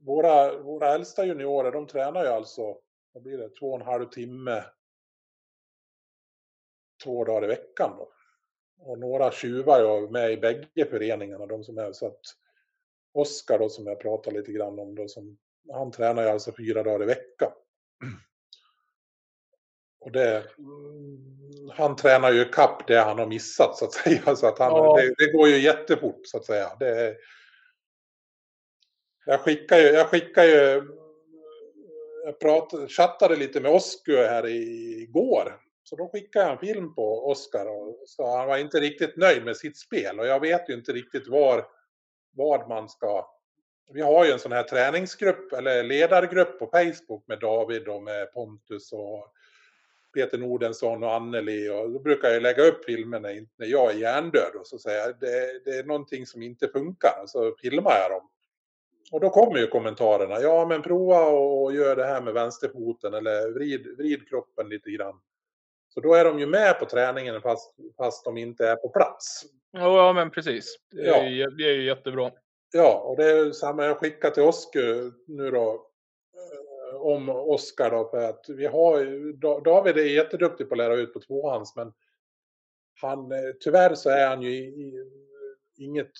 våra, 0.02 0.58
våra 0.62 0.94
äldsta 0.94 1.26
juniorer, 1.26 1.72
de 1.72 1.86
tränar 1.86 2.24
ju 2.24 2.30
alltså, 2.30 2.76
vad 3.12 3.22
blir 3.22 3.38
det, 3.38 3.48
två 3.48 3.72
och 3.72 3.80
en 3.80 3.86
halv 3.86 4.06
timme 4.06 4.64
två 7.04 7.24
dagar 7.24 7.44
i 7.44 7.46
veckan 7.46 7.96
då. 7.98 8.12
Och 8.78 8.98
några 8.98 9.32
tjuvar 9.32 9.80
är 9.80 10.10
med 10.10 10.32
i 10.32 10.36
bägge 10.36 10.86
föreningarna, 10.90 11.46
de 11.46 11.64
som 11.64 11.78
är 11.78 11.92
så 11.92 12.06
att 12.06 12.20
Oskar 13.12 13.58
då 13.58 13.68
som 13.68 13.86
jag 13.86 14.00
pratade 14.00 14.38
lite 14.38 14.52
grann 14.52 14.78
om 14.78 14.94
då, 14.94 15.08
som, 15.08 15.38
han 15.72 15.90
tränar 15.90 16.22
ju 16.22 16.28
alltså 16.28 16.52
fyra 16.56 16.82
dagar 16.82 17.02
i 17.02 17.06
veckan. 17.06 17.52
Och 20.00 20.12
det, 20.12 20.44
mm, 20.58 21.70
han 21.72 21.96
tränar 21.96 22.32
ju 22.32 22.44
kapp 22.44 22.86
det 22.86 23.00
han 23.00 23.18
har 23.18 23.26
missat 23.26 23.78
så 23.78 23.84
att 23.84 23.92
säga. 23.92 24.36
Så 24.36 24.46
att 24.46 24.58
han, 24.58 24.72
ja. 24.72 24.96
det, 24.96 25.14
det, 25.18 25.32
går 25.32 25.48
ju 25.48 25.58
jättefort 25.58 26.20
så 26.24 26.36
att 26.36 26.44
säga. 26.44 26.76
Det, 26.80 27.16
jag 29.26 29.40
skickar 29.40 29.76
ju, 29.76 29.84
jag 29.84 30.08
skickar 30.08 30.44
ju, 30.44 30.82
jag 32.24 32.40
pratade, 32.40 32.88
chattade 32.88 33.36
lite 33.36 33.60
med 33.60 33.70
Oskar 33.70 34.28
här 34.28 34.46
igår. 34.46 35.60
Så 35.82 35.96
då 35.96 36.08
skickade 36.08 36.44
jag 36.44 36.52
en 36.52 36.58
film 36.58 36.94
på 36.94 37.30
Oskar 37.30 37.66
och 37.66 38.02
så 38.06 38.36
han 38.36 38.48
var 38.48 38.58
inte 38.58 38.80
riktigt 38.80 39.16
nöjd 39.16 39.44
med 39.44 39.56
sitt 39.56 39.76
spel 39.76 40.20
och 40.20 40.26
jag 40.26 40.40
vet 40.40 40.68
ju 40.68 40.74
inte 40.74 40.92
riktigt 40.92 41.28
var 41.28 41.66
vad 42.32 42.68
man 42.68 42.88
ska... 42.88 43.30
Vi 43.92 44.00
har 44.00 44.24
ju 44.24 44.32
en 44.32 44.38
sån 44.38 44.52
här 44.52 44.62
träningsgrupp 44.62 45.52
eller 45.52 45.82
ledargrupp 45.82 46.58
på 46.58 46.66
Facebook 46.66 47.24
med 47.28 47.40
David 47.40 47.88
och 47.88 48.02
med 48.02 48.32
Pontus 48.32 48.92
och 48.92 49.32
Peter 50.14 50.38
Nordensson 50.38 51.02
och 51.02 51.14
Anneli 51.14 51.68
och 51.70 51.90
då 51.90 51.98
brukar 51.98 52.28
jag 52.28 52.42
lägga 52.42 52.62
upp 52.62 52.84
filmerna 52.84 53.28
när 53.56 53.66
jag 53.66 53.90
är 53.90 53.98
hjärndöd 53.98 54.54
och 54.60 54.66
så 54.66 54.78
säger 54.78 54.98
jag 54.98 55.20
det, 55.20 55.60
det 55.64 55.70
är 55.70 55.84
någonting 55.84 56.26
som 56.26 56.42
inte 56.42 56.68
funkar 56.68 57.20
och 57.22 57.30
så 57.30 57.56
filmar 57.62 57.92
jag 58.02 58.10
dem. 58.10 58.28
Och 59.10 59.20
då 59.20 59.30
kommer 59.30 59.58
ju 59.58 59.66
kommentarerna, 59.66 60.40
ja 60.40 60.66
men 60.66 60.82
prova 60.82 61.26
och 61.26 61.74
gör 61.74 61.96
det 61.96 62.04
här 62.04 62.20
med 62.20 62.34
vänsterfoten 62.34 63.14
eller 63.14 63.50
vrid, 63.50 63.96
vrid 63.96 64.28
kroppen 64.28 64.68
lite 64.68 64.90
grann. 64.90 65.20
Så 65.88 66.00
då 66.00 66.14
är 66.14 66.24
de 66.24 66.38
ju 66.38 66.46
med 66.46 66.78
på 66.78 66.84
träningen 66.84 67.42
fast, 67.42 67.74
fast 67.96 68.24
de 68.24 68.36
inte 68.36 68.68
är 68.68 68.76
på 68.76 68.88
plats. 68.88 69.42
Ja, 69.72 70.12
men 70.12 70.30
precis. 70.30 70.76
Det 70.90 71.08
är, 71.08 71.30
ja. 71.30 71.50
det 71.50 71.64
är 71.64 71.72
ju 71.72 71.84
jättebra. 71.84 72.30
Ja, 72.72 73.00
och 73.04 73.16
det 73.16 73.30
är 73.30 73.52
samma 73.52 73.84
jag 73.84 73.98
skickar 73.98 74.30
till 74.30 74.42
Oskar 74.42 75.12
nu 75.26 75.50
då. 75.50 75.86
Eh, 76.34 77.00
om 77.00 77.28
Oskar 77.28 77.90
då, 77.90 78.08
för 78.08 78.28
att 78.28 78.44
vi 78.48 78.66
har 78.66 79.62
David 79.64 79.98
är 79.98 80.04
jätteduktig 80.04 80.68
på 80.68 80.74
att 80.74 80.78
lära 80.78 80.94
ut 80.94 81.12
på 81.12 81.20
tvåhands, 81.20 81.76
men 81.76 81.92
han, 83.00 83.32
eh, 83.32 83.38
tyvärr 83.60 83.94
så 83.94 84.10
är 84.10 84.28
han 84.28 84.42
ju 84.42 84.50
i, 84.50 84.62
i, 84.62 85.06
inget, 85.76 86.10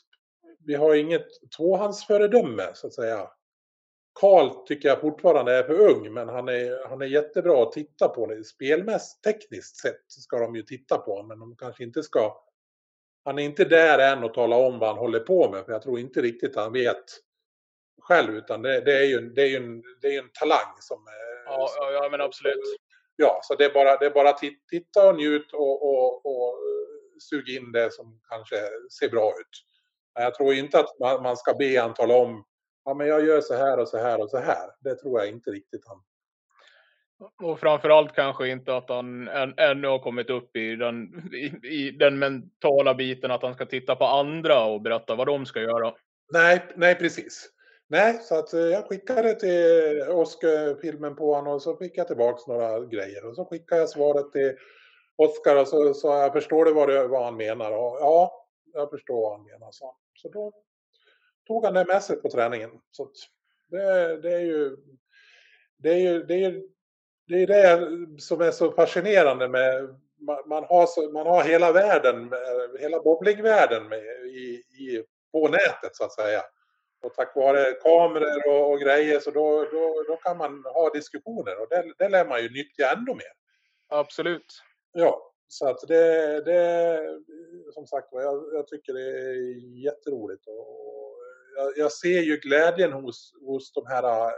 vi 0.67 0.75
har 0.75 0.95
inget 0.95 1.27
tvåhandsföredöme 1.57 2.71
så 2.75 2.87
att 2.87 2.95
säga. 2.95 3.31
Karl 4.21 4.67
tycker 4.67 4.89
jag 4.89 5.01
fortfarande 5.01 5.53
är 5.53 5.63
för 5.63 5.79
ung, 5.79 6.13
men 6.13 6.29
han 6.29 6.49
är, 6.49 6.89
han 6.89 7.03
är 7.03 7.07
jättebra 7.07 7.63
att 7.63 7.73
titta 7.73 8.09
på. 8.09 8.43
Spelmässigt, 8.45 9.25
tekniskt 9.25 9.77
sett 9.77 10.05
ska 10.07 10.39
de 10.39 10.57
ju 10.57 10.63
titta 10.63 10.99
på, 10.99 11.23
men 11.23 11.39
de 11.39 11.57
kanske 11.57 11.85
inte 11.85 12.03
ska 12.03 12.37
han 13.25 13.39
är 13.39 13.43
inte 13.43 13.65
där 13.65 14.13
än 14.13 14.25
och 14.25 14.35
talar 14.35 14.57
om 14.57 14.79
vad 14.79 14.89
han 14.89 14.99
håller 14.99 15.21
på 15.21 15.51
med, 15.51 15.65
för 15.65 15.73
jag 15.73 15.83
tror 15.83 15.99
inte 15.99 16.23
riktigt 16.23 16.57
han 16.57 16.73
vet 16.73 17.05
själv 18.03 18.35
utan 18.35 18.63
det, 18.63 18.81
det 18.81 18.99
är 18.99 19.05
ju, 19.05 19.21
det 19.21 19.43
är 19.43 19.47
ju 19.47 19.57
en, 19.57 19.83
det 20.01 20.15
är 20.15 20.23
en 20.23 20.31
talang 20.33 20.77
som... 20.81 21.05
Ja, 21.47 21.71
ja, 21.77 21.91
ja 21.93 22.09
men 22.11 22.21
absolut. 22.21 22.77
Ja, 23.17 23.41
så 23.43 23.55
det 23.55 23.65
är 23.65 23.75
bara, 23.75 23.97
det 23.97 24.07
är 24.07 24.11
bara 24.11 24.33
titta 24.71 25.09
och 25.09 25.17
njut 25.17 25.53
och, 25.53 25.83
och, 25.83 26.27
och 26.27 26.59
sug 27.31 27.49
in 27.49 27.73
det 27.73 27.93
som 27.93 28.21
kanske 28.29 28.57
ser 28.99 29.09
bra 29.09 29.29
ut. 29.41 29.70
Men 30.15 30.25
jag 30.25 30.35
tror 30.35 30.55
inte 30.55 30.79
att 30.79 30.99
man, 31.01 31.23
man 31.23 31.37
ska 31.37 31.55
be 31.55 31.81
han 31.81 31.95
tala 31.95 32.15
om 32.15 32.45
ja, 32.85 32.95
men 32.95 33.07
jag 33.07 33.27
gör 33.27 33.41
så 33.41 33.55
här 33.55 33.79
och 33.79 33.89
så 33.89 33.99
här 33.99 34.23
och 34.23 34.31
så 34.31 34.39
här. 34.39 34.71
Det 34.81 34.95
tror 34.95 35.21
jag 35.21 35.29
inte 35.29 35.51
riktigt 35.51 35.83
han 35.87 36.03
och 37.43 37.61
framförallt 37.61 38.15
kanske 38.15 38.49
inte 38.49 38.77
att 38.77 38.89
han 38.89 39.29
än, 39.29 39.55
ännu 39.57 39.89
har 39.89 39.99
kommit 39.99 40.31
upp 40.31 40.57
i 40.57 40.77
den, 40.77 41.29
i, 41.35 41.69
i, 41.69 41.91
den 41.91 42.19
mentala 42.19 42.95
biten 42.95 43.31
att 43.31 43.43
han 43.43 43.55
ska 43.55 43.67
titta 43.67 43.97
på 43.97 44.05
andra 44.05 44.65
och 44.65 44.81
berätta 44.81 45.15
vad 45.15 45.27
de 45.27 45.47
ska 45.47 45.61
göra. 45.61 45.95
Nej, 46.33 46.63
nej 46.77 46.95
precis. 46.95 47.51
Nej, 47.89 48.19
så 48.23 48.39
att 48.39 48.53
eh, 48.53 48.61
jag 48.61 48.85
skickade 48.89 49.35
till 49.35 50.03
Oskar 50.09 50.81
filmen 50.81 51.17
på 51.17 51.35
honom 51.35 51.53
och 51.53 51.63
så 51.63 51.77
fick 51.77 51.99
jag 51.99 52.07
tillbaks 52.07 52.47
några 52.47 52.81
grejer 52.81 53.29
och 53.29 53.37
så 53.37 53.45
skickade 53.45 53.81
jag 53.81 53.89
svaret 53.89 54.33
till 54.33 54.53
Oskar 55.17 55.57
och 55.57 55.69
så 55.69 55.95
sa 55.95 56.23
jag 56.23 56.33
förstår 56.33 56.65
du 56.65 56.73
vad, 56.73 56.89
det, 56.89 57.07
vad 57.07 57.25
han 57.25 57.37
menar? 57.37 57.73
Och, 57.73 57.99
ja, 58.01 58.47
jag 58.73 58.91
förstår 58.91 59.21
vad 59.21 59.33
han 59.33 59.47
menar. 59.47 59.69
Så, 59.71 59.97
så 60.15 60.29
då 60.29 60.53
tog 61.47 61.65
han 61.65 61.75
det 61.75 61.85
med 61.85 62.03
sig 62.03 62.17
på 62.17 62.31
träningen. 62.31 62.71
Så 62.91 63.11
det, 63.69 64.17
det 64.23 64.35
är 64.35 64.41
ju 64.41 64.77
det 65.77 65.91
är 65.91 65.99
ju, 65.99 66.23
det 66.23 66.45
är 66.45 66.63
det 67.29 67.43
är 67.43 67.47
det 67.47 68.21
som 68.21 68.41
är 68.41 68.51
så 68.51 68.73
fascinerande 68.73 69.49
med 69.49 70.01
man 70.47 70.65
har, 70.65 70.87
så, 70.87 71.11
man 71.13 71.27
har 71.27 71.45
hela 71.45 71.73
världen, 71.73 72.33
hela 72.81 73.01
bowlingvärlden 73.01 73.89
med 73.89 74.03
i, 74.27 74.63
i, 74.79 75.05
på 75.33 75.49
nätet 75.49 75.97
så 75.97 76.05
att 76.05 76.13
säga. 76.13 76.43
Och 77.03 77.15
tack 77.15 77.37
vare 77.37 77.73
kameror 77.73 78.49
och, 78.49 78.73
och 78.73 78.81
grejer 78.81 79.21
så 79.21 79.31
då, 79.31 79.65
då, 79.73 80.05
då, 80.09 80.17
kan 80.17 80.37
man 80.37 80.65
ha 80.65 80.91
diskussioner 80.91 81.61
och 81.61 81.67
det, 81.71 81.95
det 81.99 82.09
lär 82.09 82.27
man 82.27 82.43
ju 82.43 82.51
nyttja 82.51 82.93
ännu 82.93 83.15
mer. 83.15 83.33
Absolut. 83.89 84.63
Ja, 84.93 85.30
så 85.53 85.69
att 85.69 85.89
det, 85.89 86.41
det 86.45 87.01
som 87.75 87.87
sagt 87.87 88.09
jag, 88.11 88.45
jag 88.53 88.67
tycker 88.67 88.93
det 88.93 89.01
är 89.01 89.85
jätteroligt. 89.85 90.47
Och 90.47 91.17
jag, 91.57 91.73
jag 91.77 91.93
ser 91.93 92.21
ju 92.21 92.37
glädjen 92.37 92.93
hos, 92.93 93.35
hos 93.41 93.73
de 93.73 93.87
här 93.87 94.29
äh, 94.29 94.33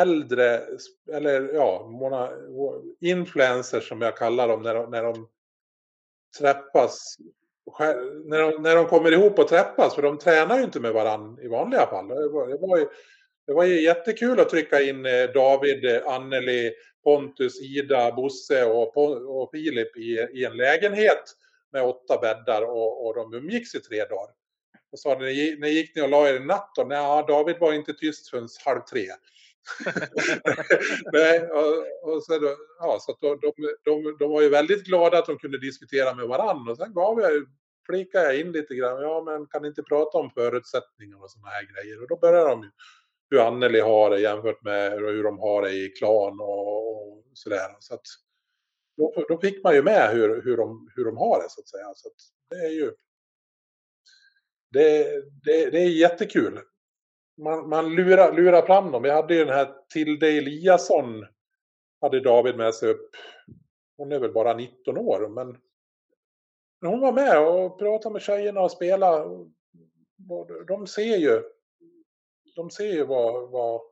äldre, 0.00 0.62
eller 1.12 1.54
ja, 1.54 1.90
influencers 3.00 3.88
som 3.88 4.00
jag 4.02 4.16
kallar 4.16 4.48
dem 4.48 4.62
när 4.62 4.74
de, 4.74 4.90
när 4.90 5.02
de 5.02 5.28
träffas. 6.38 7.16
När 8.24 8.38
de, 8.38 8.62
när 8.62 8.76
de 8.76 8.86
kommer 8.86 9.12
ihop 9.12 9.38
och 9.38 9.48
träffas, 9.48 9.94
för 9.94 10.02
de 10.02 10.18
tränar 10.18 10.58
ju 10.58 10.64
inte 10.64 10.80
med 10.80 10.92
varandra 10.92 11.42
i 11.42 11.48
vanliga 11.48 11.86
fall. 11.86 12.08
Det 12.08 12.28
var, 12.28 12.48
det 12.48 12.66
var, 12.66 12.78
ju, 12.78 12.88
det 13.46 13.52
var 13.52 13.64
ju 13.64 13.80
jättekul 13.80 14.40
att 14.40 14.50
trycka 14.50 14.82
in 14.82 15.06
eh, 15.06 15.30
David, 15.34 15.84
eh, 15.84 16.06
Anneli, 16.06 16.74
Pontus, 17.04 17.60
Ida, 17.60 18.12
Bosse 18.12 18.64
och, 18.64 18.96
och 19.40 19.50
Filip 19.52 19.96
i, 19.96 20.28
i 20.32 20.44
en 20.44 20.56
lägenhet 20.56 21.22
med 21.72 21.82
åtta 21.82 22.18
bäddar 22.18 22.62
och, 22.62 23.06
och 23.06 23.14
de 23.14 23.34
umgicks 23.34 23.74
i 23.74 23.80
tre 23.80 24.04
dagar. 24.04 24.34
Och 24.92 24.98
sa 24.98 25.08
när, 25.08 25.60
när 25.60 25.68
gick 25.68 25.96
ni 25.96 26.02
och 26.02 26.08
la 26.08 26.28
er 26.28 26.34
i 26.34 26.40
natt 26.40 26.72
då? 26.76 26.84
Nej, 26.84 27.24
David 27.28 27.56
var 27.60 27.72
inte 27.72 27.94
tyst 27.94 28.30
förrän 28.30 28.48
halv 28.64 28.80
tre. 28.80 29.06
Nej, 31.12 31.40
och, 31.40 32.12
och 32.12 32.22
så, 32.24 32.38
då, 32.38 32.56
ja, 32.78 32.98
så 33.00 33.16
de, 33.20 33.38
de, 33.40 33.52
de, 33.84 34.16
de, 34.18 34.30
var 34.30 34.42
ju 34.42 34.48
väldigt 34.48 34.84
glada 34.84 35.18
att 35.18 35.26
de 35.26 35.38
kunde 35.38 35.58
diskutera 35.60 36.14
med 36.14 36.26
varandra. 36.26 36.72
Och 36.72 36.78
sen 36.78 36.94
gav 36.94 37.20
jag, 37.20 37.32
flikade 37.86 38.24
jag 38.24 38.40
in 38.40 38.52
lite 38.52 38.74
grann. 38.74 39.02
Ja, 39.02 39.22
men 39.26 39.46
kan 39.46 39.64
inte 39.64 39.82
prata 39.82 40.18
om 40.18 40.30
förutsättningar 40.30 41.22
och 41.22 41.30
sådana 41.30 41.48
här 41.48 41.62
grejer. 41.74 42.02
Och 42.02 42.08
då 42.08 42.16
började 42.16 42.48
de 42.48 42.62
ju 42.62 42.70
hur 43.34 43.46
Anneli 43.46 43.80
har 43.80 44.10
det 44.10 44.20
jämfört 44.20 44.62
med 44.62 44.92
hur 44.92 45.24
de 45.24 45.38
har 45.38 45.62
det 45.62 45.72
i 45.72 45.88
klan 45.88 46.40
och, 46.40 47.08
och 47.08 47.22
sådär. 47.34 47.76
Så 47.78 47.94
att, 47.94 48.02
då, 48.96 49.24
då 49.28 49.40
fick 49.40 49.64
man 49.64 49.74
ju 49.74 49.82
med 49.82 50.10
hur, 50.10 50.42
hur, 50.42 50.56
de, 50.56 50.90
hur 50.96 51.04
de 51.04 51.16
har 51.16 51.42
det 51.42 51.50
så 51.50 51.60
att 51.60 51.68
säga. 51.68 51.92
Så 51.94 52.08
att 52.08 52.14
det 52.50 52.66
är 52.66 52.70
ju 52.70 52.92
det, 54.72 55.04
det, 55.44 55.70
det 55.70 55.78
är 55.78 55.88
jättekul 55.88 56.60
man, 57.36 57.68
man 57.68 57.94
lurar, 57.94 58.32
lurar 58.32 58.66
fram 58.66 58.92
dem. 58.92 59.02
Vi 59.02 59.10
hade 59.10 59.34
ju 59.34 59.44
den 59.44 59.54
här 59.54 59.74
Tilde 59.92 60.28
Eliasson 60.28 61.26
hade 62.00 62.20
David 62.20 62.56
med 62.56 62.74
sig 62.74 62.90
upp. 62.90 63.10
Hon 63.96 64.12
är 64.12 64.18
väl 64.18 64.32
bara 64.32 64.54
19 64.54 64.98
år 64.98 65.28
men 65.28 65.56
hon 66.90 67.00
var 67.00 67.12
med 67.12 67.48
och 67.48 67.78
pratade 67.78 68.12
med 68.12 68.22
tjejerna 68.22 68.60
och 68.60 68.70
spelade. 68.70 69.46
De 70.66 70.86
ser 70.86 71.16
ju, 71.16 71.42
de 72.54 72.70
ser 72.70 72.92
ju 72.92 73.04
vad, 73.04 73.50
vad, 73.50 73.82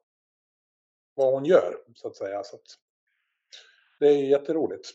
vad 1.14 1.34
hon 1.34 1.44
gör 1.44 1.84
så 1.94 2.08
att 2.08 2.16
säga. 2.16 2.44
Så 2.44 2.56
att 2.56 2.66
det 4.00 4.06
är 4.06 4.24
jätteroligt. 4.24 4.88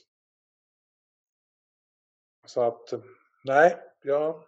Så 2.45 2.61
att 2.61 2.93
nej, 3.43 3.77
jag 4.01 4.43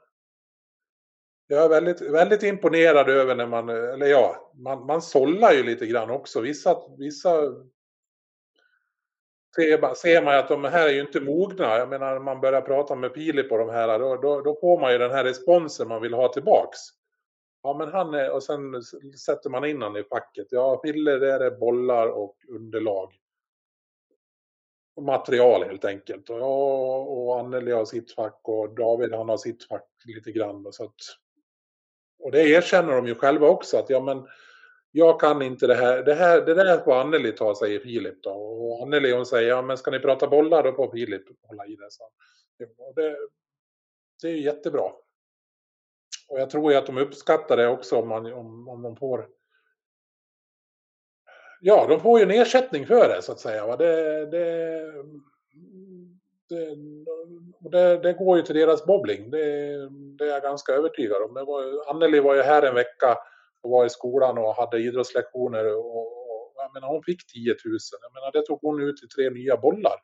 jag 1.52 1.66
är 1.66 1.70
väldigt, 1.70 2.02
väldigt 2.02 2.44
imponerad 2.44 3.10
över 3.10 3.36
när 3.36 3.48
man, 3.48 3.70
eller 3.70 4.06
ja, 4.06 4.52
man, 4.54 4.86
man 4.86 5.02
sållar 5.02 5.52
ju 5.52 5.64
lite 5.64 5.86
grann 5.86 6.10
också. 6.10 6.42
Vissa, 6.42 6.78
vissa 6.98 7.42
ser, 9.56 9.94
ser 9.94 10.24
man 10.24 10.38
att 10.38 10.48
de 10.48 10.64
här 10.64 10.88
är 10.88 10.94
ju 10.94 11.02
inte 11.02 11.22
mogna. 11.22 11.78
Jag 11.78 11.90
menar 11.90 12.14
när 12.14 12.20
man 12.20 12.42
börjar 12.42 12.62
prata 12.62 12.96
med 12.96 13.14
Filip 13.14 13.50
på 13.50 13.58
de 13.58 13.70
här, 13.70 14.00
då, 14.00 14.16
då, 14.16 14.42
då, 14.42 14.60
får 14.60 14.80
man 14.82 14.92
ju 14.92 14.98
den 14.98 15.12
här 15.12 15.24
responsen 15.24 15.88
man 15.88 16.02
vill 16.02 16.14
ha 16.14 16.34
tillbaks. 16.34 16.80
Ja 17.62 17.78
men 17.78 17.92
han 17.92 18.14
är, 18.14 18.32
och 18.32 18.44
sen 18.44 18.84
sätter 19.26 19.50
man 19.50 19.66
in 19.66 19.82
honom 19.82 19.98
i 19.98 20.04
facket. 20.04 20.48
Ja, 20.50 20.82
Fille 20.84 21.18
det 21.18 21.34
är 21.34 21.52
bollar 21.52 22.08
och 22.08 22.36
underlag. 22.50 23.14
Och 24.96 25.04
material 25.04 25.64
helt 25.64 25.86
enkelt. 25.86 26.30
Och 26.30 26.40
ja, 26.40 26.98
och 26.98 27.40
Anneli 27.40 27.72
har 27.72 27.86
sitt 27.86 28.12
fack 28.12 28.40
och 28.44 28.76
David 28.76 29.14
han 29.14 29.30
har 29.30 29.38
sitt 29.38 29.68
fack 29.68 29.90
lite 30.06 30.32
grann. 30.32 30.74
Så 30.74 30.84
att 30.84 30.96
och 32.20 32.32
det 32.32 32.50
erkänner 32.50 32.96
de 32.96 33.08
ju 33.08 33.16
själva 33.16 33.48
också 33.48 33.78
att 33.78 33.90
ja 33.90 34.00
men 34.00 34.28
jag 34.92 35.20
kan 35.20 35.42
inte 35.42 35.68
det 35.68 35.76
här. 35.76 36.04
Det, 36.04 36.14
här, 36.14 36.42
det 36.46 36.54
där 36.54 36.78
får 36.78 36.94
Anneli 36.94 37.32
ta, 37.32 37.56
säger 37.56 37.80
Filip 37.80 38.24
då. 38.24 38.32
Och 38.32 38.84
Anneli 38.84 39.12
hon 39.12 39.26
säger, 39.26 39.50
ja 39.50 39.62
men 39.62 39.78
ska 39.78 39.92
ni 39.92 40.00
prata 40.00 40.28
bollar 40.28 40.64
då 40.64 40.74
får 40.74 40.92
Filip 40.92 41.24
hålla 41.42 41.66
i 41.66 41.76
det. 41.76 41.92
Så. 41.92 42.04
Det, 42.96 43.18
det 44.22 44.28
är 44.28 44.36
jättebra. 44.36 44.92
Och 46.30 46.40
jag 46.40 46.50
tror 46.50 46.72
ju 46.72 46.78
att 46.78 46.86
de 46.86 46.98
uppskattar 46.98 47.58
det 47.58 47.68
också 47.68 47.96
om, 47.96 48.08
man, 48.08 48.34
om, 48.34 48.70
om 48.70 48.82
de 48.82 48.96
får 48.96 49.28
Ja, 51.62 51.86
de 51.90 52.00
får 52.00 52.20
ju 52.20 52.24
en 52.24 52.32
ersättning 52.32 52.86
för 52.86 53.10
det 53.10 53.22
så 53.22 53.32
att 53.32 53.40
säga. 53.40 53.76
Det, 53.76 54.26
det, 54.26 54.92
det, 56.50 56.76
det, 57.72 57.98
det, 57.98 58.14
går 58.14 58.38
ju 58.38 58.44
till 58.44 58.56
deras 58.56 58.86
bobbling. 58.86 59.32
Det, 59.32 59.40
det, 60.18 60.24
är 60.24 60.30
jag 60.30 60.42
ganska 60.42 60.72
övertygad 60.72 61.22
om. 61.22 61.34
Det 61.34 61.44
var, 61.44 61.90
Anneli 61.90 62.20
var 62.20 62.36
ju 62.36 62.42
här 62.42 62.64
en 62.64 62.76
vecka 62.76 63.18
och 63.62 63.72
var 63.72 63.86
i 63.86 63.90
skolan 63.90 64.38
och 64.38 64.56
hade 64.56 64.80
idrottslektioner. 64.80 65.76
Och, 65.76 65.96
och, 65.96 66.54
jag 66.56 66.74
menar, 66.74 66.88
hon 66.88 67.04
fick 67.04 67.28
10 67.34 67.56
000. 67.66 67.78
Jag 68.02 68.14
menar, 68.14 68.32
det 68.32 68.46
tog 68.46 68.60
hon 68.62 68.82
ut 68.82 69.04
i 69.04 69.08
tre 69.08 69.30
nya 69.30 69.58
bollar. 69.58 69.96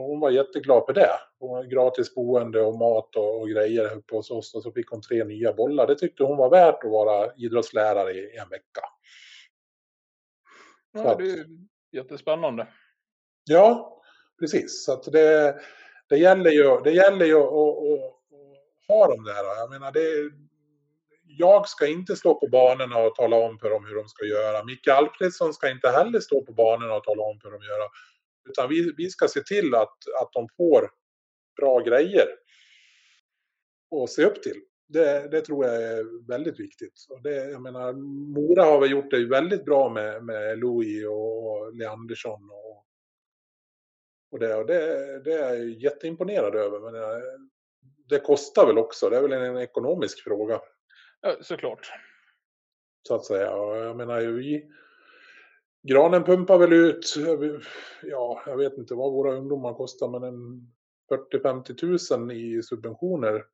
Och 0.00 0.06
hon 0.06 0.20
var 0.20 0.30
jätteglad 0.30 0.82
för 0.86 0.92
det. 0.92 1.10
Hon 1.38 1.56
hade 1.56 1.68
gratis 1.68 2.14
boende 2.14 2.62
och 2.62 2.78
mat 2.78 3.16
och, 3.16 3.40
och 3.40 3.48
grejer 3.48 3.96
uppe 3.96 4.14
hos 4.14 4.30
oss. 4.30 4.54
Och 4.54 4.62
så 4.62 4.72
fick 4.72 4.88
hon 4.90 5.00
tre 5.02 5.24
nya 5.24 5.52
bollar. 5.52 5.86
Det 5.86 5.94
tyckte 5.94 6.24
hon 6.24 6.36
var 6.36 6.50
värt 6.50 6.84
att 6.84 6.90
vara 6.90 7.34
idrottslärare 7.36 8.12
i 8.12 8.36
en 8.36 8.48
vecka. 8.48 8.80
Ja, 10.92 11.14
det 11.14 11.30
är 11.30 11.46
jättespännande. 11.92 12.68
Ja, 13.44 14.00
precis. 14.38 14.84
Så 14.84 14.92
att 14.92 15.04
det, 15.04 15.60
det 16.08 16.18
gäller 16.18 16.50
ju, 16.50 16.80
det 16.84 16.90
gäller 16.90 17.26
ju 17.26 17.36
att, 17.36 17.52
att, 17.52 17.82
att 17.84 18.20
ha 18.88 19.06
dem 19.06 19.24
där. 19.24 19.44
Jag 19.60 19.70
menar, 19.70 19.92
det, 19.92 20.30
jag 21.38 21.68
ska 21.68 21.86
inte 21.86 22.16
stå 22.16 22.34
på 22.34 22.46
banorna 22.46 22.98
och 22.98 23.14
tala 23.14 23.36
om 23.36 23.58
för 23.58 23.70
dem 23.70 23.84
hur 23.84 23.94
de 23.94 24.08
ska 24.08 24.24
göra. 24.24 24.64
Micke 24.64 24.88
Alfredsson 24.88 25.54
ska 25.54 25.70
inte 25.70 25.90
heller 25.90 26.20
stå 26.20 26.44
på 26.44 26.52
banorna 26.52 26.94
och 26.94 27.04
tala 27.04 27.22
om 27.22 27.40
hur 27.42 27.50
de 27.50 27.62
gör. 27.62 27.88
Utan 28.48 28.68
vi, 28.68 28.92
vi 28.96 29.10
ska 29.10 29.28
se 29.28 29.40
till 29.40 29.74
att, 29.74 29.96
att 30.20 30.32
de 30.32 30.48
får 30.56 30.90
bra 31.56 31.80
grejer 31.80 32.26
att 34.02 34.10
se 34.10 34.24
upp 34.24 34.42
till. 34.42 34.62
Det, 34.88 35.28
det, 35.30 35.40
tror 35.40 35.66
jag 35.66 35.82
är 35.82 36.26
väldigt 36.28 36.60
viktigt. 36.60 37.06
Och 37.08 37.22
det, 37.22 37.50
jag 37.50 37.62
menar, 37.62 37.92
Mora 38.34 38.64
har 38.64 38.80
väl 38.80 38.90
gjort 38.90 39.10
det 39.10 39.26
väldigt 39.26 39.64
bra 39.64 39.88
med, 39.88 40.24
med 40.24 40.58
Louis 40.58 41.06
och 41.06 41.74
Leandersson 41.74 42.50
och 42.50 42.86
och 44.30 44.38
det, 44.38 44.54
och 44.54 44.66
det, 44.66 45.20
det 45.24 45.32
är 45.32 45.54
jag 45.54 45.70
jätteimponerad 45.70 46.54
över. 46.54 46.80
Men 46.80 46.92
det, 46.92 47.22
det 48.08 48.20
kostar 48.20 48.66
väl 48.66 48.78
också. 48.78 49.10
Det 49.10 49.16
är 49.16 49.22
väl 49.22 49.32
en 49.32 49.56
ekonomisk 49.56 50.24
fråga. 50.24 50.60
Ja, 51.20 51.36
såklart. 51.40 51.92
Så 53.08 53.14
att 53.14 53.24
säga. 53.24 53.54
Och 53.54 53.76
jag 53.76 53.96
menar, 53.96 54.20
vi, 54.20 54.70
granen 55.82 56.24
pumpar 56.24 56.58
väl 56.58 56.72
ut, 56.72 57.14
ja, 58.02 58.42
jag 58.46 58.56
vet 58.56 58.78
inte 58.78 58.94
vad 58.94 59.12
våra 59.12 59.36
ungdomar 59.36 59.74
kostar, 59.74 60.08
men 60.08 60.22
en 60.22 60.72
40-50 61.10 61.74
tusen 61.74 62.30
i 62.30 62.62
subventioner 62.62 63.44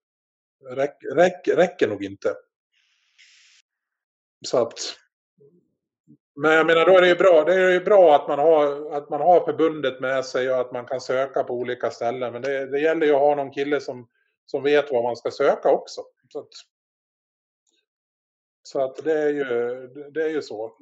räck, 0.65 0.97
räck, 1.15 1.49
räcker 1.49 1.89
nog 1.89 2.05
inte. 2.05 2.37
Så 4.47 4.59
att... 4.59 4.79
Men 6.39 6.53
jag 6.53 6.67
menar, 6.67 6.87
då 6.87 6.97
är 6.97 7.01
det 7.01 7.09
ju 7.09 7.15
bra, 7.15 7.45
det 7.45 7.55
är 7.55 7.71
ju 7.71 7.81
bra 7.81 8.17
att, 8.17 8.29
man 8.29 8.39
har, 8.39 8.91
att 8.97 9.11
man 9.11 9.21
har 9.21 9.45
förbundet 9.45 10.01
med 10.01 10.25
sig 10.25 10.51
och 10.51 10.61
att 10.61 10.73
man 10.73 10.87
kan 10.87 11.01
söka 11.01 11.45
på 11.45 11.55
olika 11.55 11.91
ställen. 11.91 12.33
Men 12.33 12.43
det, 12.43 12.67
det 12.67 12.81
gäller 12.81 13.07
ju 13.07 13.13
att 13.13 13.21
ha 13.21 13.35
någon 13.35 13.51
kille 13.51 13.81
som, 13.81 14.09
som 14.47 14.63
vet 14.63 14.93
vad 14.93 15.05
man 15.05 15.17
ska 15.17 15.31
söka 15.31 15.71
också. 15.71 16.03
Så 16.29 16.39
att, 16.39 16.49
så 18.63 18.85
att 18.85 19.05
det, 19.05 19.13
är 19.13 19.29
ju, 19.29 19.45
det 20.11 20.23
är 20.23 20.29
ju 20.29 20.43
så. 20.43 20.77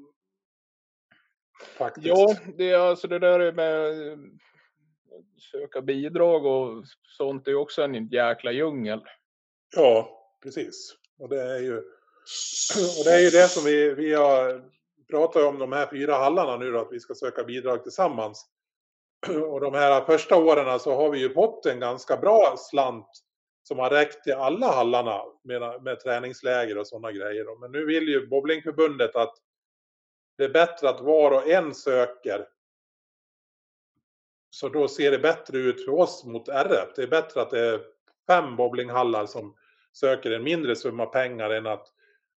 Faktiskt. 1.60 2.06
Ja, 2.06 2.36
det 2.56 2.70
är 2.70 2.78
alltså 2.78 3.08
det 3.08 3.18
där 3.18 3.52
med 3.52 4.18
söka 5.50 5.82
bidrag 5.82 6.46
och 6.46 6.84
sånt 7.16 7.48
är 7.48 7.54
också 7.54 7.82
en 7.82 8.08
jäkla 8.08 8.52
djungel. 8.52 9.00
Ja, 9.76 10.20
precis. 10.42 10.96
Och 11.18 11.28
det 11.28 11.42
är 11.42 11.58
ju, 11.58 11.76
och 12.98 13.04
det, 13.04 13.10
är 13.10 13.20
ju 13.20 13.30
det 13.30 13.48
som 13.48 13.64
vi, 13.64 13.94
vi 13.94 14.14
har 14.14 14.62
pratat 15.10 15.42
om 15.42 15.58
de 15.58 15.72
här 15.72 15.86
fyra 15.90 16.14
hallarna 16.14 16.56
nu 16.56 16.70
då, 16.70 16.80
att 16.80 16.92
vi 16.92 17.00
ska 17.00 17.14
söka 17.14 17.44
bidrag 17.44 17.82
tillsammans. 17.82 18.46
Och 19.50 19.60
de 19.60 19.74
här 19.74 20.04
första 20.04 20.36
åren 20.36 20.80
så 20.80 20.94
har 20.94 21.10
vi 21.10 21.18
ju 21.18 21.34
fått 21.34 21.66
en 21.66 21.80
ganska 21.80 22.16
bra 22.16 22.54
slant 22.58 23.08
som 23.62 23.78
har 23.78 23.90
räckt 23.90 24.24
till 24.24 24.32
alla 24.32 24.66
hallarna 24.66 25.22
med, 25.44 25.82
med 25.82 26.00
träningsläger 26.00 26.78
och 26.78 26.86
sådana 26.86 27.12
grejer. 27.12 27.60
Men 27.60 27.72
nu 27.72 27.86
vill 27.86 28.08
ju 28.08 28.26
bowlingförbundet 28.26 29.16
att 29.16 29.34
det 30.38 30.44
är 30.44 30.48
bättre 30.48 30.88
att 30.88 31.00
var 31.00 31.30
och 31.30 31.48
en 31.48 31.74
söker. 31.74 32.48
Så 34.50 34.68
då 34.68 34.88
ser 34.88 35.10
det 35.10 35.18
bättre 35.18 35.58
ut 35.58 35.84
för 35.84 35.92
oss 35.92 36.24
mot 36.24 36.48
RF. 36.48 36.88
Det 36.96 37.02
är 37.02 37.06
bättre 37.06 37.42
att 37.42 37.50
det 37.50 37.60
är 37.60 37.80
fem 38.26 38.56
bowlinghallar 38.56 39.26
som 39.26 39.54
söker 39.92 40.30
en 40.30 40.42
mindre 40.44 40.76
summa 40.76 41.06
pengar 41.06 41.50
än 41.50 41.66
att 41.66 41.86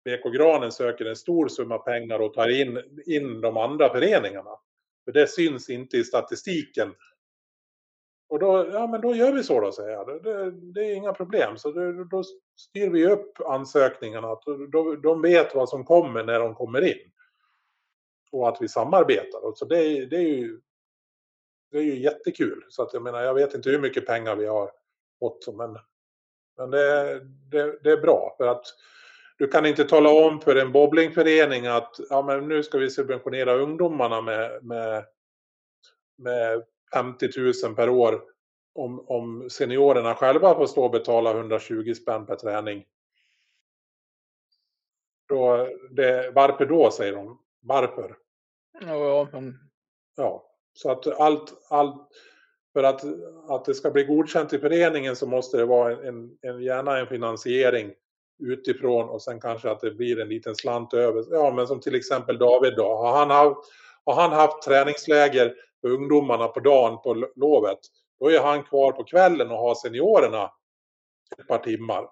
BK 0.05 0.32
Granen 0.32 0.73
söker 0.73 1.05
en 1.05 1.16
stor 1.16 1.48
summa 1.48 1.78
pengar 1.78 2.18
och 2.18 2.35
tar 2.35 2.48
in, 2.60 2.82
in 3.06 3.40
de 3.40 3.56
andra 3.56 3.89
föreningarna. 3.89 4.51
För 5.05 5.12
det 5.12 5.31
syns 5.31 5.70
inte 5.70 5.97
i 5.97 6.05
statistiken. 6.05 6.94
Och 8.28 8.39
då, 8.39 8.68
ja 8.73 8.86
men 8.86 9.01
då 9.01 9.14
gör 9.14 9.32
vi 9.32 9.43
så 9.43 9.60
då, 9.60 9.73
säger 9.73 9.90
jag. 9.90 10.23
Det, 10.23 10.51
det 10.51 10.81
är 10.81 10.94
inga 10.94 11.12
problem. 11.12 11.56
Så 11.56 11.70
då, 11.70 12.05
då 12.05 12.23
styr 12.56 12.90
vi 12.90 13.06
upp 13.06 13.40
ansökningarna. 13.40 14.36
Då, 14.73 14.97
de 14.97 15.23
vet 15.23 15.55
vad 15.55 15.68
som 15.68 15.85
kommer 15.85 16.24
när 16.24 16.40
de 16.40 16.55
kommer 16.55 16.85
in. 16.85 17.12
Och 18.32 18.48
att 18.48 18.58
vi 18.60 18.68
samarbetar. 18.68 19.54
Så 19.54 19.64
det, 19.64 20.06
det 20.06 20.16
är 20.16 20.28
ju 20.28 20.60
det 21.70 21.78
är 21.78 21.82
ju 21.82 21.98
jättekul. 21.98 22.64
Så 22.68 22.82
att 22.82 22.92
jag 22.94 23.02
menar, 23.02 23.22
jag 23.22 23.34
vet 23.34 23.54
inte 23.54 23.70
hur 23.70 23.78
mycket 23.78 24.06
pengar 24.06 24.36
vi 24.36 24.46
har 24.46 24.70
fått. 25.18 25.56
Men, 25.56 25.78
men 26.56 26.70
det, 26.70 27.20
det, 27.50 27.78
det 27.82 27.90
är 27.90 28.00
bra. 28.00 28.34
För 28.38 28.46
att 28.46 28.64
du 29.38 29.48
kan 29.48 29.66
inte 29.66 29.84
tala 29.84 30.10
om 30.10 30.40
för 30.40 30.56
en 30.56 30.72
bowlingförening 30.72 31.66
att 31.66 31.96
ja, 32.10 32.22
men 32.22 32.48
nu 32.48 32.62
ska 32.62 32.78
vi 32.78 32.90
subventionera 32.90 33.54
ungdomarna 33.54 34.20
med, 34.20 34.64
med, 34.64 35.04
med 36.18 36.62
50 36.92 37.28
000 37.64 37.74
per 37.74 37.88
år 37.88 38.22
om, 38.74 39.04
om 39.08 39.50
seniorerna 39.50 40.14
själva 40.14 40.54
får 40.54 40.66
stå 40.66 40.84
och 40.84 40.90
betala 40.90 41.30
120 41.30 41.94
spänn 41.94 42.26
per 42.26 42.36
träning. 42.36 42.84
Då, 45.28 45.68
det, 45.90 46.30
varför 46.34 46.66
då, 46.66 46.90
säger 46.90 47.12
de. 47.12 47.38
Varför? 47.66 48.16
Ja, 48.80 49.28
men... 49.32 49.59
ja, 50.16 50.47
så 50.72 50.90
att 50.90 51.06
allt, 51.06 51.55
allt 51.70 52.09
för 52.72 52.82
att, 52.82 53.05
att 53.48 53.64
det 53.64 53.74
ska 53.74 53.90
bli 53.90 54.05
godkänt 54.05 54.52
i 54.52 54.59
föreningen 54.59 55.16
så 55.16 55.26
måste 55.26 55.56
det 55.56 55.64
vara 55.64 56.06
en, 56.06 56.38
en, 56.43 56.62
gärna 56.62 56.98
en 56.98 57.06
finansiering 57.06 57.93
utifrån 58.38 59.09
och 59.09 59.22
sen 59.22 59.40
kanske 59.40 59.70
att 59.70 59.80
det 59.80 59.90
blir 59.90 60.20
en 60.20 60.28
liten 60.28 60.55
slant 60.55 60.94
över. 60.94 61.24
Ja, 61.30 61.51
men 61.51 61.66
som 61.66 61.80
till 61.80 61.94
exempel 61.94 62.38
David 62.38 62.76
då. 62.76 62.97
Har 62.97 63.18
han 63.18 63.30
haft, 63.30 63.56
har 64.05 64.14
han 64.14 64.32
haft 64.32 64.62
träningsläger 64.62 65.55
för 65.80 65.88
ungdomarna 65.88 66.48
på 66.48 66.60
dagen 66.60 66.98
på 67.02 67.26
lovet, 67.36 67.78
då 68.20 68.30
är 68.30 68.40
han 68.40 68.62
kvar 68.62 68.93
på 68.93 69.05
kvällen 69.05 69.51
och 69.51 69.59
har 69.59 69.74
seniorerna 69.74 70.51
ett 71.38 71.48
par 71.48 71.59
timmar 71.59 72.09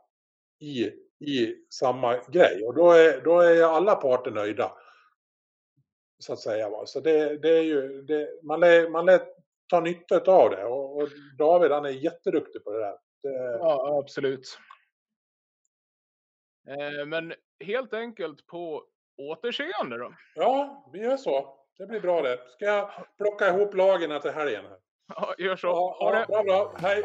i, 0.61 0.85
i 1.31 1.55
samma 1.71 2.19
grej. 2.29 2.65
Och 2.67 2.75
då 2.75 2.91
är, 2.91 3.21
då 3.25 3.41
är 3.41 3.63
alla 3.63 3.95
parter 3.95 4.31
nöjda. 4.31 4.73
Så 6.19 6.33
att 6.33 6.39
säga. 6.39 6.71
Så 6.87 7.01
det, 7.01 7.39
det 7.39 7.59
är 7.59 7.63
ju, 7.63 8.03
det, 8.03 8.43
man, 8.43 8.61
lär, 8.61 8.89
man 8.89 9.07
lär 9.07 9.21
ta 9.69 9.81
nytta 9.81 10.33
av 10.33 10.51
det. 10.51 10.65
Och, 10.65 10.97
och 10.97 11.09
David 11.39 11.71
han 11.71 11.85
är 11.85 11.91
jätteduktig 11.91 12.65
på 12.65 12.73
det 12.73 12.79
där. 12.79 12.97
Det... 13.23 13.59
Ja, 13.59 13.99
absolut. 13.99 14.59
Eh, 16.69 17.07
men 17.07 17.35
helt 17.65 17.95
enkelt 17.95 18.47
på 18.47 18.85
återseende 19.17 19.99
då. 19.99 20.15
Ja, 20.35 20.91
vi 20.93 20.99
gör 20.99 21.17
så. 21.17 21.59
Det 21.79 21.87
blir 21.87 22.01
bra 22.01 22.23
det. 22.23 22.39
Ska 22.49 22.65
jag 22.65 22.91
plocka 23.19 23.49
ihop 23.49 23.75
lagen 23.75 24.21
till 24.21 24.31
helgen? 24.31 24.65
Ja, 25.07 25.35
gör 25.39 25.57
så. 25.57 25.67
Ja, 25.67 25.97
ha 26.01 26.19
det. 26.19 26.27
Bra, 26.27 26.43
bra. 26.43 26.75
Hej! 26.79 27.05